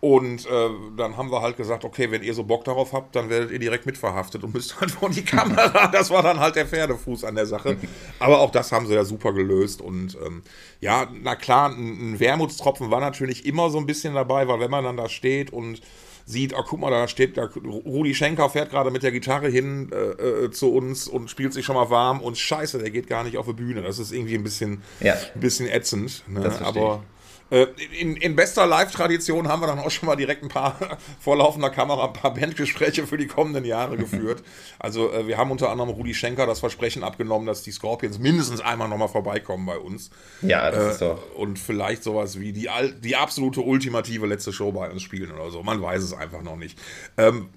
Und 0.00 0.46
äh, 0.46 0.70
dann 0.96 1.18
haben 1.18 1.30
wir 1.30 1.42
halt 1.42 1.58
gesagt, 1.58 1.84
okay, 1.84 2.10
wenn 2.10 2.22
ihr 2.22 2.32
so 2.32 2.44
Bock 2.44 2.64
darauf 2.64 2.94
habt, 2.94 3.14
dann 3.14 3.28
werdet 3.28 3.50
ihr 3.50 3.58
direkt 3.58 3.84
mitverhaftet 3.84 4.42
und 4.42 4.54
müsst 4.54 4.80
halt 4.80 4.90
vor 4.90 5.10
die 5.10 5.24
Kamera. 5.24 5.88
Das 5.88 6.10
war 6.10 6.22
dann 6.22 6.40
halt 6.40 6.56
der 6.56 6.66
Pferdefuß 6.66 7.24
an 7.24 7.34
der 7.34 7.46
Sache. 7.46 7.76
Aber 8.18 8.40
auch 8.40 8.50
das 8.50 8.72
haben 8.72 8.86
sie 8.86 8.94
ja 8.94 9.04
super 9.04 9.34
gelöst. 9.34 9.82
Und 9.82 10.16
ähm, 10.24 10.42
ja, 10.80 11.06
na 11.22 11.36
klar, 11.36 11.70
ein, 11.70 12.12
ein 12.12 12.20
Wermutstropfen 12.20 12.90
war 12.90 13.00
natürlich 13.00 13.44
immer 13.44 13.68
so 13.68 13.78
ein 13.78 13.86
bisschen 13.86 14.14
dabei, 14.14 14.48
weil 14.48 14.58
wenn 14.60 14.70
man 14.70 14.84
dann 14.84 14.96
da 14.96 15.08
steht 15.10 15.52
und 15.52 15.82
sieht, 16.24 16.54
oh, 16.54 16.62
guck 16.66 16.80
mal, 16.80 16.90
da 16.90 17.06
steht, 17.08 17.36
da, 17.36 17.50
Rudi 17.54 18.14
Schenker 18.14 18.48
fährt 18.48 18.70
gerade 18.70 18.90
mit 18.90 19.02
der 19.02 19.12
Gitarre 19.12 19.48
hin 19.48 19.90
äh, 19.92 20.44
äh, 20.44 20.50
zu 20.50 20.72
uns 20.72 21.08
und 21.08 21.28
spielt 21.28 21.52
sich 21.52 21.64
schon 21.64 21.74
mal 21.74 21.90
warm 21.90 22.20
und 22.20 22.38
scheiße, 22.38 22.78
der 22.78 22.90
geht 22.90 23.06
gar 23.06 23.24
nicht 23.24 23.36
auf 23.36 23.46
die 23.46 23.52
Bühne. 23.52 23.82
Das 23.82 23.98
ist 23.98 24.12
irgendwie 24.12 24.36
ein 24.36 24.44
bisschen, 24.44 24.82
ja. 25.00 25.14
ein 25.34 25.40
bisschen 25.40 25.68
ätzend. 25.68 26.22
Ne? 26.28 26.50
Aber 26.62 27.02
äh, 27.02 27.19
in, 27.50 28.16
in, 28.16 28.36
bester 28.36 28.66
Live-Tradition 28.66 29.48
haben 29.48 29.60
wir 29.60 29.66
dann 29.66 29.80
auch 29.80 29.90
schon 29.90 30.06
mal 30.06 30.16
direkt 30.16 30.42
ein 30.42 30.48
paar 30.48 30.78
vor 31.20 31.36
laufender 31.36 31.70
Kamera 31.70 32.06
ein 32.06 32.12
paar 32.12 32.32
Bandgespräche 32.32 33.06
für 33.06 33.16
die 33.16 33.26
kommenden 33.26 33.64
Jahre 33.64 33.96
geführt. 33.96 34.42
Also 34.82 35.12
äh, 35.12 35.26
wir 35.26 35.36
haben 35.36 35.50
unter 35.50 35.68
anderem 35.68 35.90
Rudi 35.90 36.14
Schenker 36.14 36.46
das 36.46 36.60
Versprechen 36.60 37.04
abgenommen, 37.04 37.46
dass 37.46 37.62
die 37.62 37.70
Scorpions 37.70 38.18
mindestens 38.18 38.62
einmal 38.62 38.88
nochmal 38.88 39.08
vorbeikommen 39.08 39.66
bei 39.66 39.76
uns. 39.76 40.10
Ja, 40.40 40.70
das 40.70 40.84
äh, 40.84 40.90
ist 40.92 41.00
doch. 41.02 41.34
Und 41.34 41.58
vielleicht 41.58 42.02
sowas 42.02 42.40
wie 42.40 42.52
die, 42.52 42.70
die 43.02 43.16
absolute 43.16 43.60
ultimative 43.60 44.26
letzte 44.26 44.54
Show 44.54 44.72
bei 44.72 44.90
uns 44.90 45.02
spielen 45.02 45.32
oder 45.32 45.50
so. 45.50 45.62
Man 45.62 45.82
weiß 45.82 46.02
es 46.02 46.14
einfach 46.14 46.40
noch 46.40 46.56
nicht. 46.56 46.78
Ähm, 47.18 47.50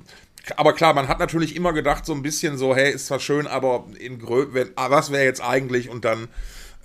aber 0.57 0.73
klar, 0.73 0.93
man 0.93 1.07
hat 1.07 1.19
natürlich 1.19 1.55
immer 1.55 1.71
gedacht, 1.71 2.05
so 2.05 2.13
ein 2.13 2.21
bisschen 2.21 2.57
so, 2.57 2.75
hey, 2.75 2.91
ist 2.91 3.07
zwar 3.07 3.19
schön, 3.19 3.47
aber 3.47 3.85
in 3.97 4.19
Grö 4.19 4.47
wenn, 4.51 4.71
ah, 4.75 4.89
was 4.89 5.11
wäre 5.11 5.23
jetzt 5.23 5.41
eigentlich 5.41 5.89
und 5.89 6.03
dann 6.03 6.27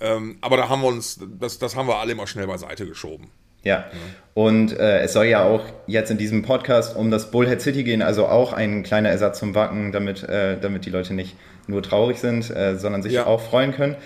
ähm, 0.01 0.37
aber 0.41 0.57
da 0.57 0.69
haben 0.69 0.81
wir 0.81 0.87
uns, 0.87 1.19
das, 1.39 1.59
das 1.59 1.75
haben 1.75 1.87
wir 1.87 1.97
alle 1.97 2.11
immer 2.13 2.27
schnell 2.27 2.47
beiseite 2.47 2.85
geschoben. 2.85 3.31
Ja, 3.63 3.85
und 4.35 4.77
äh, 4.77 4.99
es 5.01 5.11
soll 5.11 5.25
ja 5.25 5.43
auch 5.43 5.65
jetzt 5.85 6.11
in 6.11 6.17
diesem 6.17 6.43
Podcast 6.43 6.95
um 6.95 7.11
das 7.11 7.29
Bullhead 7.29 7.61
City 7.61 7.83
gehen, 7.83 8.01
also 8.01 8.25
auch 8.27 8.53
ein 8.53 8.83
kleiner 8.83 9.09
Ersatz 9.09 9.39
zum 9.39 9.53
Wacken, 9.53 9.91
damit, 9.91 10.23
äh, 10.23 10.57
damit 10.59 10.85
die 10.85 10.89
Leute 10.89 11.13
nicht 11.13 11.35
nur 11.67 11.83
traurig 11.83 12.19
sind, 12.19 12.49
äh, 12.49 12.77
sondern 12.77 13.03
sich 13.03 13.13
ja. 13.13 13.25
auch 13.25 13.41
freuen 13.41 13.73
können. 13.73 13.97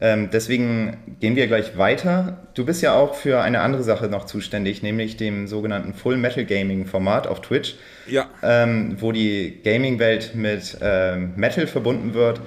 Ähm, 0.00 0.28
deswegen 0.32 0.96
gehen 1.20 1.34
wir 1.34 1.46
gleich 1.48 1.76
weiter. 1.76 2.46
Du 2.54 2.64
bist 2.64 2.82
ja 2.82 2.94
auch 2.94 3.14
für 3.14 3.40
eine 3.40 3.60
andere 3.60 3.82
Sache 3.82 4.08
noch 4.08 4.26
zuständig, 4.26 4.82
nämlich 4.82 5.16
dem 5.16 5.48
sogenannten 5.48 5.92
Full 5.92 6.18
Metal 6.18 6.44
Gaming 6.44 6.86
Format 6.86 7.26
auf 7.26 7.40
Twitch, 7.40 7.74
ja. 8.06 8.26
ähm, 8.42 8.96
wo 9.00 9.10
die 9.10 9.60
Gaming-Welt 9.64 10.32
mit 10.34 10.78
ähm, 10.80 11.32
Metal 11.36 11.66
verbunden 11.66 12.14
wird. 12.14 12.40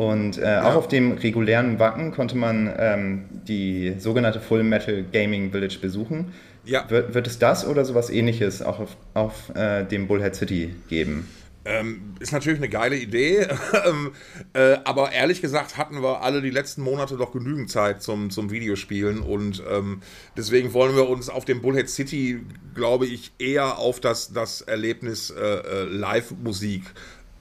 Und 0.00 0.38
äh, 0.38 0.44
ja. 0.44 0.62
auch 0.62 0.76
auf 0.76 0.88
dem 0.88 1.12
regulären 1.12 1.78
Wacken 1.78 2.10
konnte 2.10 2.34
man 2.34 2.72
ähm, 2.78 3.24
die 3.46 3.96
sogenannte 3.98 4.40
Full 4.40 4.62
Metal 4.62 5.04
Gaming 5.12 5.52
Village 5.52 5.76
besuchen. 5.78 6.32
Ja. 6.64 6.88
Wird, 6.88 7.12
wird 7.12 7.26
es 7.26 7.38
das 7.38 7.66
oder 7.68 7.84
sowas 7.84 8.08
ähnliches 8.08 8.62
auch 8.62 8.80
auf, 8.80 8.96
auf 9.12 9.54
äh, 9.54 9.84
dem 9.84 10.06
Bullhead 10.06 10.34
City 10.34 10.74
geben? 10.88 11.28
Ähm, 11.66 12.14
ist 12.18 12.32
natürlich 12.32 12.58
eine 12.58 12.70
geile 12.70 12.96
Idee, 12.96 13.46
ähm, 13.86 14.12
äh, 14.54 14.78
aber 14.84 15.12
ehrlich 15.12 15.42
gesagt 15.42 15.76
hatten 15.76 16.02
wir 16.02 16.22
alle 16.22 16.40
die 16.40 16.48
letzten 16.48 16.80
Monate 16.80 17.18
doch 17.18 17.32
genügend 17.32 17.70
Zeit 17.70 18.02
zum, 18.02 18.30
zum 18.30 18.50
Videospielen 18.50 19.20
und 19.20 19.62
ähm, 19.70 20.00
deswegen 20.34 20.72
wollen 20.72 20.96
wir 20.96 21.10
uns 21.10 21.28
auf 21.28 21.44
dem 21.44 21.60
Bullhead 21.60 21.90
City, 21.90 22.40
glaube 22.74 23.04
ich, 23.04 23.32
eher 23.38 23.76
auf 23.76 24.00
das, 24.00 24.32
das 24.32 24.62
Erlebnis 24.62 25.28
äh, 25.28 25.42
äh 25.42 25.84
Live-Musik 25.84 26.84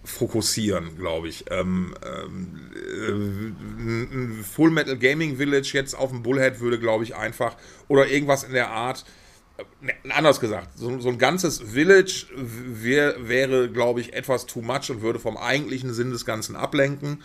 fokussieren, 0.04 0.98
glaube 0.98 1.28
ich. 1.28 1.46
Ähm, 1.50 1.94
ähm, 2.06 3.56
ein 4.12 4.44
Full 4.44 4.72
Metal 4.72 4.98
Gaming 4.98 5.38
Village 5.38 5.72
jetzt 5.74 5.94
auf 5.94 6.10
dem 6.12 6.24
Bullhead 6.24 6.60
würde, 6.60 6.80
glaube 6.80 7.04
ich, 7.04 7.16
einfach 7.16 7.56
oder 7.88 8.08
irgendwas 8.08 8.44
in 8.44 8.54
der 8.54 8.70
Art. 8.70 9.06
Ne, 9.82 9.94
anders 10.10 10.40
gesagt, 10.40 10.78
so, 10.78 11.00
so, 11.00 11.10
ein 11.10 11.18
ganzes 11.18 11.60
Village 11.60 12.28
wär, 12.34 13.28
wäre, 13.28 13.70
glaube 13.70 14.00
ich, 14.00 14.14
etwas 14.14 14.46
too 14.46 14.62
much 14.62 14.90
und 14.90 15.02
würde 15.02 15.20
vom 15.20 15.36
eigentlichen 15.36 15.94
Sinn 15.94 16.12
des 16.12 16.26
Ganzen 16.26 16.56
ablenken. 16.56 17.22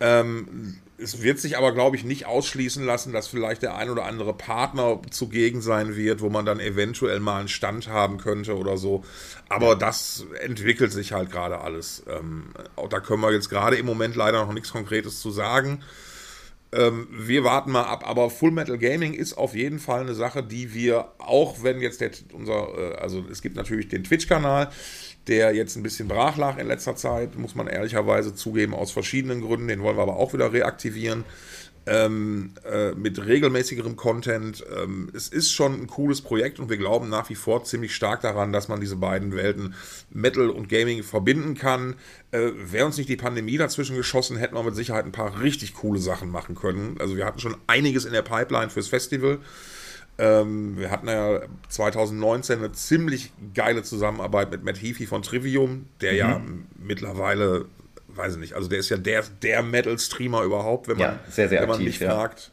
Ähm, 0.00 0.78
es 1.00 1.22
wird 1.22 1.38
sich 1.38 1.56
aber, 1.56 1.72
glaube 1.72 1.96
ich, 1.96 2.04
nicht 2.04 2.26
ausschließen 2.26 2.84
lassen, 2.84 3.12
dass 3.12 3.28
vielleicht 3.28 3.62
der 3.62 3.76
ein 3.76 3.88
oder 3.88 4.04
andere 4.04 4.34
Partner 4.34 5.00
zugegen 5.10 5.62
sein 5.62 5.94
wird, 5.94 6.20
wo 6.20 6.28
man 6.28 6.44
dann 6.44 6.58
eventuell 6.58 7.20
mal 7.20 7.38
einen 7.38 7.48
Stand 7.48 7.88
haben 7.88 8.18
könnte 8.18 8.56
oder 8.56 8.76
so. 8.76 9.04
Aber 9.48 9.76
das 9.76 10.26
entwickelt 10.40 10.92
sich 10.92 11.12
halt 11.12 11.30
gerade 11.30 11.60
alles. 11.60 12.02
Ähm, 12.08 12.46
auch 12.74 12.88
da 12.88 12.98
können 12.98 13.22
wir 13.22 13.32
jetzt 13.32 13.48
gerade 13.48 13.76
im 13.76 13.86
Moment 13.86 14.16
leider 14.16 14.44
noch 14.44 14.52
nichts 14.52 14.72
Konkretes 14.72 15.20
zu 15.20 15.30
sagen. 15.30 15.82
Ähm, 16.70 17.08
wir 17.10 17.44
warten 17.44 17.70
mal 17.70 17.84
ab, 17.84 18.06
aber 18.06 18.28
Full 18.28 18.50
Metal 18.50 18.76
Gaming 18.76 19.14
ist 19.14 19.38
auf 19.38 19.54
jeden 19.54 19.78
Fall 19.78 20.00
eine 20.00 20.14
Sache, 20.14 20.42
die 20.42 20.74
wir, 20.74 21.12
auch 21.18 21.62
wenn 21.62 21.80
jetzt 21.80 22.02
der, 22.02 22.10
unser, 22.32 22.68
äh, 22.76 22.94
also 22.96 23.24
es 23.30 23.40
gibt 23.40 23.56
natürlich 23.56 23.88
den 23.88 24.04
Twitch-Kanal, 24.04 24.70
der 25.28 25.54
jetzt 25.54 25.76
ein 25.76 25.82
bisschen 25.82 26.08
brach 26.08 26.36
lag 26.36 26.58
in 26.58 26.66
letzter 26.66 26.96
Zeit, 26.96 27.36
muss 27.36 27.54
man 27.54 27.66
ehrlicherweise 27.66 28.34
zugeben, 28.34 28.74
aus 28.74 28.90
verschiedenen 28.90 29.40
Gründen. 29.40 29.68
Den 29.68 29.82
wollen 29.82 29.96
wir 29.96 30.02
aber 30.02 30.16
auch 30.16 30.32
wieder 30.32 30.52
reaktivieren. 30.52 31.24
Ähm, 31.90 32.52
äh, 32.70 32.92
mit 32.92 33.24
regelmäßigerem 33.24 33.96
Content. 33.96 34.62
Ähm, 34.76 35.10
es 35.14 35.28
ist 35.28 35.52
schon 35.52 35.72
ein 35.72 35.86
cooles 35.86 36.20
Projekt 36.20 36.60
und 36.60 36.68
wir 36.68 36.76
glauben 36.76 37.08
nach 37.08 37.30
wie 37.30 37.34
vor 37.34 37.64
ziemlich 37.64 37.94
stark 37.94 38.20
daran, 38.20 38.52
dass 38.52 38.68
man 38.68 38.78
diese 38.78 38.96
beiden 38.96 39.34
Welten 39.34 39.74
Metal 40.10 40.50
und 40.50 40.68
Gaming 40.68 41.02
verbinden 41.02 41.54
kann. 41.54 41.94
Äh, 42.30 42.50
Wäre 42.56 42.84
uns 42.84 42.98
nicht 42.98 43.08
die 43.08 43.16
Pandemie 43.16 43.56
dazwischen 43.56 43.96
geschossen, 43.96 44.36
hätten 44.36 44.54
wir 44.54 44.62
mit 44.64 44.76
Sicherheit 44.76 45.06
ein 45.06 45.12
paar 45.12 45.40
richtig 45.40 45.72
coole 45.72 45.98
Sachen 45.98 46.30
machen 46.30 46.56
können. 46.56 46.96
Also 46.98 47.16
wir 47.16 47.24
hatten 47.24 47.38
schon 47.38 47.56
einiges 47.66 48.04
in 48.04 48.12
der 48.12 48.22
Pipeline 48.22 48.68
fürs 48.68 48.88
Festival. 48.88 49.38
Ähm, 50.18 50.76
wir 50.76 50.90
hatten 50.90 51.06
ja 51.06 51.40
2019 51.68 52.58
eine 52.58 52.72
ziemlich 52.72 53.32
geile 53.54 53.82
Zusammenarbeit 53.84 54.50
mit 54.50 54.64
Matt 54.64 54.82
Heafy 54.82 55.06
von 55.06 55.22
Trivium, 55.22 55.86
der 56.00 56.12
mhm. 56.12 56.18
ja 56.18 56.40
mittlerweile, 56.76 57.66
weiß 58.08 58.34
ich 58.34 58.40
nicht, 58.40 58.54
also 58.54 58.68
der 58.68 58.80
ist 58.80 58.88
ja 58.88 58.96
der, 58.96 59.22
der 59.42 59.62
Metal-Streamer 59.62 60.42
überhaupt, 60.42 60.88
wenn 60.88 60.98
man, 60.98 61.12
ja, 61.12 61.20
sehr, 61.30 61.48
sehr 61.48 61.62
wenn 61.62 61.68
man 61.68 61.84
mich 61.84 62.00
ja. 62.00 62.10
fragt. 62.10 62.50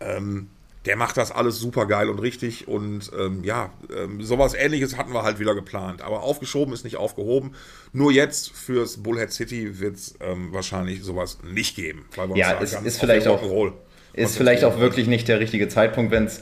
Ähm, 0.00 0.48
der 0.84 0.96
macht 0.96 1.16
das 1.16 1.30
alles 1.30 1.60
super 1.60 1.86
geil 1.86 2.08
und 2.08 2.18
richtig 2.18 2.66
und 2.66 3.10
ähm, 3.16 3.44
ja, 3.44 3.72
ähm, 3.96 4.20
sowas 4.22 4.54
ähnliches 4.54 4.96
hatten 4.96 5.12
wir 5.12 5.22
halt 5.22 5.38
wieder 5.38 5.54
geplant. 5.54 6.02
Aber 6.02 6.22
aufgeschoben 6.22 6.74
ist 6.74 6.82
nicht 6.82 6.96
aufgehoben. 6.96 7.54
Nur 7.92 8.10
jetzt 8.10 8.50
fürs 8.50 8.96
Bullhead 8.96 9.32
City 9.32 9.78
wird 9.78 9.96
es 9.96 10.14
ähm, 10.20 10.52
wahrscheinlich 10.52 11.04
sowas 11.04 11.38
nicht 11.44 11.76
geben. 11.76 12.06
ja, 12.34 12.60
es 12.60 12.72
ist 12.72 12.98
vielleicht 12.98 13.28
auch, 13.28 13.42
ist 14.12 14.36
vielleicht 14.36 14.64
auch 14.64 14.80
wirklich 14.80 15.06
nicht 15.06 15.28
der 15.28 15.38
richtige 15.38 15.68
Zeitpunkt, 15.68 16.10
wenn 16.10 16.24
es 16.24 16.40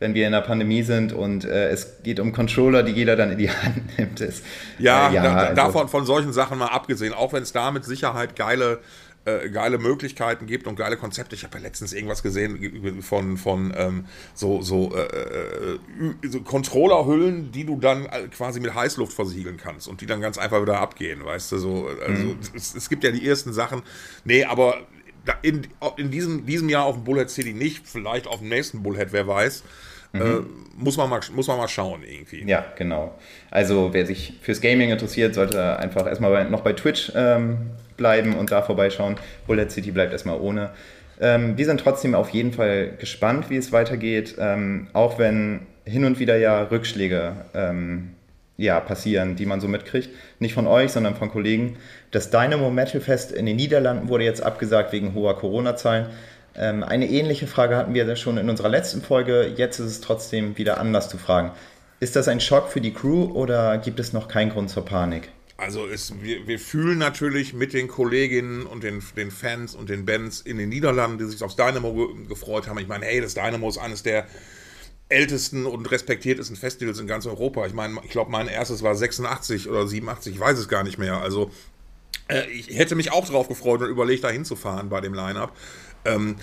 wenn 0.00 0.14
wir 0.14 0.26
in 0.26 0.32
der 0.32 0.40
Pandemie 0.40 0.82
sind 0.82 1.12
und 1.12 1.44
äh, 1.44 1.68
es 1.68 2.02
geht 2.02 2.18
um 2.18 2.32
Controller, 2.32 2.82
die 2.82 2.92
jeder 2.92 3.16
dann 3.16 3.30
in 3.30 3.38
die 3.38 3.50
Hand 3.62 3.98
nimmt. 3.98 4.20
Ist, 4.20 4.44
ja, 4.78 5.10
äh, 5.10 5.14
ja 5.14 5.22
da, 5.22 5.36
also. 5.36 5.54
davon 5.54 5.88
von 5.88 6.04
solchen 6.04 6.32
Sachen 6.32 6.58
mal 6.58 6.68
abgesehen, 6.68 7.12
auch 7.12 7.32
wenn 7.32 7.42
es 7.42 7.52
da 7.52 7.70
mit 7.70 7.84
Sicherheit 7.84 8.34
geile 8.34 8.80
äh, 9.26 9.50
geile 9.50 9.76
Möglichkeiten 9.76 10.46
gibt 10.46 10.66
und 10.66 10.76
geile 10.76 10.96
Konzepte. 10.96 11.34
Ich 11.34 11.44
habe 11.44 11.58
ja 11.58 11.64
letztens 11.64 11.92
irgendwas 11.92 12.22
gesehen 12.22 13.02
von, 13.02 13.36
von 13.36 13.74
ähm, 13.76 14.06
so, 14.32 14.62
so, 14.62 14.96
äh, 14.96 15.02
äh 15.02 15.78
so 16.26 16.40
Controllerhüllen, 16.40 17.52
die 17.52 17.66
du 17.66 17.76
dann 17.76 18.06
äh, 18.06 18.28
quasi 18.28 18.60
mit 18.60 18.74
Heißluft 18.74 19.12
versiegeln 19.12 19.58
kannst 19.58 19.88
und 19.88 20.00
die 20.00 20.06
dann 20.06 20.22
ganz 20.22 20.38
einfach 20.38 20.62
wieder 20.62 20.80
abgehen, 20.80 21.22
weißt 21.22 21.52
du, 21.52 21.58
so, 21.58 21.90
also 22.06 22.22
mhm. 22.24 22.38
es, 22.54 22.74
es, 22.74 22.88
gibt 22.88 23.04
ja 23.04 23.10
die 23.10 23.28
ersten 23.28 23.52
Sachen, 23.52 23.82
nee, 24.24 24.44
aber 24.44 24.78
in, 25.42 25.66
in 25.98 26.10
diesem, 26.10 26.46
diesem 26.46 26.70
Jahr 26.70 26.86
auf 26.86 26.94
dem 26.94 27.04
Bullhead 27.04 27.28
City 27.28 27.52
nicht, 27.52 27.86
vielleicht 27.86 28.26
auf 28.26 28.38
dem 28.38 28.48
nächsten 28.48 28.82
Bullhead, 28.82 29.12
wer 29.12 29.26
weiß. 29.26 29.64
Mhm. 30.12 30.20
Äh, 30.20 30.82
muss, 30.82 30.96
man 30.96 31.08
mal, 31.08 31.20
muss 31.34 31.46
man 31.46 31.58
mal 31.58 31.68
schauen 31.68 32.02
irgendwie. 32.08 32.44
Ja, 32.44 32.64
genau. 32.76 33.14
Also 33.50 33.90
wer 33.92 34.06
sich 34.06 34.34
fürs 34.40 34.60
Gaming 34.60 34.90
interessiert, 34.90 35.34
sollte 35.34 35.78
einfach 35.78 36.06
erstmal 36.06 36.30
bei, 36.30 36.44
noch 36.44 36.62
bei 36.62 36.72
Twitch 36.72 37.12
ähm, 37.14 37.70
bleiben 37.96 38.34
und 38.34 38.50
da 38.50 38.62
vorbeischauen. 38.62 39.16
Bullet 39.46 39.68
City 39.70 39.90
bleibt 39.90 40.12
erstmal 40.12 40.40
ohne. 40.40 40.70
Ähm, 41.20 41.56
wir 41.58 41.66
sind 41.66 41.80
trotzdem 41.80 42.14
auf 42.14 42.30
jeden 42.30 42.52
Fall 42.52 42.94
gespannt, 42.98 43.50
wie 43.50 43.56
es 43.56 43.72
weitergeht, 43.72 44.36
ähm, 44.38 44.88
auch 44.94 45.18
wenn 45.18 45.66
hin 45.84 46.04
und 46.04 46.18
wieder 46.18 46.36
ja 46.36 46.62
Rückschläge 46.62 47.32
ähm, 47.54 48.14
ja, 48.56 48.78
passieren, 48.80 49.36
die 49.36 49.46
man 49.46 49.60
so 49.60 49.68
mitkriegt. 49.68 50.10
Nicht 50.38 50.54
von 50.54 50.66
euch, 50.66 50.92
sondern 50.92 51.16
von 51.16 51.30
Kollegen. 51.30 51.76
Das 52.10 52.30
Dynamo 52.30 52.70
Metal 52.70 53.00
Fest 53.00 53.32
in 53.32 53.46
den 53.46 53.56
Niederlanden 53.56 54.08
wurde 54.08 54.24
jetzt 54.24 54.42
abgesagt 54.42 54.92
wegen 54.92 55.14
hoher 55.14 55.36
Corona-Zahlen. 55.38 56.06
Ähm, 56.54 56.82
eine 56.82 57.08
ähnliche 57.08 57.46
Frage 57.46 57.76
hatten 57.76 57.94
wir 57.94 58.14
schon 58.16 58.38
in 58.38 58.50
unserer 58.50 58.68
letzten 58.68 59.02
Folge. 59.02 59.52
Jetzt 59.56 59.78
ist 59.78 59.86
es 59.86 60.00
trotzdem 60.00 60.56
wieder 60.58 60.78
anders 60.78 61.08
zu 61.08 61.18
fragen. 61.18 61.52
Ist 62.00 62.16
das 62.16 62.28
ein 62.28 62.40
Schock 62.40 62.70
für 62.70 62.80
die 62.80 62.92
Crew 62.92 63.24
oder 63.32 63.78
gibt 63.78 64.00
es 64.00 64.12
noch 64.12 64.28
keinen 64.28 64.50
Grund 64.50 64.70
zur 64.70 64.84
Panik? 64.84 65.28
Also 65.58 65.86
es, 65.86 66.14
wir, 66.22 66.46
wir, 66.46 66.58
fühlen 66.58 66.96
natürlich 66.96 67.52
mit 67.52 67.74
den 67.74 67.86
Kolleginnen 67.86 68.64
und 68.64 68.82
den, 68.82 69.02
den, 69.14 69.30
Fans 69.30 69.74
und 69.74 69.90
den 69.90 70.06
Bands 70.06 70.40
in 70.40 70.56
den 70.56 70.70
Niederlanden, 70.70 71.18
die 71.18 71.26
sich 71.26 71.42
aufs 71.42 71.56
Dynamo 71.56 71.92
ge 71.92 72.26
gefreut 72.28 72.66
haben. 72.66 72.78
Ich 72.78 72.88
meine, 72.88 73.04
hey, 73.04 73.20
das 73.20 73.34
Dynamo 73.34 73.68
ist 73.68 73.76
eines 73.76 74.02
der 74.02 74.26
ältesten 75.10 75.66
und 75.66 75.90
respektiertesten 75.90 76.56
Festivals 76.56 76.98
in 76.98 77.06
ganz 77.06 77.26
Europa. 77.26 77.66
Ich 77.66 77.74
meine, 77.74 78.00
ich 78.04 78.10
glaube, 78.10 78.30
mein 78.30 78.48
erstes 78.48 78.82
war 78.82 78.94
86 78.94 79.68
oder 79.68 79.86
87, 79.86 80.34
ich 80.34 80.40
weiß 80.40 80.58
es 80.58 80.68
gar 80.68 80.82
nicht 80.82 80.96
mehr. 80.96 81.18
Also 81.18 81.50
äh, 82.28 82.48
ich 82.48 82.78
hätte 82.78 82.94
mich 82.94 83.12
auch 83.12 83.26
darauf 83.26 83.48
gefreut 83.48 83.82
und 83.82 83.90
überlegt, 83.90 84.24
da 84.24 84.30
hinzufahren 84.30 84.88
bei 84.88 85.00
dem 85.00 85.12
Line-Up. 85.12 85.54
Ähm, 86.04 86.36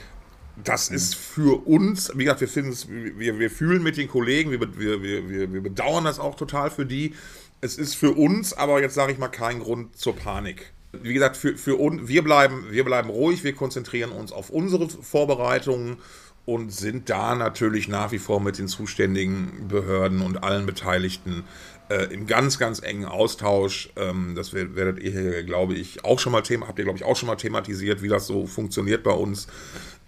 das 0.63 0.89
ist 0.89 1.15
für 1.15 1.67
uns, 1.67 2.11
wie 2.15 2.23
gesagt, 2.23 2.41
wir 2.41 2.47
finden 2.47 2.71
es, 2.71 2.87
wir, 2.89 3.37
wir 3.37 3.51
fühlen 3.51 3.83
mit 3.83 3.97
den 3.97 4.07
Kollegen, 4.07 4.51
wir, 4.51 4.59
wir, 4.79 5.03
wir, 5.03 5.53
wir 5.53 5.61
bedauern 5.61 6.05
das 6.05 6.19
auch 6.19 6.35
total 6.35 6.71
für 6.71 6.85
die. 6.85 7.13
Es 7.61 7.77
ist 7.77 7.95
für 7.95 8.11
uns 8.11 8.53
aber 8.53 8.81
jetzt 8.81 8.95
sage 8.95 9.11
ich 9.11 9.17
mal 9.17 9.27
kein 9.27 9.59
Grund 9.59 9.97
zur 9.97 10.15
Panik. 10.15 10.73
Wie 10.93 11.13
gesagt, 11.13 11.37
für, 11.37 11.57
für 11.57 11.75
uns, 11.75 12.07
wir 12.07 12.23
bleiben, 12.23 12.67
wir 12.71 12.83
bleiben 12.85 13.09
ruhig, 13.09 13.43
wir 13.43 13.53
konzentrieren 13.53 14.11
uns 14.11 14.31
auf 14.31 14.49
unsere 14.49 14.89
Vorbereitungen 14.89 15.97
und 16.45 16.71
sind 16.71 17.09
da 17.09 17.35
natürlich 17.35 17.87
nach 17.87 18.11
wie 18.11 18.19
vor 18.19 18.39
mit 18.39 18.57
den 18.57 18.67
zuständigen 18.67 19.67
Behörden 19.67 20.21
und 20.21 20.43
allen 20.43 20.65
Beteiligten 20.65 21.43
äh, 21.89 22.13
im 22.13 22.27
ganz, 22.27 22.59
ganz 22.59 22.81
engen 22.81 23.05
Austausch. 23.05 23.89
Ähm, 23.95 24.33
das 24.35 24.53
werdet 24.53 24.99
ihr, 24.99 25.43
glaube 25.43 25.73
ich, 25.73 26.03
auch 26.03 26.19
schon 26.19 26.31
mal 26.31 26.41
Thema, 26.41 26.67
habt 26.67 26.79
ihr, 26.79 26.85
glaube 26.85 26.97
ich, 26.97 27.05
auch 27.05 27.15
schon 27.15 27.27
mal 27.27 27.35
thematisiert, 27.35 28.01
wie 28.01 28.07
das 28.07 28.27
so 28.27 28.45
funktioniert 28.45 29.03
bei 29.03 29.11
uns. 29.11 29.47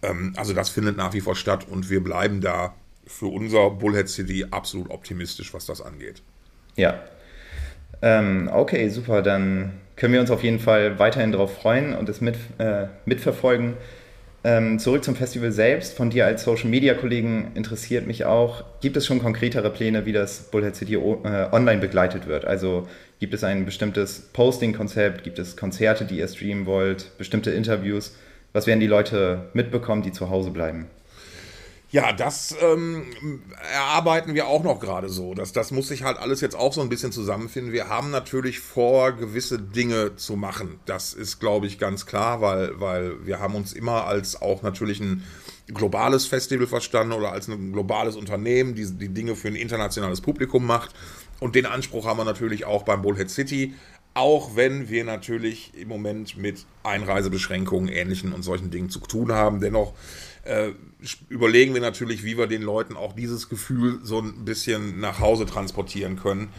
Ähm, 0.01 0.33
also 0.37 0.53
das 0.53 0.69
findet 0.69 0.97
nach 0.97 1.13
wie 1.13 1.21
vor 1.21 1.35
statt 1.35 1.65
und 1.69 1.89
wir 1.89 2.03
bleiben 2.03 2.41
da 2.41 2.73
für 3.05 3.27
unser 3.27 3.71
Bullhead 3.71 4.07
City 4.07 4.45
absolut 4.51 4.89
optimistisch, 4.91 5.53
was 5.53 5.65
das 5.65 5.81
angeht. 5.81 6.21
Ja. 6.75 6.99
Ähm, 8.01 8.49
okay, 8.53 8.89
super. 8.89 9.21
Dann 9.21 9.73
können 9.95 10.13
wir 10.13 10.21
uns 10.21 10.31
auf 10.31 10.43
jeden 10.43 10.59
Fall 10.59 10.99
weiterhin 10.99 11.31
darauf 11.31 11.55
freuen 11.57 11.93
und 11.93 12.07
es 12.07 12.21
mit, 12.21 12.37
äh, 12.57 12.87
mitverfolgen. 13.05 13.73
Ähm, 14.43 14.79
zurück 14.79 15.03
zum 15.03 15.15
Festival 15.15 15.51
selbst. 15.51 15.95
Von 15.97 16.09
dir 16.09 16.25
als 16.25 16.43
Social 16.43 16.69
Media 16.69 16.93
Kollegen 16.93 17.51
interessiert 17.55 18.07
mich 18.07 18.23
auch, 18.23 18.63
gibt 18.79 18.95
es 18.95 19.05
schon 19.05 19.19
konkretere 19.19 19.69
Pläne, 19.69 20.05
wie 20.05 20.13
das 20.13 20.49
Bullhead 20.49 20.75
City 20.75 20.95
äh, 20.95 21.49
online 21.51 21.81
begleitet 21.81 22.25
wird? 22.27 22.45
Also 22.45 22.87
gibt 23.19 23.33
es 23.33 23.43
ein 23.43 23.65
bestimmtes 23.65 24.29
Posting-Konzept? 24.31 25.23
Gibt 25.23 25.39
es 25.39 25.57
Konzerte, 25.57 26.05
die 26.05 26.19
ihr 26.19 26.27
streamen 26.27 26.65
wollt? 26.65 27.17
Bestimmte 27.17 27.51
Interviews? 27.51 28.15
Was 28.53 28.65
werden 28.65 28.79
die 28.79 28.87
Leute 28.87 29.49
mitbekommen, 29.53 30.03
die 30.03 30.13
zu 30.13 30.29
Hause 30.29 30.51
bleiben? 30.51 30.87
Ja, 31.91 32.13
das 32.13 32.55
ähm, 32.61 33.05
erarbeiten 33.73 34.35
wir 34.35 34.47
auch 34.47 34.63
noch 34.63 34.79
gerade 34.79 35.09
so. 35.09 35.33
Das, 35.33 35.53
das 35.53 35.71
muss 35.71 35.87
sich 35.87 36.03
halt 36.03 36.19
alles 36.19 36.39
jetzt 36.39 36.55
auch 36.55 36.71
so 36.71 36.81
ein 36.81 36.89
bisschen 36.89 37.11
zusammenfinden. 37.11 37.73
Wir 37.73 37.89
haben 37.89 38.11
natürlich 38.11 38.59
vor, 38.59 39.13
gewisse 39.13 39.57
Dinge 39.57 40.15
zu 40.15 40.35
machen. 40.35 40.79
Das 40.85 41.13
ist, 41.13 41.39
glaube 41.39 41.65
ich, 41.65 41.79
ganz 41.79 42.05
klar, 42.05 42.41
weil, 42.41 42.79
weil 42.79 43.25
wir 43.25 43.39
haben 43.39 43.55
uns 43.55 43.73
immer 43.73 44.05
als 44.05 44.39
auch 44.39 44.61
natürlich 44.61 44.99
ein 44.99 45.23
globales 45.73 46.27
Festival 46.27 46.67
verstanden 46.67 47.13
oder 47.13 47.31
als 47.31 47.47
ein 47.47 47.73
globales 47.73 48.15
Unternehmen, 48.15 48.75
die 48.75 48.85
die 48.85 49.09
Dinge 49.09 49.35
für 49.35 49.47
ein 49.47 49.55
internationales 49.55 50.21
Publikum 50.21 50.67
macht. 50.67 50.93
Und 51.39 51.55
den 51.55 51.65
Anspruch 51.65 52.05
haben 52.05 52.17
wir 52.17 52.25
natürlich 52.25 52.65
auch 52.65 52.83
beim 52.83 53.01
Bullhead 53.01 53.31
City. 53.31 53.73
Auch 54.19 54.57
wenn 54.57 54.89
wir 54.89 55.05
natürlich 55.05 55.71
im 55.75 55.87
Moment 55.87 56.35
mit 56.35 56.65
Einreisebeschränkungen, 56.83 57.87
ähnlichen 57.87 58.33
und 58.33 58.43
solchen 58.43 58.69
Dingen 58.69 58.89
zu 58.89 58.99
tun 58.99 59.31
haben. 59.31 59.61
Dennoch 59.61 59.93
äh, 60.43 60.71
überlegen 61.29 61.73
wir 61.73 61.79
natürlich, 61.79 62.25
wie 62.25 62.37
wir 62.37 62.47
den 62.47 62.61
Leuten 62.61 62.97
auch 62.97 63.13
dieses 63.13 63.47
Gefühl 63.47 64.01
so 64.03 64.19
ein 64.19 64.43
bisschen 64.43 64.99
nach 64.99 65.21
Hause 65.21 65.45
transportieren 65.45 66.17
können. 66.17 66.49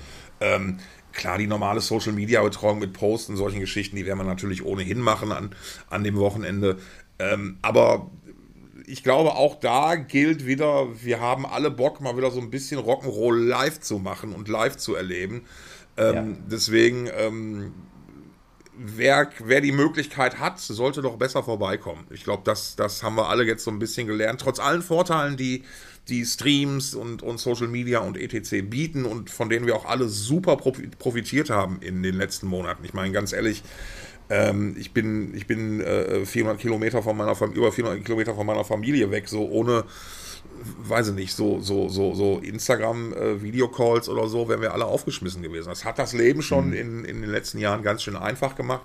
Ähm, 0.40 0.78
klar, 1.12 1.36
die 1.36 1.46
normale 1.46 1.82
Social 1.82 2.12
Media 2.12 2.42
Betreuung 2.42 2.78
mit 2.78 2.94
Posts 2.94 3.28
und 3.28 3.36
solchen 3.36 3.60
Geschichten, 3.60 3.94
die 3.94 4.06
werden 4.06 4.16
wir 4.16 4.24
natürlich 4.24 4.64
ohnehin 4.64 5.00
machen 5.00 5.30
an, 5.30 5.54
an 5.90 6.02
dem 6.02 6.16
Wochenende. 6.16 6.78
Ähm, 7.18 7.58
aber 7.60 8.10
ich 8.86 9.02
glaube, 9.02 9.34
auch 9.34 9.60
da 9.60 9.96
gilt 9.96 10.46
wieder, 10.46 10.88
wir 11.04 11.20
haben 11.20 11.44
alle 11.44 11.70
Bock, 11.70 12.00
mal 12.00 12.16
wieder 12.16 12.30
so 12.30 12.40
ein 12.40 12.48
bisschen 12.48 12.80
Rock'n'Roll 12.80 13.36
live 13.36 13.80
zu 13.80 13.98
machen 13.98 14.32
und 14.32 14.48
live 14.48 14.78
zu 14.78 14.94
erleben. 14.94 15.42
Ähm, 15.96 16.14
ja. 16.14 16.36
Deswegen 16.50 17.08
ähm, 17.16 17.72
wer, 18.82 19.30
wer 19.44 19.60
die 19.60 19.72
Möglichkeit 19.72 20.38
hat, 20.38 20.58
sollte 20.58 21.02
doch 21.02 21.16
besser 21.16 21.42
vorbeikommen. 21.42 22.06
Ich 22.10 22.24
glaube, 22.24 22.42
das, 22.44 22.76
das 22.76 23.02
haben 23.02 23.16
wir 23.16 23.28
alle 23.28 23.44
jetzt 23.44 23.64
so 23.64 23.70
ein 23.70 23.78
bisschen 23.78 24.06
gelernt. 24.06 24.40
Trotz 24.40 24.58
allen 24.58 24.82
Vorteilen, 24.82 25.36
die 25.36 25.64
die 26.08 26.24
Streams 26.24 26.94
und, 26.94 27.22
und 27.22 27.38
Social 27.38 27.68
Media 27.68 28.00
und 28.00 28.16
etc. 28.16 28.62
bieten 28.68 29.04
und 29.04 29.30
von 29.30 29.48
denen 29.48 29.66
wir 29.66 29.76
auch 29.76 29.84
alle 29.84 30.08
super 30.08 30.56
profitiert 30.56 31.50
haben 31.50 31.78
in 31.82 32.02
den 32.02 32.16
letzten 32.16 32.48
Monaten. 32.48 32.84
Ich 32.84 32.94
meine, 32.94 33.12
ganz 33.12 33.32
ehrlich, 33.32 33.62
ähm, 34.28 34.74
ich 34.78 34.92
bin, 34.92 35.34
ich 35.34 35.46
bin 35.46 35.80
äh, 35.80 36.24
400 36.24 36.58
Kilometer 36.58 37.02
von 37.02 37.16
meiner 37.16 37.36
über 37.52 37.70
400 37.70 38.04
Kilometer 38.04 38.34
von 38.34 38.46
meiner 38.46 38.64
Familie 38.64 39.10
weg, 39.10 39.28
so 39.28 39.48
ohne 39.48 39.84
weiß 40.78 41.08
ich 41.08 41.14
nicht, 41.14 41.34
so, 41.34 41.60
so, 41.60 41.88
so, 41.88 42.14
so 42.14 42.38
Instagram-Videocalls 42.38 44.08
äh, 44.08 44.10
oder 44.10 44.28
so, 44.28 44.48
wären 44.48 44.60
wir 44.60 44.72
alle 44.72 44.84
aufgeschmissen 44.84 45.42
gewesen. 45.42 45.68
Das 45.68 45.84
hat 45.84 45.98
das 45.98 46.12
Leben 46.12 46.42
schon 46.42 46.68
mhm. 46.68 46.74
in, 46.74 47.04
in 47.04 47.20
den 47.22 47.30
letzten 47.30 47.58
Jahren 47.58 47.82
ganz 47.82 48.02
schön 48.02 48.16
einfach 48.16 48.54
gemacht. 48.54 48.82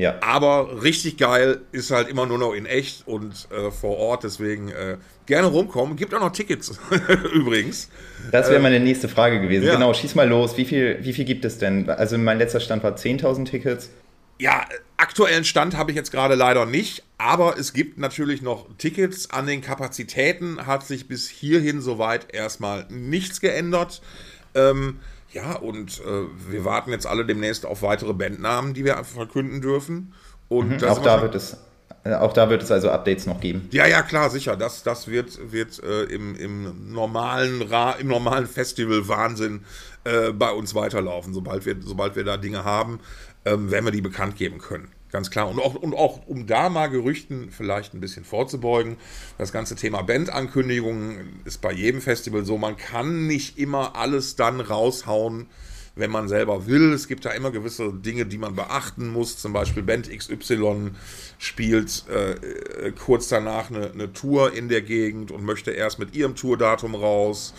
Ja. 0.00 0.14
Aber 0.22 0.82
richtig 0.82 1.18
geil 1.18 1.60
ist 1.72 1.90
halt 1.90 2.08
immer 2.08 2.24
nur 2.24 2.38
noch 2.38 2.54
in 2.54 2.64
echt 2.64 3.06
und 3.06 3.48
äh, 3.50 3.70
vor 3.70 3.98
Ort. 3.98 4.24
Deswegen 4.24 4.70
äh, 4.70 4.96
gerne 5.26 5.48
rumkommen. 5.48 5.96
Gibt 5.96 6.14
auch 6.14 6.20
noch 6.20 6.32
Tickets 6.32 6.78
übrigens. 7.34 7.90
Das 8.32 8.48
wäre 8.48 8.60
meine 8.60 8.80
nächste 8.80 9.10
Frage 9.10 9.42
gewesen. 9.42 9.66
Ja. 9.66 9.74
Genau, 9.74 9.92
schieß 9.92 10.14
mal 10.14 10.26
los. 10.26 10.56
Wie 10.56 10.64
viel, 10.64 10.98
wie 11.02 11.12
viel 11.12 11.26
gibt 11.26 11.44
es 11.44 11.58
denn? 11.58 11.90
Also 11.90 12.16
mein 12.16 12.38
letzter 12.38 12.60
Stand 12.60 12.82
war 12.82 12.96
10.000 12.96 13.44
Tickets. 13.44 13.90
Ja, 14.38 14.64
aktuellen 15.00 15.44
Stand 15.44 15.76
habe 15.76 15.90
ich 15.90 15.96
jetzt 15.96 16.12
gerade 16.12 16.34
leider 16.34 16.66
nicht, 16.66 17.02
aber 17.18 17.58
es 17.58 17.72
gibt 17.72 17.98
natürlich 17.98 18.42
noch 18.42 18.66
Tickets. 18.78 19.30
An 19.30 19.46
den 19.46 19.60
Kapazitäten 19.60 20.66
hat 20.66 20.86
sich 20.86 21.08
bis 21.08 21.28
hierhin 21.28 21.80
soweit 21.80 22.32
erstmal 22.32 22.86
nichts 22.88 23.40
geändert. 23.40 24.02
Ähm, 24.54 25.00
ja, 25.32 25.56
und 25.56 26.00
äh, 26.00 26.50
wir 26.50 26.64
warten 26.64 26.90
jetzt 26.90 27.06
alle 27.06 27.24
demnächst 27.24 27.64
auf 27.64 27.82
weitere 27.82 28.12
Bandnamen, 28.12 28.74
die 28.74 28.84
wir 28.84 29.02
verkünden 29.04 29.60
dürfen. 29.60 30.12
Und 30.48 30.82
mhm, 30.82 30.88
auch 30.88 31.02
da 31.02 31.22
wird 31.22 31.34
es 31.34 31.56
äh, 32.04 32.14
auch 32.14 32.32
da 32.32 32.48
wird 32.48 32.62
es 32.62 32.70
also 32.70 32.90
Updates 32.90 33.26
noch 33.26 33.40
geben. 33.40 33.68
Ja, 33.72 33.86
ja, 33.86 34.02
klar, 34.02 34.30
sicher. 34.30 34.56
Das, 34.56 34.82
das 34.82 35.08
wird, 35.08 35.52
wird 35.52 35.82
äh, 35.82 36.04
im, 36.04 36.34
im, 36.34 36.92
normalen 36.92 37.62
Ra 37.62 37.92
im 37.92 38.08
normalen 38.08 38.46
Festival-Wahnsinn 38.46 39.64
äh, 40.04 40.32
bei 40.32 40.50
uns 40.50 40.74
weiterlaufen. 40.74 41.34
Sobald 41.34 41.66
wir, 41.66 41.76
sobald 41.80 42.16
wir 42.16 42.24
da 42.24 42.36
Dinge 42.36 42.64
haben, 42.64 43.00
ähm, 43.44 43.70
werden 43.70 43.84
wir 43.84 43.92
die 43.92 44.00
bekannt 44.00 44.36
geben 44.36 44.58
können. 44.58 44.88
Ganz 45.12 45.30
klar. 45.30 45.48
Und 45.48 45.58
auch, 45.58 45.74
und 45.74 45.94
auch, 45.94 46.26
um 46.26 46.46
da 46.46 46.68
mal 46.68 46.86
Gerüchten 46.86 47.50
vielleicht 47.50 47.94
ein 47.94 48.00
bisschen 48.00 48.24
vorzubeugen, 48.24 48.96
das 49.38 49.52
ganze 49.52 49.74
Thema 49.74 50.02
Bandankündigungen 50.02 51.40
ist 51.44 51.60
bei 51.60 51.72
jedem 51.72 52.00
Festival 52.00 52.44
so, 52.44 52.58
man 52.58 52.76
kann 52.76 53.26
nicht 53.26 53.58
immer 53.58 53.96
alles 53.96 54.36
dann 54.36 54.60
raushauen, 54.60 55.46
wenn 55.96 56.10
man 56.10 56.28
selber 56.28 56.66
will. 56.66 56.92
Es 56.92 57.08
gibt 57.08 57.24
da 57.24 57.30
immer 57.30 57.50
gewisse 57.50 57.92
Dinge, 57.92 58.24
die 58.24 58.38
man 58.38 58.54
beachten 58.54 59.08
muss. 59.08 59.36
Zum 59.36 59.52
Beispiel 59.52 59.82
Band 59.82 60.08
XY 60.08 60.92
spielt 61.38 62.04
äh, 62.08 62.32
äh, 62.32 62.92
kurz 62.92 63.28
danach 63.28 63.70
eine, 63.70 63.90
eine 63.90 64.12
Tour 64.12 64.52
in 64.52 64.68
der 64.68 64.82
Gegend 64.82 65.32
und 65.32 65.44
möchte 65.44 65.72
erst 65.72 65.98
mit 65.98 66.14
ihrem 66.14 66.36
Tourdatum 66.36 66.94
raus. 66.94 67.52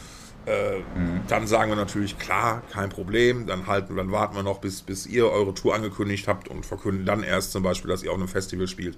Äh, 0.45 0.79
mhm. 0.79 1.21
Dann 1.27 1.45
sagen 1.45 1.71
wir 1.71 1.75
natürlich, 1.75 2.17
klar, 2.17 2.63
kein 2.71 2.89
Problem. 2.89 3.45
Dann 3.45 3.67
halten, 3.67 3.95
dann 3.95 4.11
warten 4.11 4.35
wir 4.35 4.43
noch, 4.43 4.59
bis, 4.59 4.81
bis 4.81 5.05
ihr 5.05 5.29
eure 5.29 5.53
Tour 5.53 5.75
angekündigt 5.75 6.27
habt 6.27 6.47
und 6.47 6.65
verkünden 6.65 7.05
dann 7.05 7.23
erst 7.23 7.51
zum 7.51 7.63
Beispiel, 7.63 7.89
dass 7.89 8.03
ihr 8.03 8.11
auf 8.11 8.17
einem 8.17 8.27
Festival 8.27 8.67
spielt. 8.67 8.97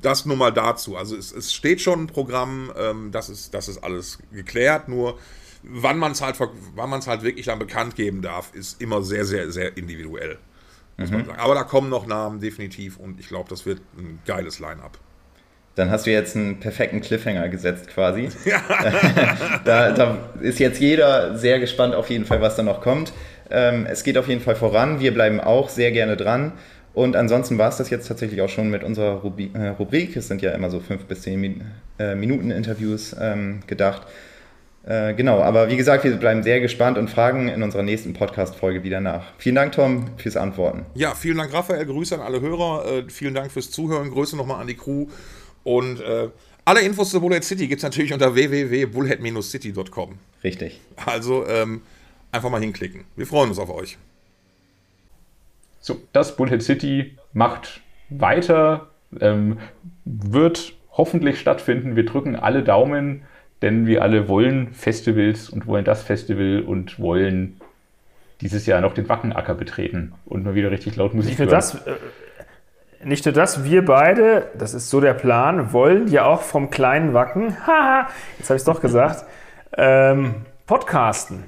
Das 0.00 0.26
nur 0.26 0.36
mal 0.36 0.52
dazu. 0.52 0.96
Also 0.96 1.16
es, 1.16 1.32
es 1.32 1.54
steht 1.54 1.80
schon 1.80 2.02
ein 2.02 2.06
Programm, 2.08 2.72
ähm, 2.76 3.12
das, 3.12 3.28
ist, 3.28 3.54
das 3.54 3.68
ist 3.68 3.84
alles 3.84 4.18
geklärt. 4.32 4.88
Nur 4.88 5.18
wann 5.62 5.98
man 5.98 6.12
es 6.12 6.20
halt, 6.20 6.36
wann 6.74 6.90
man 6.90 6.98
es 6.98 7.06
halt 7.06 7.22
wirklich 7.22 7.46
dann 7.46 7.58
bekannt 7.58 7.94
geben 7.94 8.22
darf, 8.22 8.52
ist 8.52 8.80
immer 8.80 9.02
sehr, 9.02 9.24
sehr, 9.24 9.52
sehr 9.52 9.76
individuell. 9.76 10.38
Mhm. 10.96 11.30
Aber 11.36 11.54
da 11.54 11.62
kommen 11.62 11.88
noch 11.88 12.06
Namen 12.06 12.40
definitiv 12.40 12.98
und 12.98 13.18
ich 13.20 13.28
glaube, 13.28 13.48
das 13.48 13.66
wird 13.66 13.80
ein 13.96 14.20
geiles 14.26 14.58
Line-up. 14.58 14.98
Dann 15.74 15.90
hast 15.90 16.06
du 16.06 16.10
jetzt 16.10 16.36
einen 16.36 16.60
perfekten 16.60 17.00
Cliffhanger 17.00 17.48
gesetzt 17.48 17.88
quasi. 17.88 18.28
Ja. 18.44 18.60
da, 19.64 19.92
da, 19.92 20.18
ist 20.40 20.58
jetzt 20.58 20.80
jeder 20.80 21.36
sehr 21.36 21.60
gespannt 21.60 21.94
auf 21.94 22.10
jeden 22.10 22.24
Fall, 22.24 22.40
was 22.40 22.56
da 22.56 22.62
noch 22.62 22.80
kommt. 22.80 23.12
Ähm, 23.50 23.86
es 23.88 24.04
geht 24.04 24.18
auf 24.18 24.28
jeden 24.28 24.40
Fall 24.40 24.56
voran. 24.56 25.00
Wir 25.00 25.14
bleiben 25.14 25.40
auch 25.40 25.68
sehr 25.68 25.92
gerne 25.92 26.16
dran. 26.16 26.52
Und 26.94 27.16
ansonsten 27.16 27.56
war 27.56 27.70
es 27.70 27.78
das 27.78 27.88
jetzt 27.88 28.06
tatsächlich 28.06 28.42
auch 28.42 28.50
schon 28.50 28.68
mit 28.68 28.84
unserer 28.84 29.22
äh, 29.54 29.68
Rubrik. 29.68 30.14
Es 30.16 30.28
sind 30.28 30.42
ja 30.42 30.52
immer 30.52 30.68
so 30.70 30.80
fünf 30.80 31.04
bis 31.04 31.22
zehn 31.22 31.62
äh, 31.98 32.14
Minuten 32.14 32.50
Interviews 32.50 33.16
ähm, 33.18 33.60
gedacht. 33.66 34.06
Äh, 34.84 35.14
genau, 35.14 35.40
aber 35.40 35.70
wie 35.70 35.76
gesagt, 35.76 36.04
wir 36.04 36.10
bleiben 36.16 36.42
sehr 36.42 36.60
gespannt 36.60 36.98
und 36.98 37.08
fragen 37.08 37.48
in 37.48 37.62
unserer 37.62 37.82
nächsten 37.82 38.14
Podcast-Folge 38.14 38.82
wieder 38.82 39.00
nach. 39.00 39.32
Vielen 39.38 39.54
Dank, 39.54 39.72
Tom, 39.72 40.06
fürs 40.16 40.36
Antworten. 40.36 40.84
Ja, 40.94 41.14
vielen 41.14 41.38
Dank, 41.38 41.52
Raphael. 41.52 41.86
Grüße 41.86 42.16
an 42.16 42.20
alle 42.20 42.40
Hörer. 42.40 42.84
Äh, 42.86 43.04
vielen 43.08 43.34
Dank 43.34 43.52
fürs 43.52 43.70
Zuhören. 43.70 44.10
Grüße 44.10 44.36
nochmal 44.36 44.60
an 44.60 44.66
die 44.66 44.74
Crew. 44.74 45.06
Und 45.64 46.00
äh, 46.00 46.28
alle 46.64 46.80
Infos 46.80 47.10
zu 47.10 47.20
Bullhead 47.20 47.44
City 47.44 47.66
gibt 47.66 47.78
es 47.78 47.82
natürlich 47.82 48.12
unter 48.12 48.34
www.bullhead-city.com. 48.34 50.18
Richtig. 50.44 50.80
Also 51.06 51.46
ähm, 51.46 51.82
einfach 52.30 52.50
mal 52.50 52.60
hinklicken. 52.60 53.04
Wir 53.16 53.26
freuen 53.26 53.50
uns 53.50 53.58
auf 53.58 53.70
euch. 53.70 53.98
So, 55.80 56.00
das 56.12 56.36
Bullhead 56.36 56.62
City 56.62 57.16
macht 57.32 57.80
weiter, 58.08 58.88
ähm, 59.20 59.58
wird 60.04 60.74
hoffentlich 60.92 61.40
stattfinden. 61.40 61.96
Wir 61.96 62.04
drücken 62.04 62.36
alle 62.36 62.62
Daumen, 62.62 63.22
denn 63.62 63.86
wir 63.86 64.02
alle 64.02 64.28
wollen 64.28 64.72
Festivals 64.74 65.48
und 65.50 65.66
wollen 65.66 65.84
das 65.84 66.02
Festival 66.02 66.62
und 66.62 66.98
wollen 67.00 67.60
dieses 68.40 68.66
Jahr 68.66 68.80
noch 68.80 68.94
den 68.94 69.08
Wackenacker 69.08 69.54
betreten 69.54 70.12
und 70.26 70.44
mal 70.44 70.54
wieder 70.54 70.70
richtig 70.70 70.96
laut 70.96 71.14
Musik 71.14 71.30
nicht 71.30 71.38
nur 71.38 71.48
das, 71.48 71.74
äh, 71.74 71.94
nicht 73.04 73.24
nur 73.24 73.32
das, 73.32 73.64
wir 73.64 73.84
beide, 73.84 74.50
das 74.56 74.74
ist 74.74 74.90
so 74.90 75.00
der 75.00 75.14
Plan, 75.14 75.72
wollen 75.72 76.08
ja 76.08 76.24
auch 76.24 76.42
vom 76.42 76.70
kleinen 76.70 77.14
Wacken, 77.14 77.56
haha, 77.66 78.08
jetzt 78.38 78.48
habe 78.50 78.56
ich 78.56 78.60
es 78.62 78.64
doch 78.64 78.80
gesagt, 78.80 79.24
ähm, 79.76 80.34
podcasten. 80.66 81.44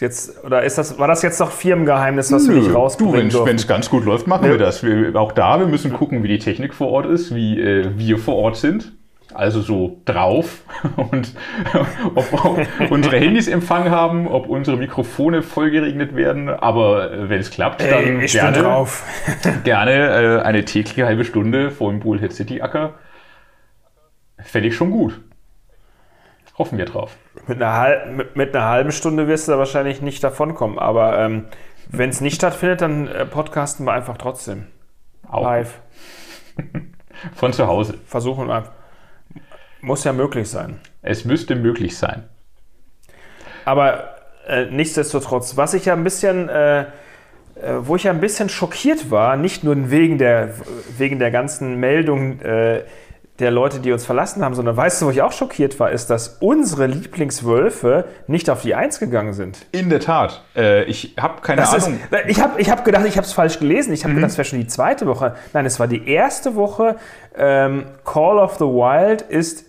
Jetzt, 0.00 0.44
oder 0.44 0.62
ist 0.62 0.78
das, 0.78 0.96
war 1.00 1.08
das 1.08 1.22
jetzt 1.22 1.40
noch 1.40 1.50
Firmengeheimnis, 1.50 2.30
was 2.30 2.46
Nö, 2.46 2.54
wir 2.54 2.60
nicht 2.62 2.72
rausbringen 2.74 3.30
Du, 3.30 3.44
wenn 3.44 3.56
es 3.56 3.66
ganz 3.66 3.90
gut 3.90 4.04
läuft, 4.04 4.28
machen 4.28 4.44
Ja. 4.44 4.52
wir 4.52 4.58
das. 4.58 4.84
Wir, 4.84 5.16
auch 5.16 5.32
da, 5.32 5.58
wir 5.58 5.66
müssen 5.66 5.92
gucken, 5.92 6.22
wie 6.22 6.28
die 6.28 6.38
Technik 6.38 6.72
vor 6.72 6.88
Ort 6.88 7.06
ist, 7.06 7.34
wie 7.34 7.60
äh, 7.60 7.90
wir 7.96 8.18
vor 8.18 8.36
Ort 8.36 8.56
sind. 8.56 8.92
Also 9.34 9.60
so 9.60 10.00
drauf 10.06 10.62
und 10.96 11.34
ob, 12.14 12.90
unsere 12.90 13.18
Handys 13.18 13.46
Empfang 13.46 13.90
haben, 13.90 14.26
ob 14.26 14.48
unsere 14.48 14.78
Mikrofone 14.78 15.42
vollgeregnet 15.42 16.16
werden. 16.16 16.48
Aber 16.48 17.12
äh, 17.12 17.28
wenn 17.28 17.40
es 17.40 17.50
klappt, 17.50 17.82
dann 17.82 18.20
Ey, 18.20 18.26
gerne, 18.26 18.58
drauf. 18.58 19.04
gerne 19.64 20.38
äh, 20.40 20.42
eine 20.42 20.64
tägliche 20.64 21.04
halbe 21.04 21.24
Stunde 21.24 21.70
vor 21.70 21.90
dem 21.90 22.00
Bullhead 22.00 22.32
City 22.32 22.62
Acker. 22.62 22.94
Fände 24.38 24.68
ich 24.68 24.76
schon 24.76 24.90
gut. 24.90 25.20
Hoffen 26.56 26.78
wir 26.78 26.86
drauf. 26.86 27.16
Mit 27.46 27.62
einer, 27.62 27.74
halb, 27.74 28.16
mit, 28.16 28.36
mit 28.36 28.56
einer 28.56 28.66
halben 28.66 28.92
Stunde 28.92 29.28
wirst 29.28 29.46
du 29.46 29.52
da 29.52 29.58
wahrscheinlich 29.58 30.00
nicht 30.00 30.24
davonkommen. 30.24 30.78
Aber 30.78 31.18
ähm, 31.18 31.44
wenn 31.88 32.10
es 32.10 32.20
nicht 32.20 32.36
stattfindet, 32.36 32.80
dann 32.80 33.06
äh, 33.08 33.26
podcasten 33.26 33.86
wir 33.86 33.92
einfach 33.92 34.16
trotzdem. 34.16 34.66
Auch 35.28 35.42
Live. 35.42 35.80
von 37.34 37.52
zu 37.52 37.66
Hause. 37.66 37.94
Versuchen 38.06 38.48
wir. 38.48 38.77
Muss 39.80 40.04
ja 40.04 40.12
möglich 40.12 40.48
sein. 40.50 40.80
Es 41.02 41.24
müsste 41.24 41.54
möglich 41.54 41.96
sein. 41.96 42.24
Aber 43.64 44.16
äh, 44.46 44.66
nichtsdestotrotz, 44.66 45.56
was 45.56 45.74
ich 45.74 45.84
ja 45.84 45.92
ein 45.92 46.04
bisschen, 46.04 46.48
äh, 46.48 46.80
äh, 46.80 46.86
wo 47.80 47.96
ich 47.96 48.04
ja 48.04 48.12
ein 48.12 48.20
bisschen 48.20 48.48
schockiert 48.48 49.10
war, 49.10 49.36
nicht 49.36 49.62
nur 49.64 49.90
wegen 49.90 50.18
der, 50.18 50.54
wegen 50.96 51.18
der 51.18 51.30
ganzen 51.30 51.76
Meldung 51.78 52.40
äh, 52.40 52.82
der 53.38 53.50
Leute, 53.52 53.78
die 53.78 53.92
uns 53.92 54.04
verlassen 54.04 54.44
haben, 54.44 54.54
sondern 54.54 54.76
weißt 54.76 55.00
du, 55.00 55.06
wo 55.06 55.10
ich 55.10 55.22
auch 55.22 55.30
schockiert 55.30 55.78
war, 55.78 55.92
ist, 55.92 56.08
dass 56.10 56.38
unsere 56.40 56.86
Lieblingswölfe 56.86 58.06
nicht 58.26 58.50
auf 58.50 58.62
die 58.62 58.74
Eins 58.74 58.98
gegangen 58.98 59.32
sind. 59.32 59.66
In 59.70 59.90
der 59.90 60.00
Tat. 60.00 60.42
Äh, 60.56 60.84
ich 60.84 61.14
habe 61.20 61.40
keine 61.40 61.60
Das 61.60 61.72
ist, 61.74 61.86
Ahnung. 61.86 62.00
ich 62.26 62.40
habe 62.40 62.60
ich 62.60 62.68
hab 62.68 62.84
gedacht, 62.84 63.04
ich 63.06 63.16
habe 63.16 63.26
es 63.26 63.32
falsch 63.32 63.60
gelesen. 63.60 63.92
Ich 63.92 64.02
habe 64.02 64.14
gedacht, 64.14 64.32
es 64.32 64.38
wäre 64.38 64.44
schon 64.44 64.58
die 64.58 64.66
zweite 64.66 65.06
Woche. 65.06 65.36
Nein, 65.52 65.66
es 65.66 65.78
war 65.78 65.86
die 65.86 66.08
erste 66.08 66.56
Woche. 66.56 66.96
Ähm, 67.36 67.84
Call 68.04 68.38
of 68.38 68.54
the 68.56 68.64
Wild 68.64 69.22
ist, 69.22 69.66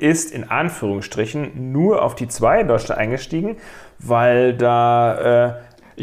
ist 0.00 0.32
in 0.32 0.50
Anführungsstrichen 0.50 1.72
nur 1.72 2.02
auf 2.02 2.14
die 2.14 2.28
zwei 2.28 2.60
in 2.60 2.68
Deutschland 2.68 3.00
eingestiegen, 3.00 3.56
weil 3.98 4.54
da 4.54 5.48
äh, 5.48 5.52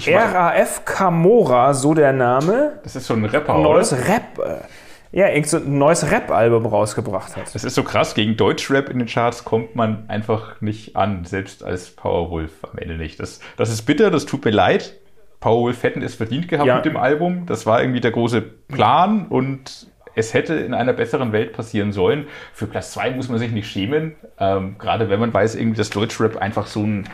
RAF 0.07 0.85
Camora, 0.85 1.73
so 1.73 1.93
der 1.93 2.13
Name, 2.13 2.79
Das 2.83 2.95
ist 2.95 3.07
so 3.07 3.13
ein 3.15 3.25
Rapper, 3.25 3.55
ein 3.55 3.63
neues 3.63 3.93
oder? 3.93 4.07
Rap, 4.07 4.39
äh, 4.39 5.17
ja, 5.17 5.27
irgend 5.29 5.47
so 5.47 5.57
ein 5.57 5.77
neues 5.77 6.11
Rap-Album 6.11 6.65
rausgebracht 6.65 7.35
hat. 7.37 7.53
Das 7.55 7.63
ist 7.63 7.75
so 7.75 7.83
krass, 7.83 8.13
gegen 8.13 8.37
Deutschrap 8.37 8.89
in 8.89 8.99
den 8.99 9.07
Charts 9.07 9.45
kommt 9.45 9.75
man 9.75 10.05
einfach 10.09 10.61
nicht 10.61 10.95
an, 10.95 11.25
selbst 11.25 11.63
als 11.63 11.89
Powerwolf 11.91 12.51
am 12.71 12.77
Ende 12.77 12.95
nicht. 12.95 13.19
Das, 13.19 13.39
das 13.55 13.69
ist 13.71 13.83
bitter, 13.83 14.11
das 14.11 14.25
tut 14.25 14.45
mir 14.45 14.51
leid. 14.51 14.95
Powerwolf 15.39 15.81
hätten 15.83 16.01
es 16.01 16.15
verdient 16.15 16.47
gehabt 16.47 16.67
Ja. 16.67 16.75
mit 16.75 16.85
dem 16.85 16.97
Album. 16.97 17.45
Das 17.45 17.65
war 17.65 17.81
irgendwie 17.81 18.01
der 18.01 18.11
große 18.11 18.41
Plan 18.41 19.27
und 19.27 19.87
es 20.17 20.33
hätte 20.33 20.55
in 20.55 20.73
einer 20.73 20.93
besseren 20.93 21.31
Welt 21.31 21.53
passieren 21.53 21.91
sollen. 21.91 22.27
Für 22.51 22.65
Platz 22.65 22.91
2 22.91 23.11
muss 23.11 23.29
man 23.29 23.37
sich 23.37 23.51
nicht 23.51 23.69
schämen, 23.69 24.15
ähm, 24.39 24.75
gerade 24.79 25.09
wenn 25.09 25.19
man 25.19 25.31
weiß, 25.31 25.55
irgendwie, 25.55 25.77
dass 25.77 25.91
Deutschrap 25.91 26.37
einfach 26.37 26.65
so 26.65 26.81
ein 26.81 27.07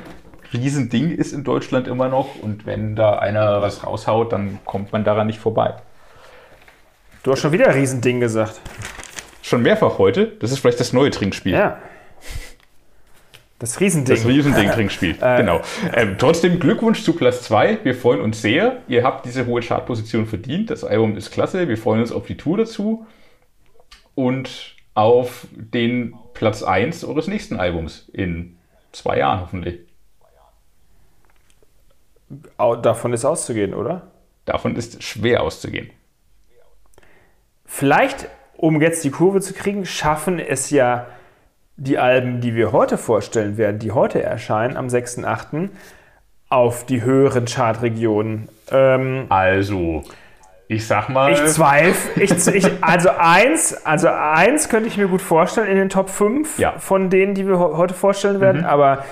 Riesending 0.53 1.11
ist 1.11 1.33
in 1.33 1.43
Deutschland 1.43 1.87
immer 1.87 2.07
noch 2.07 2.41
und 2.41 2.65
wenn 2.65 2.95
da 2.95 3.17
einer 3.19 3.61
was 3.61 3.85
raushaut, 3.85 4.31
dann 4.31 4.59
kommt 4.63 4.93
man 4.93 5.03
daran 5.03 5.27
nicht 5.27 5.39
vorbei. 5.39 5.75
Du 7.23 7.31
hast 7.31 7.41
schon 7.41 7.51
wieder 7.51 7.67
ein 7.67 7.73
Riesending 7.73 8.21
gesagt. 8.21 8.61
Schon 9.41 9.63
mehrfach 9.63 9.97
heute, 9.97 10.27
das 10.39 10.51
ist 10.51 10.59
vielleicht 10.59 10.79
das 10.79 10.93
neue 10.93 11.09
Trinkspiel. 11.09 11.53
Ja. 11.53 11.79
Das 13.63 13.79
Riesending. 13.79 14.13
Das 14.13 14.27
Riesending-Trinkspiel, 14.27 15.13
genau. 15.37 15.61
Ähm, 15.93 16.17
trotzdem 16.17 16.59
Glückwunsch 16.59 17.01
zu 17.01 17.13
Platz 17.13 17.43
2. 17.43 17.85
Wir 17.85 17.95
freuen 17.95 18.19
uns 18.19 18.41
sehr. 18.41 18.81
Ihr 18.89 19.05
habt 19.05 19.25
diese 19.25 19.45
hohe 19.45 19.61
Chartposition 19.61 20.25
verdient. 20.25 20.69
Das 20.69 20.83
Album 20.83 21.15
ist 21.15 21.31
klasse. 21.31 21.69
Wir 21.69 21.77
freuen 21.77 22.01
uns 22.01 22.11
auf 22.11 22.25
die 22.25 22.35
Tour 22.35 22.57
dazu 22.57 23.05
und 24.15 24.75
auf 24.95 25.47
den 25.53 26.13
Platz 26.33 26.61
1 26.61 27.05
eures 27.05 27.27
nächsten 27.27 27.57
Albums 27.57 28.09
in 28.11 28.57
zwei 28.91 29.19
Jahren 29.19 29.39
hoffentlich. 29.39 29.79
Davon 32.57 33.13
ist 33.13 33.23
auszugehen, 33.23 33.73
oder? 33.73 34.11
Davon 34.43 34.75
ist 34.75 35.01
schwer 35.01 35.41
auszugehen. 35.41 35.89
Vielleicht, 37.63 38.27
um 38.57 38.81
jetzt 38.81 39.05
die 39.05 39.11
Kurve 39.11 39.39
zu 39.39 39.53
kriegen, 39.53 39.85
schaffen 39.85 40.37
es 40.37 40.69
ja 40.69 41.07
die 41.75 41.97
Alben, 41.97 42.41
die 42.41 42.55
wir 42.55 42.71
heute 42.71 42.97
vorstellen 42.97 43.57
werden, 43.57 43.79
die 43.79 43.91
heute 43.91 44.21
erscheinen, 44.21 44.77
am 44.77 44.87
6.8., 44.87 45.69
auf 46.49 46.85
die 46.85 47.01
höheren 47.01 47.45
Chartregionen. 47.45 48.47
Ähm, 48.71 49.25
Also, 49.29 50.03
ich 50.67 50.85
sag 50.85 51.09
mal, 51.09 51.31
ich 51.31 51.43
zweifle, 51.47 52.71
also 52.81 53.09
eins, 53.17 53.73
also 53.85 54.07
eins 54.09 54.69
könnte 54.69 54.87
ich 54.87 54.97
mir 54.97 55.07
gut 55.07 55.21
vorstellen 55.21 55.67
in 55.67 55.77
den 55.77 55.89
Top 55.89 56.09
5 56.09 56.59
Ja. 56.59 56.73
von 56.77 57.09
denen, 57.09 57.33
die 57.33 57.47
wir 57.47 57.57
heute 57.57 57.93
vorstellen 57.95 58.39
werden, 58.39 58.65
aber 58.65 59.03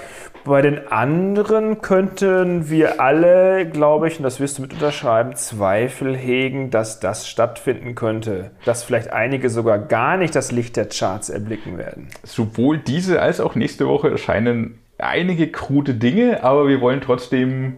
bei 0.43 0.61
den 0.61 0.87
anderen 0.87 1.81
könnten 1.81 2.69
wir 2.69 2.99
alle, 2.99 3.67
glaube 3.69 4.07
ich, 4.07 4.17
und 4.17 4.23
das 4.23 4.39
wirst 4.39 4.57
du 4.57 4.63
mit 4.63 4.73
unterschreiben, 4.73 5.35
Zweifel 5.35 6.15
hegen, 6.15 6.71
dass 6.71 6.99
das 6.99 7.27
stattfinden 7.27 7.95
könnte. 7.95 8.51
Dass 8.65 8.83
vielleicht 8.83 9.11
einige 9.11 9.49
sogar 9.49 9.79
gar 9.79 10.17
nicht 10.17 10.35
das 10.35 10.51
Licht 10.51 10.77
der 10.77 10.87
Charts 10.89 11.29
erblicken 11.29 11.77
werden. 11.77 12.07
sowohl 12.23 12.77
diese 12.77 13.21
als 13.21 13.39
auch 13.39 13.55
nächste 13.55 13.87
Woche 13.87 14.09
erscheinen 14.09 14.79
einige 14.97 15.47
krude 15.47 15.93
Dinge, 15.95 16.43
aber 16.43 16.67
wir 16.67 16.81
wollen 16.81 17.01
trotzdem 17.01 17.77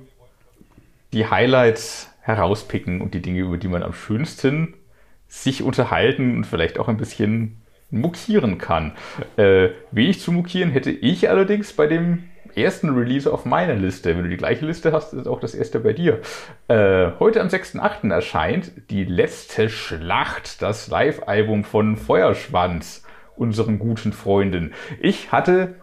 die 1.13 1.27
Highlights 1.27 2.11
herauspicken 2.21 3.01
und 3.01 3.13
die 3.13 3.21
Dinge, 3.21 3.41
über 3.41 3.57
die 3.57 3.67
man 3.67 3.83
am 3.83 3.93
schönsten 3.93 4.73
sich 5.27 5.63
unterhalten 5.63 6.37
und 6.37 6.45
vielleicht 6.45 6.79
auch 6.79 6.87
ein 6.87 6.97
bisschen 6.97 7.61
mokieren 7.89 8.57
kann. 8.57 8.93
Äh, 9.37 9.69
wenig 9.91 10.19
zu 10.19 10.31
mokieren 10.31 10.71
hätte 10.71 10.91
ich 10.91 11.29
allerdings 11.29 11.73
bei 11.73 11.87
dem 11.87 12.23
ersten 12.55 12.89
Release 12.89 13.31
auf 13.31 13.45
meiner 13.45 13.75
Liste. 13.75 14.15
Wenn 14.15 14.23
du 14.23 14.29
die 14.29 14.37
gleiche 14.37 14.65
Liste 14.65 14.91
hast, 14.91 15.13
ist 15.13 15.27
auch 15.27 15.39
das 15.39 15.55
erste 15.55 15.79
bei 15.79 15.93
dir. 15.93 16.19
Äh, 16.67 17.11
heute 17.19 17.41
am 17.41 17.47
6.8. 17.47 18.11
erscheint 18.11 18.71
die 18.89 19.03
letzte 19.03 19.69
Schlacht, 19.69 20.61
das 20.61 20.87
Live-Album 20.87 21.63
von 21.63 21.97
Feuerschwanz, 21.97 23.03
unseren 23.35 23.79
guten 23.79 24.13
Freunden. 24.13 24.73
Ich 24.99 25.31
hatte 25.31 25.75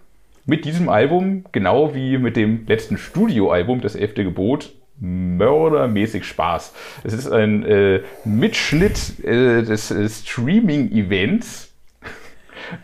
mit 0.46 0.64
diesem 0.64 0.88
Album, 0.88 1.44
genau 1.52 1.94
wie 1.94 2.18
mit 2.18 2.36
dem 2.36 2.66
letzten 2.66 2.98
Studioalbum, 2.98 3.80
das 3.80 3.94
elfte 3.94 4.24
Gebot, 4.24 4.72
mördermäßig 5.00 6.24
Spaß. 6.24 6.74
Es 7.04 7.12
ist 7.12 7.30
ein 7.30 7.64
äh, 7.64 8.02
Mitschnitt 8.24 9.24
äh, 9.24 9.62
des 9.62 9.90
äh, 9.90 10.08
Streaming-Events. 10.08 11.69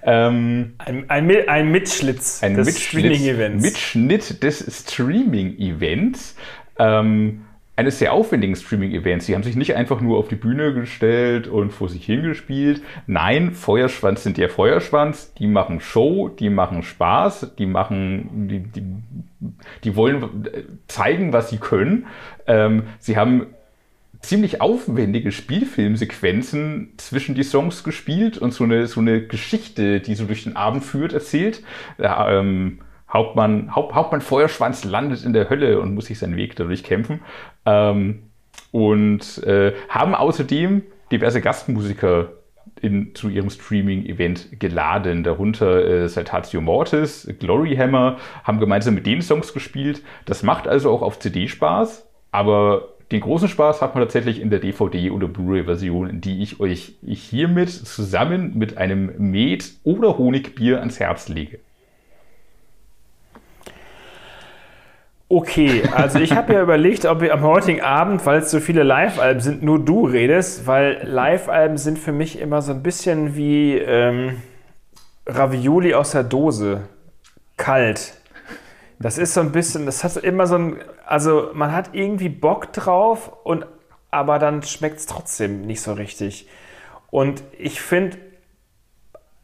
Ähm, 0.02 0.74
Ein, 0.78 1.04
ein, 1.08 1.48
ein 1.48 1.70
Mitschlitz 1.70 2.42
ein 2.42 2.54
des 2.54 2.66
Mitschnitt, 2.66 3.04
Streaming-Events. 3.04 3.62
Mitschnitt 3.62 4.42
des 4.42 4.82
Streaming-Events. 4.84 6.36
Ähm, 6.78 7.42
eines 7.76 7.98
sehr 7.98 8.14
aufwendigen 8.14 8.56
Streaming-Events. 8.56 9.26
Sie 9.26 9.34
haben 9.34 9.42
sich 9.42 9.54
nicht 9.54 9.76
einfach 9.76 10.00
nur 10.00 10.16
auf 10.18 10.28
die 10.28 10.34
Bühne 10.34 10.72
gestellt 10.72 11.46
und 11.46 11.72
vor 11.72 11.90
sich 11.90 12.06
hingespielt. 12.06 12.82
Nein, 13.06 13.52
Feuerschwanz 13.52 14.22
sind 14.22 14.38
ja 14.38 14.48
Feuerschwanz. 14.48 15.34
Die 15.34 15.46
machen 15.46 15.80
Show, 15.80 16.28
die 16.28 16.48
machen 16.48 16.82
Spaß, 16.82 17.54
die 17.58 17.66
machen, 17.66 18.48
die, 18.48 18.60
die, 18.60 18.82
die 19.84 19.94
wollen 19.94 20.48
zeigen, 20.88 21.34
was 21.34 21.50
sie 21.50 21.58
können. 21.58 22.06
Ähm, 22.46 22.84
sie 22.98 23.18
haben 23.18 23.48
ziemlich 24.26 24.60
aufwendige 24.60 25.32
Spielfilmsequenzen 25.32 26.94
zwischen 26.96 27.34
die 27.34 27.44
Songs 27.44 27.84
gespielt 27.84 28.38
und 28.38 28.52
so 28.52 28.64
eine, 28.64 28.86
so 28.86 29.00
eine 29.00 29.26
Geschichte, 29.26 30.00
die 30.00 30.14
so 30.14 30.24
durch 30.24 30.44
den 30.44 30.56
Abend 30.56 30.84
führt, 30.84 31.12
erzählt. 31.12 31.62
Da, 31.96 32.40
ähm, 32.40 32.80
Hauptmann, 33.08 33.74
Haupt, 33.74 33.94
Hauptmann 33.94 34.20
Feuerschwanz 34.20 34.84
landet 34.84 35.24
in 35.24 35.32
der 35.32 35.48
Hölle 35.48 35.80
und 35.80 35.94
muss 35.94 36.06
sich 36.06 36.18
seinen 36.18 36.36
Weg 36.36 36.56
dadurch 36.56 36.82
kämpfen. 36.82 37.20
Ähm, 37.64 38.24
und 38.72 39.42
äh, 39.44 39.74
haben 39.88 40.14
außerdem 40.14 40.82
diverse 41.12 41.40
Gastmusiker 41.40 42.32
in, 42.82 43.14
zu 43.14 43.28
ihrem 43.28 43.48
Streaming-Event 43.48 44.58
geladen. 44.58 45.22
Darunter 45.22 45.84
äh, 45.86 46.08
Saltatio 46.08 46.60
Mortis, 46.60 47.32
Glory 47.38 47.76
Hammer, 47.76 48.16
haben 48.42 48.58
gemeinsam 48.58 48.94
mit 48.94 49.06
den 49.06 49.22
Songs 49.22 49.52
gespielt. 49.52 50.02
Das 50.24 50.42
macht 50.42 50.66
also 50.66 50.90
auch 50.90 51.02
auf 51.02 51.18
CD 51.20 51.46
Spaß, 51.46 52.08
aber 52.32 52.95
den 53.12 53.20
großen 53.20 53.48
Spaß 53.48 53.82
hat 53.82 53.94
man 53.94 54.02
tatsächlich 54.02 54.40
in 54.40 54.50
der 54.50 54.60
DVD- 54.60 55.12
oder 55.12 55.28
Blu-ray-Version, 55.28 56.20
die 56.20 56.42
ich 56.42 56.58
euch 56.58 56.96
hiermit 57.02 57.70
zusammen 57.70 58.58
mit 58.58 58.78
einem 58.78 59.12
Met- 59.18 59.74
oder 59.84 60.18
Honigbier 60.18 60.80
ans 60.80 60.98
Herz 60.98 61.28
lege. 61.28 61.60
Okay, 65.28 65.82
also 65.92 66.20
ich 66.20 66.32
habe 66.32 66.54
ja 66.54 66.62
überlegt, 66.62 67.04
ob 67.04 67.20
wir 67.20 67.32
am 67.32 67.42
heutigen 67.42 67.80
Abend, 67.80 68.24
weil 68.26 68.38
es 68.38 68.50
so 68.50 68.60
viele 68.60 68.82
Live-Alben 68.82 69.40
sind, 69.40 69.62
nur 69.62 69.84
du 69.84 70.06
redest, 70.06 70.66
weil 70.66 71.00
Live-Alben 71.02 71.78
sind 71.78 71.98
für 71.98 72.12
mich 72.12 72.40
immer 72.40 72.62
so 72.62 72.72
ein 72.72 72.82
bisschen 72.82 73.36
wie 73.36 73.76
ähm, 73.76 74.42
Ravioli 75.26 75.94
aus 75.94 76.12
der 76.12 76.24
Dose. 76.24 76.88
Kalt. 77.56 78.15
Das 78.98 79.18
ist 79.18 79.34
so 79.34 79.40
ein 79.40 79.52
bisschen, 79.52 79.86
das 79.86 80.04
hat 80.04 80.16
immer 80.16 80.46
so 80.46 80.56
ein, 80.56 80.76
also 81.04 81.50
man 81.52 81.72
hat 81.72 81.90
irgendwie 81.92 82.28
Bock 82.28 82.72
drauf 82.72 83.30
und 83.44 83.66
aber 84.10 84.38
dann 84.38 84.62
schmeckt 84.62 84.98
es 84.98 85.06
trotzdem 85.06 85.62
nicht 85.62 85.82
so 85.82 85.92
richtig. 85.92 86.48
Und 87.10 87.42
ich 87.58 87.80
finde, 87.80 88.16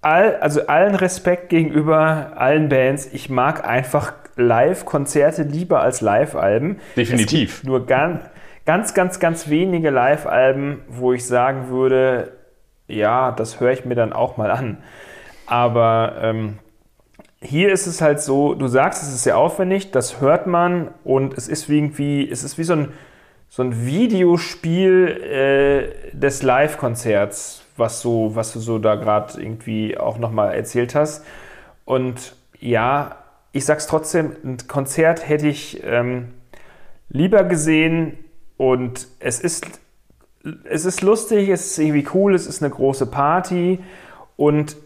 all, 0.01 0.37
also 0.37 0.67
allen 0.67 0.95
Respekt 0.95 1.49
gegenüber 1.49 2.33
allen 2.37 2.69
Bands, 2.69 3.07
ich 3.13 3.29
mag 3.29 3.67
einfach 3.67 4.15
Live-Konzerte 4.37 5.43
lieber 5.43 5.81
als 5.81 6.01
Live-Alben. 6.01 6.81
Definitiv. 6.97 7.65
nur 7.65 7.87
ganz, 7.87 8.21
ganz, 8.65 8.95
ganz, 8.95 9.21
ganz 9.21 9.49
wenige 9.49 9.91
Live-Alben, 9.91 10.83
wo 10.89 11.13
ich 11.13 11.27
sagen 11.27 11.69
würde, 11.69 12.33
ja, 12.89 13.33
das 13.33 13.61
höre 13.61 13.73
ich 13.73 13.85
mir 13.85 13.95
dann 13.95 14.13
auch 14.13 14.37
mal 14.37 14.51
an. 14.51 14.79
Aber 15.47 16.17
ähm, 16.21 16.59
hier 17.43 17.73
ist 17.73 17.87
es 17.87 18.01
halt 18.01 18.21
so, 18.21 18.55
du 18.55 18.69
sagst, 18.69 19.03
es 19.03 19.09
ist 19.09 19.25
sehr 19.25 19.37
aufwendig, 19.37 19.91
das 19.91 20.21
hört 20.21 20.47
man 20.47 20.89
und 21.05 21.37
es 21.37 21.49
ist 21.49 21.69
wie 21.69 21.77
irgendwie, 21.77 22.31
es 22.31 22.45
ist 22.45 22.57
wie 22.57 22.65
so 22.65 22.75
ein, 22.75 22.93
so 23.49 23.63
ein 23.63 23.85
Videospiel 23.85 25.09
äh, 25.09 26.17
des 26.17 26.43
Live-Konzerts, 26.43 27.65
was, 27.77 28.01
so, 28.01 28.35
was 28.35 28.53
du 28.53 28.61
so 28.61 28.79
da 28.79 28.95
gerade 28.95 29.41
irgendwie 29.43 29.99
auch 29.99 30.19
nochmal 30.19 30.55
erzählt 30.55 30.95
hast. 30.95 31.25
Und 31.85 32.35
ja, 32.61 33.17
ich 33.51 33.65
sag's 33.65 33.87
trotzdem, 33.87 34.37
ein 34.45 34.57
Konzert 34.69 35.29
hätte 35.29 35.49
ich 35.49 35.83
ähm, 35.85 36.29
lieber 37.09 37.45
gesehen 37.45 38.19
und 38.57 39.09
es 39.19 39.41
ist, 39.41 39.67
es 40.65 40.85
ist 40.85 41.03
lustig, 41.03 41.49
es 41.49 41.73
ist 41.73 41.79
irgendwie 41.79 42.07
cool, 42.15 42.35
es 42.35 42.47
ist 42.47 42.63
eine 42.63 42.73
große 42.73 43.07
Party 43.07 43.81
und 44.37 44.77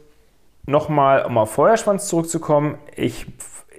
nochmal, 0.67 1.25
um 1.25 1.39
auf 1.39 1.53
Feuerschwanz 1.53 2.09
zurückzukommen, 2.09 2.79
ich, 2.95 3.27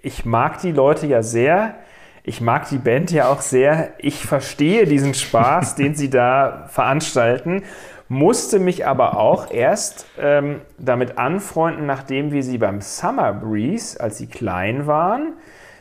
ich 0.01 0.25
mag 0.25 0.59
die 0.61 0.71
Leute 0.71 1.07
ja 1.07 1.21
sehr. 1.21 1.75
Ich 2.23 2.41
mag 2.41 2.67
die 2.69 2.77
Band 2.77 3.11
ja 3.11 3.29
auch 3.29 3.41
sehr. 3.41 3.91
Ich 3.99 4.25
verstehe 4.25 4.85
diesen 4.85 5.13
Spaß, 5.13 5.75
den 5.77 5.95
sie 5.95 6.09
da 6.09 6.65
veranstalten, 6.69 7.63
musste 8.09 8.59
mich 8.59 8.87
aber 8.87 9.17
auch 9.17 9.51
erst 9.51 10.05
ähm, 10.17 10.61
damit 10.77 11.17
anfreunden, 11.17 11.85
nachdem 11.85 12.31
wir 12.31 12.43
sie 12.43 12.57
beim 12.57 12.81
Summer 12.81 13.33
Breeze, 13.33 13.99
als 13.99 14.17
sie 14.17 14.27
klein 14.27 14.87
waren, 14.87 15.33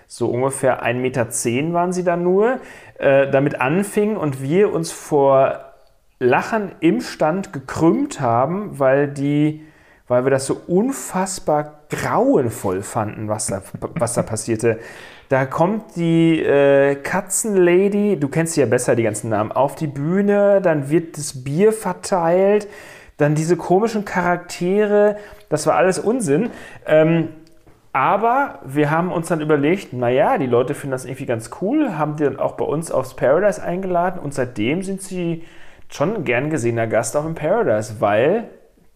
so 0.09 0.28
ungefähr 0.28 0.84
1,10 0.84 0.94
Meter 0.94 1.26
waren 1.72 1.92
sie 1.92 2.04
da 2.04 2.16
nur, 2.16 2.61
äh, 2.98 3.30
damit 3.30 3.61
anfingen 3.61 4.16
und 4.16 4.40
wir 4.40 4.72
uns 4.72 4.92
vor 4.92 5.72
Lachen 6.18 6.72
im 6.80 7.00
Stand 7.00 7.52
gekrümmt 7.52 8.20
haben, 8.20 8.78
weil 8.78 9.09
die 9.09 9.66
weil 10.09 10.24
wir 10.24 10.30
das 10.30 10.46
so 10.46 10.61
unfassbar 10.66 11.80
grauenvoll 11.90 12.82
fanden, 12.82 13.28
was 13.28 13.46
da, 13.46 13.62
was 13.94 14.14
da 14.14 14.22
passierte. 14.22 14.78
Da 15.28 15.44
kommt 15.44 15.96
die 15.96 16.40
äh, 16.40 16.94
Katzenlady, 16.94 18.18
du 18.18 18.28
kennst 18.28 18.54
sie 18.54 18.61
ja 18.61 18.66
besser, 18.66 18.94
die 18.94 19.02
ganzen 19.02 19.30
Namen, 19.30 19.50
auf 19.50 19.74
die 19.74 19.88
Bühne, 19.88 20.61
dann 20.61 20.88
wird 20.88 21.18
das 21.18 21.42
Bier 21.42 21.72
verteilt, 21.72 22.68
dann 23.16 23.34
diese 23.34 23.57
komischen 23.57 24.04
Charaktere, 24.04 25.16
das 25.48 25.66
war 25.66 25.74
alles 25.74 25.98
Unsinn. 25.98 26.50
Ähm, 26.86 27.28
aber 27.92 28.61
wir 28.64 28.90
haben 28.90 29.11
uns 29.11 29.28
dann 29.28 29.40
überlegt, 29.40 29.94
naja, 29.94 30.36
die 30.36 30.46
Leute 30.46 30.74
finden 30.74 30.92
das 30.92 31.07
irgendwie 31.07 31.26
ganz 31.26 31.50
cool, 31.61 31.96
haben 31.96 32.16
die 32.16 32.24
dann 32.24 32.38
auch 32.38 32.52
bei 32.52 32.64
uns 32.64 32.92
aufs 32.92 33.14
Paradise 33.14 33.62
eingeladen 33.62 34.20
und 34.20 34.34
seitdem 34.34 34.82
sind 34.82 35.00
sie 35.00 35.44
schon 35.88 36.14
ein 36.14 36.24
gern 36.24 36.50
gesehener 36.50 36.86
Gast 36.86 37.16
auch 37.16 37.24
im 37.24 37.34
Paradise, 37.34 37.96
weil 38.00 38.50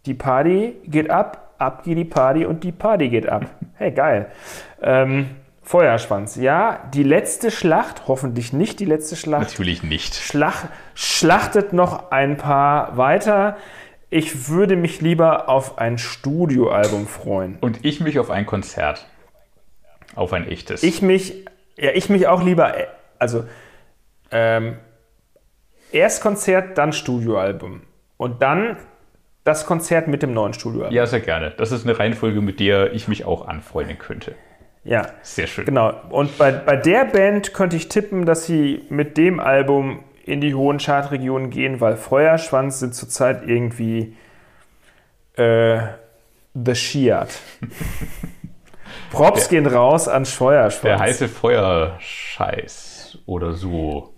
die 0.07 0.14
Party 0.14 0.76
geht 0.84 1.11
ab, 1.11 1.55
ab 1.59 1.84
geht 1.84 1.98
die 1.98 2.05
Party 2.05 2.44
und 2.46 2.64
die 2.64 2.72
Party 2.72 3.09
geht 3.09 3.28
ab. 3.28 3.46
Hey, 3.80 3.92
geil. 3.92 4.30
Ähm, 4.82 5.30
Feuerschwanz. 5.62 6.36
Ja, 6.36 6.90
die 6.92 7.03
letzte 7.03 7.51
Schlacht, 7.51 8.09
hoffentlich 8.09 8.53
nicht 8.53 8.78
die 8.78 8.84
letzte 8.84 9.16
Schlacht. 9.16 9.42
Natürlich 9.42 9.82
nicht. 9.82 10.16
Schlach, 10.16 10.66
schlachtet 10.94 11.72
noch 11.72 12.11
ein 12.11 12.36
paar 12.36 12.98
weiter. 12.98 13.57
Ich 14.11 14.48
würde 14.48 14.76
mich 14.76 15.01
lieber 15.01 15.48
auf 15.48 15.78
ein 15.78 15.96
Studioalbum 15.96 17.07
freuen. 17.07 17.57
Und 17.62 17.86
ich 17.86 18.01
mich 18.01 18.18
auf 18.18 18.28
ein 18.28 18.44
Konzert. 18.44 19.07
Auf 20.14 20.34
ein 20.34 20.46
echtes. 20.46 20.82
Ich 20.82 21.01
mich, 21.01 21.46
ja, 21.78 21.92
ich 21.94 22.11
mich 22.11 22.26
auch 22.26 22.42
lieber, 22.42 22.76
äh, 22.76 22.88
also 23.18 23.44
ähm, 24.30 24.76
erst 25.92 26.20
Konzert, 26.20 26.76
dann 26.76 26.92
Studioalbum. 26.92 27.82
Und 28.16 28.42
dann 28.42 28.76
das 29.45 29.66
Konzert 29.66 30.09
mit 30.09 30.22
dem 30.22 30.34
neuen 30.34 30.53
Studioalbum. 30.53 30.95
Ja, 30.95 31.07
sehr 31.07 31.20
gerne. 31.20 31.53
Das 31.57 31.72
ist 31.72 31.84
eine 31.86 31.99
Reihenfolge, 31.99 32.41
mit 32.41 32.61
der 32.61 32.93
ich 32.93 33.09
mich 33.09 33.24
auch 33.24 33.49
anfreunden 33.49 33.99
könnte. 33.99 34.34
Ja. 34.84 35.07
Sehr 35.22 35.47
schön. 35.47 35.64
Genau. 35.64 35.93
Und 36.11 36.36
bei, 36.38 36.53
bei 36.53 36.76
der 36.76 37.05
Band 37.05 37.55
könnte 37.55 37.76
ich 37.76 37.88
tippen, 37.88 38.24
dass 38.26 38.47
sie 38.47 38.84
mit 38.88 39.16
dem 39.16 39.41
Album 39.41 40.05
in 40.24 40.41
die 40.41 40.55
hohen 40.55 40.78
Chartregionen 40.78 41.51
gehen, 41.51 41.80
weil 41.80 41.97
Feuerschwanz 41.97 42.80
sind 42.80 42.95
zurzeit 42.95 43.47
irgendwie 43.47 44.16
äh, 45.36 45.80
The 46.55 46.74
Shiat. 46.74 47.38
Props 49.11 49.49
der, 49.49 49.62
gehen 49.62 49.72
raus 49.72 50.09
an 50.09 50.24
Feuerschwanz. 50.24 50.82
Der 50.82 50.99
heiße 50.99 51.28
Feuerscheiß 51.28 53.18
oder 53.26 53.53
so. 53.53 54.09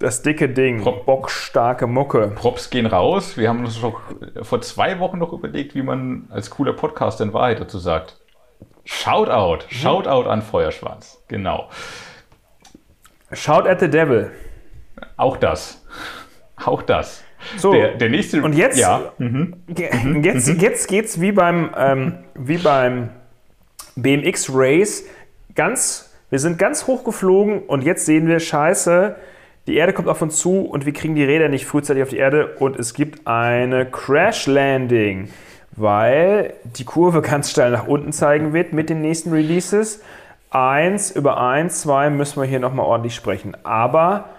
Das 0.00 0.22
dicke 0.22 0.48
Ding, 0.48 0.80
Prop, 0.80 1.04
bockstarke 1.04 1.86
Mucke. 1.86 2.32
Props 2.34 2.70
gehen 2.70 2.86
raus. 2.86 3.36
Wir 3.36 3.50
haben 3.50 3.66
uns 3.66 3.82
doch 3.82 4.00
vor 4.40 4.62
zwei 4.62 4.98
Wochen 4.98 5.18
noch 5.18 5.34
überlegt, 5.34 5.74
wie 5.74 5.82
man 5.82 6.26
als 6.30 6.48
cooler 6.48 6.72
Podcast 6.72 7.20
in 7.20 7.34
Wahrheit 7.34 7.60
dazu 7.60 7.78
sagt. 7.78 8.18
Shoutout, 8.86 9.66
mhm. 9.66 9.74
Shoutout 9.74 10.26
an 10.26 10.40
Feuerschwanz. 10.40 11.22
Genau. 11.28 11.68
Shout 13.32 13.68
at 13.68 13.80
the 13.80 13.90
Devil. 13.90 14.30
Auch 15.18 15.36
das. 15.36 15.84
Auch 16.56 16.80
das. 16.80 17.22
So, 17.58 17.74
der, 17.74 17.96
der 17.96 18.08
nächste. 18.08 18.42
Und 18.42 18.54
jetzt, 18.54 18.78
ja. 18.78 19.12
Mhm. 19.18 19.56
mhm. 19.66 20.24
jetzt, 20.24 20.48
mhm. 20.48 20.60
jetzt 20.60 20.88
geht's 20.88 21.20
wie 21.20 21.32
beim, 21.32 21.74
ähm, 21.76 22.24
wie 22.34 22.56
beim 22.56 23.10
BMX 23.96 24.48
Race. 24.50 25.04
Ganz, 25.54 26.10
wir 26.30 26.38
sind 26.38 26.58
ganz 26.58 26.86
hoch 26.86 27.04
geflogen 27.04 27.64
und 27.64 27.84
jetzt 27.84 28.06
sehen 28.06 28.28
wir, 28.28 28.40
scheiße, 28.40 29.16
die 29.66 29.76
Erde 29.76 29.92
kommt 29.92 30.08
auf 30.08 30.22
uns 30.22 30.38
zu 30.38 30.60
und 30.60 30.86
wir 30.86 30.92
kriegen 30.92 31.14
die 31.14 31.24
Räder 31.24 31.48
nicht 31.48 31.66
frühzeitig 31.66 32.02
auf 32.02 32.08
die 32.08 32.16
Erde 32.16 32.56
und 32.58 32.78
es 32.78 32.94
gibt 32.94 33.26
eine 33.26 33.86
Crash 33.86 34.46
Landing, 34.46 35.28
weil 35.72 36.54
die 36.76 36.84
Kurve 36.84 37.22
ganz 37.22 37.50
steil 37.50 37.70
nach 37.70 37.86
unten 37.86 38.12
zeigen 38.12 38.52
wird 38.52 38.72
mit 38.72 38.90
den 38.90 39.00
nächsten 39.00 39.32
Releases. 39.32 40.02
Eins 40.50 41.12
über 41.12 41.40
eins, 41.40 41.82
zwei 41.82 42.10
müssen 42.10 42.40
wir 42.40 42.48
hier 42.48 42.58
nochmal 42.58 42.86
ordentlich 42.86 43.14
sprechen. 43.14 43.56
Aber 43.62 44.30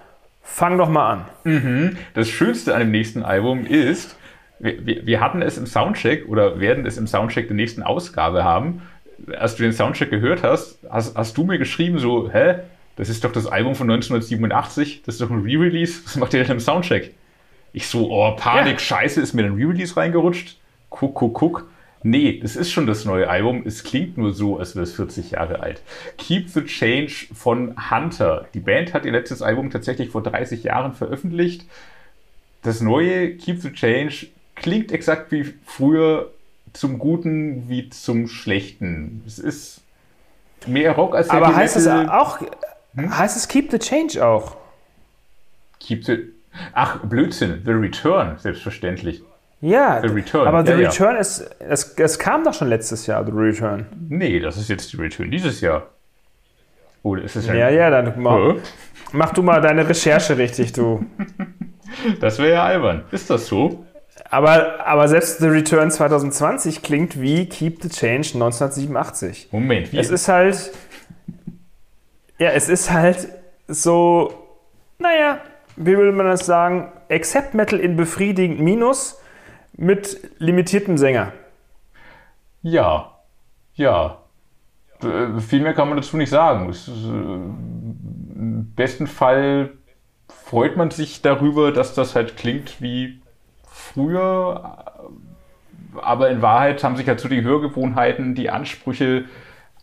fang 0.42 0.78
doch 0.78 0.90
mal 0.90 1.10
an. 1.10 1.26
Mhm. 1.46 1.98
Das 2.14 2.28
Schönste 2.28 2.74
an 2.74 2.82
dem 2.82 2.92
nächsten 2.92 3.24
Album 3.24 3.66
ist, 3.66 4.18
wir, 4.60 5.06
wir, 5.06 5.22
hatten 5.22 5.42
es 5.42 5.58
im 5.58 5.66
Soundcheck 5.66 6.28
oder 6.28 6.60
werden 6.60 6.86
es 6.86 6.98
im 6.98 7.08
Soundcheck 7.08 7.48
der 7.48 7.56
nächsten 7.56 7.82
Ausgabe 7.82 8.44
haben. 8.44 8.82
Als 9.40 9.56
du 9.56 9.64
den 9.64 9.74
Soundcheck 9.74 10.10
gehört 10.10 10.44
hast, 10.44 10.80
hast, 10.90 11.16
hast 11.16 11.38
du 11.38 11.46
mir 11.46 11.58
geschrieben 11.58 12.00
so, 12.00 12.30
hä, 12.32 12.56
das 12.96 13.10
ist 13.10 13.24
doch 13.24 13.32
das 13.32 13.48
Album 13.48 13.76
von 13.76 13.90
1987, 13.90 15.04
das 15.06 15.16
ist 15.16 15.22
doch 15.22 15.30
ein 15.30 15.42
Re-Release, 15.42 16.02
was 16.06 16.16
macht 16.18 16.34
ihr 16.34 16.44
denn 16.44 16.54
im 16.54 16.60
Soundcheck? 16.60 17.14
Ich 17.74 17.88
so, 17.88 18.12
oh, 18.12 18.36
Panik, 18.36 18.74
ja. 18.74 18.80
scheiße, 18.80 19.22
ist 19.22 19.34
mir 19.34 19.46
ein 19.46 19.56
Re-Release 19.56 19.96
reingerutscht? 19.96 20.58
Guck, 20.90 21.16
guck, 21.16 21.34
guck. 21.34 21.70
Nee, 22.04 22.40
das 22.42 22.56
ist 22.56 22.72
schon 22.72 22.88
das 22.88 23.06
neue 23.06 23.30
Album. 23.30 23.64
Es 23.66 23.84
klingt 23.84 24.18
nur 24.18 24.34
so, 24.34 24.58
als 24.58 24.76
wäre 24.76 24.84
es 24.84 24.94
40 24.94 25.32
Jahre 25.32 25.62
alt. 25.62 25.82
Keep 26.18 26.50
the 26.50 26.66
Change 26.66 27.28
von 27.34 27.76
Hunter. 27.92 28.48
Die 28.54 28.60
Band 28.60 28.94
hat 28.94 29.06
ihr 29.06 29.12
letztes 29.12 29.42
Album 29.42 29.70
tatsächlich 29.70 30.10
vor 30.10 30.24
30 30.24 30.64
Jahren 30.64 30.94
veröffentlicht. 30.94 31.66
Das 32.64 32.82
neue 32.82 33.36
Keep 33.36 33.62
the 33.62 33.72
Change 33.72 34.28
klingt 34.56 34.92
exakt 34.92 35.32
wie 35.32 35.54
früher 35.66 36.32
zum 36.74 36.98
Guten 36.98 37.70
wie 37.70 37.90
zum 37.90 38.28
Schlechten. 38.28 39.24
Es 39.28 39.38
ist 39.38 39.82
Mehr 40.68 40.94
Rock 40.94 41.16
als 41.16 41.30
Aber 41.30 41.48
Heavy 41.48 41.56
heißt 41.56 41.78
es 41.78 41.86
Metal. 41.86 42.10
Auch, 42.98 43.18
heißt 43.18 43.38
es 43.38 43.48
Keep 43.48 43.72
the 43.72 43.80
Change 43.80 44.26
auch? 44.26 44.58
Keep 45.80 46.06
the, 46.06 46.20
ach, 46.74 47.00
Blödsinn, 47.04 47.62
The 47.66 47.72
Return, 47.72 48.38
selbstverständlich. 48.38 49.24
Ja, 49.62 50.02
The 50.02 50.08
Return, 50.08 50.48
aber 50.48 50.66
The 50.66 50.72
ja, 50.72 50.80
ja. 50.80 50.90
Return 50.90 51.16
ist, 51.18 51.50
es, 51.60 51.94
es 51.96 52.18
kam 52.18 52.44
doch 52.44 52.54
schon 52.54 52.68
letztes 52.68 53.06
Jahr, 53.06 53.24
The 53.26 53.32
Return. 53.32 53.86
Nee, 54.10 54.40
das 54.40 54.58
ist 54.58 54.70
jetzt 54.70 54.92
die 54.92 54.98
Return 54.98 55.30
dieses 55.30 55.62
Jahr. 55.62 55.88
Oder 57.04 57.24
ist 57.24 57.36
es 57.36 57.48
ja. 57.48 57.54
Ja, 57.54 57.70
ja, 57.70 57.90
dann 57.90 58.14
mach, 58.22 58.38
Hä? 58.38 58.56
mach 59.12 59.34
du 59.34 59.44
mal 59.44 59.62
deine 59.62 59.88
Recherche 59.88 60.38
richtig, 60.38 60.74
du. 60.74 61.06
Das 62.22 62.40
wäre 62.40 62.54
ja 62.54 62.64
albern. 62.64 63.04
Ist 63.12 63.30
das 63.30 63.48
so? 63.48 63.86
Aber, 64.30 64.86
aber 64.86 65.10
selbst 65.10 65.40
The 65.40 65.48
Return 65.48 65.92
2020 65.92 66.82
klingt 66.82 67.22
wie 67.22 67.48
Keep 67.48 67.82
the 67.84 67.90
Change 67.90 68.30
1987. 68.36 69.50
Moment, 69.52 69.92
wie? 69.92 69.98
Es 69.98 70.10
ist 70.10 70.30
halt. 70.30 70.72
Ja, 72.42 72.50
es 72.50 72.70
ist 72.70 72.90
halt 72.92 73.28
so. 73.68 74.34
Naja, 74.98 75.42
wie 75.76 75.96
will 75.96 76.12
man 76.12 76.26
das 76.26 76.48
sagen? 76.48 76.92
Accept 77.08 77.54
Metal 77.54 77.80
in 77.80 77.96
befriedigend 77.96 78.60
Minus 78.60 79.22
mit 79.74 80.18
limitiertem 80.40 80.98
Sänger. 80.98 81.34
Ja, 82.64 83.20
ja. 83.76 84.24
Äh, 85.04 85.40
Viel 85.40 85.62
mehr 85.62 85.76
kann 85.76 85.90
man 85.90 85.98
dazu 85.98 86.18
nicht 86.18 86.32
sagen. 86.32 86.68
Ist, 86.72 86.88
äh, 86.88 86.92
Im 86.92 88.74
besten 88.76 89.06
Fall 89.06 89.74
freut 90.28 90.78
man 90.78 90.90
sich 90.90 91.22
darüber, 91.22 91.72
dass 91.72 91.94
das 91.94 92.16
halt 92.16 92.38
klingt 92.38 92.82
wie 92.82 93.22
früher, 93.68 94.84
aber 96.02 96.32
in 96.32 96.42
Wahrheit 96.42 96.84
haben 96.84 96.96
sich 96.96 97.06
dazu 97.06 97.28
die 97.28 97.44
Hörgewohnheiten, 97.44 98.34
die 98.34 98.50
Ansprüche, 98.50 99.26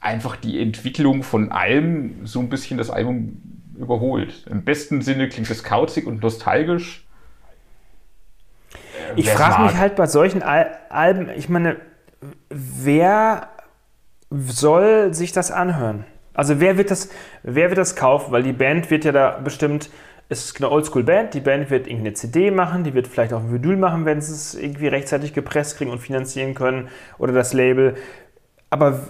einfach 0.01 0.37
die 0.37 0.61
Entwicklung 0.61 1.23
von 1.23 1.51
allem 1.51 2.27
so 2.27 2.41
ein 2.41 2.49
bisschen 2.49 2.79
das 2.79 2.91
Album 2.91 3.43
überholt. 3.77 4.47
Im 4.51 4.65
besten 4.65 5.03
Sinne 5.03 5.29
klingt 5.29 5.51
es 5.51 5.63
kauzig 5.63 6.07
und 6.07 6.23
nostalgisch. 6.23 7.05
Ich 9.17 9.27
Wer's 9.27 9.37
frage 9.37 9.63
mich 9.65 9.77
halt 9.77 9.97
bei 9.97 10.07
solchen 10.07 10.43
Al 10.43 10.77
Alben, 10.91 11.31
ich 11.31 11.49
meine, 11.49 11.77
wer 12.51 13.49
soll 14.31 15.15
sich 15.15 15.33
das 15.33 15.51
anhören? 15.51 16.05
Also 16.35 16.61
wer 16.61 16.77
wird 16.77 16.91
das, 16.91 17.09
wer 17.43 17.69
wird 17.71 17.79
das 17.79 17.97
kaufen? 17.97 18.31
Weil 18.31 18.43
die 18.43 18.53
Band 18.53 18.91
wird 18.91 19.05
ja 19.05 19.13
da 19.13 19.41
bestimmt, 19.43 19.91
es 20.29 20.45
ist 20.45 20.59
eine 20.59 20.71
Oldschool-Band, 20.71 21.35
die 21.35 21.41
Band 21.41 21.71
wird 21.71 21.87
irgendeine 21.87 22.13
CD 22.13 22.51
machen, 22.51 22.85
die 22.85 22.95
wird 22.95 23.09
vielleicht 23.09 23.33
auch 23.33 23.41
ein 23.41 23.53
Vinyl 23.53 23.77
machen, 23.77 24.05
wenn 24.05 24.21
sie 24.21 24.33
es 24.33 24.55
irgendwie 24.55 24.89
rechtzeitig 24.89 25.33
gepresst 25.33 25.79
kriegen 25.79 25.91
und 25.91 26.01
finanzieren 26.01 26.55
können 26.55 26.89
oder 27.17 27.33
das 27.33 27.55
Label. 27.55 27.97
Aber 28.71 29.01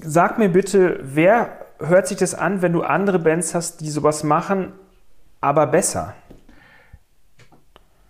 sag 0.00 0.38
mir 0.38 0.48
bitte, 0.48 1.00
wer 1.02 1.66
hört 1.78 2.08
sich 2.08 2.18
das 2.18 2.34
an, 2.34 2.62
wenn 2.62 2.72
du 2.72 2.82
andere 2.82 3.18
Bands 3.18 3.54
hast, 3.54 3.80
die 3.80 3.90
sowas 3.90 4.24
machen, 4.24 4.72
aber 5.40 5.66
besser? 5.66 6.14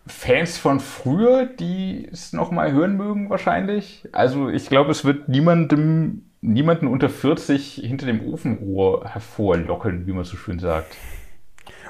Fans 0.07 0.57
von 0.57 0.81
früher, 0.81 1.45
die 1.45 2.09
es 2.11 2.33
nochmal 2.33 2.73
hören 2.73 2.97
mögen 2.97 3.29
wahrscheinlich. 3.29 4.09
Also 4.13 4.49
ich 4.49 4.69
glaube, 4.69 4.91
es 4.91 5.05
wird 5.05 5.29
niemandem, 5.29 6.23
niemanden 6.41 6.87
unter 6.87 7.11
40 7.11 7.83
hinter 7.85 8.07
dem 8.07 8.27
Ofenrohr 8.33 9.07
hervorlocken, 9.07 10.07
wie 10.07 10.13
man 10.13 10.25
so 10.25 10.37
schön 10.37 10.59
sagt. 10.59 10.97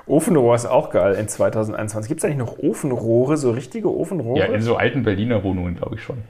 Ofenrohr 0.07 0.55
ist 0.55 0.66
auch 0.66 0.90
geil 0.90 1.14
in 1.14 1.28
2021. 1.28 2.09
Gibt 2.09 2.20
es 2.20 2.24
eigentlich 2.24 2.38
noch 2.38 2.59
Ofenrohre, 2.59 3.36
so 3.36 3.51
richtige 3.51 3.94
Ofenrohre? 3.94 4.40
Ja, 4.40 4.46
in 4.46 4.62
so 4.62 4.76
alten 4.76 5.03
Berliner 5.05 5.44
Wohnungen, 5.44 5.76
glaube 5.76 5.96
ich 5.96 6.03
schon. 6.03 6.24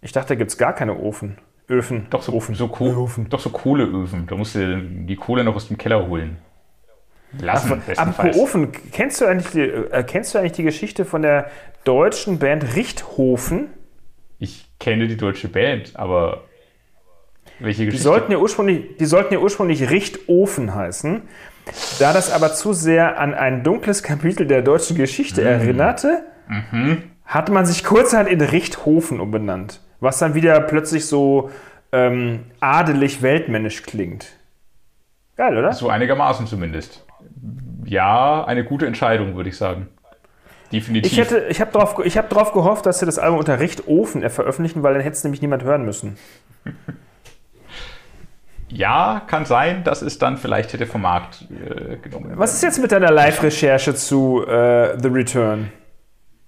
ich 0.00 0.12
dachte, 0.12 0.28
da 0.28 0.34
gibt 0.34 0.50
es 0.50 0.58
gar 0.58 0.74
keine 0.74 0.98
Ofen. 0.98 1.36
Öfen. 1.68 2.06
Doch 2.10 2.22
so, 2.22 2.32
Ofen. 2.32 2.54
so, 2.54 2.68
Ko 2.68 3.08
doch 3.30 3.40
so 3.40 3.50
Kohleöfen. 3.50 4.26
Da 4.26 4.36
musst 4.36 4.54
du 4.54 4.78
die 4.80 5.16
Kohle 5.16 5.44
noch 5.44 5.56
aus 5.56 5.68
dem 5.68 5.78
Keller 5.78 6.06
holen. 6.06 6.36
Lassen, 7.40 7.72
Apropos 7.72 7.86
bestenfalls. 7.86 8.36
Ofen, 8.36 8.68
kennst 8.92 9.20
du, 9.20 9.24
eigentlich 9.26 9.50
die, 9.52 9.60
äh, 9.62 10.04
kennst 10.04 10.34
du 10.34 10.38
eigentlich 10.38 10.52
die 10.52 10.62
Geschichte 10.62 11.04
von 11.04 11.22
der 11.22 11.50
deutschen 11.84 12.38
Band 12.38 12.76
Richthofen? 12.76 13.68
Ich 14.38 14.68
kenne 14.78 15.08
die 15.08 15.16
deutsche 15.16 15.48
Band, 15.48 15.92
aber 15.96 16.42
welche 17.58 17.80
Die 17.80 17.86
Geschichte? 17.86 18.04
sollten, 18.04 18.32
ja 18.32 18.38
ursprünglich, 18.38 18.96
die 18.98 19.04
sollten 19.06 19.34
ja 19.34 19.40
ursprünglich 19.40 19.90
Richtofen 19.90 20.74
heißen. 20.74 21.22
Da 21.98 22.12
das 22.12 22.30
aber 22.30 22.52
zu 22.52 22.72
sehr 22.72 23.18
an 23.18 23.32
ein 23.34 23.64
dunkles 23.64 24.02
Kapitel 24.02 24.46
der 24.46 24.60
deutschen 24.62 24.96
Geschichte 24.96 25.40
Mhm. 25.40 25.46
erinnerte, 25.46 26.24
hat 27.24 27.48
man 27.50 27.64
sich 27.64 27.84
kurzerhand 27.84 28.28
in 28.28 28.40
Richthofen 28.42 29.18
umbenannt. 29.18 29.80
Was 30.04 30.18
dann 30.18 30.34
wieder 30.34 30.60
plötzlich 30.60 31.06
so 31.06 31.50
ähm, 31.92 32.44
adelig 32.60 33.22
weltmännisch 33.22 33.82
klingt. 33.82 34.28
Geil, 35.36 35.56
oder? 35.56 35.72
so 35.72 35.88
einigermaßen 35.88 36.46
zumindest. 36.46 37.04
Ja, 37.84 38.44
eine 38.44 38.64
gute 38.64 38.86
Entscheidung, 38.86 39.34
würde 39.34 39.48
ich 39.48 39.56
sagen. 39.56 39.88
Definitiv. 40.72 41.12
Ich, 41.12 41.18
hätte, 41.18 41.46
ich 41.48 41.60
habe 41.60 41.72
darauf, 41.72 41.96
hab 41.98 42.30
drauf 42.30 42.52
gehofft, 42.52 42.86
dass 42.86 42.98
sie 43.00 43.06
das 43.06 43.18
Album 43.18 43.38
unter 43.38 43.60
Richtofen 43.60 44.22
äh, 44.22 44.30
veröffentlichen, 44.30 44.82
weil 44.82 44.94
dann 44.94 45.02
hätte 45.02 45.16
es 45.16 45.24
nämlich 45.24 45.42
niemand 45.42 45.64
hören 45.64 45.84
müssen. 45.84 46.16
Ja, 48.74 49.22
kann 49.28 49.44
sein, 49.44 49.84
dass 49.84 50.02
es 50.02 50.18
dann 50.18 50.36
vielleicht 50.36 50.72
hätte 50.72 50.86
vom 50.86 51.02
Markt 51.02 51.46
äh, 51.50 51.96
genommen 51.96 52.32
Was 52.34 52.54
ist 52.54 52.62
jetzt 52.62 52.80
mit 52.80 52.90
deiner 52.90 53.12
Live-Recherche 53.12 53.94
zu 53.94 54.44
äh, 54.46 54.98
The 55.00 55.08
Return? 55.08 55.70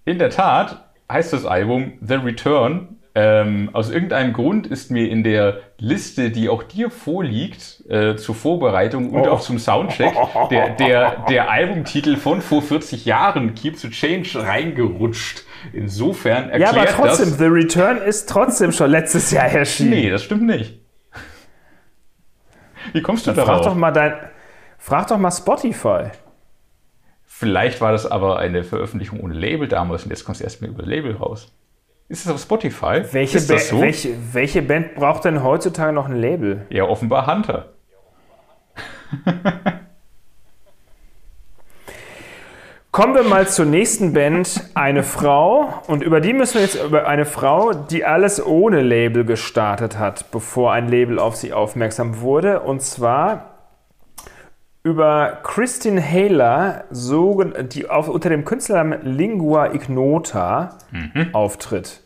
In 0.04 0.18
der 0.18 0.30
Tat 0.30 0.88
heißt 1.11 1.32
das 1.32 1.44
Album 1.44 1.92
The 2.00 2.14
Return. 2.14 2.95
Ähm, 3.18 3.70
aus 3.72 3.88
irgendeinem 3.90 4.34
Grund 4.34 4.66
ist 4.66 4.90
mir 4.90 5.08
in 5.08 5.24
der 5.24 5.60
Liste, 5.78 6.30
die 6.30 6.50
auch 6.50 6.62
dir 6.62 6.90
vorliegt, 6.90 7.82
äh, 7.88 8.14
zur 8.16 8.34
Vorbereitung 8.34 9.08
und 9.08 9.22
Oh. 9.22 9.30
auch 9.30 9.40
zum 9.40 9.58
Soundcheck, 9.58 10.12
der, 10.50 10.70
der, 10.74 11.24
der 11.26 11.50
Albumtitel 11.50 12.16
von 12.16 12.42
vor 12.42 12.60
40 12.60 13.06
Jahren, 13.06 13.54
Keep 13.54 13.78
the 13.78 13.88
Change, 13.88 14.28
reingerutscht. 14.34 15.44
Insofern 15.72 16.50
Ja, 16.50 16.66
erklärt 16.72 16.76
aber 16.76 17.08
trotzdem, 17.08 17.30
das... 17.30 17.38
The 17.38 17.46
Return 17.46 17.96
ist 17.96 18.28
trotzdem 18.28 18.70
schon 18.72 18.90
letztes 18.90 19.30
Jahr 19.30 19.46
erschienen. 19.46 19.90
Nee, 19.90 20.10
das 20.10 20.22
stimmt 20.22 20.42
nicht. 20.42 20.78
Wie 22.92 23.00
kommst 23.00 23.26
du 23.26 23.32
Frag 23.32 23.46
darauf? 23.46 23.64
doch 23.66 23.74
mal 23.74 23.92
dein. 23.92 24.12
Frag 24.76 25.06
doch 25.06 25.16
mal 25.18 25.30
Spotify. 25.30 26.10
Vielleicht 27.24 27.80
war 27.80 27.92
das 27.92 28.04
aber 28.04 28.38
eine 28.38 28.62
Veröffentlichung 28.62 29.20
ohne 29.20 29.32
Label 29.34 29.68
damals 29.68 30.04
und 30.04 30.10
jetzt 30.10 30.24
kommt 30.26 30.36
es 30.36 30.42
erstmal 30.42 30.68
über 30.70 30.82
Label 30.84 31.16
raus. 31.16 31.50
Ist 32.09 32.24
es 32.24 32.32
auf 32.32 32.40
Spotify? 32.40 33.02
Welche, 33.12 33.38
ist 33.38 33.50
das 33.50 33.68
Ba- 33.70 33.76
so? 33.76 33.80
welche, 33.80 34.14
welche 34.32 34.62
Band 34.62 34.94
braucht 34.94 35.24
denn 35.24 35.42
heutzutage 35.42 35.92
noch 35.92 36.07
ein 36.09 36.16
Label? 36.16 36.64
Ja, 36.70 36.84
offenbar 36.84 37.26
Hunter. 37.26 37.72
Kommen 42.92 43.14
wir 43.14 43.24
mal 43.24 43.46
zur 43.46 43.66
nächsten 43.66 44.14
Band, 44.14 44.70
eine 44.74 45.02
Frau. 45.02 45.82
Und 45.86 46.02
über 46.02 46.20
die 46.20 46.32
müssen 46.32 46.54
wir 46.54 46.62
jetzt 46.62 46.82
über 46.82 47.07
eine 47.07 47.26
Frau, 47.26 47.72
die 47.74 48.04
alles 48.07 48.44
ohne 48.44 48.80
Label 48.80 49.24
gestartet 49.24 49.98
hat, 49.98 50.30
bevor 50.30 50.72
ein 50.72 50.88
Label 50.88 51.18
auf 51.18 51.36
sie 51.36 51.52
aufmerksam 51.52 52.20
wurde. 52.20 52.61
Und 52.61 52.80
zwar 52.80 53.55
über 54.87 55.39
Christine 55.43 56.01
Haler, 56.01 56.84
so, 56.93 57.43
die 57.43 57.91
auf, 57.91 58.09
unter 58.09 58.28
dem 58.28 58.45
Künstlernamen 58.45 59.01
Lingua 59.16 59.74
Ignota 59.74 60.78
auftritt. 61.32 62.03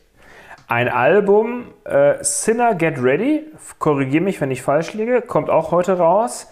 Ein 0.66 0.89
Album, 0.89 1.64
äh, 1.85 2.14
Sinner 2.22 2.74
Get 2.74 3.03
Ready, 3.03 3.45
korrigiere 3.78 4.22
mich, 4.24 4.41
wenn 4.41 4.51
ich 4.51 4.62
falsch 4.62 4.95
liege, 4.95 5.20
kommt 5.20 5.51
auch 5.51 5.72
heute 5.72 5.99
raus. 5.99 6.51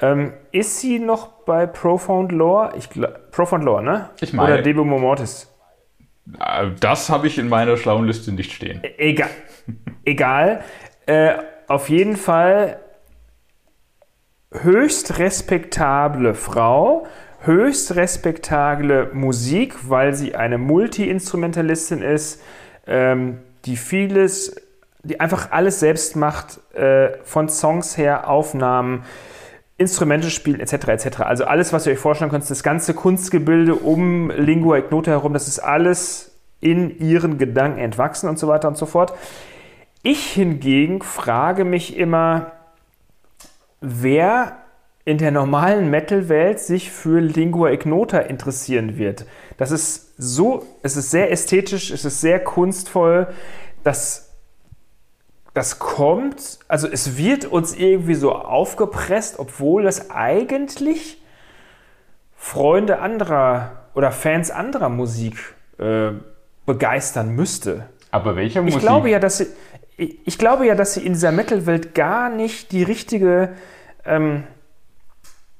Ähm, 0.00 0.32
ist 0.50 0.80
sie 0.80 0.98
noch 0.98 1.28
bei 1.44 1.66
Profound 1.66 2.32
Lore? 2.32 2.72
Ich, 2.76 2.88
Profound 3.30 3.62
Lore, 3.62 3.84
ne? 3.84 4.10
Ich 4.20 4.32
meine- 4.32 4.54
Oder 4.54 4.62
Debo 4.62 4.82
Mortis? 4.82 5.54
Äh, 6.40 6.70
Das 6.80 7.10
habe 7.10 7.28
ich 7.28 7.38
in 7.38 7.48
meiner 7.48 7.76
schlauen 7.76 8.06
Liste 8.08 8.32
nicht 8.32 8.50
stehen. 8.52 8.80
Egal. 8.98 9.30
Egal. 10.04 10.62
Äh, 11.06 11.34
auf 11.68 11.88
jeden 11.90 12.16
Fall 12.16 12.80
höchst 14.52 15.18
respektable 15.18 16.34
Frau, 16.34 17.06
höchst 17.42 17.94
respektable 17.96 19.10
Musik, 19.12 19.88
weil 19.88 20.14
sie 20.14 20.34
eine 20.34 20.58
Multi-Instrumentalistin 20.58 22.02
ist, 22.02 22.42
ähm, 22.86 23.38
die 23.64 23.76
vieles, 23.76 24.56
die 25.02 25.20
einfach 25.20 25.50
alles 25.52 25.80
selbst 25.80 26.16
macht, 26.16 26.60
äh, 26.74 27.18
von 27.24 27.48
Songs 27.48 27.96
her, 27.96 28.28
Aufnahmen, 28.28 29.04
Instrumente 29.78 30.30
spielen, 30.30 30.60
etc., 30.60 30.88
etc. 30.88 31.20
Also 31.20 31.44
alles, 31.44 31.72
was 31.72 31.86
ihr 31.86 31.94
euch 31.94 31.98
vorstellen 31.98 32.30
könnt, 32.30 32.48
das 32.50 32.62
ganze 32.62 32.92
Kunstgebilde 32.92 33.74
um 33.74 34.30
Lingua 34.30 34.76
Ignota 34.76 35.12
herum, 35.12 35.32
das 35.32 35.48
ist 35.48 35.58
alles 35.58 36.38
in 36.60 36.98
ihren 36.98 37.38
Gedanken 37.38 37.78
entwachsen 37.78 38.28
und 38.28 38.38
so 38.38 38.46
weiter 38.46 38.68
und 38.68 38.76
so 38.76 38.84
fort. 38.84 39.14
Ich 40.02 40.32
hingegen 40.32 41.00
frage 41.00 41.64
mich 41.64 41.96
immer, 41.96 42.52
wer 43.80 44.56
in 45.04 45.18
der 45.18 45.30
normalen 45.30 45.90
Metal-Welt 45.90 46.60
sich 46.60 46.90
für 46.90 47.20
Lingua 47.20 47.70
Ignota 47.70 48.18
interessieren 48.18 48.96
wird. 48.98 49.24
Das 49.56 49.70
ist 49.70 50.14
so, 50.18 50.64
es 50.82 50.96
ist 50.96 51.10
sehr 51.10 51.32
ästhetisch, 51.32 51.90
es 51.90 52.04
ist 52.04 52.20
sehr 52.20 52.38
kunstvoll. 52.38 53.28
Das 53.82 54.30
das 55.54 55.80
kommt, 55.80 56.60
also 56.68 56.86
es 56.86 57.16
wird 57.16 57.44
uns 57.44 57.74
irgendwie 57.74 58.14
so 58.14 58.32
aufgepresst, 58.32 59.38
obwohl 59.38 59.82
das 59.82 60.10
eigentlich 60.10 61.20
Freunde 62.36 63.00
anderer 63.00 63.88
oder 63.94 64.12
Fans 64.12 64.50
anderer 64.50 64.88
Musik 64.88 65.54
äh, 65.78 66.12
begeistern 66.66 67.34
müsste. 67.34 67.88
Aber 68.12 68.36
welcher 68.36 68.62
Musik? 68.62 68.78
Ich 68.78 68.82
glaube 68.82 69.10
ja, 69.10 69.18
dass 69.18 69.44
ich, 70.00 70.38
glaube 70.38 70.66
ja, 70.66 70.74
dass 70.74 70.94
sie 70.94 71.04
in 71.04 71.12
dieser 71.12 71.32
Metal-Welt 71.32 71.94
gar 71.94 72.30
nicht 72.30 72.72
die 72.72 72.82
richtige 72.82 73.50
ähm, 74.04 74.44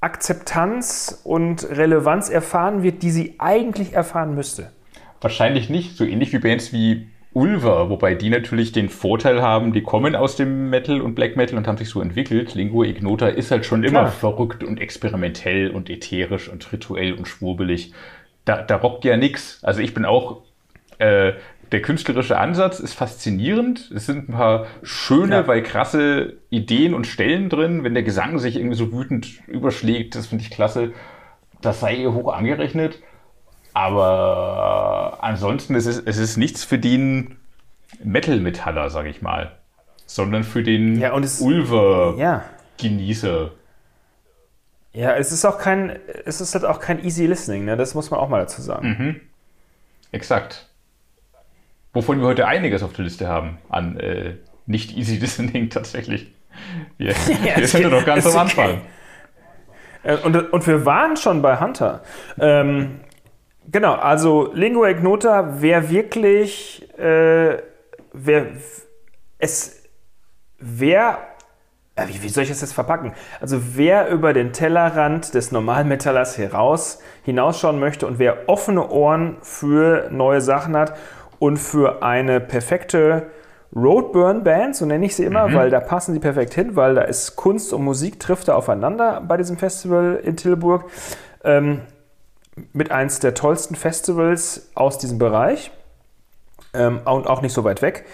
Akzeptanz 0.01 1.20
und 1.24 1.68
Relevanz 1.68 2.30
erfahren 2.30 2.82
wird, 2.82 3.03
die 3.03 3.11
sie 3.11 3.34
eigentlich 3.38 3.93
erfahren 3.93 4.34
müsste. 4.34 4.72
Wahrscheinlich 5.20 5.68
nicht. 5.68 5.97
So 5.97 6.05
ähnlich 6.05 6.32
wie 6.32 6.38
Bands 6.38 6.72
wie 6.72 7.09
Ulver, 7.32 7.91
wobei 7.91 8.14
die 8.14 8.30
natürlich 8.30 8.72
den 8.72 8.88
Vorteil 8.88 9.43
haben, 9.43 9.72
die 9.72 9.82
kommen 9.82 10.16
aus 10.16 10.36
dem 10.36 10.70
Metal 10.70 11.01
und 11.01 11.14
Black 11.14 11.36
Metal 11.36 11.59
und 11.59 11.68
haben 11.68 11.76
sich 11.76 11.91
so 11.91 12.01
entwickelt. 12.01 12.55
Lingua 12.55 12.86
Ignota 12.86 13.28
ist 13.28 13.51
halt 13.51 13.66
schon 13.66 13.84
immer 13.84 14.01
Klar. 14.01 14.12
verrückt 14.12 14.64
und 14.64 14.80
experimentell 14.80 15.70
und 15.70 15.91
ätherisch 15.91 16.49
und 16.49 16.72
rituell 16.72 17.12
und 17.12 17.28
schwurbelig. 17.28 17.93
Da, 18.47 18.62
da 18.62 18.76
rockt 18.76 19.05
ja 19.05 19.16
nix. 19.16 19.62
Also 19.62 19.80
ich 19.80 19.95
bin 19.95 20.07
auch, 20.07 20.43
äh, 20.99 21.34
der 21.73 21.83
künstlerische 21.83 22.39
Ansatz 22.39 22.81
ist 22.81 22.95
faszinierend. 22.95 23.91
Es 23.95 24.07
sind 24.07 24.29
ein 24.29 24.33
paar 24.33 24.66
schöne, 24.83 25.37
Ja. 25.37 25.47
weil 25.47 25.62
krasse 25.62 26.35
Ideen 26.51 26.95
und 26.95 27.07
Stellen 27.07 27.49
drin. 27.49 27.85
Wenn 27.85 27.95
der 27.95 28.03
Gesang 28.03 28.39
sich 28.39 28.57
irgendwie 28.57 28.77
so 28.77 28.93
wütend 28.93 29.47
überschlägt, 29.47 30.14
das 30.14 30.27
finde 30.27 30.45
ich 30.45 30.51
klasse. 30.51 30.93
Das 31.61 31.81
sei 31.81 31.97
ihr 31.97 32.12
hoch 32.14 32.33
angerechnet. 32.33 33.01
Aber 33.73 35.18
ansonsten 35.21 35.75
ist 35.77 35.87
es, 35.87 35.99
es 35.99 36.18
ist 36.18 36.37
nichts 36.37 36.64
für 36.64 36.79
den 36.79 37.37
Metal-Metaller, 38.03 38.91
sag 38.91 39.07
ich 39.07 39.23
mal. 39.23 39.53
Sondern 40.07 40.43
für 40.43 40.64
den 40.64 40.99
Ja, 40.99 41.12
Ulver-Genießer. 41.14 43.43
Ja. 43.43 43.51
Ja, 44.93 45.14
es 45.14 45.31
ist 45.31 45.45
auch 45.45 45.59
kein, 45.59 45.97
es 46.25 46.41
ist 46.41 46.55
halt 46.55 46.64
auch 46.64 46.81
kein 46.81 47.05
easy 47.05 47.27
listening, 47.27 47.64
ne? 47.64 47.77
Das 47.77 47.95
muss 47.95 48.11
man 48.11 48.18
auch 48.18 48.29
mal 48.29 48.41
dazu 48.41 48.61
sagen. 48.61 49.21
Exakt. 50.11 50.66
Wovon 51.93 52.20
wir 52.20 52.26
heute 52.26 52.47
einiges 52.47 52.82
auf 52.82 52.93
der 52.93 53.05
Liste 53.05 53.26
haben 53.26 53.59
an 53.68 53.99
äh, 53.99 54.36
nicht 54.66 54.97
easy 54.97 55.16
listening 55.20 55.70
tatsächlich. 55.70 56.32
Wir, 56.99 57.09
wir 57.43 57.59
es 57.59 57.72
sind 57.72 57.82
ja 57.82 57.88
noch 57.88 58.05
ganz 58.05 58.26
am 58.26 58.36
Anfang. 58.36 58.80
Äh, 60.03 60.16
Und, 60.16 60.53
und 60.53 60.66
wir 60.66 60.86
waren 60.86 61.16
schon 61.16 61.43
bei 61.43 61.59
Hunter. 61.61 62.03
Ähm, 62.38 63.01
genau, 63.70 63.95
also 63.95 64.51
Lingua 64.55 64.88
Ignota, 64.88 65.61
wer 65.61 65.91
wirklich, 65.91 66.88
äh, 66.99 67.59
wer 68.12 68.47
es, 69.38 69.82
wer, 70.59 71.18
äh, 71.97 72.07
wie, 72.09 72.22
wie 72.22 72.28
soll 72.28 72.45
ich 72.45 72.51
das 72.51 72.61
jetzt 72.61 72.72
verpacken? 72.72 73.14
Also 73.41 73.61
wer 73.76 74.09
über 74.09 74.32
den 74.32 74.53
Tellerrand 74.53 75.34
des 75.34 75.53
Normalmetallers 75.53 76.38
heraus 76.38 77.01
hinausschauen 77.24 77.78
möchte 77.80 78.07
und 78.07 78.18
wer 78.18 78.49
offene 78.49 78.88
Ohren 78.88 79.38
für 79.43 80.09
neue 80.11 80.41
Sachen 80.41 80.76
hat 80.76 80.97
und 81.41 81.57
für 81.57 82.05
eine 82.05 82.38
perfekte 82.38 83.26
Roadburn-Band, 83.74 84.76
so 84.76 84.84
nenne 84.84 85.07
ich 85.07 85.16
sie 85.16 85.24
immer, 85.24 85.53
weil 85.55 85.70
da 85.70 85.80
passen 85.80 86.12
sie 86.12 86.20
perfekt 86.20 86.55
hin, 86.55 86.76
weil 86.76 86.95
da 86.95 87.03
ist 87.03 87.34
Kunst 87.34 87.72
und 87.72 87.82
Musik 87.82 88.20
trifft 88.20 88.49
da 88.49 88.55
aufeinander 88.55 89.22
bei 89.26 89.36
diesem 89.36 89.57
Festival 89.57 90.20
in 90.22 90.36
Tilburg. 90.36 90.84
Ähm, 91.43 91.80
mit 92.72 92.91
eins 92.91 93.20
der 93.20 93.34
tollsten 93.34 93.74
Festivals 93.74 94.70
aus 94.74 94.99
diesem 94.99 95.18
Bereich 95.18 95.70
ähm, 96.74 97.01
und 97.05 97.26
auch 97.26 97.41
nicht 97.41 97.55
so 97.55 97.64
weit 97.64 97.80
weg. 97.80 98.05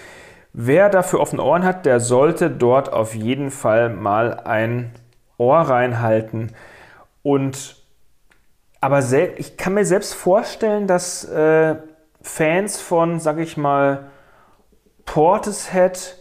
Wer 0.53 0.89
dafür 0.89 1.21
offene 1.21 1.43
Ohren 1.43 1.65
hat, 1.65 1.85
der 1.85 1.99
sollte 1.99 2.49
dort 2.49 2.93
auf 2.93 3.15
jeden 3.15 3.51
Fall 3.51 3.91
mal 3.91 4.41
ein 4.41 4.93
Ohr 5.37 5.59
reinhalten. 5.59 6.53
Und 7.23 7.77
aber 8.81 9.03
ich 9.37 9.57
kann 9.57 9.75
mir 9.75 9.85
selbst 9.85 10.15
vorstellen, 10.15 10.87
dass 10.87 11.25
äh, 11.25 11.75
Fans 12.27 12.81
von, 12.81 13.21
sag 13.21 13.39
ich 13.39 13.57
mal, 13.57 14.11
Portishead 15.05 16.17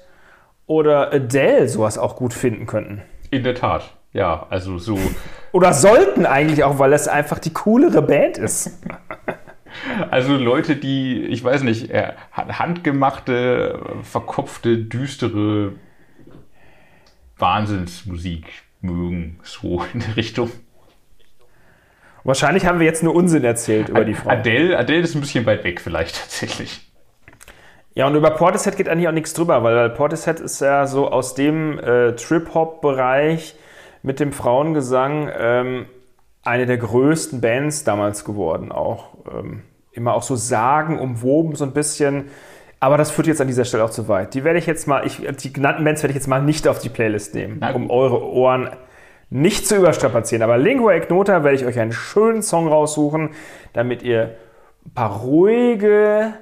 oder 0.67 1.11
Adele 1.11 1.67
sowas 1.67 1.97
auch 1.97 2.15
gut 2.15 2.33
finden 2.33 2.67
könnten. 2.67 3.01
In 3.31 3.43
der 3.43 3.55
Tat. 3.55 3.91
Ja, 4.13 4.45
also 4.49 4.77
so. 4.77 4.97
Oder 5.51 5.73
sollten 5.73 6.25
eigentlich 6.25 6.63
auch, 6.63 6.79
weil 6.79 6.91
das 6.91 7.07
einfach 7.07 7.39
die 7.39 7.51
coolere 7.51 8.01
Band 8.01 8.37
ist. 8.37 8.81
Also 10.09 10.37
Leute, 10.37 10.77
die, 10.77 11.23
ich 11.25 11.43
weiß 11.43 11.63
nicht, 11.63 11.89
äh, 11.89 12.13
handgemachte, 12.31 13.81
verkopfte, 14.03 14.77
düstere 14.77 15.73
Wahnsinnsmusik 17.37 18.45
mögen, 18.79 19.39
so 19.43 19.83
in 19.93 19.99
der 19.99 20.15
Richtung. 20.15 20.49
Wahrscheinlich 22.25 22.65
haben 22.65 22.79
wir 22.79 22.87
jetzt 22.87 23.03
nur 23.03 23.13
Unsinn 23.13 23.43
erzählt 23.43 23.89
über 23.89 24.03
die 24.03 24.15
Frau. 24.15 24.31
Adele, 24.31 24.77
Adele 24.77 25.01
ist 25.01 25.13
ein 25.13 25.21
bisschen 25.21 25.45
weit 25.45 25.63
weg 25.63 25.79
vielleicht 25.79 26.15
tatsächlich. 26.21 26.91
Ja, 27.93 28.07
und 28.07 28.15
über 28.15 28.31
Portishead 28.31 28.75
geht 28.75 28.89
eigentlich 28.89 29.07
auch 29.07 29.13
nichts 29.13 29.33
drüber, 29.33 29.63
weil 29.63 29.91
Portishead 29.91 30.39
ist 30.39 30.59
ja 30.59 30.87
so 30.87 31.09
aus 31.09 31.35
dem 31.35 31.79
äh, 31.79 32.13
Trip-Hop-Bereich 32.13 33.55
mit 34.01 34.19
dem 34.19 34.33
Frauengesang 34.33 35.29
ähm, 35.37 35.85
eine 36.43 36.65
der 36.65 36.77
größten 36.77 37.41
Bands 37.41 37.83
damals 37.83 38.25
geworden. 38.25 38.71
Auch 38.71 39.09
ähm, 39.31 39.61
immer 39.91 40.15
auch 40.15 40.23
so 40.23 40.35
sagenumwoben 40.35 41.55
so 41.55 41.63
ein 41.63 41.73
bisschen. 41.73 42.29
Aber 42.79 42.97
das 42.97 43.11
führt 43.11 43.27
jetzt 43.27 43.39
an 43.39 43.47
dieser 43.47 43.65
Stelle 43.65 43.83
auch 43.83 43.91
zu 43.91 44.07
weit. 44.07 44.33
Die 44.33 44.43
werde 44.43 44.57
ich 44.57 44.65
jetzt 44.65 44.87
mal, 44.87 45.05
ich, 45.05 45.21
die 45.41 45.53
genannten 45.53 45.83
Bands 45.83 46.01
werde 46.01 46.11
ich 46.11 46.15
jetzt 46.15 46.27
mal 46.27 46.41
nicht 46.41 46.67
auf 46.67 46.79
die 46.79 46.89
Playlist 46.89 47.35
nehmen, 47.35 47.63
um 47.73 47.91
eure 47.91 48.23
Ohren 48.23 48.71
nicht 49.29 49.67
zu 49.67 49.75
überstrapazieren. 49.75 50.43
Aber 50.43 50.57
Lingua 50.57 50.93
Ignota 50.93 51.43
werde 51.43 51.57
ich 51.57 51.65
euch 51.65 51.79
einen 51.79 51.91
schönen 51.91 52.41
Song 52.41 52.67
raussuchen, 52.67 53.31
damit 53.73 54.03
ihr 54.03 54.35
ein 54.85 54.93
paar 54.93 55.21
ruhige 55.21 56.33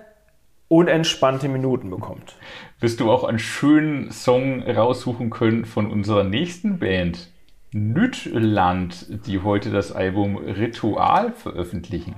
und 0.67 0.87
entspannte 0.87 1.47
Minuten 1.49 1.89
bekommt. 1.89 2.35
Wirst 2.79 2.99
du 2.99 3.11
auch 3.11 3.23
einen 3.23 3.39
schönen 3.39 4.11
Song 4.11 4.63
raussuchen 4.63 5.29
können 5.29 5.65
von 5.65 5.89
unserer 5.89 6.23
nächsten 6.23 6.79
Band, 6.79 7.29
Nütland, 7.71 9.25
die 9.25 9.39
heute 9.39 9.71
das 9.71 9.91
Album 9.91 10.37
Ritual 10.37 11.31
veröffentlichen. 11.31 12.15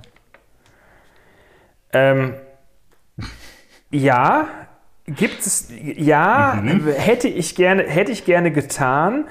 Ähm, 1.93 2.33
ja, 3.91 4.47
gibt 5.05 5.39
es, 5.39 5.71
ja, 5.79 6.61
hätte, 6.97 7.27
ich 7.27 7.55
gerne, 7.55 7.83
hätte 7.83 8.11
ich 8.11 8.25
gerne 8.25 8.51
getan. 8.51 9.27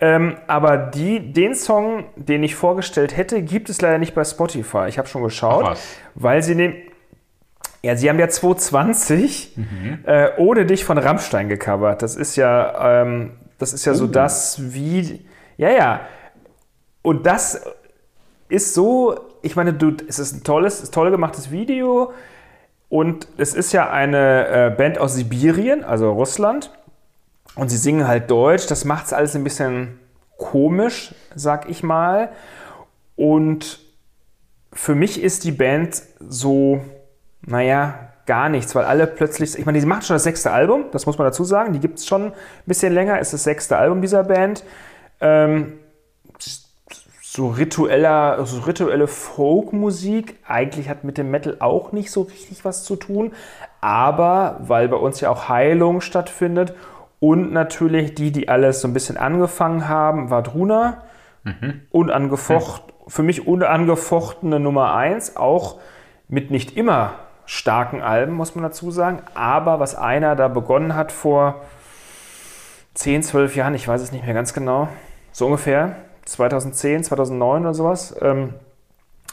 Ähm, 0.00 0.36
aber 0.46 0.76
die, 0.76 1.32
den 1.32 1.54
Song, 1.54 2.04
den 2.14 2.42
ich 2.44 2.54
vorgestellt 2.54 3.16
hätte, 3.16 3.42
gibt 3.42 3.68
es 3.68 3.80
leider 3.80 3.98
nicht 3.98 4.14
bei 4.14 4.24
Spotify. 4.24 4.86
Ich 4.88 4.98
habe 4.98 5.08
schon 5.08 5.22
geschaut, 5.22 5.76
weil 6.14 6.42
sie 6.42 6.54
nehmen. 6.54 6.76
Ja, 7.82 7.96
sie 7.96 8.08
haben 8.08 8.18
ja 8.18 8.28
220 8.28 9.56
äh, 10.04 10.30
ohne 10.36 10.66
dich 10.66 10.84
von 10.84 10.98
Rammstein 10.98 11.48
gecovert. 11.48 12.02
Das 12.02 12.16
ist 12.16 12.36
ja, 12.36 13.02
ähm, 13.02 13.32
das 13.58 13.72
ist 13.72 13.84
ja 13.84 13.94
so 13.94 14.06
das 14.06 14.74
wie, 14.74 15.24
ja, 15.56 15.70
ja. 15.70 16.00
Und 17.02 17.26
das 17.26 17.62
ist 18.48 18.74
so, 18.74 19.18
ich 19.42 19.54
meine, 19.56 19.74
du, 19.74 19.96
es 20.08 20.18
ist 20.18 20.32
ein 20.32 20.44
tolles, 20.44 20.90
toll 20.90 21.10
gemachtes 21.10 21.50
Video 21.50 22.12
und 22.88 23.28
es 23.36 23.54
ist 23.54 23.72
ja 23.72 23.90
eine 23.90 24.48
äh, 24.48 24.70
Band 24.70 24.98
aus 24.98 25.14
Sibirien, 25.14 25.84
also 25.84 26.10
Russland. 26.12 26.70
Und 27.58 27.70
sie 27.70 27.76
singen 27.76 28.06
halt 28.06 28.30
Deutsch. 28.30 28.66
Das 28.68 28.84
macht 28.84 29.06
es 29.06 29.12
alles 29.12 29.34
ein 29.34 29.42
bisschen 29.42 29.98
komisch, 30.36 31.12
sag 31.34 31.68
ich 31.68 31.82
mal. 31.82 32.30
Und 33.16 33.80
für 34.72 34.94
mich 34.94 35.20
ist 35.20 35.42
die 35.42 35.50
Band 35.50 36.00
so, 36.20 36.80
naja, 37.42 38.12
gar 38.26 38.48
nichts, 38.48 38.76
weil 38.76 38.84
alle 38.84 39.08
plötzlich, 39.08 39.58
ich 39.58 39.66
meine, 39.66 39.80
die 39.80 39.86
machen 39.86 40.02
schon 40.02 40.14
das 40.14 40.22
sechste 40.22 40.52
Album, 40.52 40.84
das 40.92 41.06
muss 41.06 41.18
man 41.18 41.26
dazu 41.26 41.42
sagen. 41.42 41.72
Die 41.72 41.80
gibt 41.80 41.98
es 41.98 42.06
schon 42.06 42.26
ein 42.26 42.32
bisschen 42.66 42.94
länger, 42.94 43.18
ist 43.18 43.32
das 43.32 43.42
sechste 43.42 43.76
Album 43.76 44.02
dieser 44.02 44.22
Band. 44.22 44.62
Ähm, 45.20 45.80
so 47.22 47.48
ritueller, 47.48 48.46
so 48.46 48.60
rituelle 48.60 49.08
Folkmusik. 49.08 50.36
Eigentlich 50.46 50.88
hat 50.88 51.02
mit 51.02 51.18
dem 51.18 51.32
Metal 51.32 51.56
auch 51.58 51.90
nicht 51.90 52.12
so 52.12 52.22
richtig 52.22 52.64
was 52.64 52.84
zu 52.84 52.94
tun. 52.94 53.32
Aber 53.80 54.60
weil 54.60 54.88
bei 54.88 54.96
uns 54.96 55.20
ja 55.20 55.30
auch 55.30 55.48
Heilung 55.48 56.00
stattfindet 56.00 56.74
und 57.20 57.52
natürlich 57.52 58.14
die, 58.14 58.30
die 58.30 58.48
alles 58.48 58.80
so 58.80 58.88
ein 58.88 58.94
bisschen 58.94 59.16
angefangen 59.16 59.88
haben, 59.88 60.30
war 60.30 60.42
Druna. 60.42 61.02
Unangefocht, 61.90 62.82
für 63.06 63.22
mich 63.22 63.46
unangefochtene 63.46 64.60
Nummer 64.60 64.94
1, 64.94 65.36
auch 65.36 65.80
mit 66.28 66.50
nicht 66.50 66.76
immer 66.76 67.12
starken 67.46 68.02
Alben, 68.02 68.34
muss 68.34 68.54
man 68.54 68.62
dazu 68.62 68.90
sagen. 68.90 69.22
Aber 69.34 69.80
was 69.80 69.94
einer 69.94 70.36
da 70.36 70.48
begonnen 70.48 70.94
hat 70.94 71.10
vor 71.12 71.62
10, 72.94 73.22
12 73.22 73.56
Jahren, 73.56 73.74
ich 73.74 73.88
weiß 73.88 74.02
es 74.02 74.12
nicht 74.12 74.26
mehr 74.26 74.34
ganz 74.34 74.52
genau, 74.52 74.88
so 75.32 75.46
ungefähr, 75.46 75.96
2010, 76.26 77.04
2009 77.04 77.62
oder 77.62 77.74
sowas, 77.74 78.14
ähm, 78.20 78.54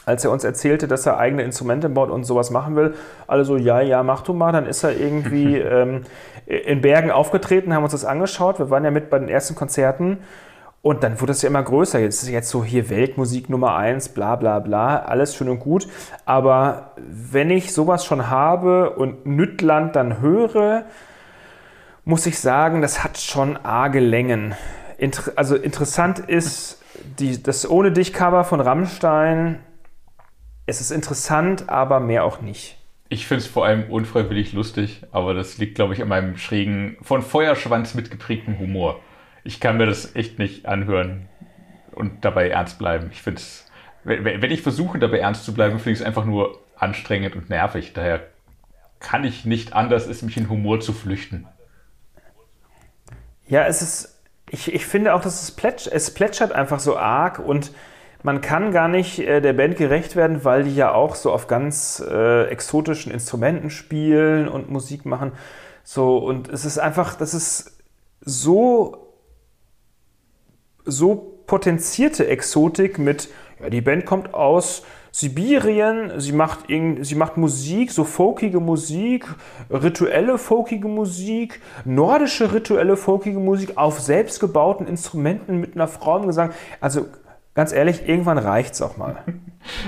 als 0.06 0.24
er 0.24 0.30
uns 0.30 0.44
erzählte, 0.44 0.86
dass 0.86 1.04
er 1.04 1.18
eigene 1.18 1.42
Instrumente 1.42 1.88
baut 1.88 2.10
und 2.10 2.22
sowas 2.22 2.50
machen 2.50 2.76
will, 2.76 2.94
alle 3.26 3.44
so, 3.44 3.56
ja, 3.56 3.80
ja, 3.80 4.04
mach 4.04 4.22
du 4.22 4.34
mal. 4.34 4.52
Dann 4.52 4.64
ist 4.64 4.84
er 4.84 4.96
irgendwie 4.96 5.56
ähm, 5.58 6.02
in 6.46 6.80
Bergen 6.80 7.10
aufgetreten, 7.10 7.74
haben 7.74 7.82
uns 7.82 7.92
das 7.92 8.04
angeschaut. 8.04 8.60
Wir 8.60 8.70
waren 8.70 8.84
ja 8.84 8.92
mit 8.92 9.10
bei 9.10 9.18
den 9.18 9.28
ersten 9.28 9.56
Konzerten. 9.56 10.18
Und 10.80 11.02
dann 11.02 11.20
wurde 11.20 11.32
es 11.32 11.42
ja 11.42 11.48
immer 11.48 11.64
größer. 11.64 11.98
Jetzt 11.98 12.22
ist 12.22 12.28
jetzt 12.28 12.48
so 12.48 12.62
hier 12.62 12.88
Weltmusik 12.88 13.50
Nummer 13.50 13.74
eins, 13.74 14.08
bla 14.08 14.36
bla 14.36 14.60
bla, 14.60 15.00
alles 15.00 15.34
schön 15.34 15.48
und 15.48 15.58
gut. 15.58 15.88
Aber 16.24 16.92
wenn 16.96 17.50
ich 17.50 17.74
sowas 17.74 18.04
schon 18.04 18.30
habe 18.30 18.90
und 18.90 19.26
Nüttland 19.26 19.96
dann 19.96 20.20
höre, 20.20 20.84
muss 22.04 22.26
ich 22.26 22.38
sagen, 22.38 22.80
das 22.80 23.02
hat 23.02 23.18
schon 23.18 23.56
arge 23.56 23.98
Längen. 23.98 24.54
Inter 24.98 25.32
also 25.34 25.56
interessant 25.56 26.20
ist 26.20 26.80
die, 27.18 27.42
das 27.42 27.68
Ohne 27.68 27.90
Dich-Cover 27.90 28.44
von 28.44 28.60
Rammstein 28.60 29.58
es 30.66 30.80
ist 30.80 30.90
interessant, 30.90 31.68
aber 31.68 32.00
mehr 32.00 32.24
auch 32.24 32.40
nicht. 32.40 32.76
Ich 33.08 33.26
finde 33.26 33.44
es 33.44 33.46
vor 33.46 33.64
allem 33.64 33.88
unfreiwillig 33.88 34.52
lustig, 34.52 35.02
aber 35.12 35.32
das 35.32 35.58
liegt, 35.58 35.76
glaube 35.76 35.94
ich, 35.94 36.02
an 36.02 36.08
meinem 36.08 36.36
schrägen, 36.36 36.96
von 37.02 37.22
Feuerschwanz 37.22 37.94
mitgeprägten 37.94 38.58
Humor. 38.58 39.00
Ich 39.44 39.60
kann 39.60 39.76
mir 39.76 39.86
das 39.86 40.16
echt 40.16 40.40
nicht 40.40 40.66
anhören 40.66 41.28
und 41.92 42.24
dabei 42.24 42.48
ernst 42.48 42.80
bleiben. 42.80 43.10
Ich 43.12 43.22
finde 43.22 43.40
es, 43.40 43.70
wenn 44.02 44.50
ich 44.50 44.62
versuche, 44.62 44.98
dabei 44.98 45.20
ernst 45.20 45.44
zu 45.44 45.54
bleiben, 45.54 45.78
finde 45.78 45.92
ich 45.92 46.00
es 46.00 46.06
einfach 46.06 46.24
nur 46.24 46.60
anstrengend 46.76 47.36
und 47.36 47.48
nervig. 47.48 47.92
Daher 47.92 48.26
kann 48.98 49.24
ich 49.24 49.44
nicht 49.44 49.72
anders, 49.72 50.06
es 50.08 50.22
mich 50.22 50.36
in 50.36 50.48
Humor 50.48 50.80
zu 50.80 50.92
flüchten. 50.92 51.46
Ja, 53.46 53.64
es 53.66 53.82
ist, 53.82 54.20
ich, 54.50 54.72
ich 54.72 54.84
finde 54.84 55.14
auch, 55.14 55.20
dass 55.20 55.42
es, 55.42 55.52
plätsch, 55.52 55.86
es 55.86 56.12
plätschert 56.12 56.50
einfach 56.50 56.80
so 56.80 56.96
arg 56.96 57.38
und 57.38 57.70
man 58.26 58.40
kann 58.40 58.72
gar 58.72 58.88
nicht 58.88 59.20
äh, 59.20 59.40
der 59.40 59.52
Band 59.52 59.76
gerecht 59.76 60.16
werden, 60.16 60.44
weil 60.44 60.64
die 60.64 60.74
ja 60.74 60.92
auch 60.92 61.14
so 61.14 61.30
auf 61.30 61.46
ganz 61.46 62.02
äh, 62.04 62.46
exotischen 62.48 63.12
Instrumenten 63.12 63.70
spielen 63.70 64.48
und 64.48 64.68
Musik 64.68 65.06
machen. 65.06 65.30
So, 65.84 66.18
und 66.18 66.48
es 66.48 66.64
ist 66.64 66.78
einfach, 66.78 67.14
das 67.14 67.34
ist 67.34 67.78
so, 68.20 69.14
so 70.84 71.40
potenzierte 71.46 72.26
Exotik 72.26 72.98
mit, 72.98 73.28
ja, 73.60 73.70
die 73.70 73.80
Band 73.80 74.06
kommt 74.06 74.34
aus 74.34 74.82
Sibirien, 75.12 76.18
sie 76.18 76.32
macht, 76.32 76.66
sie 76.66 77.14
macht 77.14 77.36
Musik, 77.36 77.92
so 77.92 78.02
folkige 78.02 78.58
Musik, 78.58 79.24
rituelle 79.70 80.38
folkige 80.38 80.88
Musik, 80.88 81.60
nordische 81.84 82.52
rituelle 82.52 82.96
folkige 82.96 83.38
Musik 83.38 83.76
auf 83.76 84.00
selbstgebauten 84.00 84.88
Instrumenten 84.88 85.60
mit 85.60 85.76
einer 85.76 85.86
Frau 85.86 86.18
im 86.18 86.26
Gesang. 86.26 86.50
Also 86.80 87.06
ganz 87.56 87.72
ehrlich, 87.72 88.06
irgendwann 88.06 88.38
reicht 88.38 88.74
es 88.74 88.82
auch 88.82 88.96
mal. 88.96 89.24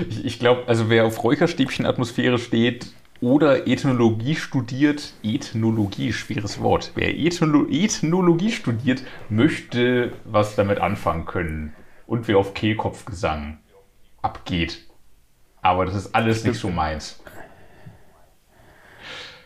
Ich, 0.09 0.25
ich 0.25 0.39
glaube, 0.39 0.63
also 0.67 0.89
wer 0.89 1.05
auf 1.05 1.23
Räucherstäbchen-Atmosphäre 1.23 2.37
steht 2.37 2.91
oder 3.21 3.65
Ethnologie 3.65 4.35
studiert, 4.35 5.13
Ethnologie, 5.23 6.11
schweres 6.11 6.61
Wort, 6.61 6.91
wer 6.95 7.17
Ethno 7.17 7.65
Ethnologie 7.69 8.51
studiert, 8.51 9.03
möchte 9.29 10.11
was 10.25 10.57
damit 10.57 10.79
anfangen 10.79 11.25
können. 11.25 11.73
Und 12.07 12.27
wer 12.27 12.39
auf 12.39 12.53
Kehlkopfgesang 12.53 13.59
abgeht. 14.21 14.85
Aber 15.61 15.85
das 15.85 15.95
ist 15.95 16.13
alles 16.13 16.43
nicht 16.43 16.59
so 16.59 16.69
meins. 16.69 17.23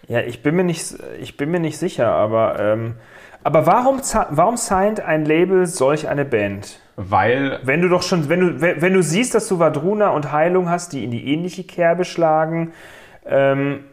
Ja, 0.08 0.22
ich 0.22 0.42
bin 0.42 0.56
mir 0.56 0.64
nicht, 0.64 0.96
ich 1.22 1.38
bin 1.38 1.52
mir 1.52 1.60
nicht 1.60 1.78
sicher, 1.78 2.08
aber, 2.08 2.60
ähm, 2.60 2.96
aber 3.44 3.68
warum, 3.68 4.02
warum 4.32 4.58
signed 4.58 5.00
ein 5.00 5.26
Label 5.26 5.68
solch 5.68 6.08
eine 6.08 6.26
Band? 6.26 6.80
Weil. 6.96 7.60
Wenn 7.64 7.82
du 7.82 7.90
doch 7.90 8.04
schon, 8.04 8.30
wenn 8.30 8.40
du, 8.40 8.62
wenn 8.62 8.94
du 8.94 9.02
siehst, 9.02 9.34
dass 9.36 9.48
du 9.48 9.60
Vadruna 9.60 10.10
und 10.10 10.32
Heilung 10.32 10.70
hast, 10.70 10.94
die 10.94 11.04
in 11.04 11.12
die 11.12 11.28
ähnliche 11.28 11.64
Kerbe 11.64 12.06
schlagen, 12.06 12.74
ähm, 13.26 13.86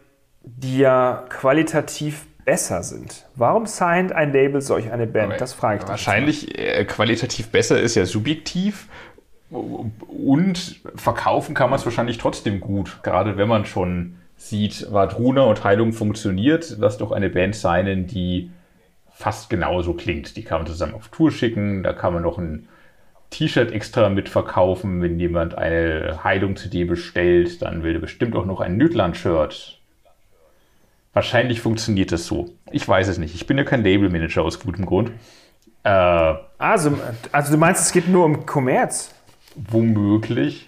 die 0.43 0.79
ja 0.79 1.25
qualitativ 1.29 2.25
besser 2.45 2.83
sind. 2.83 3.27
Warum 3.35 3.65
signed 3.65 4.11
ein 4.11 4.33
Label 4.33 4.61
solch 4.61 4.91
eine 4.91 5.07
Band? 5.07 5.39
das 5.39 5.53
frage 5.53 5.77
ich 5.77 5.81
dich. 5.83 5.89
Wahrscheinlich 5.89 6.57
äh, 6.57 6.85
qualitativ 6.85 7.49
besser 7.49 7.79
ist 7.79 7.95
ja 7.95 8.05
subjektiv. 8.05 8.87
Und 9.49 10.81
verkaufen 10.95 11.53
kann 11.53 11.69
man 11.69 11.77
es 11.77 11.85
wahrscheinlich 11.85 12.17
trotzdem 12.17 12.61
gut, 12.61 12.99
gerade 13.03 13.35
wenn 13.35 13.49
man 13.49 13.65
schon 13.65 14.15
sieht, 14.37 14.91
Vadruna 14.91 15.43
und 15.43 15.63
Heilung 15.63 15.91
funktioniert. 15.91 16.77
Lass 16.79 16.97
doch 16.97 17.11
eine 17.11 17.29
Band 17.29 17.55
sein, 17.55 18.07
die 18.07 18.49
fast 19.11 19.49
genauso 19.49 19.93
klingt. 19.93 20.37
Die 20.37 20.43
kann 20.43 20.59
man 20.59 20.67
zusammen 20.67 20.93
auf 20.93 21.09
Tour 21.09 21.31
schicken, 21.31 21.83
da 21.83 21.93
kann 21.93 22.13
man 22.13 22.23
noch 22.23 22.37
ein 22.37 22.67
T-Shirt 23.31 23.71
extra 23.71 24.09
mitverkaufen. 24.09 25.01
Wenn 25.01 25.19
jemand 25.19 25.57
eine 25.57 26.23
Heilung-CD 26.23 26.83
bestellt, 26.83 27.61
dann 27.61 27.81
will 27.81 27.95
er 27.95 27.99
bestimmt 27.99 28.35
auch 28.35 28.45
noch 28.45 28.59
ein 28.59 28.77
Nütland-Shirt. 28.77 29.79
Wahrscheinlich 31.13 31.59
funktioniert 31.59 32.11
das 32.11 32.25
so. 32.25 32.53
Ich 32.71 32.87
weiß 32.87 33.07
es 33.07 33.17
nicht. 33.17 33.33
Ich 33.33 33.47
bin 33.47 33.57
ja 33.57 33.63
kein 33.63 33.83
Label-Manager 33.83 34.43
aus 34.43 34.59
gutem 34.59 34.85
Grund. 34.85 35.11
Äh, 35.83 35.89
also, 36.57 36.97
also 37.31 37.51
du 37.51 37.57
meinst, 37.57 37.81
es 37.81 37.91
geht 37.91 38.07
nur 38.07 38.25
um 38.25 38.45
Kommerz? 38.45 39.13
Womöglich. 39.55 40.67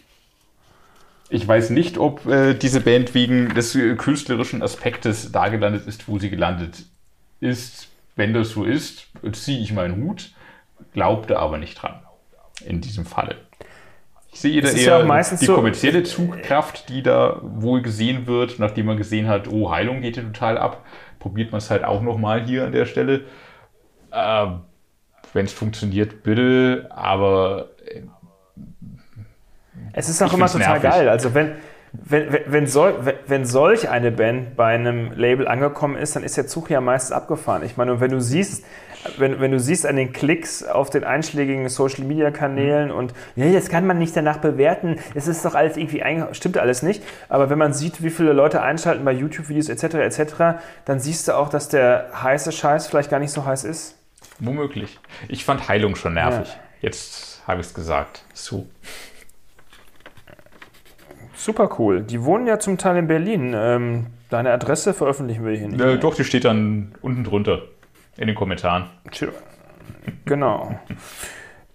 Ich 1.30 1.48
weiß 1.48 1.70
nicht, 1.70 1.98
ob 1.98 2.26
äh, 2.26 2.54
diese 2.54 2.82
Band 2.82 3.14
wegen 3.14 3.54
des 3.54 3.76
äh, 3.76 3.96
künstlerischen 3.96 4.62
Aspektes 4.62 5.32
da 5.32 5.50
gelandet 5.50 5.88
ist, 5.88 6.08
wo 6.08 6.20
sie 6.20 6.30
gelandet 6.30 6.86
ist. 7.40 7.90
Wenn 8.16 8.34
das 8.34 8.50
so 8.50 8.64
ist, 8.64 9.08
ziehe 9.32 9.60
ich 9.60 9.74
meinen 9.74 10.04
Hut, 10.04 10.34
glaubte 10.94 11.40
aber 11.40 11.58
nicht 11.58 11.82
dran 11.82 12.00
in 12.66 12.82
diesem 12.82 13.06
Falle. 13.06 13.36
Ich 14.34 14.40
sehe 14.40 14.62
da 14.62 14.70
eher 14.70 15.06
ja 15.06 15.22
die 15.40 15.46
kommerzielle 15.46 16.06
so, 16.06 16.16
Zugkraft, 16.16 16.90
die 16.90 17.04
da 17.04 17.40
wohl 17.44 17.84
gesehen 17.84 18.26
wird, 18.26 18.58
nachdem 18.58 18.88
man 18.88 18.98
gesehen 18.98 19.28
hat, 19.28 19.48
oh, 19.48 19.72
Heilung 19.72 20.02
geht 20.02 20.18
ja 20.18 20.24
total 20.24 20.58
ab. 20.58 20.84
Probiert 21.20 21.52
man 21.52 21.60
es 21.60 21.70
halt 21.70 21.84
auch 21.84 22.02
nochmal 22.02 22.44
hier 22.44 22.66
an 22.66 22.72
der 22.72 22.86
Stelle. 22.86 23.22
Äh, 24.12 24.48
Wenn 25.34 25.46
es 25.46 25.54
funktioniert, 25.54 26.24
bitte, 26.24 26.90
aber. 26.90 27.70
Äh, 27.86 28.02
es 29.94 30.10
ist 30.10 30.22
auch 30.22 30.34
immer 30.34 30.48
total 30.48 30.80
nervig. 30.80 30.90
geil. 30.90 31.10
Also, 31.10 31.36
wenn, 31.36 31.54
wenn, 31.92 32.34
wenn, 32.34 32.42
wenn, 32.48 32.68
sol, 32.68 32.96
wenn, 33.28 33.46
solch 33.46 33.90
eine 33.90 34.12
Band 34.12 34.56
bei 34.56 34.74
einem 34.74 35.12
Label 35.12 35.48
angekommen 35.48 35.96
ist, 35.96 36.16
dann 36.16 36.24
ist 36.24 36.38
der 36.38 36.48
Zug 36.48 36.72
ja 36.72 36.82
meistens 36.82 37.12
abgefahren. 37.12 37.64
Ich 37.64 37.78
meine, 37.78 37.94
und 37.94 38.00
wenn 38.00 38.12
du 38.12 38.20
siehst, 38.20 38.66
wenn, 39.18 39.40
wenn 39.40 39.52
du 39.52 39.60
siehst 39.60 39.86
an 39.86 39.96
den 39.96 40.14
Klicks 40.14 40.64
auf 40.64 40.90
den 40.90 41.04
einschlägigen 41.04 41.68
Social 41.70 42.04
Media 42.04 42.32
Kanälen 42.32 42.90
mhm. 42.90 42.96
und 42.96 43.14
ja, 43.36 43.52
das 43.52 43.70
kann 43.70 43.86
man 43.86 43.98
nicht 44.00 44.16
danach 44.16 44.38
bewerten, 44.38 45.00
es 45.16 45.28
ist 45.28 45.44
doch 45.46 45.56
alles 45.56 45.78
irgendwie, 45.78 46.04
stimmt 46.32 46.58
alles 46.58 46.84
nicht, 46.84 47.04
aber 47.30 47.50
wenn 47.50 47.58
man 47.58 47.74
sieht, 47.74 48.04
wie 48.04 48.10
viele 48.10 48.34
Leute 48.34 48.62
einschalten 48.62 49.06
bei 49.06 49.12
YouTube-Videos 49.12 49.70
etc. 49.70 49.96
etc., 49.96 50.34
dann 50.86 51.00
siehst 51.00 51.28
du 51.28 51.36
auch, 51.36 51.50
dass 51.50 51.70
der 51.70 52.10
heiße 52.22 52.52
Scheiß 52.52 52.88
vielleicht 52.88 53.10
gar 53.10 53.20
nicht 53.20 53.32
so 53.32 53.46
heiß 53.46 53.64
ist. 53.64 53.98
Womöglich. 54.40 55.00
Ich 55.28 55.46
fand 55.46 55.68
Heilung 55.68 55.96
schon 55.96 56.16
nervig. 56.16 56.48
Ja. 56.48 56.60
Jetzt 56.82 57.42
habe 57.48 57.62
ich 57.62 57.68
es 57.68 57.74
gesagt. 57.74 58.24
So. 58.34 58.68
Super 61.36 61.70
cool. 61.78 62.02
Die 62.02 62.24
wohnen 62.24 62.48
ja 62.48 62.60
zum 62.60 62.78
Teil 62.78 62.98
in 62.98 63.08
Berlin. 63.08 63.54
Ähm, 63.56 64.08
deine 64.30 64.52
Adresse 64.52 64.94
veröffentlichen 64.94 65.46
wir 65.46 65.56
hier 65.58 65.68
nicht. 65.68 65.82
Äh, 65.82 65.98
doch, 65.98 66.16
die 66.16 66.24
steht 66.24 66.46
dann 66.46 66.96
unten 67.02 67.24
drunter. 67.24 67.64
In 68.18 68.28
den 68.28 68.36
Kommentaren. 68.36 68.86
Genau. 70.26 70.80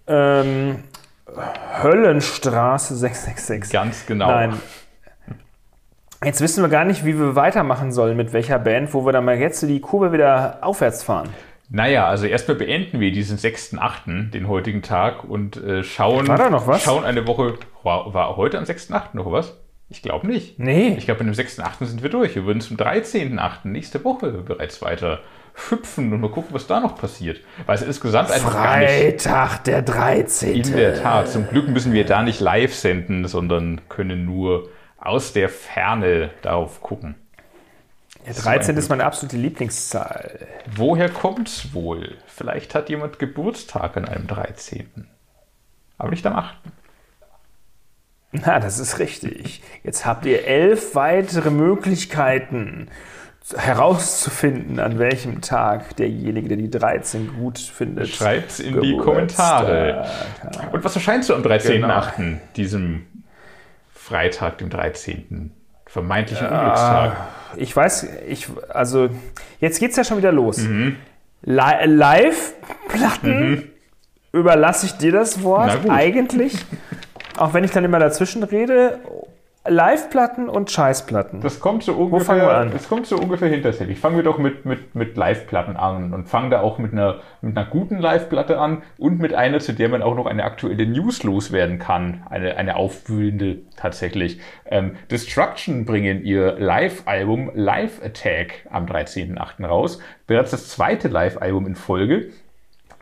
ähm, 0.07 0.83
Höllenstraße 1.83 2.95
666. 2.95 3.71
Ganz 3.71 4.05
genau. 4.05 4.27
Nein. 4.27 4.53
Jetzt 6.23 6.41
wissen 6.41 6.61
wir 6.63 6.69
gar 6.69 6.83
nicht, 6.83 7.05
wie 7.05 7.17
wir 7.17 7.35
weitermachen 7.35 7.93
sollen, 7.93 8.17
mit 8.17 8.33
welcher 8.33 8.59
Band, 8.59 8.93
wo 8.93 9.05
wir 9.05 9.13
dann 9.13 9.23
mal 9.23 9.37
jetzt 9.37 9.61
die 9.61 9.79
Kurve 9.79 10.11
wieder 10.11 10.57
aufwärts 10.61 11.01
fahren. 11.01 11.29
Naja, 11.69 12.07
also 12.07 12.25
erstmal 12.25 12.57
beenden 12.57 12.99
wir 12.99 13.11
diesen 13.11 13.37
6.8., 13.37 14.31
den 14.31 14.47
heutigen 14.47 14.81
Tag, 14.81 15.23
und 15.23 15.55
äh, 15.57 15.83
schauen, 15.83 16.27
war 16.27 16.37
da 16.37 16.49
noch 16.49 16.67
was? 16.67 16.83
schauen 16.83 17.05
eine 17.05 17.27
Woche. 17.27 17.59
War, 17.83 18.13
war 18.13 18.35
heute 18.35 18.57
am 18.57 18.65
6.8. 18.65 19.09
noch 19.13 19.31
was? 19.31 19.55
Ich 19.87 20.01
glaube 20.01 20.27
nicht. 20.27 20.59
Nee. 20.59 20.95
Ich 20.97 21.05
glaube, 21.05 21.23
mit 21.23 21.35
dem 21.35 21.45
6.8. 21.45 21.85
sind 21.85 22.03
wir 22.03 22.09
durch. 22.09 22.35
Wir 22.35 22.45
würden 22.45 22.59
zum 22.59 22.75
13.8. 22.75 23.67
nächste 23.67 24.03
Woche 24.03 24.31
bereits 24.31 24.81
weiter 24.81 25.19
hüpfen 25.69 26.13
und 26.13 26.21
mal 26.21 26.31
gucken, 26.31 26.53
was 26.53 26.67
da 26.67 26.79
noch 26.79 26.95
passiert. 26.97 27.41
Weil 27.65 27.75
es 27.75 27.81
insgesamt 27.81 28.31
einfach 28.31 28.51
Freitag, 28.51 29.63
der 29.63 29.81
13. 29.81 30.55
In 30.55 30.71
der 30.73 31.01
Tat. 31.01 31.29
Zum 31.29 31.47
Glück 31.47 31.67
müssen 31.67 31.93
wir 31.93 32.05
da 32.05 32.23
nicht 32.23 32.39
live 32.39 32.73
senden, 32.73 33.27
sondern 33.27 33.81
können 33.89 34.25
nur 34.25 34.69
aus 34.97 35.33
der 35.33 35.49
Ferne 35.49 36.31
darauf 36.41 36.81
gucken. 36.81 37.15
Der 38.25 38.33
13 38.33 38.77
ist 38.77 38.89
meine 38.89 39.05
absolute 39.05 39.37
Lieblingszahl. 39.37 40.47
Woher 40.75 41.09
kommt's 41.09 41.73
wohl? 41.73 42.17
Vielleicht 42.27 42.75
hat 42.75 42.89
jemand 42.89 43.17
Geburtstag 43.17 43.97
an 43.97 44.05
einem 44.05 44.27
13. 44.27 45.07
Aber 45.97 46.09
nicht 46.09 46.25
am 46.25 46.35
8. 46.35 46.55
Na, 48.31 48.59
das 48.59 48.77
ist 48.77 48.99
richtig. 48.99 49.63
Jetzt 49.83 50.05
habt 50.05 50.25
ihr 50.25 50.45
elf 50.45 50.93
weitere 50.93 51.49
Möglichkeiten, 51.49 52.89
herauszufinden, 53.57 54.79
an 54.79 54.99
welchem 54.99 55.41
Tag 55.41 55.95
derjenige, 55.95 56.49
der 56.49 56.57
die 56.57 56.69
13 56.69 57.35
gut 57.39 57.57
findet. 57.57 58.09
Schreibt 58.09 58.59
in 58.59 58.79
die 58.81 58.97
Kommentare. 58.97 60.05
Und 60.71 60.83
was 60.83 60.95
erscheint 60.95 61.25
so 61.25 61.33
am 61.33 61.41
13.8., 61.41 62.15
genau. 62.15 62.39
diesem 62.55 63.07
Freitag, 63.93 64.59
dem 64.59 64.69
13. 64.69 65.51
Vermeintlichen 65.85 66.45
ja, 66.45 66.59
Unglückstag. 66.59 67.17
Ich 67.57 67.75
weiß, 67.75 68.07
ich, 68.27 68.47
also 68.69 69.09
jetzt 69.59 69.79
geht 69.79 69.91
es 69.91 69.97
ja 69.97 70.03
schon 70.03 70.17
wieder 70.17 70.31
los. 70.31 70.59
Mhm. 70.59 70.97
Live-Platten 71.41 73.49
mhm. 73.49 73.63
überlasse 74.31 74.85
ich 74.85 74.97
dir 74.97 75.11
das 75.11 75.41
Wort 75.41 75.89
eigentlich. 75.89 76.53
Auch 77.37 77.53
wenn 77.53 77.63
ich 77.63 77.71
dann 77.71 77.85
immer 77.85 77.99
dazwischen 77.99 78.43
rede. 78.43 78.99
Live-Platten 79.69 80.49
und 80.49 80.71
Scheißplatten. 80.71 81.41
Das 81.41 81.59
kommt 81.59 81.83
so 81.83 81.93
ungefähr, 81.93 82.19
Wo 82.19 82.23
fangen 82.23 82.41
wir 82.41 82.57
an? 82.57 82.71
Das 82.71 82.89
kommt 82.89 83.05
so 83.05 83.17
ungefähr 83.17 83.49
hinterher. 83.49 83.95
Fangen 83.95 84.15
wir 84.15 84.23
doch 84.23 84.37
mit, 84.37 84.65
mit, 84.65 84.95
mit 84.95 85.15
Live-Platten 85.15 85.77
an 85.77 86.13
und 86.13 86.27
fangen 86.27 86.49
da 86.49 86.61
auch 86.61 86.77
mit 86.77 86.91
einer, 86.91 87.19
mit 87.41 87.55
einer 87.55 87.67
guten 87.67 87.99
Live-Platte 87.99 88.59
an 88.59 88.81
und 88.97 89.19
mit 89.19 89.33
einer, 89.33 89.59
zu 89.59 89.73
der 89.73 89.89
man 89.89 90.01
auch 90.01 90.15
noch 90.15 90.25
eine 90.25 90.43
aktuelle 90.43 90.85
News 90.85 91.23
loswerden 91.23 91.79
kann. 91.79 92.23
Eine, 92.29 92.57
eine 92.57 92.75
aufwühlende 92.75 93.59
tatsächlich. 93.75 94.39
Ähm, 94.65 94.95
Destruction 95.11 95.85
bringen 95.85 96.23
ihr 96.23 96.57
Live-Album 96.59 97.51
Live 97.53 98.01
Attack 98.03 98.67
am 98.69 98.85
13.8. 98.85 99.65
raus. 99.65 99.99
Bereits 100.27 100.51
das 100.51 100.69
zweite 100.69 101.07
Live-Album 101.07 101.67
in 101.67 101.75
Folge. 101.75 102.31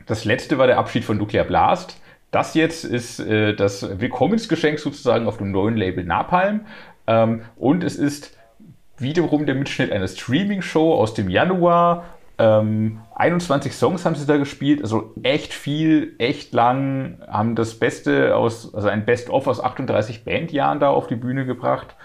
Das 0.06 0.26
letzte 0.26 0.57
war 0.57 0.68
der 0.68 0.77
Abschied 0.77 1.03
von 1.03 1.18
Nuclear 1.18 1.45
Blast. 1.45 1.99
Das 2.32 2.54
jetzt 2.54 2.84
ist 2.84 3.20
äh, 3.20 3.56
das 3.56 3.99
Willkommensgeschenk 3.99 4.80
sozusagen 4.80 5.28
auf 5.28 5.38
dem 5.38 5.52
neuen 5.52 5.78
Label 5.78 6.04
Napalm. 6.04 6.66
Ähm, 7.08 7.41
und 7.56 7.84
es 7.84 7.95
ist 7.95 8.38
wiederum 8.98 9.45
der 9.45 9.56
Mitschnitt 9.56 9.91
einer 9.91 10.08
Streaming-Show 10.08 10.94
aus 10.94 11.14
dem 11.14 11.30
Januar. 11.30 12.06
Ähm, 12.40 12.99
21 13.16 13.74
Songs 13.74 14.06
haben 14.06 14.16
sie 14.16 14.28
da 14.28 14.38
gespielt, 14.38 14.82
also 14.84 15.14
echt 15.24 15.54
viel, 15.54 16.14
echt 16.20 16.54
lang, 16.54 17.18
haben 17.28 17.56
das 17.56 17.80
Beste 17.80 18.36
aus, 18.36 18.76
also 18.76 18.90
ein 18.90 19.06
Best-of 19.06 19.48
aus 19.48 19.60
38 19.60 20.24
Bandjahren 20.24 20.80
da 20.80 20.90
auf 20.90 21.08
die 21.08 21.16
Bühne 21.16 21.45
gebracht. 21.45 21.95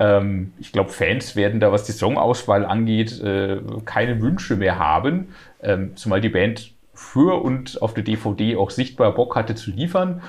Ähm, 0.00 0.52
ich 0.58 0.72
glaube, 0.72 0.90
Fans 0.90 1.36
werden 1.36 1.60
da, 1.60 1.70
was 1.70 1.84
die 1.84 1.92
Songauswahl 1.92 2.64
angeht, 2.64 3.20
äh, 3.20 3.60
keine 3.84 4.20
Wünsche 4.20 4.56
mehr 4.56 4.78
haben, 4.78 5.28
ähm, 5.62 5.96
zumal 5.96 6.20
die 6.20 6.28
Band 6.28 6.72
für 6.98 7.42
und 7.42 7.80
auf 7.80 7.94
der 7.94 8.02
DVD 8.02 8.56
auch 8.56 8.70
sichtbar 8.70 9.14
Bock 9.14 9.36
hatte 9.36 9.54
zu 9.54 9.70
liefern. 9.70 10.20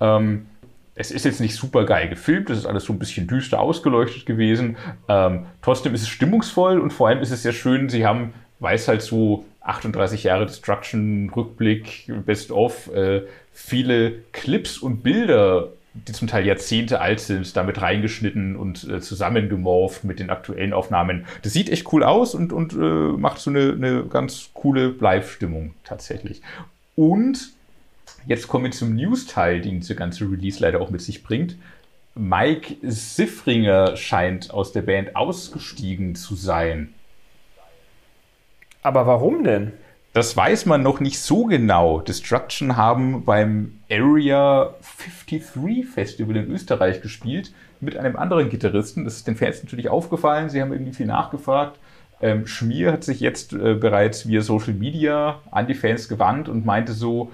Ähm, 0.00 0.46
es 0.96 1.10
ist 1.10 1.24
jetzt 1.24 1.40
nicht 1.40 1.54
super 1.54 1.84
geil 1.84 2.08
gefilmt, 2.08 2.50
es 2.50 2.58
ist 2.58 2.66
alles 2.66 2.84
so 2.84 2.92
ein 2.92 2.98
bisschen 2.98 3.26
düster 3.26 3.60
ausgeleuchtet 3.60 4.26
gewesen. 4.26 4.76
Ähm, 5.08 5.46
trotzdem 5.62 5.94
ist 5.94 6.02
es 6.02 6.08
stimmungsvoll 6.08 6.80
und 6.80 6.92
vor 6.92 7.08
allem 7.08 7.20
ist 7.20 7.30
es 7.30 7.42
sehr 7.42 7.52
schön, 7.52 7.88
sie 7.88 8.04
haben, 8.04 8.34
weil 8.58 8.74
es 8.74 8.88
halt 8.88 9.02
so 9.02 9.44
38 9.60 10.24
Jahre 10.24 10.46
Destruction, 10.46 11.30
Rückblick, 11.34 12.10
Best 12.24 12.50
of, 12.50 12.92
äh, 12.92 13.22
viele 13.52 14.14
Clips 14.32 14.78
und 14.78 15.02
Bilder 15.02 15.68
die 16.06 16.12
zum 16.12 16.28
Teil 16.28 16.46
Jahrzehnte 16.46 17.00
alt 17.00 17.20
sind, 17.20 17.56
damit 17.56 17.80
reingeschnitten 17.80 18.56
und 18.56 18.84
äh, 18.84 19.00
zusammengemorpht 19.00 20.04
mit 20.04 20.18
den 20.18 20.30
aktuellen 20.30 20.72
Aufnahmen. 20.72 21.26
Das 21.42 21.52
sieht 21.52 21.70
echt 21.70 21.92
cool 21.92 22.02
aus 22.02 22.34
und, 22.34 22.52
und 22.52 22.74
äh, 22.74 22.76
macht 22.76 23.40
so 23.40 23.50
eine, 23.50 23.72
eine 23.72 24.04
ganz 24.04 24.50
coole 24.54 24.94
Live-Stimmung 24.98 25.74
tatsächlich. 25.84 26.42
Und 26.94 27.50
jetzt 28.26 28.48
kommen 28.48 28.64
wir 28.64 28.70
zum 28.72 28.94
News-Teil, 28.94 29.60
den 29.60 29.80
diese 29.80 29.94
ganze 29.94 30.24
Release 30.24 30.60
leider 30.60 30.80
auch 30.80 30.90
mit 30.90 31.02
sich 31.02 31.22
bringt. 31.22 31.56
Mike 32.14 32.76
Siffringer 32.82 33.96
scheint 33.96 34.50
aus 34.50 34.72
der 34.72 34.82
Band 34.82 35.16
ausgestiegen 35.16 36.14
zu 36.14 36.34
sein. 36.34 36.94
Aber 38.82 39.06
warum 39.06 39.44
denn? 39.44 39.72
Das 40.16 40.34
weiß 40.34 40.64
man 40.64 40.82
noch 40.82 41.00
nicht 41.00 41.20
so 41.20 41.44
genau. 41.44 42.00
Destruction 42.00 42.78
haben 42.78 43.26
beim 43.26 43.80
Area 43.90 44.72
53 45.20 45.84
Festival 45.86 46.36
in 46.36 46.50
Österreich 46.50 47.02
gespielt 47.02 47.52
mit 47.82 47.98
einem 47.98 48.16
anderen 48.16 48.48
Gitarristen. 48.48 49.04
Das 49.04 49.16
ist 49.16 49.26
den 49.26 49.36
Fans 49.36 49.62
natürlich 49.62 49.90
aufgefallen. 49.90 50.48
Sie 50.48 50.62
haben 50.62 50.72
irgendwie 50.72 50.94
viel 50.94 51.04
nachgefragt. 51.04 51.78
Ähm, 52.22 52.46
Schmier 52.46 52.92
hat 52.92 53.04
sich 53.04 53.20
jetzt 53.20 53.52
äh, 53.52 53.74
bereits 53.74 54.26
via 54.26 54.40
Social 54.40 54.72
Media 54.72 55.40
an 55.50 55.66
die 55.66 55.74
Fans 55.74 56.08
gewandt 56.08 56.48
und 56.48 56.64
meinte 56.64 56.94
so, 56.94 57.30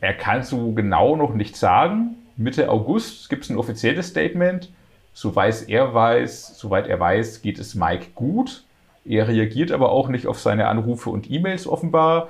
er 0.00 0.14
kann 0.14 0.44
so 0.44 0.72
genau 0.72 1.14
noch 1.14 1.34
nicht 1.34 1.58
sagen. 1.58 2.14
Mitte 2.38 2.70
August 2.70 3.28
gibt 3.28 3.44
es 3.44 3.50
ein 3.50 3.58
offizielles 3.58 4.08
Statement. 4.08 4.70
So 5.12 5.36
weiß 5.36 5.64
er 5.64 5.92
weiß, 5.92 6.58
soweit 6.58 6.86
er 6.86 6.98
weiß, 6.98 7.42
geht 7.42 7.58
es 7.58 7.74
Mike 7.74 8.12
gut. 8.14 8.64
Er 9.04 9.28
reagiert 9.28 9.70
aber 9.70 9.90
auch 9.90 10.08
nicht 10.08 10.26
auf 10.26 10.40
seine 10.40 10.66
Anrufe 10.68 11.10
und 11.10 11.30
E-Mails 11.30 11.66
offenbar. 11.66 12.28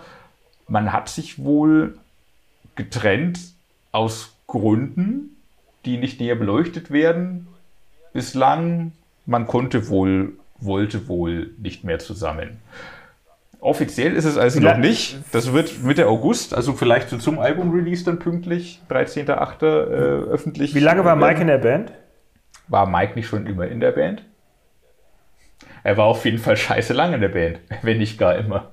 Man 0.66 0.92
hat 0.92 1.08
sich 1.08 1.42
wohl 1.42 1.98
getrennt 2.74 3.38
aus 3.92 4.34
Gründen, 4.46 5.36
die 5.84 5.98
nicht 5.98 6.20
näher 6.20 6.34
beleuchtet 6.34 6.90
werden. 6.90 7.46
Bislang, 8.12 8.92
man 9.26 9.46
konnte 9.46 9.88
wohl, 9.88 10.32
wollte 10.58 11.08
wohl 11.08 11.50
nicht 11.58 11.84
mehr 11.84 11.98
zusammen. 11.98 12.58
Offiziell 13.60 14.14
ist 14.14 14.26
es 14.26 14.36
also 14.36 14.60
noch 14.60 14.76
nicht. 14.76 15.16
Das 15.32 15.52
wird 15.54 15.82
Mitte 15.82 16.06
August, 16.06 16.54
also 16.54 16.74
vielleicht 16.74 17.08
so 17.08 17.16
zum 17.16 17.38
Album-Release 17.38 18.04
dann 18.04 18.18
pünktlich, 18.18 18.82
13.8. 18.90 19.62
Äh, 19.62 19.66
öffentlich. 19.66 20.74
Wie 20.74 20.80
lange 20.80 21.04
war 21.04 21.16
Mike 21.16 21.40
in 21.40 21.46
der 21.46 21.58
Band? 21.58 21.92
War 22.68 22.86
Mike 22.86 23.14
nicht 23.14 23.26
schon 23.26 23.46
immer 23.46 23.66
in 23.66 23.80
der 23.80 23.92
Band? 23.92 24.22
Er 25.84 25.96
war 25.98 26.06
auf 26.06 26.24
jeden 26.24 26.38
Fall 26.38 26.56
scheiße 26.56 26.94
lang 26.94 27.12
in 27.12 27.20
der 27.20 27.28
Band, 27.28 27.60
wenn 27.82 27.98
nicht 27.98 28.18
gar 28.18 28.34
immer. 28.34 28.72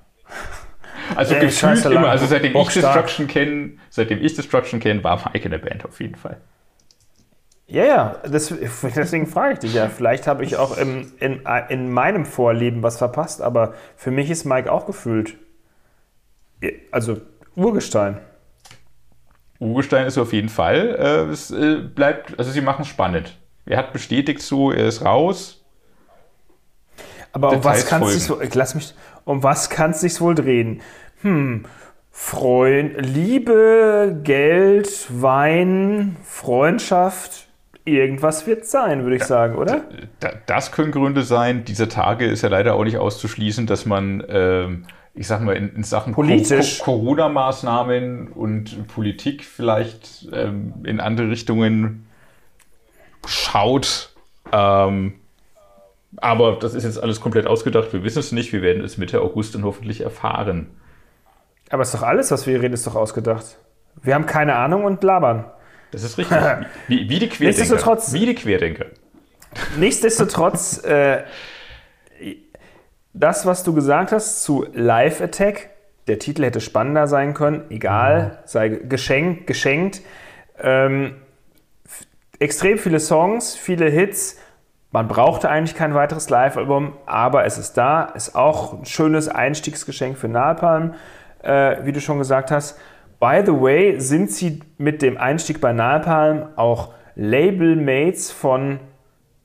Also 1.16 1.36
Ey, 1.36 1.42
gefühlt 1.42 1.86
immer, 1.86 2.10
also 2.10 2.26
seitdem 2.26 2.56
ich 2.56 2.68
Destruction 2.70 3.28
kenne, 3.28 3.74
seitdem 3.90 4.24
ich 4.24 4.34
Destruction 4.34 4.80
kenne, 4.80 5.04
war 5.04 5.30
Mike 5.32 5.46
in 5.46 5.52
der 5.52 5.60
Band 5.60 5.86
auf 5.86 6.00
jeden 6.00 6.16
Fall. 6.16 6.38
Ja, 7.68 7.86
ja, 7.86 8.16
das, 8.30 8.54
deswegen 8.96 9.28
frage 9.28 9.54
ich 9.54 9.60
dich 9.60 9.74
ja. 9.74 9.88
Vielleicht 9.88 10.28
habe 10.28 10.44
ich 10.44 10.58
auch 10.58 10.78
im, 10.78 11.14
in, 11.20 11.42
in 11.70 11.90
meinem 11.90 12.26
Vorleben 12.26 12.84
was 12.84 12.98
verpasst, 12.98 13.42
aber 13.42 13.76
für 13.96 14.12
mich 14.12 14.30
ist 14.30 14.44
Mike 14.44 14.70
auch 14.70 14.86
gefühlt. 14.86 15.36
Also 16.92 17.22
Urgestein. 17.56 18.20
Urgestein 19.60 20.06
ist 20.06 20.18
auf 20.18 20.34
jeden 20.34 20.50
Fall. 20.50 20.96
Äh, 21.00 21.32
es 21.32 21.52
äh, 21.52 21.78
bleibt, 21.78 22.38
also 22.38 22.52
sie 22.52 22.62
machen 22.62 22.82
es 22.82 22.88
spannend. 22.88 23.38
Er 23.66 23.78
hat 23.78 23.94
bestätigt 23.94 24.42
so, 24.42 24.72
er 24.72 24.88
ist 24.88 25.06
raus. 25.06 25.61
Aber 27.34 27.52
um 27.52 27.64
was 27.64 27.86
kann 27.86 28.04
es 28.04 28.14
sich 28.14 28.24
so, 28.24 28.40
lass 28.54 28.76
mich, 28.76 28.94
um 29.26 29.44
was 29.44 29.70
kann 29.70 29.92
es 29.92 30.02
sich 30.02 30.20
wohl 30.20 30.36
drehen? 30.36 30.82
Hm, 31.22 31.66
Freund, 32.12 32.96
Liebe, 33.00 34.20
Geld, 34.24 35.08
Wein, 35.10 36.18
Freundschaft, 36.24 37.48
irgendwas 37.86 38.46
wird 38.48 38.66
sein, 38.66 39.04
würde 39.04 39.16
ich 39.16 39.24
sagen, 39.24 39.56
oder? 39.56 39.86
Das 40.46 40.72
können 40.72 40.92
Gründe 40.92 41.24
sein. 41.24 41.64
Dieser 41.64 41.90
Tage 41.90 42.26
ist 42.26 42.42
ja 42.42 42.50
leider 42.50 42.76
auch 42.76 42.84
nicht 42.84 42.98
auszuschließen, 42.98 43.66
dass 43.66 43.86
man, 43.86 44.24
ähm, 44.28 44.86
ich 45.14 45.28
sag 45.28 45.42
mal, 45.42 45.56
in, 45.56 45.74
in 45.74 45.84
Sachen 45.84 46.14
Corona-Maßnahmen 46.14 48.28
und 48.28 48.88
Politik 48.88 49.46
vielleicht 49.46 50.28
ähm, 50.34 50.74
in 50.84 51.00
andere 51.00 51.30
Richtungen 51.30 52.08
schaut. 53.26 54.14
Ähm, 54.52 55.14
aber 56.18 56.58
das 56.58 56.74
ist 56.74 56.84
jetzt 56.84 57.02
alles 57.02 57.22
komplett 57.22 57.48
ausgedacht. 57.48 57.94
Wir 57.94 58.04
wissen 58.04 58.20
es 58.20 58.32
nicht. 58.32 58.52
Wir 58.52 58.62
werden 58.62 58.84
es 58.84 58.98
Mitte 58.98 59.22
August 59.22 59.56
dann 59.56 59.64
hoffentlich 59.64 60.02
erfahren. 60.02 60.68
Aber 61.70 61.84
ist 61.84 61.94
doch 61.94 62.04
alles, 62.04 62.32
was 62.32 62.48
wir 62.48 62.62
reden, 62.62 62.74
ist 62.74 62.86
doch 62.86 62.96
ausgedacht. 62.96 63.58
Wir 64.02 64.16
haben 64.16 64.26
keine 64.26 64.56
Ahnung 64.56 64.84
und 64.84 65.04
labern. 65.04 65.46
Das 65.92 66.04
ist 66.04 66.18
richtig. 66.18 66.38
wie, 66.88 67.10
wie, 67.10 67.20
die 67.20 67.30
Querdenker. 67.30 67.46
Nichtsdestotrotz, 67.46 68.14
wie 68.14 68.26
die 68.26 68.36
Querdenker. 68.36 68.86
Nichtsdestotrotz, 69.78 70.78
äh, 70.84 71.24
das, 73.14 73.46
was 73.46 73.64
du 73.64 73.74
gesagt 73.74 74.12
hast 74.12 74.44
zu 74.44 74.66
Live 74.74 75.22
Attack, 75.22 75.70
der 76.08 76.20
Titel 76.20 76.44
hätte 76.44 76.62
spannender 76.62 77.08
sein 77.08 77.34
können, 77.34 77.66
egal, 77.70 78.40
sei 78.46 78.70
geschenkt, 78.70 79.48
geschenkt. 79.48 80.02
Ähm, 80.60 81.16
extrem 82.40 82.78
viele 82.78 83.00
Songs, 83.00 83.56
viele 83.56 83.90
Hits 83.90 84.38
man 84.92 85.08
brauchte 85.08 85.50
eigentlich 85.50 85.76
kein 85.76 85.94
weiteres 85.94 86.30
Live-Album, 86.30 86.94
aber 87.06 87.46
es 87.46 87.58
ist 87.58 87.74
da. 87.74 88.04
Ist 88.04 88.36
auch 88.36 88.74
ein 88.74 88.86
schönes 88.86 89.30
Einstiegsgeschenk 89.30 90.18
für 90.18 90.28
Napalm, 90.28 90.96
äh, 91.44 91.78
wie 91.84 91.94
du 91.94 92.02
schon 92.02 92.18
gesagt 92.18 92.52
hast. 92.52 92.78
By 93.20 93.42
the 93.46 93.54
way, 93.54 94.00
sind 94.00 94.32
sie 94.32 94.62
mit 94.78 95.02
dem 95.02 95.18
Einstieg 95.18 95.62
bei 95.62 95.72
Napalm 95.72 96.50
auch 96.58 96.94
Labelmates 97.16 98.32
von 98.32 98.80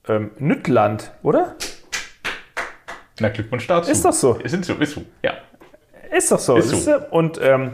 ähm, 0.08 0.30
Nüttland, 0.38 1.12
oder? 1.22 1.54
Na, 3.20 3.28
Glückwunsch 3.28 3.66
dazu. 3.66 3.90
Ist 3.90 4.04
doch 4.04 4.12
so. 4.12 4.38
Sind 4.44 4.64
so, 4.64 4.74
ist 4.74 4.92
so, 4.92 5.02
ja. 5.22 5.34
Ist 6.10 6.32
doch 6.32 6.38
so. 6.38 6.56
Ist 6.56 6.84
so. 6.84 6.96
Und 7.10 7.40
ähm, 7.42 7.72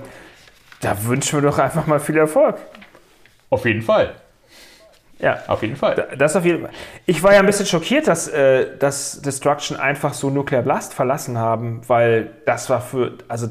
da 0.80 1.04
wünschen 1.04 1.40
wir 1.40 1.48
doch 1.48 1.58
einfach 1.58 1.86
mal 1.86 2.00
viel 2.00 2.16
Erfolg. 2.16 2.56
Auf 3.48 3.64
jeden 3.64 3.82
Fall. 3.82 4.14
Ja, 5.22 5.38
auf 5.46 5.62
jeden 5.62 5.76
Fall. 5.76 6.08
Das 6.18 6.34
auf 6.34 6.44
jeden 6.44 6.62
Fall. 6.62 6.70
Ich 7.06 7.22
war 7.22 7.32
ja 7.32 7.38
ein 7.38 7.46
bisschen 7.46 7.66
schockiert, 7.66 8.08
dass, 8.08 8.26
äh, 8.26 8.76
dass 8.76 9.22
Destruction 9.22 9.76
einfach 9.78 10.14
so 10.14 10.30
Nuclear 10.30 10.62
Blast 10.62 10.94
verlassen 10.94 11.38
haben, 11.38 11.80
weil 11.86 12.32
das 12.44 12.68
war 12.68 12.80
für, 12.80 13.12
also 13.28 13.46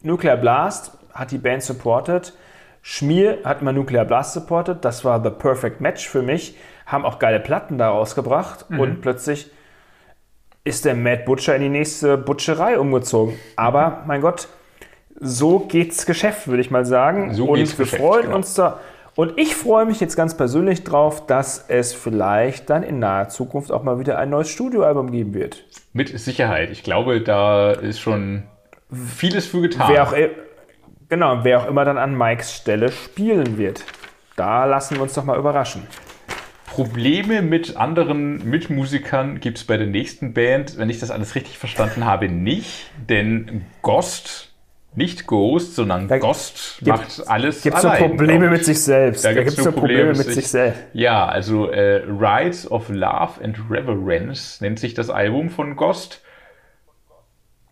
Nuclear 0.00 0.38
Blast 0.38 0.92
hat 1.12 1.30
die 1.30 1.38
Band 1.38 1.62
supported, 1.62 2.32
Schmier 2.80 3.38
hat 3.44 3.60
immer 3.60 3.72
Nuclear 3.72 4.06
Blast 4.06 4.32
supported, 4.32 4.82
das 4.82 5.04
war 5.04 5.22
the 5.22 5.30
perfect 5.30 5.80
match 5.80 6.08
für 6.08 6.22
mich, 6.22 6.56
haben 6.86 7.04
auch 7.04 7.18
geile 7.18 7.38
Platten 7.38 7.76
da 7.76 7.90
rausgebracht 7.90 8.70
Mhm. 8.70 8.80
und 8.80 9.00
plötzlich 9.02 9.50
ist 10.64 10.86
der 10.86 10.94
Mad 10.94 11.24
Butcher 11.26 11.54
in 11.54 11.60
die 11.62 11.68
nächste 11.68 12.16
Butcherei 12.16 12.78
umgezogen. 12.78 13.38
Aber 13.56 14.02
mein 14.06 14.22
Gott, 14.22 14.48
so 15.20 15.58
geht's 15.58 16.06
Geschäft, 16.06 16.48
würde 16.48 16.62
ich 16.62 16.70
mal 16.70 16.86
sagen. 16.86 17.34
So 17.34 17.44
und 17.44 17.58
wir 17.58 17.64
Geschäft, 17.64 17.96
freuen 17.96 18.22
genau. 18.22 18.36
uns 18.36 18.54
da. 18.54 18.80
Und 19.16 19.38
ich 19.38 19.54
freue 19.54 19.86
mich 19.86 20.00
jetzt 20.00 20.16
ganz 20.16 20.36
persönlich 20.36 20.82
drauf, 20.82 21.26
dass 21.26 21.66
es 21.68 21.92
vielleicht 21.94 22.68
dann 22.68 22.82
in 22.82 22.98
naher 22.98 23.28
Zukunft 23.28 23.70
auch 23.70 23.82
mal 23.84 23.98
wieder 24.00 24.18
ein 24.18 24.30
neues 24.30 24.48
Studioalbum 24.48 25.12
geben 25.12 25.34
wird. 25.34 25.64
Mit 25.92 26.18
Sicherheit. 26.18 26.70
Ich 26.70 26.82
glaube, 26.82 27.20
da 27.20 27.70
ist 27.70 28.00
schon 28.00 28.42
vieles 28.90 29.46
für 29.46 29.60
getan. 29.60 29.88
Wer 29.92 30.02
auch, 30.02 30.12
i- 30.16 30.30
genau, 31.08 31.44
wer 31.44 31.60
auch 31.60 31.68
immer 31.68 31.84
dann 31.84 31.96
an 31.96 32.16
Mikes 32.18 32.54
Stelle 32.56 32.90
spielen 32.90 33.56
wird. 33.56 33.84
Da 34.34 34.64
lassen 34.64 34.96
wir 34.96 35.02
uns 35.02 35.14
doch 35.14 35.24
mal 35.24 35.38
überraschen. 35.38 35.86
Probleme 36.66 37.40
mit 37.40 37.76
anderen 37.76 38.50
Mitmusikern 38.50 39.38
gibt 39.38 39.58
es 39.58 39.64
bei 39.64 39.76
der 39.76 39.86
nächsten 39.86 40.34
Band, 40.34 40.76
wenn 40.76 40.90
ich 40.90 40.98
das 40.98 41.12
alles 41.12 41.36
richtig 41.36 41.56
verstanden 41.56 42.04
habe, 42.04 42.28
nicht. 42.28 42.90
Denn 43.08 43.64
Ghost, 43.80 44.52
nicht 44.96 45.26
Ghost, 45.26 45.74
sondern 45.74 46.08
Da 46.08 46.18
Ghost 46.18 46.76
gibt- 46.78 46.88
macht 46.88 47.22
alles 47.28 47.62
Gibt 47.62 47.76
es 47.76 47.82
so 47.82 47.88
allein, 47.88 48.08
Probleme 48.10 48.38
glaub 48.40 48.52
ich. 48.52 48.58
mit 48.58 48.64
sich 48.64 48.82
selbst? 48.82 49.24
Da 49.24 49.28
Da, 49.30 49.34
gibt's 49.34 49.56
gibt 49.56 49.58
es 49.58 49.64
so 49.64 49.72
Probleme 49.72 49.98
Probleme 50.04 50.18
mit 50.18 50.18
mit 50.18 50.34
sich 50.34 50.44
sich- 50.44 50.48
selbst. 50.52 50.80
Ja, 50.92 51.26
also 51.26 51.68
äh, 51.70 52.02
Rides 52.08 52.70
of 52.70 52.88
Love 52.88 53.42
and 53.42 53.58
Reverence 53.70 54.60
nennt 54.60 54.78
sich 54.78 54.94
das 54.94 55.10
Album 55.10 55.50
von 55.50 55.76
Ghost. 55.76 56.20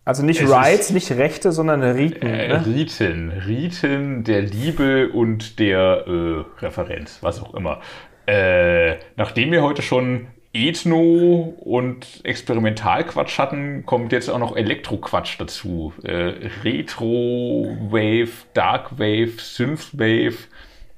Also 0.05 0.21
nicht 0.25 0.41
Es 0.41 0.51
Rights, 0.51 0.89
nicht 0.89 1.11
Rechte, 1.13 1.53
sondern 1.53 1.81
Riten. 1.81 2.25
Äh, 2.27 2.47
ne? 2.49 2.65
Riten, 2.65 3.31
Riten 3.47 4.25
der 4.25 4.41
Liebe 4.41 5.09
und 5.09 5.59
der 5.59 6.03
äh, 6.07 6.43
Referenz, 6.59 7.19
was 7.21 7.41
auch 7.41 7.53
immer. 7.53 7.79
Äh, 8.25 8.95
nachdem 9.15 9.51
wir 9.53 9.61
heute 9.63 9.81
schon 9.81 10.27
Ethno 10.53 11.55
und 11.61 12.05
Experimentalquatsch 12.23 13.39
hatten, 13.39 13.85
kommt 13.85 14.11
jetzt 14.11 14.29
auch 14.29 14.37
noch 14.37 14.55
Elektroquatsch 14.55 15.35
dazu. 15.39 15.93
Äh, 16.03 16.33
Retro 16.63 17.75
Wave, 17.89 18.29
Dark 18.53 18.99
Wave, 18.99 19.31
Synth 19.39 19.97
Wave. 19.97 20.35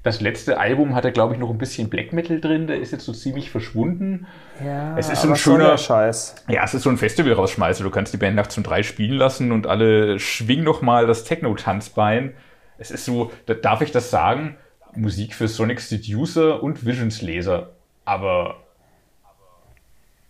Das 0.04 0.22
letzte 0.22 0.60
Album 0.60 0.94
hatte, 0.94 1.12
glaube 1.12 1.34
ich, 1.34 1.40
noch 1.40 1.50
ein 1.50 1.58
bisschen 1.58 1.90
Black 1.90 2.14
Metal 2.14 2.40
drin. 2.40 2.68
Der 2.68 2.80
ist 2.80 2.92
jetzt 2.92 3.06
so 3.06 3.14
ziemlich 3.14 3.50
verschwunden. 3.50 4.28
Ja, 4.64 4.96
Es 4.98 5.10
ist 5.10 5.22
so 5.24 5.30
ein 5.30 5.36
schöner- 5.36 5.78
Scheiß. 5.80 6.36
Ja, 6.48 6.64
es 6.64 6.74
ist 6.76 6.84
so 6.84 6.90
ein 6.92 6.98
Festival-Rausschmeißer. 6.98 7.84
Du 7.84 7.90
kannst 7.90 8.14
die 8.14 8.18
Band 8.18 8.36
nachts 8.36 8.56
um 8.58 8.64
drei 8.64 8.84
spielen 8.84 9.18
lassen 9.18 9.52
und 9.52 9.66
alle 9.66 10.20
schwingen 10.20 10.64
noch 10.66 10.82
mal 10.84 11.08
das 11.08 11.24
Techno-Tanzbein. 11.24 12.34
Es 12.78 12.92
ist 12.92 13.06
so, 13.06 13.32
da, 13.48 13.54
darf 13.56 13.82
ich 13.82 13.92
das 13.92 14.12
sagen? 14.12 14.58
Musik 14.94 15.34
für 15.34 15.48
Sonic 15.48 15.80
Seducer 15.80 16.62
und 16.62 16.86
Visions-Leser. 16.86 17.72
Aber 18.04 18.58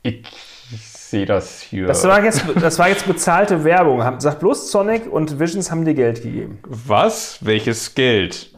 ich 0.06 0.24
sehe 0.82 1.26
das 1.26 1.62
hier. 1.62 1.88
Das 1.88 2.04
war, 2.06 2.24
jetzt, 2.24 2.44
das 2.62 2.80
war 2.80 2.90
jetzt 2.90 3.06
bezahlte 3.08 3.64
Werbung. 3.64 4.04
Haben- 4.04 4.20
Sag 4.20 4.40
bloß 4.40 4.72
Sonic 4.72 5.12
und 5.12 5.40
Visions 5.40 5.72
haben 5.72 5.86
dir 5.86 5.94
Geld 5.94 6.22
gegeben. 6.24 6.60
Was? 6.64 7.40
Welches 7.42 7.96
Geld? 7.96 8.52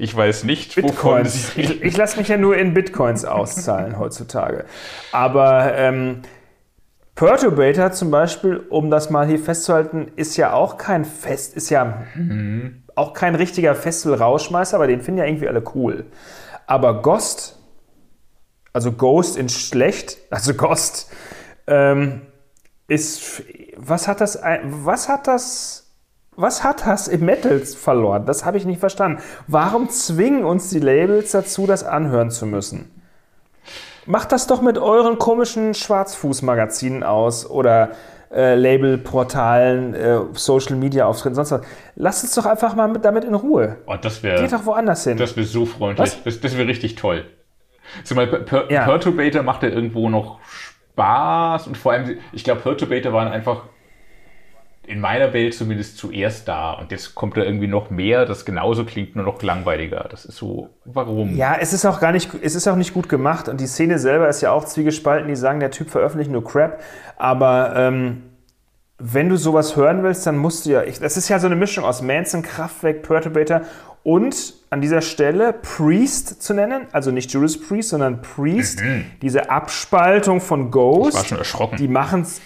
Ich 0.00 0.14
weiß 0.16 0.44
nicht, 0.44 0.76
wovon 0.76 0.90
Bitcoins. 1.22 1.54
Sie 1.54 1.60
Ich, 1.62 1.82
ich 1.82 1.96
lasse 1.96 2.18
mich 2.18 2.28
ja 2.28 2.36
nur 2.36 2.56
in 2.56 2.72
Bitcoins 2.74 3.24
auszahlen 3.24 3.98
heutzutage. 3.98 4.64
Aber 5.10 5.74
ähm, 5.76 6.22
Perturbator 7.16 7.90
zum 7.90 8.12
Beispiel, 8.12 8.58
um 8.70 8.90
das 8.92 9.10
mal 9.10 9.26
hier 9.26 9.40
festzuhalten, 9.40 10.12
ist 10.14 10.36
ja 10.36 10.52
auch 10.52 10.76
kein 10.76 11.04
Fest, 11.04 11.56
ist 11.56 11.68
ja 11.70 12.04
auch 12.94 13.12
kein 13.12 13.34
richtiger 13.34 13.74
Festival-Rauschmeißer, 13.74 14.76
aber 14.76 14.86
den 14.86 15.00
finden 15.00 15.18
ja 15.18 15.24
irgendwie 15.26 15.48
alle 15.48 15.64
cool. 15.74 16.06
Aber 16.68 17.02
Ghost, 17.02 17.57
also 18.72 18.92
Ghost 18.92 19.36
in 19.36 19.48
schlecht, 19.48 20.18
also 20.30 20.54
Ghost, 20.54 21.10
ähm, 21.66 22.22
ist, 22.86 23.42
was 23.76 24.08
hat 24.08 24.20
das, 24.20 24.40
was 24.62 25.08
hat 25.08 25.26
das, 25.26 25.90
was 26.36 26.64
hat 26.64 26.86
das 26.86 27.08
im 27.08 27.24
Metal 27.24 27.58
verloren? 27.60 28.24
Das 28.24 28.44
habe 28.44 28.56
ich 28.56 28.64
nicht 28.64 28.80
verstanden. 28.80 29.20
Warum 29.46 29.90
zwingen 29.90 30.44
uns 30.44 30.70
die 30.70 30.78
Labels 30.78 31.32
dazu, 31.32 31.66
das 31.66 31.84
anhören 31.84 32.30
zu 32.30 32.46
müssen? 32.46 32.90
Macht 34.06 34.32
das 34.32 34.46
doch 34.46 34.62
mit 34.62 34.78
euren 34.78 35.18
komischen 35.18 35.74
Schwarzfuß-Magazinen 35.74 37.02
aus 37.02 37.48
oder 37.48 37.90
äh, 38.30 38.54
Labelportalen, 38.54 39.94
äh, 39.94 40.18
Social-Media-Auftritten, 40.32 41.34
sonst 41.34 41.50
was. 41.50 41.60
Lasst 41.94 42.24
uns 42.24 42.34
doch 42.34 42.46
einfach 42.46 42.74
mal 42.74 42.88
mit, 42.88 43.04
damit 43.04 43.24
in 43.24 43.34
Ruhe. 43.34 43.76
Oh, 43.86 43.96
das 44.00 44.22
Geht 44.22 44.22
wäre 44.24 44.48
doch 44.48 44.64
woanders 44.64 45.04
hin. 45.04 45.18
das 45.18 45.36
wär 45.36 45.44
so 45.44 45.66
freundlich. 45.66 46.08
Was? 46.08 46.22
Das, 46.24 46.40
das 46.40 46.56
wäre 46.56 46.68
richtig 46.68 46.94
toll. 46.94 47.24
Zumal 48.04 48.26
Per- 48.26 48.40
Per- 48.40 48.70
Ja. 48.72 48.84
Perturbator 48.84 49.42
macht 49.42 49.62
ja 49.62 49.68
irgendwo 49.68 50.08
noch 50.08 50.38
Spaß 50.94 51.66
und 51.66 51.76
vor 51.76 51.92
allem, 51.92 52.18
ich 52.32 52.44
glaube, 52.44 52.60
Perturbator 52.60 53.12
waren 53.12 53.28
einfach 53.28 53.64
in 54.86 55.00
meiner 55.00 55.34
Welt 55.34 55.52
zumindest 55.54 55.98
zuerst 55.98 56.48
da 56.48 56.72
und 56.72 56.90
jetzt 56.90 57.14
kommt 57.14 57.36
da 57.36 57.42
irgendwie 57.42 57.66
noch 57.66 57.90
mehr, 57.90 58.24
das 58.24 58.46
genauso 58.46 58.84
klingt, 58.86 59.16
nur 59.16 59.24
noch 59.26 59.42
langweiliger. 59.42 60.06
Das 60.10 60.24
ist 60.24 60.36
so, 60.38 60.70
warum? 60.86 61.36
Ja, 61.36 61.56
es 61.60 61.74
ist 61.74 61.84
auch 61.84 62.00
gar 62.00 62.10
nicht, 62.10 62.30
es 62.42 62.54
ist 62.54 62.66
auch 62.66 62.76
nicht 62.76 62.94
gut 62.94 63.06
gemacht 63.08 63.48
und 63.50 63.60
die 63.60 63.66
Szene 63.66 63.98
selber 63.98 64.28
ist 64.30 64.40
ja 64.40 64.50
auch 64.50 64.64
zwiegespalten. 64.64 65.28
Die 65.28 65.36
sagen, 65.36 65.60
der 65.60 65.70
Typ 65.70 65.90
veröffentlicht 65.90 66.30
nur 66.30 66.42
Crap, 66.42 66.80
aber 67.18 67.74
ähm, 67.76 68.22
wenn 68.96 69.28
du 69.28 69.36
sowas 69.36 69.76
hören 69.76 70.02
willst, 70.02 70.26
dann 70.26 70.38
musst 70.38 70.64
du 70.64 70.70
ja, 70.70 70.82
ich, 70.82 70.98
das 70.98 71.18
ist 71.18 71.28
ja 71.28 71.38
so 71.38 71.46
eine 71.46 71.54
Mischung 71.56 71.84
aus 71.84 72.00
Manson, 72.00 72.42
Kraftwerk, 72.42 73.02
Perturbator 73.02 73.60
und 74.02 74.54
an 74.70 74.80
dieser 74.80 75.00
Stelle 75.00 75.52
Priest 75.52 76.42
zu 76.42 76.54
nennen, 76.54 76.86
also 76.92 77.10
nicht 77.10 77.32
Judas 77.32 77.58
Priest, 77.60 77.90
sondern 77.90 78.22
Priest, 78.22 78.80
diese 79.22 79.50
Abspaltung 79.50 80.40
von 80.40 80.66
Ich 80.66 80.70
Ghost. 80.70 81.16
war 81.16 81.24
schon 81.24 81.38
erschrocken. 81.38 81.76
Die 81.76 81.88
machen's. 81.88 82.40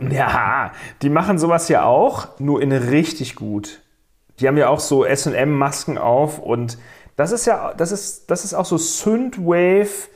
Ja, 0.00 0.72
die 1.02 1.08
machen 1.08 1.38
sowas 1.38 1.68
ja 1.68 1.84
auch, 1.84 2.38
nur 2.38 2.60
in 2.60 2.70
richtig 2.72 3.34
gut. 3.34 3.80
Die 4.40 4.46
haben 4.46 4.58
ja 4.58 4.68
auch 4.68 4.80
so 4.80 5.04
SM-Masken 5.06 5.96
auf 5.96 6.38
und 6.38 6.76
das 7.16 7.32
ist 7.32 7.46
ja, 7.46 7.72
das 7.74 7.92
ist, 7.92 8.30
das 8.30 8.44
ist 8.44 8.52
auch 8.52 8.66
so 8.66 8.76
Synthwave 8.76 10.08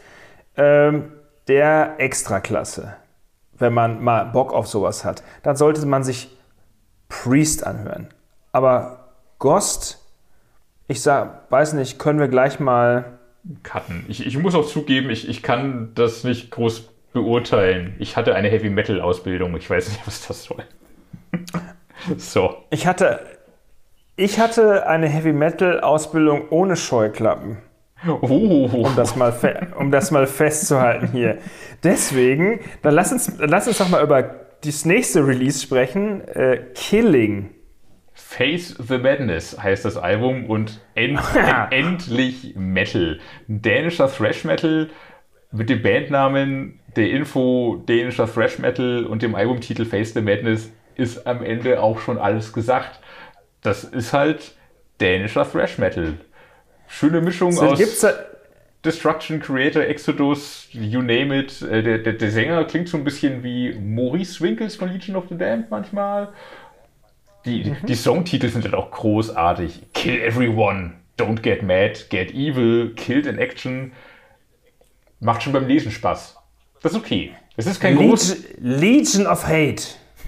ähm, 0.57 1.13
der 1.49 1.95
Extraklasse. 1.99 2.95
Wenn 3.57 3.73
man 3.73 4.03
mal 4.03 4.27
Bock 4.27 4.53
auf 4.53 4.67
sowas 4.67 5.05
hat, 5.05 5.23
dann 5.43 5.57
sollte 5.57 5.85
man 5.87 6.05
sich 6.05 6.37
Priest 7.09 7.67
anhören. 7.67 8.09
Aber 8.53 9.15
Ghost, 9.39 10.00
ich 10.91 11.03
sag, 11.03 11.51
weiß 11.51 11.75
nicht, 11.75 12.01
können 12.01 12.19
wir 12.19 12.27
gleich 12.27 12.59
mal 12.59 13.19
Cutten. 13.63 14.05
Ich, 14.09 14.27
ich 14.27 14.37
muss 14.37 14.57
auch 14.57 14.67
zugeben, 14.67 15.09
ich, 15.09 15.29
ich 15.29 15.43
kann 15.43 15.93
das 15.95 16.25
nicht 16.25 16.51
groß 16.51 16.91
beurteilen. 17.13 17.95
Ich 18.01 18.17
hatte 18.17 18.35
eine 18.35 18.49
Heavy 18.49 18.71
Metal 18.71 19.01
Ausbildung. 19.01 19.57
Ich 19.57 19.71
weiß 19.71 19.89
nicht, 19.89 20.05
was 20.07 20.27
das 20.27 20.43
soll. 20.45 20.65
so. 22.19 22.57
Ich 22.71 22.89
hatte, 22.89 23.21
ich 24.17 24.41
hatte 24.41 24.89
eine 24.89 25.09
Heavy 25.09 25.33
Metal 25.33 25.81
Ausbildung 25.81 26.49
ohne 26.51 26.75
Scheuklappen, 26.77 27.59
Oh. 28.07 28.69
um 28.73 28.97
das 28.97 29.15
mal, 29.15 29.33
um 29.79 29.93
das 29.93 30.11
mal 30.11 30.27
festzuhalten 30.27 31.09
hier. 31.13 31.39
Deswegen, 31.85 32.61
dann 32.83 32.95
lass 32.95 33.13
uns, 33.13 33.33
lass 33.39 33.69
uns 33.69 33.79
doch 33.79 33.89
mal 33.89 34.03
über 34.03 34.23
das 34.65 34.85
nächste 34.85 35.25
Release 35.27 35.63
sprechen. 35.63 36.27
Äh, 36.27 36.65
Killing. 36.75 37.51
Face 38.21 38.75
the 38.79 38.99
Madness 38.99 39.61
heißt 39.61 39.85
das 39.85 39.97
Album 39.97 40.47
und 40.47 40.81
end, 40.95 41.19
end, 41.35 41.71
endlich 41.73 42.55
Metal. 42.55 43.19
Ein 43.49 43.63
dänischer 43.63 44.11
Thrash 44.13 44.45
Metal 44.45 44.89
mit 45.53 45.69
dem 45.69 45.83
Bandnamen, 45.83 46.79
der 46.97 47.11
Info 47.11 47.83
dänischer 47.89 48.33
Thrash 48.33 48.59
Metal 48.59 49.05
und 49.05 49.23
dem 49.23 49.35
Albumtitel 49.35 49.85
Face 49.85 50.13
the 50.15 50.21
Madness 50.21 50.71
ist 50.95 51.27
am 51.27 51.43
Ende 51.43 51.81
auch 51.83 52.01
schon 52.01 52.19
alles 52.19 52.53
gesagt. 52.53 53.01
Das 53.63 53.85
ist 53.85 54.13
halt 54.13 54.53
dänischer 55.01 55.51
Thrash 55.51 55.79
Metal. 55.79 56.15
Schöne 56.87 57.21
Mischung 57.21 57.53
So, 57.53 57.67
aus 57.67 57.79
gibt's 57.79 58.01
da, 58.01 58.13
Destruction, 58.85 59.41
Creator, 59.41 59.83
Exodus, 59.83 60.69
you 60.73 61.03
name 61.03 61.37
it. 61.39 61.61
Äh, 61.63 61.83
Der, 61.83 61.99
der, 61.99 62.15
der 62.15 62.31
Sänger 62.31 62.65
klingt 62.65 62.89
so 62.89 62.97
ein 62.97 63.05
bisschen 63.05 63.43
wie 63.43 63.75
Maurice 63.75 64.41
Winkles 64.41 64.77
von 64.77 64.91
Legion 64.91 65.17
of 65.17 65.25
the 65.29 65.37
Damned 65.37 65.71
manchmal. 65.71 66.29
Die, 67.45 67.75
die 67.87 67.95
Songtitel 67.95 68.49
sind 68.49 68.65
halt 68.65 68.75
auch 68.75 68.91
großartig. 68.91 69.93
Kill 69.95 70.21
everyone, 70.21 70.93
don't 71.19 71.41
get 71.41 71.63
mad, 71.63 72.07
get 72.11 72.33
evil, 72.33 72.95
killed 72.95 73.27
in 73.27 73.39
action. 73.39 73.93
Macht 75.21 75.43
schon 75.43 75.53
beim 75.53 75.67
Lesen 75.67 75.91
Spaß. 75.91 76.37
Das 76.83 76.93
ist 76.93 76.99
okay. 76.99 77.33
Es 77.57 77.67
ist 77.67 77.81
kein 77.81 77.97
groß, 77.97 78.37
Legion, 78.59 78.81
Legion 78.81 79.27
of 79.27 79.47
Hate. 79.47 79.83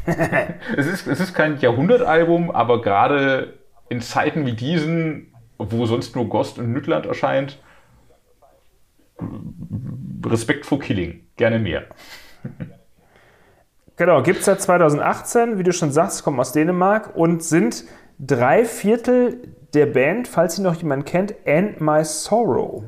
es 0.76 0.86
ist, 0.86 1.06
es 1.06 1.20
ist 1.20 1.34
kein 1.34 1.59
Jahrhundertalbum, 1.60 2.51
aber 2.51 2.82
gerade 2.82 3.59
in 3.89 4.01
Zeiten 4.01 4.47
wie 4.47 4.52
diesen, 4.52 5.32
wo 5.59 5.86
sonst 5.86 6.16
nur 6.16 6.28
Ghost 6.28 6.59
und 6.59 6.72
Nüttland 6.72 7.06
erscheint, 7.06 7.59
Respekt 10.24 10.66
vor 10.66 10.80
Killing. 10.80 11.26
Gerne 11.36 11.59
mehr. 11.59 11.86
Genau, 13.97 14.23
gibt 14.23 14.40
es 14.40 14.47
seit 14.47 14.60
2018, 14.60 15.59
wie 15.59 15.62
du 15.62 15.73
schon 15.73 15.93
sagst, 15.93 16.24
kommen 16.24 16.40
aus 16.40 16.52
Dänemark 16.52 17.14
und 17.14 17.43
sind 17.44 17.85
drei 18.19 18.64
Viertel 18.64 19.48
der 19.74 19.86
Band, 19.86 20.28
falls 20.28 20.56
sie 20.56 20.62
noch 20.62 20.74
jemand 20.74 21.06
kennt, 21.06 21.35
And 21.47 21.81
My 21.81 22.05
Sorrow. 22.05 22.85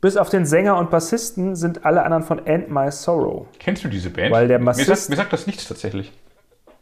Bis 0.00 0.16
auf 0.16 0.30
den 0.30 0.46
Sänger 0.46 0.78
und 0.78 0.90
Bassisten 0.90 1.56
sind 1.56 1.84
alle 1.84 2.02
anderen 2.04 2.22
von 2.24 2.46
And 2.46 2.70
My 2.70 2.90
Sorrow. 2.90 3.46
Kennst 3.58 3.84
du 3.84 3.88
diese 3.88 4.10
Band? 4.10 4.32
Weil 4.32 4.48
der 4.48 4.58
mir, 4.58 4.66
Bassist- 4.66 4.86
sagt, 4.86 5.10
mir 5.10 5.16
sagt 5.16 5.32
das 5.32 5.46
nichts 5.46 5.68
tatsächlich. 5.68 6.12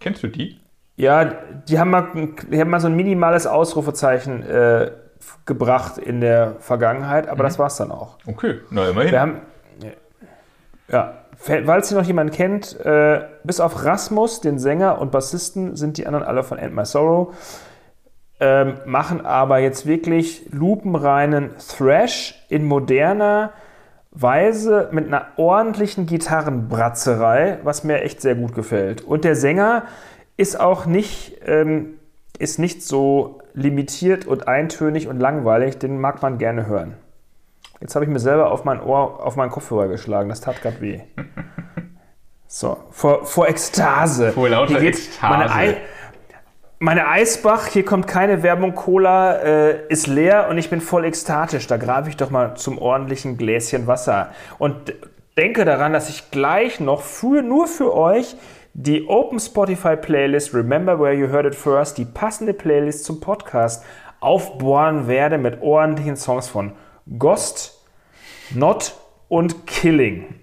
Kennst 0.01 0.23
du 0.23 0.29
die? 0.29 0.61
Ja, 0.97 1.25
die 1.25 1.79
haben 1.79 1.91
mal, 1.91 2.09
die 2.51 2.61
haben 2.61 2.71
mal 2.71 2.81
so 2.81 2.87
ein 2.89 2.95
minimales 2.97 3.47
Ausrufezeichen 3.47 4.43
äh, 4.45 4.91
gebracht 5.47 5.99
in 5.99 6.21
der 6.21 6.57
Vergangenheit, 6.61 7.29
aber 7.29 7.43
das 7.45 7.59
war's 7.59 7.77
dann 7.77 7.91
auch. 7.93 8.19
Okay, 8.27 8.61
na 8.71 8.89
immerhin. 8.89 9.11
Wir 9.13 9.21
haben, 9.21 9.41
ja, 10.91 11.15
falls 11.39 11.93
ihr 11.93 11.99
noch 11.99 12.07
jemanden 12.07 12.33
kennt, 12.33 12.79
äh, 12.85 13.21
bis 13.45 13.61
auf 13.61 13.85
Rasmus, 13.85 14.41
den 14.41 14.59
Sänger 14.59 15.01
und 15.01 15.13
Bassisten, 15.13 15.77
sind 15.77 15.97
die 15.97 16.07
anderen 16.07 16.27
alle 16.27 16.43
von 16.43 16.59
End 16.59 16.75
My 16.75 16.85
Sorrow. 16.85 17.35
Ähm, 18.41 18.75
machen 18.87 19.25
aber 19.25 19.59
jetzt 19.59 19.87
wirklich 19.87 20.47
lupenreinen 20.53 21.51
Thrash 21.59 22.45
in 22.49 22.65
moderner 22.65 23.53
Weise 24.11 24.89
mit 24.93 25.07
einer 25.07 25.27
ordentlichen 25.37 26.07
Gitarrenbratzerei, 26.07 27.59
was 27.63 27.85
mir 27.85 28.03
echt 28.03 28.21
sehr 28.21 28.35
gut 28.35 28.55
gefällt. 28.55 29.03
Und 29.03 29.25
der 29.25 29.35
Sänger 29.35 29.85
ist 30.37 30.59
auch 30.59 30.87
nicht, 30.87 31.41
ähm, 31.47 31.95
ist 32.39 32.59
nicht 32.59 32.83
so 32.83 33.41
limitiert 33.55 34.25
und 34.25 34.47
eintönig 34.47 35.09
und 35.09 35.19
langweilig, 35.19 35.79
den 35.79 35.99
mag 35.99 36.23
man 36.23 36.39
gerne 36.39 36.67
hören. 36.67 36.95
Jetzt 37.81 37.95
habe 37.95 38.05
ich 38.05 38.11
mir 38.11 38.19
selber 38.19 38.51
auf 38.51 38.65
mein 38.65 38.83
Ohr, 38.83 39.25
auf 39.25 39.37
meinen 39.37 39.51
Kopfhörer 39.51 39.89
geschlagen. 39.89 40.29
Das 40.29 40.41
tat 40.41 40.61
gerade 40.61 40.81
weh. 40.81 41.01
So, 42.47 42.79
vor, 42.91 43.27
vor 43.27 43.47
Ekstase. 43.49 44.33
Vor 44.33 44.49
lauter 44.49 44.81
Ekstase. 44.81 45.39
Meine, 45.39 45.55
Ei, 45.55 45.77
meine 46.79 47.09
Eisbach, 47.09 47.67
hier 47.67 47.85
kommt 47.85 48.07
keine 48.07 48.43
Werbung, 48.43 48.75
Cola 48.75 49.35
äh, 49.37 49.87
ist 49.89 50.07
leer 50.07 50.49
und 50.49 50.59
ich 50.59 50.71
bin 50.71 50.81
voll 50.81 51.05
ekstatisch. 51.05 51.67
Da 51.67 51.77
grabe 51.77 52.09
ich 52.09 52.17
doch 52.17 52.31
mal 52.31 52.55
zum 52.55 52.79
ordentlichen 52.79 53.37
Gläschen 53.37 53.87
Wasser. 53.87 54.31
Und 54.59 54.95
denke 55.37 55.65
daran, 55.65 55.93
dass 55.93 56.09
ich 56.09 56.31
gleich 56.31 56.81
noch 56.81 57.03
für, 57.03 57.43
nur 57.43 57.67
für 57.67 57.95
euch 57.95 58.37
die 58.75 59.09
Open 59.09 59.41
Spotify 59.41 59.97
Playlist 59.97 60.55
Remember 60.55 61.01
Where 61.01 61.15
You 61.15 61.29
Heard 61.29 61.47
It 61.47 61.55
First, 61.55 61.99
die 61.99 62.05
passende 62.05 62.55
Playlist 62.55 63.05
zum 63.05 63.21
Podcast, 63.21 63.85
aufbohren 64.21 65.07
werde 65.07 65.37
mit 65.37 65.61
ordentlichen 65.61 66.17
Songs 66.17 66.49
von 66.49 66.73
Ghost, 67.19 67.81
Not 68.55 68.95
und 69.29 69.67
Killing. 69.67 70.35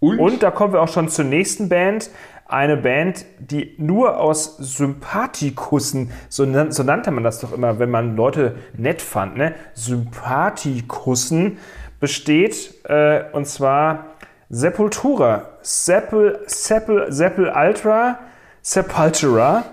Und, 0.00 0.18
Und 0.18 0.42
da 0.42 0.50
kommen 0.50 0.72
wir 0.72 0.82
auch 0.82 0.88
schon 0.88 1.08
zur 1.08 1.24
nächsten 1.24 1.68
Band. 1.68 2.10
Eine 2.48 2.76
Band, 2.76 3.24
die 3.40 3.74
nur 3.78 4.20
aus 4.20 4.56
Sympathikussen, 4.58 6.12
so, 6.28 6.44
nan- 6.44 6.70
so 6.70 6.84
nannte 6.84 7.10
man 7.10 7.24
das 7.24 7.40
doch 7.40 7.52
immer, 7.52 7.78
wenn 7.80 7.90
man 7.90 8.14
Leute 8.14 8.54
nett 8.76 9.02
fand, 9.02 9.36
ne? 9.36 9.54
Sympathikussen 9.74 11.58
besteht, 11.98 12.74
äh, 12.84 13.24
und 13.32 13.46
zwar 13.46 14.06
Sepultura, 14.48 15.48
Sepul, 15.62 16.38
Sepul, 16.46 17.06
Sepul 17.10 17.48
Ultra, 17.52 18.18
Sepultura 18.62 19.64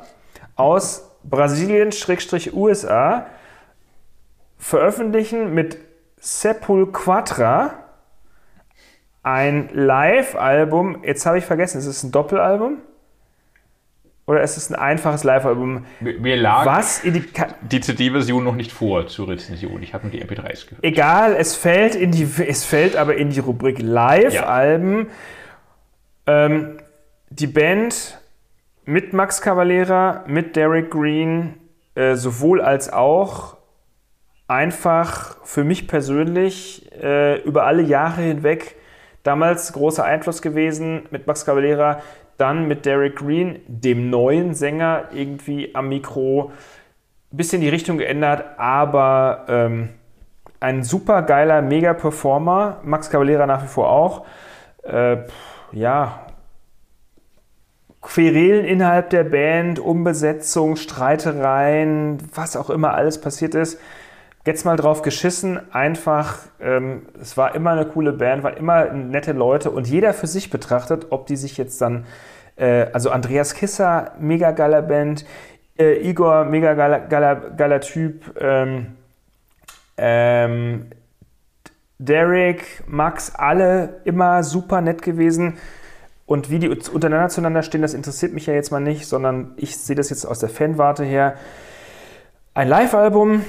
aus 0.55 1.07
Brasilien, 1.23 1.91
Schrägstrich 1.91 2.53
USA, 2.55 3.27
veröffentlichen 4.57 5.53
mit 5.53 5.77
Sepulquatra 6.23 7.73
ein 9.23 9.69
Live-Album. 9.73 11.03
Jetzt 11.03 11.25
habe 11.25 11.37
ich 11.37 11.45
vergessen, 11.45 11.79
ist 11.79 11.85
es 11.85 12.01
ein 12.03 12.11
Doppelalbum? 12.11 12.77
Oder 14.25 14.41
ist 14.41 14.55
es 14.55 14.69
ein 14.69 14.75
einfaches 14.75 15.25
Live-Album? 15.25 15.85
mir 15.99 16.37
lag 16.37 16.65
Was 16.65 17.03
in 17.03 17.13
die. 17.15 17.25
Die 17.63 17.81
CD-Version 17.81 18.41
noch 18.41 18.55
nicht 18.55 18.71
vor 18.71 19.07
zur 19.07 19.27
Rezension. 19.27 19.83
Ich 19.83 19.93
habe 19.93 20.07
nur 20.07 20.11
die 20.11 20.23
MP3s 20.23 20.69
gehört. 20.69 20.83
Egal, 20.83 21.35
es 21.37 21.55
fällt, 21.55 21.95
in 21.95 22.11
die, 22.11 22.25
es 22.47 22.63
fällt 22.63 22.95
aber 22.95 23.17
in 23.17 23.31
die 23.31 23.41
Rubrik 23.41 23.79
Live-Alben. 23.81 25.07
Ähm, 26.25 26.77
die 27.31 27.47
Band 27.47 28.17
mit 28.85 29.11
Max 29.11 29.41
Cavalera, 29.41 30.23
mit 30.27 30.55
Derek 30.55 30.89
Green, 30.89 31.55
äh, 31.95 32.15
sowohl 32.15 32.61
als 32.61 32.91
auch 32.93 33.57
einfach 34.53 35.37
für 35.43 35.63
mich 35.63 35.87
persönlich 35.87 36.91
äh, 37.01 37.41
über 37.41 37.65
alle 37.65 37.81
Jahre 37.81 38.21
hinweg 38.21 38.75
damals 39.23 39.73
großer 39.73 40.03
Einfluss 40.03 40.41
gewesen 40.41 41.07
mit 41.09 41.25
Max 41.25 41.45
Cavalera, 41.45 42.01
dann 42.37 42.67
mit 42.67 42.85
Derek 42.85 43.15
Green, 43.15 43.61
dem 43.67 44.09
neuen 44.09 44.53
Sänger, 44.53 45.05
irgendwie 45.11 45.73
am 45.73 45.89
Mikro. 45.89 46.51
Bisschen 47.31 47.61
die 47.61 47.69
Richtung 47.69 47.97
geändert, 47.97 48.45
aber 48.57 49.45
ähm, 49.47 49.89
ein 50.59 50.83
super 50.83 51.23
geiler 51.23 51.63
Mega-Performer. 51.63 52.81
Max 52.83 53.09
Cavalera 53.09 53.47
nach 53.47 53.63
wie 53.63 53.67
vor 53.67 53.89
auch. 53.89 54.25
Äh, 54.83 55.17
ja, 55.71 56.27
Querelen 58.01 58.65
innerhalb 58.65 59.09
der 59.09 59.23
Band, 59.23 59.79
Umbesetzung, 59.79 60.75
Streitereien, 60.75 62.19
was 62.35 62.55
auch 62.55 62.69
immer 62.69 62.93
alles 62.93 63.19
passiert 63.19 63.55
ist. 63.55 63.79
Jetzt 64.45 64.65
mal 64.65 64.75
drauf 64.75 65.03
geschissen, 65.03 65.73
einfach, 65.73 66.39
ähm, 66.59 67.03
es 67.21 67.37
war 67.37 67.55
immer 67.55 67.71
eine 67.71 67.85
coole 67.85 68.11
Band, 68.11 68.43
waren 68.43 68.57
immer 68.57 68.91
nette 68.91 69.31
Leute 69.31 69.71
und 69.71 69.87
jeder 69.87 70.13
für 70.13 70.27
sich 70.27 70.49
betrachtet, 70.49 71.07
ob 71.11 71.27
die 71.27 71.37
sich 71.37 71.57
jetzt 71.57 71.79
dann, 71.79 72.05
äh, 72.57 72.87
also 72.91 73.09
Andreas 73.09 73.53
Kisser, 73.53 74.11
mega 74.19 74.51
geiler 74.51 74.81
Band, 74.81 75.25
äh, 75.79 75.93
Igor, 76.09 76.43
mega 76.43 76.73
geiler, 76.73 76.99
geiler, 76.99 77.35
geiler 77.35 77.79
Typ, 77.79 78.35
ähm, 78.41 78.97
ähm, 79.95 80.87
Derek, 81.99 82.83
Max, 82.85 83.33
alle 83.35 84.01
immer 84.03 84.43
super 84.43 84.81
nett 84.81 85.01
gewesen. 85.01 85.57
Und 86.25 86.49
wie 86.49 86.59
die 86.59 86.67
untereinander 86.67 87.29
zueinander 87.29 87.63
stehen, 87.63 87.81
das 87.81 87.93
interessiert 87.93 88.33
mich 88.33 88.45
ja 88.45 88.53
jetzt 88.53 88.71
mal 88.71 88.81
nicht, 88.81 89.07
sondern 89.07 89.53
ich 89.55 89.77
sehe 89.77 89.95
das 89.95 90.09
jetzt 90.09 90.25
aus 90.25 90.39
der 90.39 90.49
Fanwarte 90.49 91.05
her. 91.05 91.35
Ein 92.53 92.67
Live-Album 92.67 93.43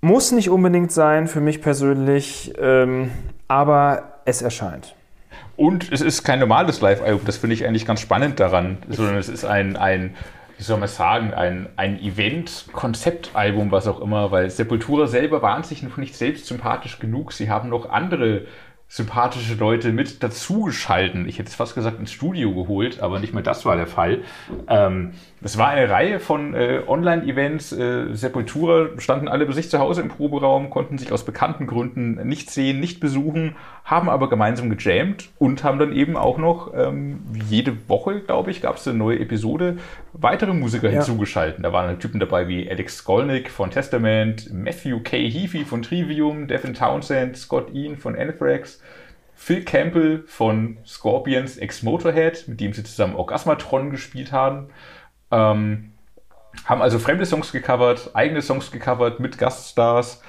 muss 0.00 0.32
nicht 0.32 0.50
unbedingt 0.50 0.92
sein 0.92 1.26
für 1.26 1.40
mich 1.40 1.60
persönlich, 1.60 2.52
ähm, 2.58 3.10
aber 3.48 4.20
es 4.24 4.42
erscheint. 4.42 4.94
Und 5.56 5.90
es 5.90 6.00
ist 6.00 6.22
kein 6.22 6.38
normales 6.38 6.80
Live-Album, 6.80 7.22
das 7.24 7.38
finde 7.38 7.54
ich 7.54 7.66
eigentlich 7.66 7.84
ganz 7.84 8.00
spannend 8.00 8.38
daran, 8.38 8.78
sondern 8.88 9.16
es 9.16 9.28
ist 9.28 9.44
ein, 9.44 9.76
ein 9.76 10.14
wie 10.56 10.62
soll 10.62 10.78
man 10.78 10.88
sagen, 10.88 11.34
ein, 11.34 11.68
ein 11.76 12.00
Event-Konzeptalbum, 12.00 13.70
was 13.70 13.86
auch 13.86 14.00
immer, 14.00 14.30
weil 14.30 14.50
Sepultura 14.50 15.06
selber 15.06 15.42
waren 15.42 15.62
sich 15.62 15.82
noch 15.82 15.96
nicht 15.96 16.16
selbst 16.16 16.46
sympathisch 16.46 16.98
genug. 16.98 17.32
Sie 17.32 17.50
haben 17.50 17.68
noch 17.68 17.90
andere 17.90 18.42
sympathische 18.88 19.54
Leute 19.54 19.92
mit 19.92 20.22
dazugeschalten. 20.22 21.28
Ich 21.28 21.38
hätte 21.38 21.48
es 21.48 21.54
fast 21.54 21.74
gesagt 21.74 22.00
ins 22.00 22.10
Studio 22.10 22.54
geholt, 22.54 23.00
aber 23.00 23.20
nicht 23.20 23.34
mehr 23.34 23.42
das 23.42 23.64
war 23.64 23.76
der 23.76 23.86
Fall. 23.86 24.22
Ähm, 24.66 25.12
es 25.40 25.56
war 25.56 25.68
eine 25.68 25.88
Reihe 25.88 26.20
von 26.20 26.54
äh, 26.54 26.80
Online-Events. 26.86 27.72
Äh, 27.72 28.14
Sepultura 28.14 28.88
standen 28.98 29.28
alle 29.28 29.46
bei 29.46 29.52
sich 29.52 29.70
zu 29.70 29.78
Hause 29.78 30.02
im 30.02 30.08
Proberaum, 30.08 30.70
konnten 30.70 30.98
sich 30.98 31.12
aus 31.12 31.24
bekannten 31.24 31.66
Gründen 31.66 32.26
nicht 32.26 32.50
sehen, 32.50 32.80
nicht 32.80 33.00
besuchen, 33.00 33.54
haben 33.84 34.08
aber 34.08 34.28
gemeinsam 34.28 34.68
gejammt 34.70 35.28
und 35.38 35.62
haben 35.64 35.78
dann 35.78 35.92
eben 35.92 36.16
auch 36.16 36.38
noch 36.38 36.72
ähm, 36.74 37.20
jede 37.48 37.88
Woche, 37.88 38.20
glaube 38.20 38.50
ich, 38.50 38.60
gab 38.62 38.76
es 38.76 38.88
eine 38.88 38.98
neue 38.98 39.20
Episode, 39.20 39.78
weitere 40.12 40.52
Musiker 40.52 40.88
Ja. 40.88 40.94
hinzugeschalten. 40.94 41.62
Da 41.62 41.72
waren 41.72 41.98
Typen 42.00 42.20
dabei 42.20 42.48
wie 42.48 42.68
Alex 42.68 42.98
Skolnick 42.98 43.50
von 43.50 43.70
Testament, 43.70 44.52
Matthew 44.52 45.00
K. 45.04 45.28
Heafy 45.28 45.64
von 45.64 45.82
Trivium, 45.82 46.48
Devin 46.48 46.74
Townsend, 46.74 47.36
Scott 47.36 47.72
Ian 47.72 47.96
von 47.96 48.16
Anthrax, 48.16 48.80
Phil 49.36 49.62
Campbell 49.62 50.24
von 50.26 50.78
Scorpions 50.84 51.58
ex 51.58 51.84
Motorhead, 51.84 52.48
mit 52.48 52.60
dem 52.60 52.72
sie 52.72 52.82
zusammen 52.82 53.14
Orgasmatron 53.14 53.90
gespielt 53.90 54.32
haben. 54.32 54.66
Ähm, 55.30 55.92
haben 56.64 56.82
also 56.82 56.98
fremde 56.98 57.26
Songs 57.26 57.52
gecovert, 57.52 58.10
eigene 58.14 58.42
Songs 58.42 58.70
gecovert 58.70 59.20
mit 59.20 59.38
Gaststars 59.38 60.22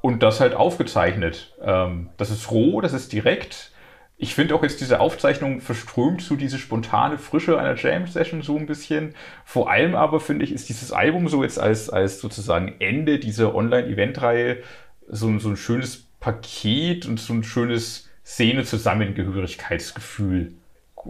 und 0.00 0.22
das 0.22 0.40
halt 0.40 0.54
aufgezeichnet. 0.54 1.54
Ähm, 1.62 2.10
das 2.16 2.30
ist 2.30 2.50
roh, 2.50 2.80
das 2.80 2.92
ist 2.92 3.12
direkt. 3.12 3.72
Ich 4.18 4.34
finde 4.34 4.54
auch 4.54 4.62
jetzt 4.62 4.80
diese 4.80 5.00
Aufzeichnung 5.00 5.60
verströmt 5.60 6.22
so 6.22 6.36
diese 6.36 6.58
spontane 6.58 7.18
Frische 7.18 7.58
einer 7.58 7.76
Jam-Session 7.76 8.40
so 8.40 8.56
ein 8.56 8.66
bisschen. 8.66 9.14
Vor 9.44 9.70
allem 9.70 9.94
aber 9.94 10.20
finde 10.20 10.44
ich, 10.44 10.52
ist 10.52 10.70
dieses 10.70 10.92
Album 10.92 11.28
so 11.28 11.42
jetzt 11.42 11.58
als, 11.58 11.90
als 11.90 12.20
sozusagen 12.20 12.76
Ende 12.78 13.18
dieser 13.18 13.54
Online-Event-Reihe 13.54 14.62
so, 15.08 15.38
so 15.38 15.50
ein 15.50 15.56
schönes 15.56 16.06
Paket 16.20 17.04
und 17.04 17.20
so 17.20 17.34
ein 17.34 17.44
schönes 17.44 18.08
Szene-Zusammengehörigkeitsgefühl 18.24 20.54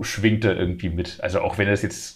schwingt 0.02 0.44
da 0.44 0.52
irgendwie 0.52 0.90
mit. 0.90 1.20
Also 1.22 1.40
auch 1.40 1.58
wenn 1.58 1.68
das 1.68 1.82
jetzt 1.82 2.15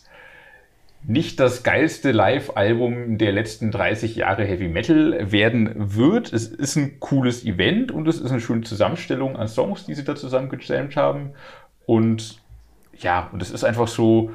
nicht 1.02 1.40
das 1.40 1.62
geilste 1.62 2.12
Live-Album 2.12 3.16
der 3.16 3.32
letzten 3.32 3.70
30 3.70 4.16
Jahre 4.16 4.44
Heavy 4.44 4.68
Metal 4.68 5.32
werden 5.32 5.72
wird. 5.96 6.32
Es 6.32 6.46
ist 6.46 6.76
ein 6.76 7.00
cooles 7.00 7.44
Event 7.44 7.90
und 7.90 8.06
es 8.06 8.20
ist 8.20 8.30
eine 8.30 8.40
schöne 8.40 8.62
Zusammenstellung 8.62 9.36
an 9.36 9.48
Songs, 9.48 9.86
die 9.86 9.94
sie 9.94 10.04
da 10.04 10.14
zusammen 10.14 10.50
gejammt 10.50 10.96
haben. 10.96 11.32
Und 11.86 12.40
ja, 12.98 13.30
und 13.32 13.40
es 13.40 13.50
ist 13.50 13.64
einfach 13.64 13.88
so 13.88 14.30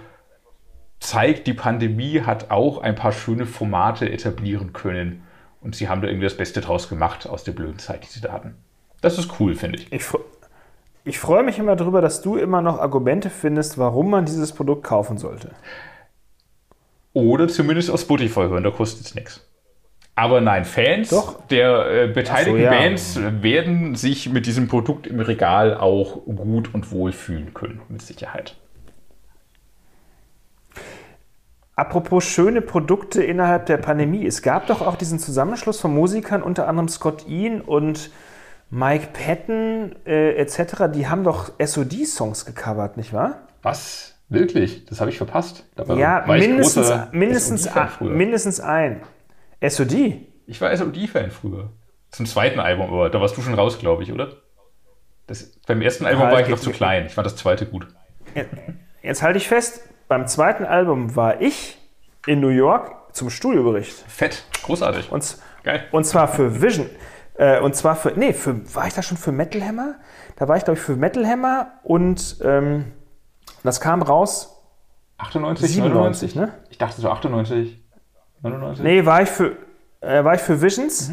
zeigt, 1.00 1.46
die 1.46 1.54
Pandemie 1.54 2.22
hat 2.22 2.50
auch 2.50 2.80
ein 2.80 2.96
paar 2.96 3.12
schöne 3.12 3.46
Formate 3.46 4.10
etablieren 4.12 4.74
können. 4.74 5.24
Und 5.62 5.76
sie 5.76 5.88
haben 5.88 6.02
da 6.02 6.08
irgendwie 6.08 6.26
das 6.26 6.38
Beste 6.38 6.62
draus 6.62 6.90
gemacht 6.90 7.28
aus 7.28 7.44
der 7.44 7.52
blöden 7.52 7.80
Zeit, 7.80 8.04
die 8.04 8.10
sie 8.10 8.22
da 8.22 8.32
hatten. 8.32 8.56
Das 9.02 9.18
ist 9.18 9.40
cool, 9.40 9.56
finde 9.56 9.80
ich. 9.80 9.92
Ich, 9.92 10.06
ich 11.04 11.20
freue 11.20 11.44
mich 11.44 11.60
immer 11.60 11.76
darüber, 11.76 12.02
dass 12.02 12.22
du 12.22 12.38
immer 12.38 12.62
noch 12.62 12.80
Argumente 12.80 13.30
findest, 13.30 13.78
warum 13.78 14.10
man 14.10 14.26
dieses 14.26 14.52
Produkt 14.52 14.84
kaufen 14.84 15.18
sollte. 15.18 15.52
Oder 17.16 17.48
zumindest 17.48 17.90
auf 17.90 18.02
Spotify 18.02 18.42
hören, 18.42 18.66
da 18.66 18.72
kostet 18.72 19.06
es 19.06 19.16
nichts. 19.16 19.42
Aber 20.16 20.42
nein, 20.42 20.66
Fans 20.66 21.10
Doch. 21.10 21.48
der 21.48 22.04
äh, 22.04 22.08
beteiligten 22.08 22.58
so, 22.58 22.64
ja. 22.64 22.70
Bands 22.70 23.20
werden 23.42 23.96
sich 23.96 24.30
mit 24.30 24.46
diesem 24.46 24.68
Produkt 24.68 25.08
im 25.08 25.22
Regal 25.22 25.78
auch 25.78 26.26
gut 26.26 26.74
und 26.74 26.92
wohl 26.92 27.14
fühlen 27.14 27.54
können, 27.54 27.82
mit 27.88 28.02
Sicherheit. 28.02 28.58
Apropos 31.78 32.26
schöne 32.26 32.62
Produkte 32.62 33.24
innerhalb 33.24 33.66
der 33.66 33.78
Pandemie. 33.78 34.26
Es 34.26 34.42
gab 34.42 34.68
doch 34.68 34.82
auch 34.82 34.98
diesen 34.98 35.18
Zusammenschluss 35.18 35.80
von 35.80 35.94
Musikern, 35.94 36.44
unter 36.44 36.68
anderem 36.68 36.90
Scott 36.90 37.28
Ian 37.30 37.62
und 37.62 38.12
Mike 38.70 39.08
Patton 39.14 39.96
äh, 40.06 40.36
etc. 40.36 40.92
Die 40.94 41.08
haben 41.08 41.24
doch 41.24 41.54
SOD-Songs 41.64 42.46
gecovert, 42.46 42.98
nicht 42.98 43.14
wahr? 43.14 43.48
Was? 43.62 44.15
Wirklich? 44.30 44.85
Das 44.85 45.02
habe 45.02 45.11
ich 45.11 45.18
verpasst. 45.18 45.65
Dabei 45.76 45.95
ja, 45.95 46.26
mindestens, 46.27 46.91
mindestens, 47.11 47.69
mindestens 48.02 48.60
ein. 48.60 49.02
SOD? 49.61 50.22
Ich 50.47 50.61
war 50.61 50.76
SOD-Fan 50.76 51.31
früher. 51.31 51.69
Zum 52.11 52.26
zweiten 52.26 52.60
Album, 52.60 52.88
aber 52.88 53.10
da 53.10 53.19
warst 53.19 53.38
du 53.38 53.41
schon 53.41 53.53
raus, 53.53 53.77
glaube 53.77 54.03
ich, 54.03 54.11
oder? 54.11 54.38
Das, 55.27 55.52
beim 55.68 55.81
ersten 55.81 56.06
Album 56.06 56.23
Ja, 56.23 56.31
war 56.31 56.41
ich 56.41 56.49
noch 56.49 56.60
zu 56.60 56.72
klein. 56.72 57.07
Ich 57.07 57.14
fand 57.14 57.26
das 57.26 57.35
zweite 57.35 57.65
gut. 57.65 57.88
Jetzt 59.02 59.22
halte 59.22 59.38
ich 59.38 59.47
fest, 59.47 59.81
beim 60.07 60.27
zweiten 60.27 60.65
Album 60.65 61.15
war 61.15 61.41
ich 61.41 61.77
in 62.26 62.39
New 62.39 62.49
York 62.49 63.14
zum 63.14 63.30
Studiobericht. 63.30 63.93
Fett, 64.07 64.43
großartig. 64.64 65.11
Und, 65.11 65.38
Geil. 65.64 65.85
und 65.91 66.06
zwar 66.06 66.27
für 66.27 66.61
Vision. 66.61 66.89
Äh, 67.38 67.60
und 67.60 67.76
zwar 67.76 67.95
für, 67.95 68.11
nee, 68.15 68.34
für, 68.34 68.61
war 68.73 68.88
ich 68.88 68.93
da 68.93 69.02
schon 69.02 69.18
für 69.18 69.31
Metal 69.31 69.61
Hammer? 69.61 69.95
Da 70.38 70.47
war 70.47 70.57
ich, 70.57 70.64
glaube 70.64 70.80
ich, 70.80 70.85
für 70.85 70.95
Metal 70.95 71.26
Hammer 71.27 71.73
und 71.84 72.38
ähm, 72.43 72.93
das 73.66 73.82
kam 73.82 74.02
raus 74.02 74.56
98, 75.18 75.72
97, 75.72 76.36
99? 76.36 76.36
ne? 76.36 76.52
Ich 76.70 76.78
dachte 76.78 77.00
so 77.00 77.10
98, 77.10 77.82
99. 78.42 78.84
Nee, 78.84 79.06
war 79.06 79.22
ich 79.22 79.30
für, 79.30 79.56
äh, 80.02 80.24
war 80.24 80.36
ich 80.36 80.42
für 80.42 80.62
Visions. 80.62 81.12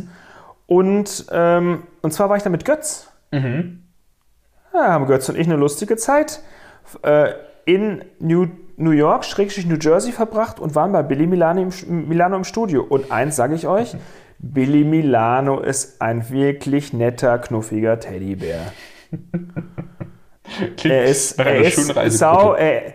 Und, 0.66 1.26
ähm, 1.30 1.84
und 2.02 2.12
zwar 2.12 2.28
war 2.28 2.36
ich 2.36 2.42
da 2.42 2.50
mit 2.50 2.64
Götz. 2.64 3.08
Mhm. 3.30 3.82
Ja, 4.74 4.92
haben 4.92 5.06
Götz 5.06 5.28
und 5.28 5.36
ich 5.36 5.46
eine 5.46 5.56
lustige 5.56 5.96
Zeit 5.96 6.40
äh, 7.02 7.32
in 7.64 8.04
New, 8.18 8.48
New 8.76 8.90
York, 8.90 9.24
Schrägstrich 9.24 9.66
New 9.66 9.76
Jersey 9.76 10.12
verbracht 10.12 10.58
und 10.58 10.74
waren 10.74 10.92
bei 10.92 11.02
Billy 11.02 11.26
Milano 11.26 11.62
im, 11.62 12.08
Milano 12.08 12.36
im 12.36 12.44
Studio. 12.44 12.82
Und 12.82 13.12
eins 13.12 13.36
sage 13.36 13.54
ich 13.54 13.66
euch, 13.66 13.94
Billy 14.38 14.84
Milano 14.84 15.60
ist 15.60 16.02
ein 16.02 16.30
wirklich 16.30 16.92
netter, 16.92 17.38
knuffiger 17.38 18.00
Teddybär. 18.00 18.72
Klingt 20.56 20.84
Er 20.86 21.04
ist, 21.04 21.38
er 21.38 21.60
ist 21.60 22.18
sau, 22.18 22.54
er, 22.54 22.94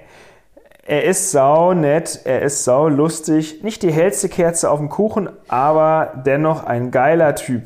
er 0.86 1.04
ist 1.04 1.32
sau 1.32 1.74
nett, 1.74 2.22
er 2.24 2.42
ist 2.42 2.64
sau 2.64 2.88
lustig. 2.88 3.64
Nicht 3.64 3.84
die 3.84 3.92
hellste 3.92 4.30
Kerze 4.30 4.70
auf 4.72 4.80
dem 4.80 4.90
Kuchen, 4.90 5.30
aber 5.48 6.14
dennoch 6.26 6.64
ein 6.64 6.92
geiler 6.92 7.36
Typ. 7.36 7.64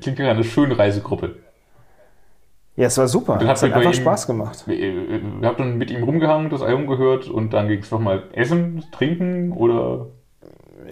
Klingt 0.00 0.18
nach 0.18 0.28
einer 0.28 0.44
schönen 0.44 0.72
Reisegruppe. 0.72 1.36
Ja, 2.76 2.86
es 2.86 2.96
war 2.96 3.08
super. 3.08 3.36
dann 3.38 3.48
habt 3.48 3.56
Es 3.58 3.62
hat 3.64 3.72
einfach 3.72 3.90
ihm- 3.90 3.94
Spaß 4.00 4.26
gemacht. 4.26 4.64
Ihr 4.68 4.76
ihr 4.76 5.20
habt 5.42 5.58
dann 5.58 5.76
mit 5.78 5.90
ihm 5.90 6.04
rumgehangen, 6.04 6.48
das 6.48 6.62
Album 6.62 6.86
gehört 6.86 7.28
und 7.28 7.52
dann 7.52 7.68
ging 7.68 7.80
es 7.80 7.90
nochmal 7.90 8.22
essen, 8.32 8.84
trinken 8.92 9.52
oder. 9.52 10.06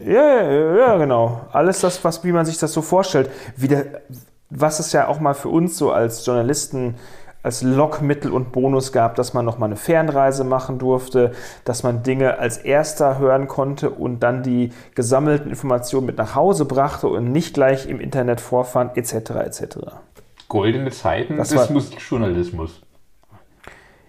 Ja, 0.05 0.43
ja, 0.43 0.77
ja, 0.77 0.97
genau. 0.98 1.43
Alles 1.52 1.81
das, 1.81 2.02
was, 2.05 2.23
wie 2.24 2.32
man 2.32 2.44
sich 2.44 2.59
das 2.59 2.73
so 2.73 2.82
vorstellt. 2.82 3.31
Wieder, 3.56 3.85
was 4.51 4.78
es 4.81 4.93
ja 4.93 5.06
auch 5.09 5.20
mal 5.20 5.35
für 5.35 5.48
uns 5.48 5.78
so 5.78 5.93
als 5.93 6.27
Journalisten 6.27 6.97
als 7.47 7.62
Lockmittel 7.62 8.32
und 8.32 8.51
Bonus 8.51 8.90
gab, 8.90 9.14
dass 9.14 9.32
man 9.32 9.44
noch 9.44 9.56
mal 9.56 9.66
eine 9.66 9.77
Fernreise 9.77 10.43
machen 10.43 10.78
durfte, 10.78 11.31
dass 11.64 11.85
man 11.85 12.02
Dinge 12.02 12.39
als 12.39 12.59
erster 12.59 13.18
hören 13.18 13.47
konnte 13.47 13.89
und 13.90 14.20
dann 14.20 14.43
die 14.43 14.73
gesammelten 14.97 15.48
Informationen 15.48 16.06
mit 16.06 16.18
nach 16.18 16.35
Hause 16.35 16.64
brachte 16.64 17.06
und 17.06 17.31
nicht 17.31 17.55
gleich 17.55 17.89
im 17.89 18.01
Internet 18.01 18.40
vorfand, 18.40 18.97
etc. 18.97 19.14
etc. 19.47 19.62
Goldene 20.48 20.90
Zeiten 20.90 21.36
Das 21.36 21.51
des 21.51 21.70
Musikjournalismus. 21.70 22.82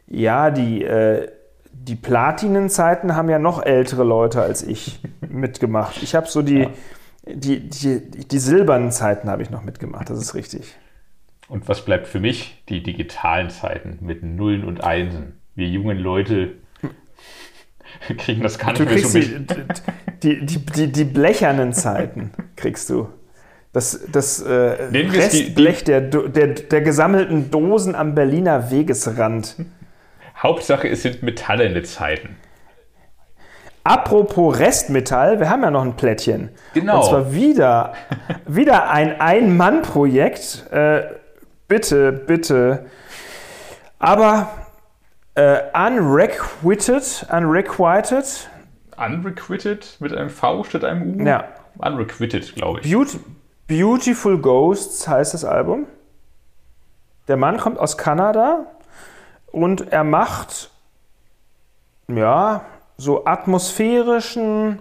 Ja, 0.07 0.49
die, 0.49 0.83
äh, 0.83 1.29
die 1.71 1.95
Platinenzeiten 1.95 3.15
haben 3.15 3.29
ja 3.29 3.37
noch 3.39 3.63
ältere 3.63 4.03
Leute 4.03 4.41
als 4.41 4.63
ich 4.63 4.99
mitgemacht. 5.21 6.01
Ich 6.01 6.15
habe 6.15 6.27
so 6.27 6.41
die, 6.41 6.61
Ja. 6.61 6.69
die, 7.27 7.69
die, 7.69 7.99
die 8.27 8.39
silbernen 8.39 8.91
Zeiten 8.91 9.29
habe 9.29 9.43
ich 9.43 9.51
noch 9.51 9.63
mitgemacht, 9.63 10.09
das 10.09 10.17
ist 10.17 10.33
richtig. 10.33 10.75
Und 11.49 11.67
was 11.67 11.85
bleibt 11.85 12.07
für 12.07 12.19
mich? 12.19 12.63
Die 12.69 12.83
digitalen 12.83 13.49
Zeiten 13.49 13.99
mit 14.01 14.23
Nullen 14.23 14.63
und 14.65 14.83
Einsen. 14.83 15.39
Wir 15.55 15.67
jungen 15.67 15.97
Leute 15.97 16.53
kriegen 18.17 18.43
das 18.43 18.59
gar 18.59 18.73
nicht 18.73 18.79
Du 18.79 18.85
mehr 18.85 18.99
so 18.99 19.17
mit. 19.17 19.83
die, 20.23 20.45
die, 20.45 20.65
die, 20.65 20.91
die, 20.91 21.03
blechernen 21.05 21.73
Zeiten, 21.73 22.31
kriegst 22.55 22.89
du. 22.89 23.09
Das, 23.73 24.07
das 24.11 24.41
äh, 24.41 24.51
Restblech 24.51 25.83
der, 25.83 26.01
der, 26.01 26.47
der 26.47 26.81
gesammelten 26.81 27.51
Dosen 27.51 27.95
am 27.95 28.15
Berliner 28.15 28.71
Wegesrand. 28.71 29.55
Hauptsache, 30.41 30.87
es 30.87 31.03
sind 31.03 31.23
metallene 31.23 31.83
Zeiten. 31.83 32.37
Apropos 33.83 34.59
Restmetall, 34.59 35.39
wir 35.39 35.49
haben 35.49 35.63
ja 35.63 35.71
noch 35.71 35.83
ein 35.83 35.95
Plättchen. 35.95 36.49
Genau. 36.73 36.97
Und 36.99 37.05
zwar 37.05 37.33
wieder, 37.33 37.93
wieder 38.45 38.89
ein 38.89 39.19
Ein-Mann-Projekt. 39.21 40.65
Äh, 40.71 41.03
bitte, 41.67 42.11
bitte. 42.11 42.85
Aber 43.99 44.49
äh, 45.35 45.61
unrequited, 45.73 47.25
unrequited, 47.31 48.49
Unrequited 48.97 49.97
mit 49.99 50.13
einem 50.15 50.29
V 50.29 50.63
statt 50.63 50.83
einem 50.83 51.21
U? 51.21 51.25
ja. 51.25 51.45
Unrequited, 51.77 52.55
glaube 52.55 52.79
ich. 52.79 52.91
Beaut 52.91 53.19
Beautiful 53.67 54.39
Ghosts 54.39 55.07
heißt 55.07 55.33
das 55.33 55.43
Album. 55.45 55.85
Der 57.27 57.37
Mann 57.37 57.57
kommt 57.57 57.77
aus 57.77 57.97
Kanada 57.97 58.65
und 59.51 59.91
er 59.91 60.05
macht 60.05 60.71
ja 62.07 62.65
so 62.95 63.25
atmosphärischen 63.25 64.79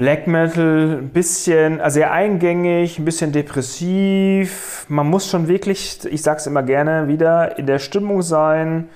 Black 0.00 0.26
Metal, 0.26 0.96
ein 1.02 1.10
bisschen, 1.10 1.78
also 1.78 1.96
sehr 1.96 2.10
eingängig, 2.10 2.98
ein 2.98 3.04
bisschen 3.04 3.32
depressiv. 3.32 4.86
Man 4.88 5.06
muss 5.06 5.28
schon 5.28 5.46
wirklich, 5.46 5.98
ich 6.10 6.22
sag's 6.22 6.46
immer 6.46 6.62
gerne 6.62 7.06
wieder, 7.06 7.58
in 7.58 7.66
der 7.66 7.78
Stimmung 7.78 8.22
sein. 8.22 8.88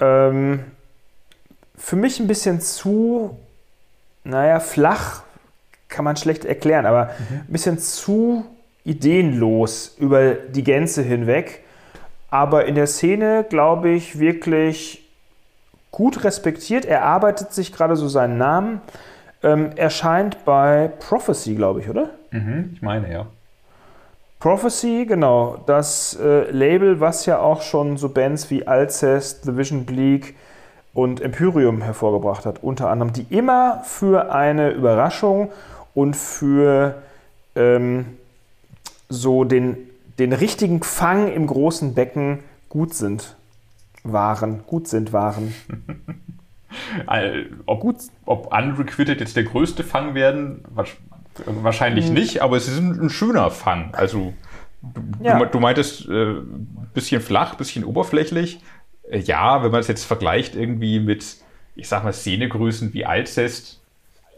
Ähm, 0.00 0.60
für 1.78 1.96
mich 1.96 2.20
ein 2.20 2.26
bisschen 2.26 2.60
zu, 2.60 3.38
naja, 4.22 4.60
flach 4.60 5.22
kann 5.88 6.04
man 6.04 6.18
schlecht 6.18 6.44
erklären, 6.44 6.84
aber 6.84 7.12
ein 7.30 7.46
bisschen 7.48 7.78
zu 7.78 8.44
ideenlos 8.84 9.96
über 9.98 10.34
die 10.34 10.62
Gänze 10.62 11.00
hinweg. 11.00 11.64
Aber 12.28 12.66
in 12.66 12.74
der 12.74 12.86
Szene, 12.86 13.46
glaube 13.48 13.88
ich, 13.88 14.18
wirklich 14.18 15.08
gut 15.90 16.22
respektiert. 16.22 16.84
Er 16.84 17.04
arbeitet 17.04 17.54
sich 17.54 17.72
gerade 17.72 17.96
so 17.96 18.08
seinen 18.08 18.36
Namen. 18.36 18.82
Ähm, 19.44 19.72
erscheint 19.76 20.44
bei 20.46 20.90
Prophecy, 21.00 21.54
glaube 21.54 21.80
ich, 21.80 21.90
oder? 21.90 22.08
Mhm, 22.30 22.70
ich 22.72 22.80
meine, 22.80 23.12
ja. 23.12 23.26
Prophecy, 24.40 25.04
genau. 25.06 25.58
Das 25.66 26.18
äh, 26.18 26.50
Label, 26.50 26.98
was 26.98 27.26
ja 27.26 27.38
auch 27.38 27.60
schon 27.60 27.98
so 27.98 28.08
Bands 28.08 28.50
wie 28.50 28.66
Alcest, 28.66 29.44
The 29.44 29.56
Vision 29.56 29.84
Bleak 29.84 30.34
und 30.94 31.20
Empyreum 31.20 31.82
hervorgebracht 31.82 32.46
hat, 32.46 32.62
unter 32.62 32.88
anderem, 32.88 33.12
die 33.12 33.26
immer 33.28 33.82
für 33.84 34.32
eine 34.32 34.70
Überraschung 34.70 35.50
und 35.94 36.16
für 36.16 37.02
ähm, 37.54 38.16
so 39.10 39.44
den, 39.44 39.76
den 40.18 40.32
richtigen 40.32 40.82
Fang 40.82 41.30
im 41.30 41.46
großen 41.46 41.94
Becken 41.94 42.40
gut 42.70 42.94
sind. 42.94 43.36
Waren, 44.04 44.64
gut 44.66 44.88
sind, 44.88 45.12
waren. 45.12 45.54
Ob, 47.66 47.94
ob 48.26 48.52
Unrequited 48.52 49.20
jetzt 49.20 49.36
der 49.36 49.44
größte 49.44 49.84
Fang 49.84 50.14
werden, 50.14 50.64
wahrscheinlich 51.46 52.10
nicht, 52.10 52.42
aber 52.42 52.56
es 52.56 52.68
ist 52.68 52.78
ein, 52.78 52.98
ein 53.00 53.10
schöner 53.10 53.50
Fang. 53.50 53.94
Also, 53.94 54.34
du, 54.82 55.02
Ja. 55.24 55.38
du, 55.38 55.46
du 55.46 55.60
meintest, 55.60 56.08
äh, 56.08 56.34
bisschen 56.92 57.20
flach, 57.20 57.54
bisschen 57.56 57.84
oberflächlich. 57.84 58.60
Äh, 59.10 59.18
ja, 59.20 59.62
wenn 59.62 59.70
man 59.70 59.80
es 59.80 59.88
jetzt 59.88 60.04
vergleicht 60.04 60.54
irgendwie 60.54 61.00
mit, 61.00 61.36
ich 61.74 61.88
sag 61.88 62.04
mal, 62.04 62.12
Szenegrößen 62.12 62.94
wie 62.94 63.04
Alcest, 63.04 63.80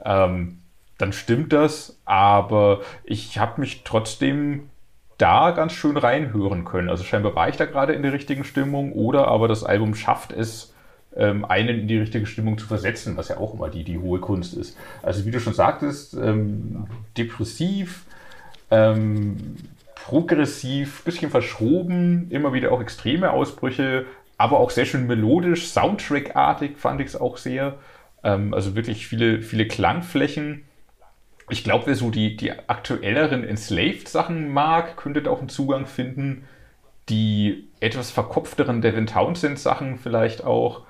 ähm, 0.05 0.59
dann 0.99 1.13
stimmt 1.13 1.53
das, 1.53 1.99
aber 2.07 2.81
ich 3.05 3.39
habe 3.39 3.61
mich 3.61 3.83
trotzdem 3.85 4.71
da 5.19 5.51
ganz 5.51 5.73
schön 5.73 5.97
reinhören 5.97 6.65
können. 6.65 6.89
Also 6.89 7.05
scheinbar 7.05 7.35
war 7.35 7.49
ich 7.49 7.57
da 7.57 7.67
gerade 7.67 7.93
in 7.93 8.03
der 8.03 8.13
richtigen 8.13 8.45
Stimmung 8.45 8.93
oder 8.93 9.29
aber 9.29 9.49
das 9.49 9.65
Album 9.65 9.95
schafft 9.95 10.33
es, 10.33 10.73
ähm, 11.17 11.45
einen 11.45 11.81
in 11.81 11.89
die 11.89 11.99
richtige 11.99 12.27
Stimmung 12.27 12.59
zu 12.59 12.67
versetzen, 12.67 13.17
was 13.17 13.29
ja 13.29 13.39
auch 13.39 13.55
immer 13.55 13.69
die, 13.69 13.85
die 13.85 13.99
hohe 13.99 14.21
Kunst 14.21 14.55
ist. 14.55 14.77
Also 15.03 15.25
wie 15.25 15.31
du 15.31 15.41
schon 15.41 15.55
sagtest, 15.55 16.15
ähm, 16.15 16.87
depressiv, 17.17 18.05
ähm, 18.71 19.57
progressiv, 19.95 21.03
bisschen 21.05 21.31
verschroben, 21.31 22.31
immer 22.31 22.53
wieder 22.53 22.73
auch 22.73 22.81
extreme 22.81 23.31
Ausbrüche, 23.31 24.07
aber 24.39 24.61
auch 24.61 24.71
sehr 24.71 24.85
schön 24.85 25.07
melodisch, 25.07 25.69
Soundtrack-artig 25.69 26.77
fand 26.77 27.01
ich 27.01 27.09
es 27.09 27.17
auch 27.17 27.39
sehr. 27.39 27.75
Ähm, 28.23 28.53
also 28.53 28.75
wirklich 28.75 29.07
viele, 29.07 29.43
viele 29.43 29.67
Klangflächen. 29.67 30.65
Ich 31.49 31.65
glaube, 31.65 31.87
wer 31.87 31.95
so 31.95 32.11
die, 32.11 32.37
die 32.37 32.53
aktuelleren 32.53 33.45
Enslaved-Sachen 33.45 34.53
mag, 34.53 34.97
könnte 34.97 35.23
da 35.23 35.31
auch 35.31 35.39
einen 35.39 35.49
Zugang 35.49 35.87
finden. 35.87 36.45
Die 37.09 37.69
etwas 37.79 38.11
verkopfteren 38.11 38.83
Devin 38.83 39.07
Townsend-Sachen 39.07 39.99
vielleicht 39.99 40.45
auch. 40.45 40.83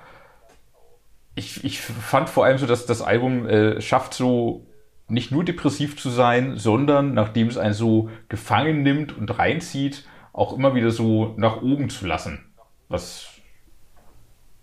Ich, 1.37 1.63
ich 1.63 1.79
fand 1.79 2.29
vor 2.29 2.45
allem 2.45 2.57
so, 2.57 2.65
dass 2.65 2.87
das 2.87 3.03
Album 3.03 3.47
äh, 3.47 3.79
schafft 3.79 4.15
so 4.15 4.65
nicht 5.07 5.31
nur 5.31 5.43
depressiv 5.43 5.95
zu 5.95 6.09
sein, 6.09 6.57
sondern 6.57 7.13
nachdem 7.13 7.47
es 7.47 7.57
einen 7.57 7.75
so 7.75 8.09
gefangen 8.27 8.81
nimmt 8.81 9.15
und 9.15 9.37
reinzieht, 9.37 10.05
auch 10.33 10.53
immer 10.57 10.73
wieder 10.73 10.89
so 10.89 11.35
nach 11.37 11.61
oben 11.61 11.89
zu 11.91 12.07
lassen. 12.07 12.43
Was 12.89 13.27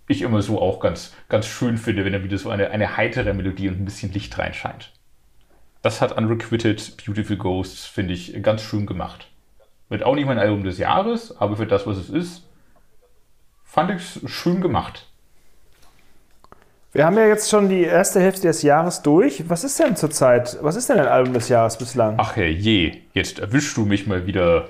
ich 0.09 0.23
immer 0.23 0.43
so 0.43 0.61
auch 0.61 0.81
ganz, 0.81 1.15
ganz 1.29 1.47
schön 1.47 1.79
finde, 1.79 2.05
wenn 2.05 2.13
da 2.13 2.25
wieder 2.25 2.39
so 2.39 2.51
eine, 2.51 2.71
eine 2.71 2.97
heitere 2.97 3.33
Melodie 3.33 3.69
und 3.69 3.81
ein 3.81 3.85
bisschen 3.85 4.13
Licht 4.13 4.37
reinscheint. 4.37 4.93
Das 5.81 6.01
hat 6.01 6.17
Unrequited 6.17 6.97
Beautiful 7.05 7.37
Ghosts, 7.37 7.87
finde 7.87 8.15
ich, 8.15 8.43
ganz 8.43 8.63
schön 8.63 8.85
gemacht. 8.85 9.31
Wird 9.89 10.03
auch 10.03 10.17
nicht 10.17 10.27
mein 10.27 10.39
Album 10.39 10.65
des 10.65 10.79
Jahres, 10.79 11.37
aber 11.39 11.57
für 11.57 11.67
das, 11.67 11.87
was 11.87 11.99
es 11.99 12.11
ist, 12.11 12.49
fand 13.63 13.93
ich 13.93 13.97
es 13.99 14.31
schön 14.31 14.61
gemacht. 14.61 15.07
Wir 16.95 17.05
haben 17.05 17.17
ja 17.17 17.27
jetzt 17.27 17.51
schon 17.51 17.69
die 17.69 17.83
erste 17.83 18.21
Hälfte 18.21 18.43
des 18.43 18.63
Jahres 18.63 19.03
durch. 19.03 19.49
Was 19.49 19.65
ist 19.65 19.81
denn 19.81 19.97
zurzeit, 19.97 20.57
was 20.61 20.77
ist 20.77 20.89
denn 20.89 21.01
ein 21.01 21.09
Album 21.09 21.35
des 21.35 21.49
Jahres 21.49 21.77
bislang? 21.77 22.15
Ach 22.19 22.37
je, 22.37 22.93
jetzt 23.13 23.41
erwischst 23.41 23.77
du 23.77 23.85
mich 23.85 24.07
mal 24.07 24.29
wieder 24.29 24.69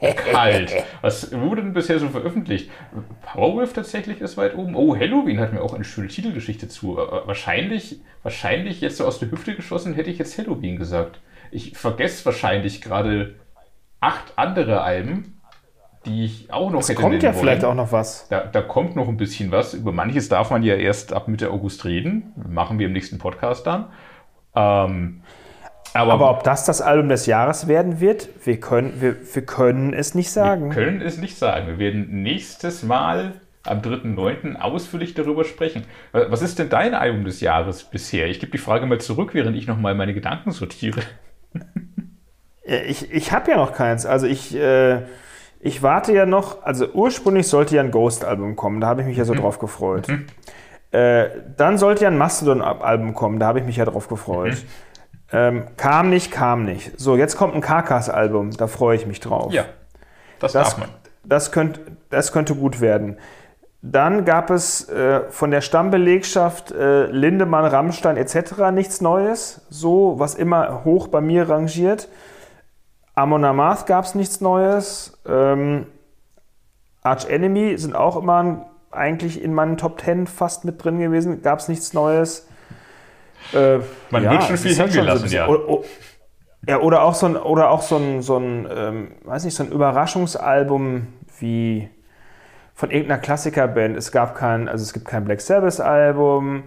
kalt. 0.32 0.72
Was 1.02 1.30
wurde 1.30 1.62
denn 1.62 1.72
bisher 1.72 2.00
so 2.00 2.08
veröffentlicht? 2.08 2.68
Powerwolf 3.22 3.74
tatsächlich 3.74 4.20
ist 4.20 4.36
weit 4.36 4.56
oben. 4.56 4.74
Oh, 4.74 4.96
Halloween 4.96 5.38
hat 5.38 5.52
mir 5.52 5.62
auch 5.62 5.72
eine 5.72 5.84
schöne 5.84 6.08
Titelgeschichte 6.08 6.66
zu. 6.66 6.98
Äh, 6.98 7.28
wahrscheinlich, 7.28 8.00
wahrscheinlich 8.24 8.80
jetzt 8.80 8.96
so 8.96 9.06
aus 9.06 9.20
der 9.20 9.30
Hüfte 9.30 9.54
geschossen, 9.54 9.94
hätte 9.94 10.10
ich 10.10 10.18
jetzt 10.18 10.36
Halloween 10.38 10.76
gesagt. 10.76 11.20
Ich 11.52 11.78
vergesse 11.78 12.24
wahrscheinlich 12.24 12.80
gerade 12.80 13.36
acht 14.00 14.32
andere 14.34 14.80
Alben, 14.80 15.31
die 16.06 16.24
ich 16.24 16.52
auch 16.52 16.70
noch 16.70 16.80
es 16.80 16.88
hätte 16.88 17.00
kommt 17.00 17.22
ja 17.22 17.30
wollen. 17.30 17.40
vielleicht 17.40 17.64
auch 17.64 17.74
noch 17.74 17.92
was. 17.92 18.26
Da, 18.28 18.44
da, 18.44 18.62
kommt 18.62 18.96
noch 18.96 19.08
ein 19.08 19.16
bisschen 19.16 19.50
was. 19.52 19.74
Über 19.74 19.92
manches 19.92 20.28
darf 20.28 20.50
man 20.50 20.62
ja 20.62 20.74
erst 20.74 21.12
ab 21.12 21.28
Mitte 21.28 21.50
August 21.50 21.84
reden. 21.84 22.32
Machen 22.48 22.78
wir 22.78 22.86
im 22.86 22.92
nächsten 22.92 23.18
Podcast 23.18 23.66
dann. 23.66 23.86
Ähm, 24.54 25.22
aber, 25.94 26.12
aber, 26.14 26.30
ob 26.30 26.42
das 26.42 26.64
das 26.64 26.80
Album 26.80 27.08
des 27.08 27.26
Jahres 27.26 27.68
werden 27.68 28.00
wird, 28.00 28.28
wir 28.44 28.58
können, 28.58 29.00
wir, 29.00 29.16
wir 29.34 29.42
können 29.42 29.92
es 29.92 30.14
nicht 30.14 30.30
sagen. 30.30 30.74
Wir 30.74 30.82
können 30.82 31.02
es 31.02 31.18
nicht 31.18 31.36
sagen. 31.36 31.66
Wir 31.66 31.78
werden 31.78 32.22
nächstes 32.22 32.82
Mal 32.82 33.34
am 33.64 33.80
3.9. 33.80 34.56
ausführlich 34.56 35.14
darüber 35.14 35.44
sprechen. 35.44 35.84
Was 36.12 36.42
ist 36.42 36.58
denn 36.58 36.68
dein 36.68 36.94
Album 36.94 37.24
des 37.24 37.40
Jahres 37.40 37.84
bisher? 37.84 38.26
Ich 38.26 38.40
gebe 38.40 38.50
die 38.50 38.58
Frage 38.58 38.86
mal 38.86 39.00
zurück, 39.00 39.34
während 39.34 39.56
ich 39.56 39.66
nochmal 39.66 39.94
meine 39.94 40.14
Gedanken 40.14 40.50
sortiere. 40.50 41.02
Ich, 42.64 43.10
ich 43.12 43.32
habe 43.32 43.50
ja 43.50 43.56
noch 43.56 43.72
keins. 43.72 44.06
Also 44.06 44.28
ich, 44.28 44.54
äh, 44.54 45.00
ich 45.64 45.82
warte 45.82 46.12
ja 46.12 46.26
noch, 46.26 46.64
also 46.64 46.88
ursprünglich 46.92 47.46
sollte 47.46 47.76
ja 47.76 47.82
ein 47.82 47.92
Ghost-Album 47.92 48.56
kommen, 48.56 48.80
da 48.80 48.88
habe 48.88 49.02
ich 49.02 49.06
mich 49.06 49.16
ja 49.16 49.24
so 49.24 49.32
mhm. 49.32 49.38
drauf 49.38 49.60
gefreut. 49.60 50.08
Mhm. 50.08 50.26
Äh, 50.90 51.28
dann 51.56 51.78
sollte 51.78 52.02
ja 52.02 52.10
ein 52.10 52.18
Mastodon-Album 52.18 53.14
kommen, 53.14 53.38
da 53.38 53.46
habe 53.46 53.60
ich 53.60 53.64
mich 53.64 53.76
ja 53.76 53.84
drauf 53.84 54.08
gefreut. 54.08 54.54
Mhm. 54.54 54.66
Ähm, 55.34 55.64
kam 55.76 56.10
nicht, 56.10 56.32
kam 56.32 56.64
nicht. 56.64 57.00
So, 57.00 57.16
jetzt 57.16 57.36
kommt 57.36 57.54
ein 57.54 57.60
Karkas-Album, 57.60 58.50
da 58.50 58.66
freue 58.66 58.96
ich 58.96 59.06
mich 59.06 59.20
drauf. 59.20 59.52
Ja, 59.52 59.64
das, 60.40 60.52
das 60.52 60.64
darf 60.64 60.78
man. 60.78 60.88
Das, 61.24 61.52
könnt, 61.52 61.80
das 62.10 62.32
könnte 62.32 62.56
gut 62.56 62.80
werden. 62.80 63.18
Dann 63.82 64.24
gab 64.24 64.50
es 64.50 64.88
äh, 64.88 65.22
von 65.30 65.52
der 65.52 65.60
Stammbelegschaft 65.60 66.72
äh, 66.72 67.06
Lindemann, 67.06 67.64
Rammstein 67.64 68.16
etc. 68.16 68.72
nichts 68.72 69.00
Neues, 69.00 69.64
so 69.70 70.18
was 70.18 70.34
immer 70.34 70.84
hoch 70.84 71.06
bei 71.06 71.20
mir 71.20 71.48
rangiert. 71.48 72.08
Amon 73.14 73.44
Amarth 73.44 73.86
gab 73.86 74.04
es 74.04 74.14
nichts 74.14 74.40
Neues. 74.40 75.20
Ähm, 75.26 75.86
Arch 77.02 77.28
Enemy 77.28 77.76
sind 77.76 77.94
auch 77.94 78.16
immer 78.16 78.66
eigentlich 78.90 79.42
in 79.42 79.52
meinen 79.52 79.76
Top 79.76 80.00
10 80.00 80.26
fast 80.26 80.64
mit 80.64 80.82
drin 80.82 80.98
gewesen. 80.98 81.42
Gab 81.42 81.58
es 81.58 81.68
nichts 81.68 81.92
Neues. 81.92 82.48
Äh, 83.52 83.78
Man 84.10 84.22
ja, 84.22 84.32
wird 84.32 84.44
schon 84.44 84.56
viel 84.56 84.74
hingelassen, 84.74 85.28
so 85.28 85.34
ja. 85.34 85.48
Oder, 85.48 85.84
ja, 86.66 86.80
oder 86.80 87.02
auch 87.02 87.14
so 87.14 87.26
ein, 87.26 87.36
oder 87.36 87.70
auch 87.70 87.82
so 87.82 87.96
ein, 87.96 88.22
so 88.22 88.36
ein 88.36 88.68
ähm, 88.70 89.12
weiß 89.24 89.44
nicht, 89.44 89.54
so 89.54 89.64
ein 89.64 89.72
Überraschungsalbum 89.72 91.08
wie 91.40 91.88
von 92.74 92.90
irgendeiner 92.90 93.20
Klassikerband. 93.20 93.96
Es 93.96 94.12
gab 94.12 94.34
kein, 94.34 94.68
also 94.68 94.82
es 94.82 94.92
gibt 94.92 95.06
kein 95.06 95.24
Black 95.24 95.40
Sabbath-Album, 95.40 96.64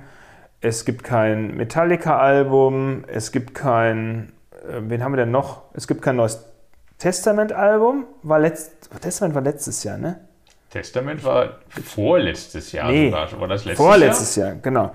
es 0.61 0.85
gibt 0.85 1.03
kein 1.03 1.55
Metallica-Album, 1.55 3.05
es 3.07 3.31
gibt 3.31 3.55
kein 3.55 4.31
wen 4.67 5.03
haben 5.03 5.13
wir 5.13 5.17
denn 5.17 5.31
noch? 5.31 5.63
Es 5.73 5.87
gibt 5.87 6.01
kein 6.01 6.15
neues 6.15 6.43
Testament-Album. 6.97 8.05
War 8.23 8.39
letzt, 8.39 8.89
Testament 9.01 9.35
war 9.35 9.41
letztes 9.41 9.83
Jahr, 9.83 9.97
ne? 9.97 10.27
Testament 10.69 11.23
war 11.23 11.59
vorletztes 11.83 12.71
Jahr 12.71 12.91
nee, 12.91 13.09
sogar. 13.09 13.39
War 13.39 13.47
das 13.47 13.65
letztes 13.65 13.85
vorletztes 13.85 14.35
Jahr? 14.35 14.47
Jahr, 14.47 14.57
genau. 14.57 14.91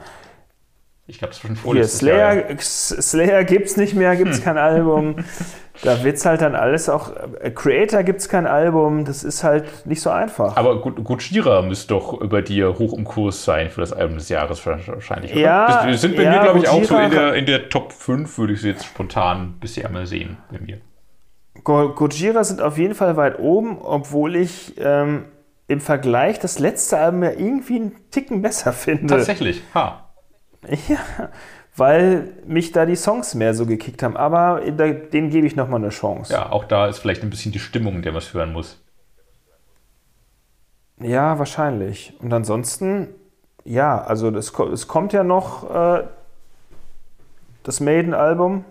Ich 1.06 1.18
glaube, 1.18 1.32
es 1.32 1.42
war 1.42 1.48
schon 1.48 1.56
vorletztes 1.56 2.00
Hier, 2.00 2.08
Slayer, 2.10 2.48
Jahr. 2.48 2.58
Slayer 2.60 3.44
gibt 3.44 3.66
es 3.66 3.76
nicht 3.76 3.94
mehr, 3.94 4.14
gibt 4.16 4.30
es 4.30 4.38
hm. 4.38 4.44
kein 4.44 4.58
Album. 4.58 5.16
Da 5.82 6.04
wird 6.04 6.16
es 6.16 6.26
halt 6.26 6.42
dann 6.42 6.54
alles 6.54 6.88
auch. 6.88 7.12
Äh, 7.40 7.50
Creator 7.50 8.02
gibt 8.02 8.20
es 8.20 8.28
kein 8.28 8.46
Album, 8.46 9.04
das 9.04 9.24
ist 9.24 9.42
halt 9.42 9.86
nicht 9.86 10.02
so 10.02 10.10
einfach. 10.10 10.56
Aber 10.56 10.80
Gojira 10.80 11.62
müsste 11.62 11.94
doch 11.94 12.20
über 12.20 12.42
dir 12.42 12.78
hoch 12.78 12.92
im 12.92 13.04
Kurs 13.04 13.44
sein 13.44 13.70
für 13.70 13.80
das 13.80 13.92
Album 13.92 14.18
des 14.18 14.28
Jahres 14.28 14.64
wahrscheinlich. 14.66 15.32
Oder? 15.32 15.40
Ja. 15.40 15.86
Das 15.86 16.00
sind 16.00 16.16
bei 16.16 16.24
ja, 16.24 16.32
mir, 16.32 16.40
glaube 16.40 16.58
ich, 16.58 16.68
auch 16.68 16.84
so 16.84 16.98
in 16.98 17.10
der, 17.10 17.34
in 17.34 17.46
der 17.46 17.68
Top 17.68 17.92
5, 17.92 18.38
würde 18.38 18.52
ich 18.52 18.60
sie 18.60 18.68
jetzt 18.68 18.84
spontan 18.84 19.54
bisher 19.58 19.88
mal 19.88 20.06
sehen 20.06 20.36
bei 20.50 20.58
mir. 20.58 20.80
Gojira 21.64 22.44
sind 22.44 22.60
auf 22.60 22.78
jeden 22.78 22.94
Fall 22.94 23.16
weit 23.16 23.38
oben, 23.38 23.78
obwohl 23.80 24.36
ich 24.36 24.74
ähm, 24.78 25.26
im 25.66 25.80
Vergleich 25.80 26.38
das 26.38 26.58
letzte 26.58 26.98
Album 26.98 27.22
ja 27.22 27.30
irgendwie 27.30 27.76
einen 27.76 28.10
Ticken 28.10 28.42
besser 28.42 28.72
finde. 28.72 29.06
Tatsächlich, 29.06 29.62
ha. 29.74 30.06
Ja, 30.88 30.98
weil 31.76 32.32
mich 32.46 32.72
da 32.72 32.86
die 32.86 32.96
Songs 32.96 33.34
mehr 33.34 33.54
so 33.54 33.66
gekickt 33.66 34.02
haben. 34.02 34.16
Aber 34.16 34.60
denen 34.60 35.30
gebe 35.30 35.46
ich 35.46 35.56
nochmal 35.56 35.80
eine 35.80 35.90
Chance. 35.90 36.32
Ja, 36.32 36.50
auch 36.50 36.64
da 36.64 36.86
ist 36.86 36.98
vielleicht 36.98 37.22
ein 37.22 37.30
bisschen 37.30 37.52
die 37.52 37.58
Stimmung, 37.58 38.02
der 38.02 38.12
man 38.12 38.18
es 38.18 38.34
hören 38.34 38.52
muss. 38.52 38.82
Ja, 41.00 41.38
wahrscheinlich. 41.38 42.14
Und 42.20 42.32
ansonsten, 42.32 43.08
ja, 43.64 44.02
also 44.02 44.28
es, 44.30 44.52
es 44.58 44.88
kommt 44.88 45.12
ja 45.12 45.24
noch 45.24 45.70
äh, 45.70 46.04
das 47.62 47.80
Maiden-Album. 47.80 48.64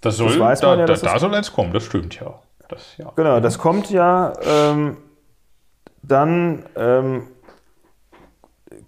Das 0.00 0.16
soll, 0.16 0.28
das 0.28 0.38
weiß 0.38 0.60
da, 0.60 0.76
ja, 0.76 0.86
da, 0.86 0.94
da 0.94 1.18
soll 1.18 1.34
eins 1.34 1.52
kommen, 1.52 1.72
das 1.72 1.84
stimmt 1.84 2.18
ja. 2.20 2.38
Das, 2.68 2.96
ja. 2.96 3.12
Genau, 3.16 3.40
das 3.40 3.58
kommt 3.58 3.90
ja. 3.90 4.32
Ähm, 4.44 4.96
dann 6.02 6.64
ähm, 6.76 7.28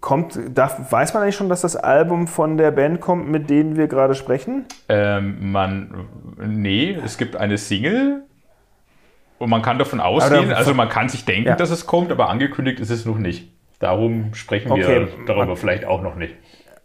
Kommt, 0.05 0.39
darf, 0.55 0.93
weiß 0.93 1.15
man 1.15 1.23
eigentlich 1.23 1.35
schon, 1.35 1.49
dass 1.49 1.63
das 1.63 1.77
Album 1.77 2.27
von 2.27 2.59
der 2.59 2.73
Band 2.73 3.01
kommt, 3.01 3.31
mit 3.31 3.49
denen 3.49 3.79
wir 3.79 3.87
gerade 3.87 4.15
sprechen? 4.15 4.67
Ähm, 4.91 5.51
man, 5.51 6.09
nee, 6.37 6.95
es 7.03 7.17
gibt 7.17 7.37
eine 7.37 7.57
Single 7.57 8.23
und 9.39 9.49
man 9.49 9.63
kann 9.63 9.79
davon 9.79 10.01
ausgehen, 10.01 10.53
also 10.53 10.75
man 10.75 10.91
kann 10.91 11.09
sich 11.09 11.25
denken, 11.25 11.49
ja. 11.49 11.57
dass 11.57 11.71
es 11.71 11.87
kommt, 11.87 12.13
aber 12.13 12.29
angekündigt 12.29 12.81
ist 12.81 12.91
es 12.91 13.07
noch 13.07 13.17
nicht. 13.17 13.51
Darum 13.79 14.35
sprechen 14.35 14.71
okay. 14.73 14.87
wir 14.87 15.09
darüber 15.27 15.47
man, 15.47 15.57
vielleicht 15.57 15.87
auch 15.87 16.03
noch 16.03 16.17
nicht. 16.17 16.35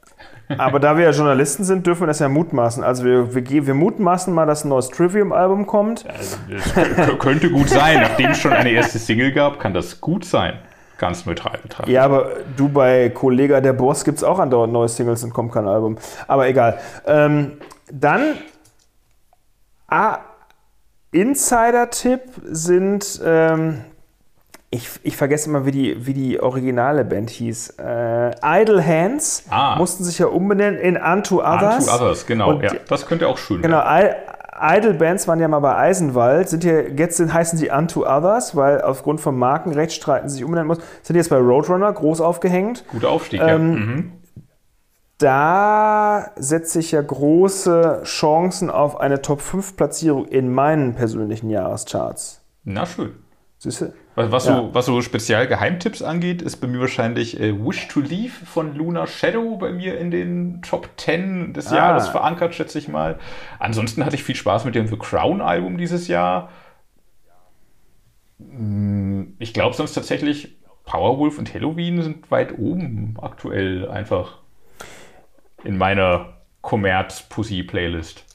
Aber 0.58 0.80
da 0.80 0.96
wir 0.96 1.04
ja 1.04 1.12
Journalisten 1.12 1.66
sind, 1.66 1.86
dürfen 1.86 2.04
wir 2.04 2.08
das 2.08 2.20
ja 2.20 2.30
mutmaßen. 2.30 2.84
Also 2.86 3.04
wir, 3.04 3.36
wir, 3.36 3.68
wir 3.68 3.74
mutmaßen 3.74 4.34
mal, 4.34 4.46
dass 4.46 4.64
ein 4.64 4.70
neues 4.70 4.88
Trivium-Album 4.88 5.68
kommt. 5.68 6.10
Also 6.10 6.38
das 6.50 7.20
könnte 7.20 7.52
gut 7.52 7.70
sein. 7.70 8.00
Nachdem 8.02 8.32
es 8.32 8.40
schon 8.40 8.54
eine 8.54 8.72
erste 8.72 8.98
Single 8.98 9.32
gab, 9.34 9.60
kann 9.60 9.74
das 9.74 10.00
gut 10.02 10.24
sein 10.24 10.58
ganz 11.00 11.26
neutral 11.26 11.58
betrachtet. 11.62 11.90
Ja, 11.90 12.04
aber 12.04 12.32
du 12.56 12.70
bei 12.70 13.10
Kollega 13.10 13.62
der 13.62 13.74
Boss 13.74 14.04
gibt 14.04 14.20
es 14.20 14.24
auch 14.24 14.38
andauernd 14.38 14.72
neue 14.72 14.88
Singles 14.88 15.24
und 15.24 15.34
kommt 15.34 15.52
kein 15.52 15.68
Album. 15.68 15.98
Aber 16.28 16.48
egal. 16.48 16.80
Ähm, 17.08 17.54
dann 17.92 18.36
ah, 19.88 20.20
Insider-Tipp 21.12 22.22
sind, 22.44 23.20
ähm, 23.26 23.82
ich, 24.70 24.88
ich 25.02 25.18
vergesse 25.18 25.50
immer, 25.50 25.66
wie 25.66 25.72
die, 25.72 26.06
wie 26.06 26.14
die 26.14 26.40
originale 26.40 27.04
Band 27.04 27.32
hieß. 27.32 27.78
Äh, 27.80 28.62
Idle 28.62 28.86
Hands 28.86 29.44
ah. 29.50 29.76
mussten 29.78 30.04
sich 30.04 30.20
ja 30.20 30.28
umbenennen 30.28 30.80
in 30.80 30.98
Unto 30.98 31.42
Others. 31.42 31.88
Unto 31.88 32.04
Others, 32.04 32.26
genau. 32.28 32.50
Und, 32.52 32.64
ja, 32.64 32.74
das 32.88 33.08
könnte 33.08 33.28
auch 33.28 33.38
schön 33.40 33.62
Genau, 33.64 33.82
I, 34.62 34.78
Idol-Bands 34.78 35.28
waren 35.28 35.40
ja 35.40 35.48
mal 35.48 35.60
bei 35.60 35.76
Eisenwald, 35.76 36.50
sind 36.50 36.64
hier, 36.64 36.92
jetzt 36.92 37.18
sind, 37.18 37.34
heißen 37.34 37.58
sie 37.58 37.70
Unto 37.70 38.02
Others, 38.02 38.56
weil 38.56 38.82
aufgrund 38.82 39.22
von 39.22 39.38
Markenrechtsstreiten 39.38 40.30
sich 40.30 40.44
umbenennen 40.44 40.68
muss, 40.68 40.80
sind 41.02 41.16
jetzt 41.16 41.30
bei 41.30 41.38
Roadrunner 41.38 41.92
groß 41.92 42.22
aufgehängt. 42.22 42.84
Guter 42.92 43.10
Aufstieg, 43.10 43.42
Ähm, 43.42 43.48
ja. 43.48 43.80
Mhm. 43.80 44.12
Da 45.18 46.32
setze 46.38 46.80
ich 46.80 46.94
ja 46.94 47.02
große 47.02 48.04
Chancen 48.06 48.70
auf 48.70 49.02
eine 49.02 49.22
Top-5-Platzierung 49.22 50.26
in 50.26 50.54
meinen 50.54 50.96
persönlichen 50.96 51.50
Jahrescharts. 51.50 52.42
Na 52.64 52.86
schön. 52.86 53.12
Siehst 53.58 53.82
du? 53.82 53.94
Was, 54.22 54.46
Ja. 54.48 54.58
so, 54.58 54.74
was 54.74 54.86
so 54.86 55.02
speziell 55.02 55.48
Geheimtipps 55.48 56.02
angeht, 56.02 56.42
ist 56.42 56.58
bei 56.58 56.68
mir 56.68 56.82
wahrscheinlich 56.82 57.40
äh, 57.40 57.54
Wish 57.58 57.88
to 57.88 58.02
Leave 58.02 58.32
von 58.46 58.76
Luna 58.76 59.08
Shadow 59.08 59.56
bei 59.58 59.72
mir 59.72 59.98
in 59.98 60.12
den 60.12 60.62
Top 60.62 60.90
10 60.98 61.54
des 61.54 61.72
Ah. 61.72 61.76
Jahres 61.78 62.10
verankert, 62.10 62.54
schätze 62.54 62.80
ich 62.80 62.88
mal. 62.90 63.18
Ansonsten 63.60 64.04
hatte 64.06 64.16
ich 64.16 64.24
viel 64.24 64.36
Spaß 64.36 64.66
mit 64.66 64.76
dem 64.76 64.88
The 64.88 64.98
Crown 64.98 65.42
Album 65.42 65.78
dieses 65.78 66.08
Jahr. 66.08 66.50
Hm, 68.40 69.36
Ich 69.40 69.54
glaube 69.54 69.76
sonst 69.76 69.94
tatsächlich, 69.94 70.58
Powerwolf 70.86 71.38
und 71.38 71.54
Halloween 71.54 72.02
sind 72.02 72.30
weit 72.32 72.58
oben 72.58 73.16
aktuell 73.22 73.88
einfach 73.90 74.40
in 75.64 75.78
meiner 75.78 76.34
Kommerz-Pussy-Playlist 76.62 78.26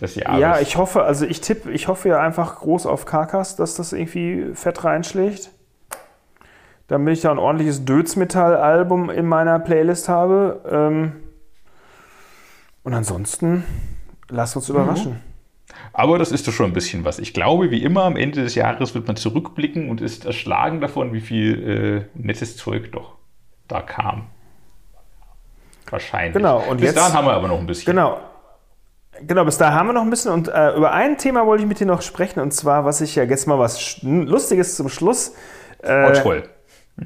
des 0.00 0.14
Jahres. 0.16 0.40
Ja, 0.40 0.60
ich 0.60 0.76
hoffe, 0.76 1.02
also 1.04 1.24
ich 1.26 1.40
tippe, 1.40 1.70
ich 1.70 1.88
hoffe 1.88 2.08
ja 2.08 2.20
einfach 2.20 2.56
groß 2.56 2.86
auf 2.86 3.06
Karkas, 3.06 3.56
dass 3.56 3.74
das 3.74 3.92
irgendwie 3.92 4.54
fett 4.54 4.84
reinschlägt. 4.84 5.50
Damit 6.88 7.14
ich 7.16 7.22
da 7.22 7.32
ein 7.32 7.38
ordentliches 7.38 7.84
Dödsmetall-Album 7.84 9.10
in 9.10 9.26
meiner 9.26 9.58
Playlist 9.58 10.08
habe. 10.08 10.60
Ähm, 10.70 11.12
und 12.84 12.94
ansonsten, 12.94 13.64
lasst 14.28 14.54
uns 14.54 14.68
überraschen. 14.68 15.20
Aber 15.92 16.18
das 16.18 16.30
ist 16.30 16.46
doch 16.46 16.52
schon 16.52 16.66
ein 16.66 16.72
bisschen 16.72 17.04
was. 17.04 17.18
Ich 17.18 17.34
glaube, 17.34 17.70
wie 17.72 17.82
immer, 17.82 18.04
am 18.04 18.16
Ende 18.16 18.42
des 18.44 18.54
Jahres 18.54 18.94
wird 18.94 19.06
man 19.08 19.16
zurückblicken 19.16 19.90
und 19.90 20.00
ist 20.00 20.26
erschlagen 20.26 20.80
davon, 20.80 21.12
wie 21.12 21.20
viel 21.20 22.06
äh, 22.14 22.18
nettes 22.22 22.56
Zeug 22.56 22.92
doch 22.92 23.16
da 23.66 23.80
kam. 23.82 24.28
Wahrscheinlich. 25.90 26.34
Genau, 26.34 26.58
und 26.68 26.76
Bis 26.78 26.86
jetzt- 26.90 26.98
dahin 26.98 27.14
haben 27.14 27.26
wir 27.26 27.32
aber 27.34 27.48
noch 27.48 27.58
ein 27.58 27.66
bisschen. 27.66 27.92
Genau. 27.92 28.20
Genau, 29.26 29.44
bis 29.44 29.58
da 29.58 29.72
haben 29.72 29.86
wir 29.88 29.92
noch 29.92 30.02
ein 30.02 30.10
bisschen. 30.10 30.32
Und 30.32 30.48
äh, 30.48 30.74
über 30.76 30.92
ein 30.92 31.18
Thema 31.18 31.46
wollte 31.46 31.62
ich 31.62 31.68
mit 31.68 31.80
dir 31.80 31.86
noch 31.86 32.02
sprechen. 32.02 32.40
Und 32.40 32.52
zwar, 32.52 32.84
was 32.84 33.00
ich 33.00 33.14
ja 33.14 33.24
jetzt 33.24 33.46
mal 33.46 33.58
was 33.58 34.02
Lustiges 34.02 34.76
zum 34.76 34.88
Schluss. 34.88 35.32
Äh, 35.82 36.10
Oh, 36.10 36.22
toll. 36.22 36.42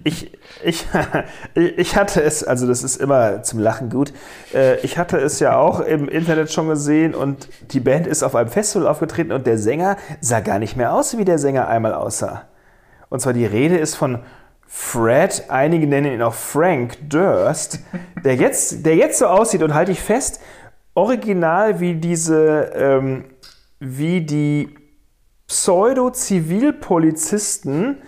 Ich, 0.05 0.33
ich, 0.63 0.87
ich 1.55 1.97
hatte 1.97 2.23
es, 2.23 2.45
also 2.45 2.67
das 2.69 2.85
ist 2.85 2.97
immer 2.97 3.43
zum 3.43 3.59
Lachen 3.59 3.91
gut, 3.91 4.13
äh, 4.55 4.77
ich 4.81 4.99
hatte 4.99 5.19
es 5.19 5.41
ja 5.41 5.57
auch 5.57 5.81
im 5.81 6.09
Internet 6.09 6.53
schon 6.53 6.69
gesehen 6.69 7.13
und 7.13 7.49
die 7.73 7.81
Band 7.81 8.07
ist 8.07 8.23
auf 8.23 8.37
einem 8.37 8.51
Festival 8.51 8.87
aufgetreten 8.87 9.33
und 9.33 9.49
der 9.49 9.59
Sänger 9.59 9.97
sah 10.21 10.41
gar 10.41 10.61
nicht 10.61 10.77
mehr 10.77 10.93
aus, 10.95 11.19
wie 11.19 11.25
der 11.25 11.39
Sänger 11.39 11.67
einmal 11.67 11.93
aussah. 11.93 12.43
Und 13.09 13.21
zwar 13.21 13.33
die 13.33 13.47
Rede 13.47 13.79
ist 13.79 13.97
von 13.97 14.21
Fred, 14.69 15.47
einige 15.49 15.89
nennen 15.89 16.13
ihn 16.13 16.23
auch 16.23 16.35
Frank 16.35 16.97
Durst, 17.09 17.81
der 18.25 18.37
jetzt, 18.37 18.87
der 18.87 18.95
jetzt 18.95 19.19
so 19.19 19.27
aussieht 19.27 19.65
und 19.65 19.75
halte 19.75 19.91
ich 19.91 20.01
fest, 20.01 20.41
original 20.95 21.81
wie 21.81 21.95
diese, 21.95 22.71
ähm, 22.75 23.25
wie 23.79 24.23
die 24.23 24.75
Pseudo-Zivilpolizisten 25.47 27.99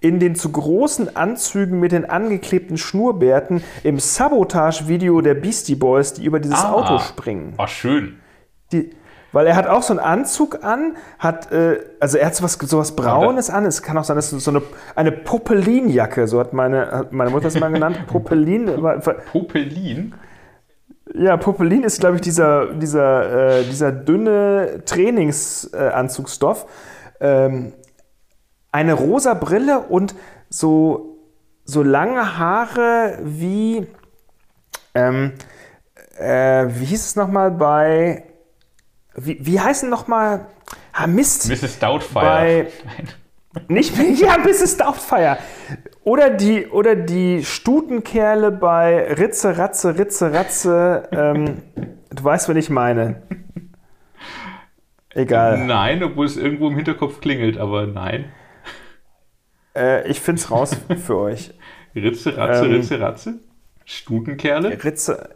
in 0.00 0.20
den 0.20 0.34
zu 0.34 0.52
großen 0.52 1.16
Anzügen 1.16 1.80
mit 1.80 1.92
den 1.92 2.08
angeklebten 2.08 2.76
Schnurrbärten 2.76 3.62
im 3.82 3.98
Sabotage-Video 3.98 5.20
der 5.20 5.34
Beastie 5.34 5.74
Boys, 5.74 6.12
die 6.14 6.24
über 6.24 6.40
dieses 6.40 6.60
Ah. 6.60 6.72
Auto 6.72 6.98
springen. 6.98 7.54
War 7.56 7.68
schön. 7.68 8.20
Die, 8.72 8.90
weil 9.32 9.46
er 9.46 9.56
hat 9.56 9.66
auch 9.66 9.82
so 9.82 9.92
einen 9.94 10.00
Anzug 10.00 10.62
an, 10.62 10.96
hat, 11.18 11.50
äh, 11.52 11.80
also 12.00 12.18
er 12.18 12.26
hat 12.26 12.36
sowas, 12.36 12.58
sowas 12.60 12.94
Braunes 12.94 13.48
an. 13.50 13.64
Es 13.64 13.82
kann 13.82 13.96
auch 13.96 14.04
sein, 14.04 14.16
dass 14.16 14.30
es 14.30 14.44
so 14.44 14.50
eine, 14.50 14.60
eine 14.94 15.10
Poppelinjacke, 15.10 16.28
so 16.28 16.38
hat 16.38 16.52
meine, 16.52 16.90
hat 16.90 17.12
meine 17.12 17.30
Mutter 17.30 17.46
es 17.48 17.58
mal 17.58 17.72
genannt. 17.72 17.98
Popelin. 18.08 18.70
Popelin. 19.32 20.14
Ja, 21.14 21.36
Popelin 21.36 21.84
ist, 21.84 22.00
glaube 22.00 22.16
ich, 22.16 22.22
dieser, 22.22 22.72
dieser, 22.74 23.58
äh, 23.60 23.64
dieser 23.64 23.92
dünne 23.92 24.82
Trainingsanzugstoff. 24.86 26.66
Äh, 27.20 27.46
ähm, 27.46 27.72
eine 28.72 28.94
rosa 28.94 29.34
Brille 29.34 29.80
und 29.80 30.14
so, 30.48 31.18
so 31.64 31.82
lange 31.82 32.38
Haare 32.38 33.18
wie, 33.22 33.86
ähm, 34.94 35.32
äh, 36.18 36.66
wie 36.68 36.86
hieß 36.86 37.04
es 37.06 37.16
nochmal 37.16 37.50
bei, 37.50 38.24
wie, 39.14 39.38
wie 39.40 39.60
heißen 39.60 39.88
nochmal, 39.90 40.46
ah 40.92 41.06
Mist, 41.06 41.48
Mrs. 41.48 41.78
Doubtfire. 41.78 42.24
Bei- 42.24 42.68
nicht 43.68 43.96
mehr, 43.96 44.10
ja, 44.12 44.38
Mrs. 44.38 44.78
Doubtfire. 44.78 45.36
Oder 46.04 46.30
die, 46.30 46.66
oder 46.66 46.96
die 46.96 47.44
Stutenkerle 47.44 48.50
bei 48.50 49.12
Ritze, 49.14 49.56
Ratze, 49.56 49.98
Ritze, 49.98 50.32
Ratze. 50.32 51.08
Ähm, 51.12 51.62
du 52.10 52.24
weißt, 52.24 52.48
wen 52.48 52.56
ich 52.56 52.70
meine. 52.70 53.22
Egal. 55.14 55.64
Nein, 55.66 56.02
obwohl 56.02 56.26
es 56.26 56.36
irgendwo 56.36 56.68
im 56.68 56.76
Hinterkopf 56.76 57.20
klingelt, 57.20 57.58
aber 57.58 57.86
nein. 57.86 58.32
Äh, 59.76 60.08
ich 60.08 60.20
find's 60.20 60.50
raus 60.50 60.76
für 61.04 61.16
euch. 61.18 61.54
Ritze, 61.94 62.36
Ratze, 62.36 62.64
Ähm. 62.64 62.72
Ritze, 62.72 63.00
Ratze. 63.00 63.34
Stutenkerle. 63.84 64.82
Ritze. 64.82 65.30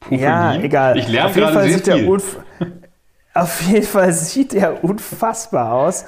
Popelin. 0.00 0.22
Ja, 0.22 0.54
egal. 0.56 0.98
Ich 0.98 1.08
lerne 1.08 1.32
gerade 1.32 1.54
Fall 1.54 1.68
sehr 1.68 1.96
viel. 1.96 2.08
unf 2.08 2.38
Auf 3.34 3.60
jeden 3.62 3.86
Fall 3.86 4.12
sieht 4.12 4.52
er 4.54 4.82
unfassbar 4.82 5.72
aus 5.72 6.04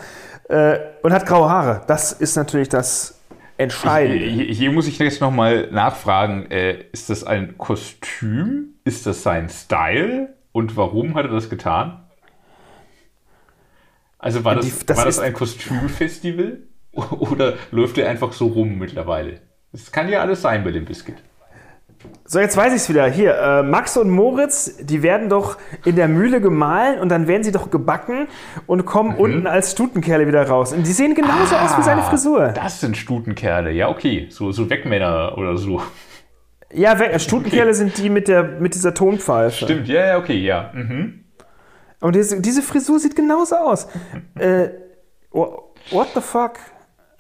äh, 0.49 0.79
und 1.03 1.13
hat 1.13 1.27
graue 1.27 1.49
Haare. 1.49 1.83
Das 1.87 2.13
ist 2.13 2.37
natürlich 2.37 2.69
das 2.69 3.20
Entscheidende. 3.61 4.25
Hier, 4.25 4.45
hier 4.45 4.73
muss 4.73 4.87
ich 4.89 4.99
jetzt 4.99 5.21
nochmal 5.21 5.69
nachfragen, 5.71 6.51
äh, 6.51 6.85
ist 6.93 7.11
das 7.11 7.25
ein 7.25 7.59
Kostüm? 7.59 8.75
Ist 8.85 9.07
das 9.07 9.23
sein 9.23 9.49
Style? 9.49 10.35
Und 10.53 10.77
warum 10.77 11.15
hat 11.15 11.27
er 11.27 11.33
das 11.33 11.51
getan? 11.51 12.05
Also 14.19 14.45
war 14.45 14.55
das, 14.55 14.67
Die- 14.79 14.87
das 14.87 14.97
war 14.99 15.05
das 15.05 15.19
ein 15.19 15.33
Kostümfestival? 15.33 16.59
Oder 16.93 17.55
läuft 17.71 17.99
er 17.99 18.09
einfach 18.09 18.33
so 18.33 18.47
rum 18.49 18.79
mittlerweile? 18.79 19.41
Das 19.73 19.93
kann 19.93 20.09
ja 20.09 20.21
alles 20.21 20.43
sein 20.43 20.65
bei 20.65 20.73
dem 20.73 20.85
Biscuit. 20.85 21.17
So, 22.25 22.39
jetzt 22.41 22.57
weiß 22.57 22.73
ich 22.73 22.83
es 22.83 22.89
wieder. 22.89 23.07
Hier, 23.09 23.35
äh, 23.37 23.63
Max 23.63 23.97
und 23.97 24.09
Moritz, 24.09 24.77
die 24.81 25.03
werden 25.03 25.29
doch 25.29 25.59
in 25.85 25.97
der 25.97 26.09
Mühle 26.09 26.41
gemahlen 26.41 26.99
und 27.01 27.09
dann 27.11 27.27
werden 27.27 27.43
sie 27.43 27.53
doch 27.53 27.71
gebacken 27.71 28.29
und 28.67 28.87
kommen 28.87 29.17
unten 29.17 29.47
als 29.47 29.73
Stutenkerle 29.73 30.27
wieder 30.27 30.47
raus. 30.49 30.73
Und 30.73 30.87
die 30.87 30.93
sehen 30.93 31.15
genauso 31.15 31.57
aus 31.57 31.77
wie 31.77 31.83
seine 31.83 32.03
Frisur. 32.03 32.43
Ah, 32.45 32.53
Das 32.53 32.81
sind 32.81 32.97
Stutenkerle, 32.97 33.73
ja 33.73 33.89
okay. 33.89 34.29
So, 34.31 34.53
so 34.53 34.71
Wegmänner 34.71 35.37
oder 35.37 35.57
so. 35.57 35.83
Ja, 36.73 36.93
äh, 36.95 37.19
Stutenkerle 37.19 37.75
sind 37.75 37.99
die 37.99 38.09
mit, 38.09 38.29
der, 38.29 38.45
mit 38.45 38.75
dieser 38.75 38.95
Tonpfeife. 38.95 39.65
Stimmt, 39.65 39.89
ja, 39.89 40.07
ja, 40.07 40.19
okay, 40.19 40.39
ja. 40.39 40.71
Mhm. 40.73 41.25
Und 42.01 42.15
diese, 42.17 42.41
diese 42.41 42.63
Frisur 42.63 42.99
sieht 43.01 43.17
genauso 43.17 43.57
aus. 43.57 43.89
äh, 44.39 44.69
wha- 45.33 45.59
what 45.91 46.09
the 46.15 46.21
fuck? 46.21 46.53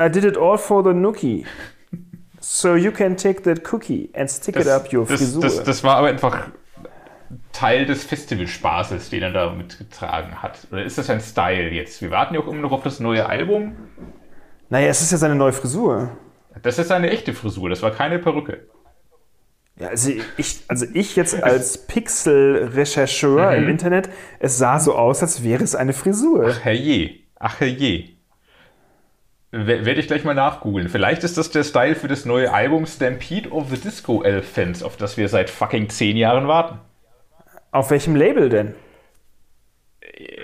I 0.00 0.08
did 0.08 0.24
it 0.24 0.38
all 0.38 0.56
for 0.56 0.82
the 0.84 0.94
Nookie. 0.94 1.44
So 2.40 2.74
you 2.74 2.90
can 2.90 3.16
take 3.16 3.42
that 3.42 3.64
cookie 3.64 4.10
and 4.14 4.30
stick 4.30 4.56
it 4.56 4.66
up 4.66 4.92
your 4.92 5.06
das, 5.06 5.18
Frisur. 5.18 5.42
das, 5.42 5.62
das 5.62 5.84
war 5.84 5.96
aber 5.96 6.08
einfach 6.08 6.48
Teil 7.52 7.86
des 7.86 8.04
Festivalspaßes, 8.04 9.10
den 9.10 9.22
er 9.22 9.32
da 9.32 9.50
mitgetragen 9.52 10.42
hat. 10.42 10.66
Oder 10.72 10.84
ist 10.84 10.98
das 10.98 11.10
ein 11.10 11.20
Style 11.20 11.70
jetzt? 11.70 12.00
Wir 12.00 12.10
warten 12.10 12.34
ja 12.34 12.40
auch 12.40 12.48
immer 12.48 12.62
noch 12.62 12.72
auf 12.72 12.82
das 12.82 12.98
neue 13.00 13.26
Album. 13.26 13.76
naja, 14.70 14.88
es 14.88 15.02
ist 15.02 15.12
ja 15.12 15.18
seine 15.18 15.34
neue 15.34 15.52
Frisur. 15.52 16.10
Das 16.62 16.78
ist 16.78 16.90
eine 16.90 17.10
echte 17.10 17.32
Frisur, 17.34 17.68
das 17.68 17.82
war 17.82 17.90
keine 17.92 18.18
Perücke. 18.18 18.66
Ja, 19.78 19.88
also 19.88 20.10
ich, 20.36 20.60
also 20.68 20.86
ich 20.92 21.16
jetzt 21.16 21.42
als 21.42 21.78
Pixel-Rechercheur 21.86 23.54
im 23.54 23.68
Internet, 23.68 24.10
es 24.38 24.58
sah 24.58 24.78
so 24.78 24.94
aus, 24.94 25.22
als 25.22 25.44
wäre 25.44 25.62
es 25.62 25.74
eine 25.74 25.92
Frisur. 25.92 26.52
Herrje. 26.54 27.20
Ach 27.38 27.60
herrje. 27.60 28.19
Werde 29.52 30.00
ich 30.00 30.06
gleich 30.06 30.22
mal 30.22 30.34
nachgoogeln. 30.34 30.88
Vielleicht 30.88 31.24
ist 31.24 31.36
das 31.36 31.50
der 31.50 31.64
Style 31.64 31.96
für 31.96 32.06
das 32.06 32.24
neue 32.24 32.52
Album 32.52 32.86
Stampede 32.86 33.50
of 33.50 33.68
the 33.70 33.80
Disco 33.80 34.22
Elephants, 34.22 34.82
auf 34.82 34.96
das 34.96 35.16
wir 35.16 35.28
seit 35.28 35.50
fucking 35.50 35.88
zehn 35.88 36.16
Jahren 36.16 36.46
warten. 36.46 36.78
Auf 37.72 37.90
welchem 37.90 38.14
Label 38.14 38.48
denn? 38.48 38.74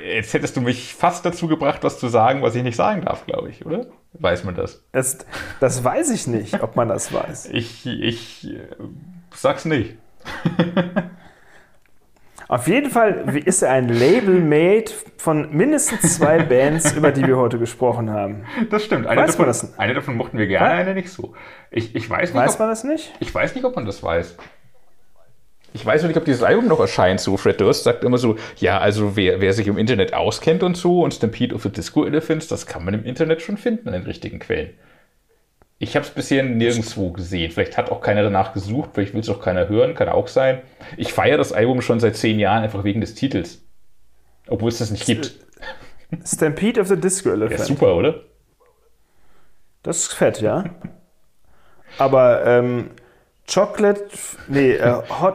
Jetzt 0.05 0.35
hättest 0.35 0.57
du 0.57 0.61
mich 0.61 0.95
fast 0.95 1.25
dazu 1.25 1.47
gebracht, 1.47 1.85
was 1.85 2.01
zu 2.01 2.09
sagen, 2.09 2.43
was 2.43 2.55
ich 2.57 2.63
nicht 2.65 2.77
sagen 2.77 3.03
darf, 3.03 3.27
glaube 3.27 3.51
ich, 3.51 3.65
oder? 3.65 3.87
Weiß 4.15 4.43
man 4.43 4.55
das? 4.55 4.85
Das, 4.91 5.19
das 5.61 5.85
weiß 5.85 6.11
ich 6.11 6.27
nicht, 6.27 6.63
ob 6.63 6.75
man 6.75 6.89
das 6.89 7.13
weiß. 7.13 7.51
Ich, 7.53 7.87
ich 7.87 8.49
äh, 8.49 8.67
sag's 9.33 9.67
nicht. 9.67 9.97
Auf 12.49 12.69
jeden 12.69 12.91
Fall 12.91 13.25
wie- 13.35 13.41
ist 13.41 13.63
er 13.63 13.73
ein 13.73 13.89
Label-Made 13.89 14.93
von 15.17 15.51
mindestens 15.57 16.17
zwei 16.17 16.39
Bands, 16.45 16.93
über 16.93 17.11
die 17.11 17.27
wir 17.27 17.37
heute 17.37 17.59
gesprochen 17.59 18.11
haben. 18.11 18.45
Das 18.71 18.85
stimmt. 18.85 19.07
Eine, 19.07 19.21
Weiß 19.23 19.33
davon, 19.33 19.47
man 19.47 19.49
das? 19.49 19.79
eine 19.79 19.95
davon 19.95 20.17
mochten 20.17 20.39
wir 20.39 20.47
gerne, 20.47 20.67
Was? 20.75 20.79
eine 20.81 20.95
nicht 20.95 21.11
so. 21.11 21.35
Ich, 21.71 21.95
ich 21.97 22.09
weiß 22.09 22.31
nicht, 22.33 22.35
Weiß 22.41 22.55
ob, 22.55 22.61
man 22.61 22.69
das 22.69 22.85
nicht? 22.85 23.13
ich 23.21 23.35
weiß 23.35 23.55
nicht, 23.57 23.65
ob 23.65 23.75
man 23.75 23.85
das 23.85 24.03
weiß. 24.03 24.37
Ich 25.75 25.85
weiß 25.85 26.03
noch 26.03 26.09
nicht, 26.09 26.17
ob 26.17 26.25
dieses 26.25 26.43
Album 26.43 26.69
noch 26.69 26.81
erscheint. 26.81 27.21
So, 27.21 27.37
Fred 27.37 27.61
Durst 27.61 27.85
sagt 27.85 28.03
immer 28.05 28.17
so, 28.17 28.37
ja, 28.59 28.79
also 28.79 29.17
wer, 29.17 29.41
wer 29.41 29.53
sich 29.53 29.67
im 29.67 29.77
Internet 29.77 30.15
auskennt 30.15 30.63
und 30.63 30.77
so 30.77 31.03
und 31.03 31.13
Stampede 31.13 31.55
of 31.55 31.65
the 31.65 31.71
Disco 31.71 32.05
Elephants, 32.07 32.49
das 32.49 32.67
kann 32.67 32.85
man 32.85 32.95
im 32.95 33.05
Internet 33.05 33.43
schon 33.43 33.57
finden 33.59 33.89
in 33.89 33.93
den 33.93 34.03
richtigen 34.05 34.39
Quellen. 34.39 34.71
Ich 35.79 35.95
habe 35.95 36.07
es 36.07 36.11
bisher 36.11 36.43
nirgendwo 36.43 37.11
gesehen. 37.11 37.51
Vielleicht 37.53 37.77
hat 37.77 37.91
auch 37.91 38.01
keiner 38.01 38.23
danach 38.23 38.55
gesucht, 38.55 38.91
vielleicht 38.95 39.13
will 39.13 39.21
es 39.21 39.29
auch 39.29 39.41
keiner 39.43 39.69
hören, 39.69 39.95
kann 39.95 40.09
auch 40.09 40.29
sein. 40.29 40.63
Ich 40.97 41.13
feiere 41.13 41.37
das 41.37 41.53
Album 41.53 41.83
schon 41.83 42.01
seit 42.01 42.17
zehn 42.17 42.39
Jahren 42.39 42.63
einfach 42.63 42.83
wegen 42.85 43.01
des 43.03 43.15
Titels. 43.15 43.63
Obwohl 44.49 44.71
es 44.71 44.79
das 44.79 44.91
nicht 44.91 45.05
gibt. 45.05 45.35
Stampede 46.25 46.81
of 46.81 46.89
the 46.89 46.97
Disco 46.97 47.29
Ja, 47.29 47.35
Elephant. 47.35 47.61
super, 47.67 47.95
oder? 47.95 48.23
Das 49.83 49.99
ist 49.99 50.13
fett, 50.15 50.41
ja. 50.41 50.65
Aber 51.99 52.45
ähm, 52.47 52.91
Chocolate, 53.53 54.05
nee, 54.49 54.73
äh, 54.73 55.03
Hot, 55.21 55.35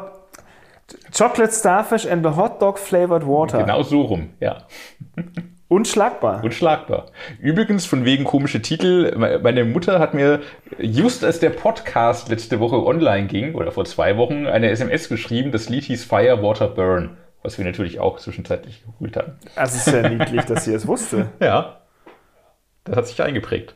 Chocolate 1.16 1.54
Starfish 1.54 2.06
and 2.06 2.26
the 2.26 2.36
Hot 2.36 2.62
Dog 2.62 2.80
Flavored 2.80 3.26
Water. 3.28 3.60
Genau 3.60 3.84
so 3.84 4.02
rum, 4.02 4.32
ja. 4.40 4.66
Unschlagbar. 5.72 6.44
Unschlagbar. 6.44 7.06
Übrigens, 7.40 7.86
von 7.86 8.04
wegen 8.04 8.26
komische 8.26 8.62
Titel, 8.62 9.16
me- 9.18 9.40
meine 9.42 9.64
Mutter 9.64 10.00
hat 10.00 10.14
mir 10.14 10.42
just 10.78 11.24
als 11.24 11.40
der 11.40 11.50
Podcast 11.52 12.28
letzte 12.28 12.60
Woche 12.60 12.86
online 12.86 13.28
ging, 13.28 13.56
oder 13.56 13.72
vor 13.72 13.86
zwei 13.86 14.18
Wochen, 14.18 14.48
eine 14.48 14.70
SMS 14.70 15.08
geschrieben, 15.08 15.54
das 15.54 15.70
Lied 15.70 15.86
hieß 15.86 16.04
Fire, 16.04 16.44
Water, 16.44 16.68
Burn. 16.68 17.16
Was 17.42 17.58
wir 17.58 17.64
natürlich 17.64 18.02
auch 18.02 18.20
zwischenzeitlich 18.20 18.84
geholt 18.84 19.16
haben. 19.16 19.38
Also 19.56 19.78
es 19.78 19.88
ist 19.88 19.94
ja 19.94 20.10
niedlich, 20.10 20.42
dass 20.44 20.66
sie 20.66 20.74
es 20.74 20.86
wusste. 20.88 21.30
Ja. 21.40 21.78
Das 22.84 22.98
hat 22.98 23.08
sich 23.08 23.24
eingeprägt. 23.24 23.74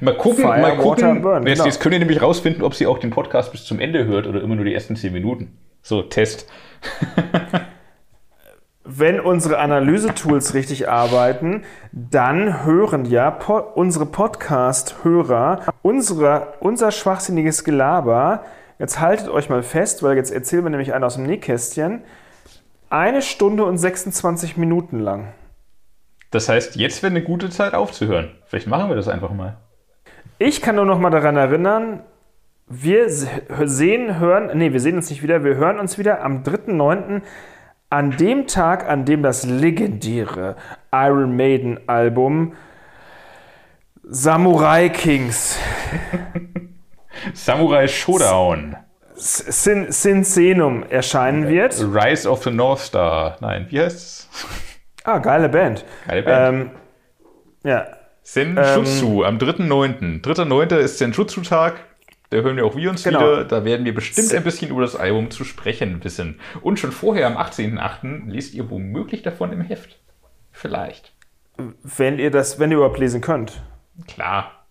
Mal 0.00 0.16
gucken, 0.16 0.44
Fire, 0.44 0.58
mal 0.58 0.76
gucken. 0.78 1.20
Burn, 1.20 1.46
jetzt, 1.46 1.56
genau. 1.58 1.66
jetzt 1.66 1.80
könnt 1.82 1.92
ihr 1.92 1.98
nämlich 1.98 2.22
rausfinden, 2.22 2.62
ob 2.62 2.72
sie 2.74 2.86
auch 2.86 2.96
den 2.96 3.10
Podcast 3.10 3.52
bis 3.52 3.66
zum 3.66 3.78
Ende 3.78 4.06
hört 4.06 4.26
oder 4.26 4.40
immer 4.40 4.54
nur 4.54 4.64
die 4.64 4.72
ersten 4.72 4.96
zehn 4.96 5.12
Minuten. 5.12 5.58
So, 5.82 6.00
Test. 6.00 6.48
Wenn 8.86 9.18
unsere 9.18 9.58
Analysetools 9.58 10.52
richtig 10.52 10.90
arbeiten, 10.90 11.62
dann 11.92 12.64
hören 12.66 13.06
ja 13.06 13.30
po 13.30 13.56
unsere 13.58 14.04
Podcast-Hörer 14.04 15.60
unsere, 15.80 16.54
unser 16.60 16.90
schwachsinniges 16.90 17.64
Gelaber. 17.64 18.44
Jetzt 18.78 19.00
haltet 19.00 19.28
euch 19.28 19.48
mal 19.48 19.62
fest, 19.62 20.02
weil 20.02 20.16
jetzt 20.16 20.30
erzählen 20.30 20.64
wir 20.64 20.70
nämlich 20.70 20.92
einen 20.92 21.04
aus 21.04 21.14
dem 21.14 21.24
Nähkästchen. 21.24 22.02
Eine 22.90 23.22
Stunde 23.22 23.64
und 23.64 23.78
26 23.78 24.58
Minuten 24.58 24.98
lang. 24.98 25.32
Das 26.30 26.48
heißt, 26.50 26.76
jetzt 26.76 27.02
wäre 27.02 27.10
eine 27.10 27.22
gute 27.22 27.48
Zeit 27.48 27.72
aufzuhören. 27.74 28.32
Vielleicht 28.46 28.66
machen 28.66 28.90
wir 28.90 28.96
das 28.96 29.08
einfach 29.08 29.32
mal. 29.32 29.56
Ich 30.38 30.60
kann 30.60 30.76
nur 30.76 30.84
noch 30.84 30.98
mal 30.98 31.10
daran 31.10 31.36
erinnern, 31.36 32.00
wir 32.66 33.08
se- 33.08 33.28
sehen, 33.64 34.18
hören, 34.18 34.50
nee, 34.58 34.72
wir 34.72 34.80
sehen 34.80 34.96
uns 34.96 35.08
nicht 35.10 35.22
wieder, 35.22 35.44
wir 35.44 35.54
hören 35.56 35.78
uns 35.78 35.96
wieder 35.96 36.22
am 36.22 36.42
3.9. 36.42 37.22
an 37.90 38.16
dem 38.16 38.46
Tag, 38.46 38.88
an 38.88 39.04
dem 39.04 39.22
das 39.22 39.44
legendäre 39.44 40.56
Iron 40.92 41.36
Maiden 41.36 41.80
Album 41.88 42.54
Samurai 44.02 44.88
Kings 44.88 45.58
Samurai 47.34 47.86
Showdown. 47.88 48.76
Sin, 49.16 49.92
Sin 49.92 50.24
Senum 50.24 50.82
erscheinen 50.82 51.48
wird. 51.48 51.80
Rise 51.80 52.28
of 52.28 52.42
the 52.42 52.50
North 52.50 52.80
Star. 52.80 53.36
Nein, 53.40 53.66
wie 53.70 53.80
heißt 53.80 53.96
es? 53.96 54.28
Ah, 55.04 55.18
geile 55.18 55.48
Band. 55.48 55.84
Geile 56.06 56.22
Band. 56.22 56.54
Ähm, 56.54 56.70
ja, 57.62 57.86
Senjutsu 58.24 59.22
am 59.22 59.36
3.9. 59.36 60.22
3.9. 60.22 60.76
ist 60.76 60.98
Senjutsu-Tag. 60.98 61.74
Da 62.34 62.40
hören 62.40 62.56
wir 62.56 62.66
auch 62.66 62.74
wir 62.74 62.90
uns 62.90 63.04
Genau. 63.04 63.20
wieder. 63.20 63.44
Da 63.44 63.64
werden 63.64 63.86
wir 63.86 63.94
bestimmt 63.94 64.34
ein 64.34 64.42
bisschen 64.42 64.68
über 64.68 64.82
das 64.82 64.96
Album 64.96 65.30
zu 65.30 65.44
sprechen 65.44 66.02
wissen. 66.02 66.40
Und 66.62 66.80
schon 66.80 66.90
vorher, 66.90 67.28
am 67.28 67.36
18.8., 67.36 68.28
lest 68.28 68.54
ihr 68.54 68.70
womöglich 68.70 69.22
davon 69.22 69.52
im 69.52 69.60
Heft. 69.60 70.00
Vielleicht. 70.50 71.12
wenn 71.84 72.18
ihr 72.18 72.32
das, 72.32 72.58
wenn 72.58 72.72
ihr 72.72 72.78
überhaupt 72.78 72.98
lesen 72.98 73.20
könnt. 73.20 73.62
Klar. 74.08 74.66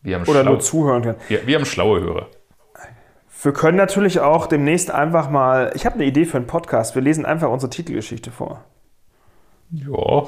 Wir 0.00 0.14
haben, 0.14 0.22
Oder 0.26 0.40
schlau 0.40 0.50
nur 0.52 0.60
zuhören 0.60 1.02
könnt. 1.02 1.18
wir, 1.28 1.46
wir 1.46 1.56
haben 1.56 1.66
schlaue 1.66 2.00
Hörer. 2.00 2.28
Wir 3.42 3.52
können 3.52 3.76
natürlich 3.76 4.20
auch 4.20 4.46
demnächst 4.46 4.90
einfach 4.90 5.28
mal. 5.28 5.70
Ich 5.74 5.84
habe 5.84 5.96
eine 5.96 6.04
Idee 6.06 6.24
für 6.24 6.38
einen 6.38 6.46
Podcast. 6.46 6.94
Wir 6.94 7.02
lesen 7.02 7.26
einfach 7.26 7.50
unsere 7.50 7.68
Titelgeschichte 7.68 8.30
vor. 8.30 8.64
Ja. 9.70 10.26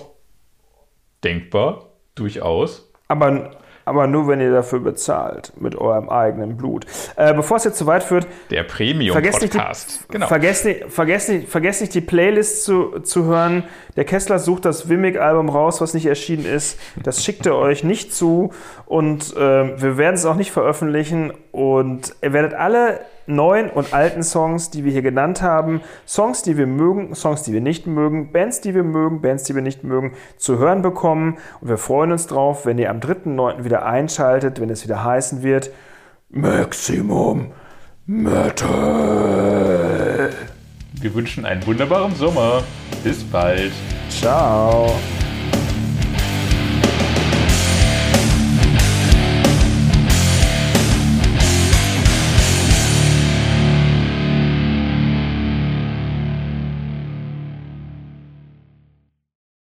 Denkbar. 1.24 1.87
Durchaus. 2.15 2.93
Aber, 3.09 3.53
aber 3.91 4.07
nur, 4.07 4.29
wenn 4.29 4.41
ihr 4.41 4.53
dafür 4.53 4.79
bezahlt. 4.79 5.53
Mit 5.59 5.75
eurem 5.75 6.09
eigenen 6.09 6.57
Blut. 6.57 6.87
Äh, 7.17 7.35
bevor 7.35 7.57
es 7.57 7.65
jetzt 7.65 7.77
zu 7.77 7.87
weit 7.87 8.05
führt, 8.05 8.29
Der 8.49 8.65
vergesst 8.65 9.43
nicht, 9.43 9.53
die, 9.53 9.59
Premium-Podcast. 9.59 10.09
Genau. 10.09 10.29
vergesst, 10.29 10.65
nicht, 10.65 10.85
vergesst, 10.89 11.29
nicht, 11.29 11.49
vergesst 11.49 11.81
nicht, 11.81 11.95
die 11.95 12.01
Playlist 12.01 12.62
zu, 12.65 13.01
zu 13.01 13.25
hören. 13.25 13.65
Der 13.97 14.05
Kessler 14.05 14.39
sucht 14.39 14.65
das 14.65 14.89
Wimmick-Album 14.89 15.49
raus, 15.49 15.81
was 15.81 15.93
nicht 15.93 16.07
erschienen 16.07 16.47
ist. 16.47 16.79
Das 17.03 17.25
schickt 17.25 17.47
er 17.47 17.57
euch 17.57 17.83
nicht 17.83 18.15
zu. 18.15 18.53
Und 18.87 19.35
ähm, 19.37 19.73
wir 19.77 19.97
werden 19.97 20.15
es 20.15 20.25
auch 20.25 20.37
nicht 20.37 20.53
veröffentlichen. 20.53 21.33
Und 21.51 22.15
ihr 22.23 22.33
werdet 22.33 22.55
alle 22.55 23.01
neuen 23.31 23.70
und 23.70 23.94
alten 23.94 24.23
Songs, 24.23 24.70
die 24.70 24.85
wir 24.85 24.93
hier 24.93 25.02
genannt 25.02 25.43
haben, 25.43 25.81
Songs, 26.07 26.43
die 26.43 26.57
wir 26.57 26.66
mögen, 26.66 27.15
Songs, 27.15 27.43
die 27.43 27.52
wir 27.52 27.61
nicht 27.61 27.86
mögen, 27.86 28.32
Bands, 28.32 28.61
die 28.61 28.74
wir 28.74 28.85
mögen, 28.85 29.20
Bands, 29.20 29.44
die 29.44 29.55
wir 29.55 29.62
nicht 29.62 29.85
mögen, 29.85 30.12
zu 30.36 30.59
hören 30.59 30.82
bekommen. 30.82 31.39
Und 31.61 31.69
wir 31.69 31.78
freuen 31.78 32.12
uns 32.12 32.27
drauf, 32.27 32.66
wenn 32.66 32.78
ihr 32.78 32.90
am 32.90 33.01
3.9. 33.01 33.65
wieder 33.65 33.86
einschaltet, 33.86 34.61
wenn 34.61 34.70
es 34.70 34.85
wieder 34.85 35.05
heißen 35.05 35.43
wird, 35.43 35.70
Maximum 36.31 37.52
Metal. 38.07 38.61
Wir 41.01 41.15
wünschen 41.15 41.44
einen 41.47 41.65
wunderbaren 41.66 42.15
Sommer. 42.15 42.62
Bis 43.02 43.24
bald. 43.24 43.73
Ciao. 44.11 44.93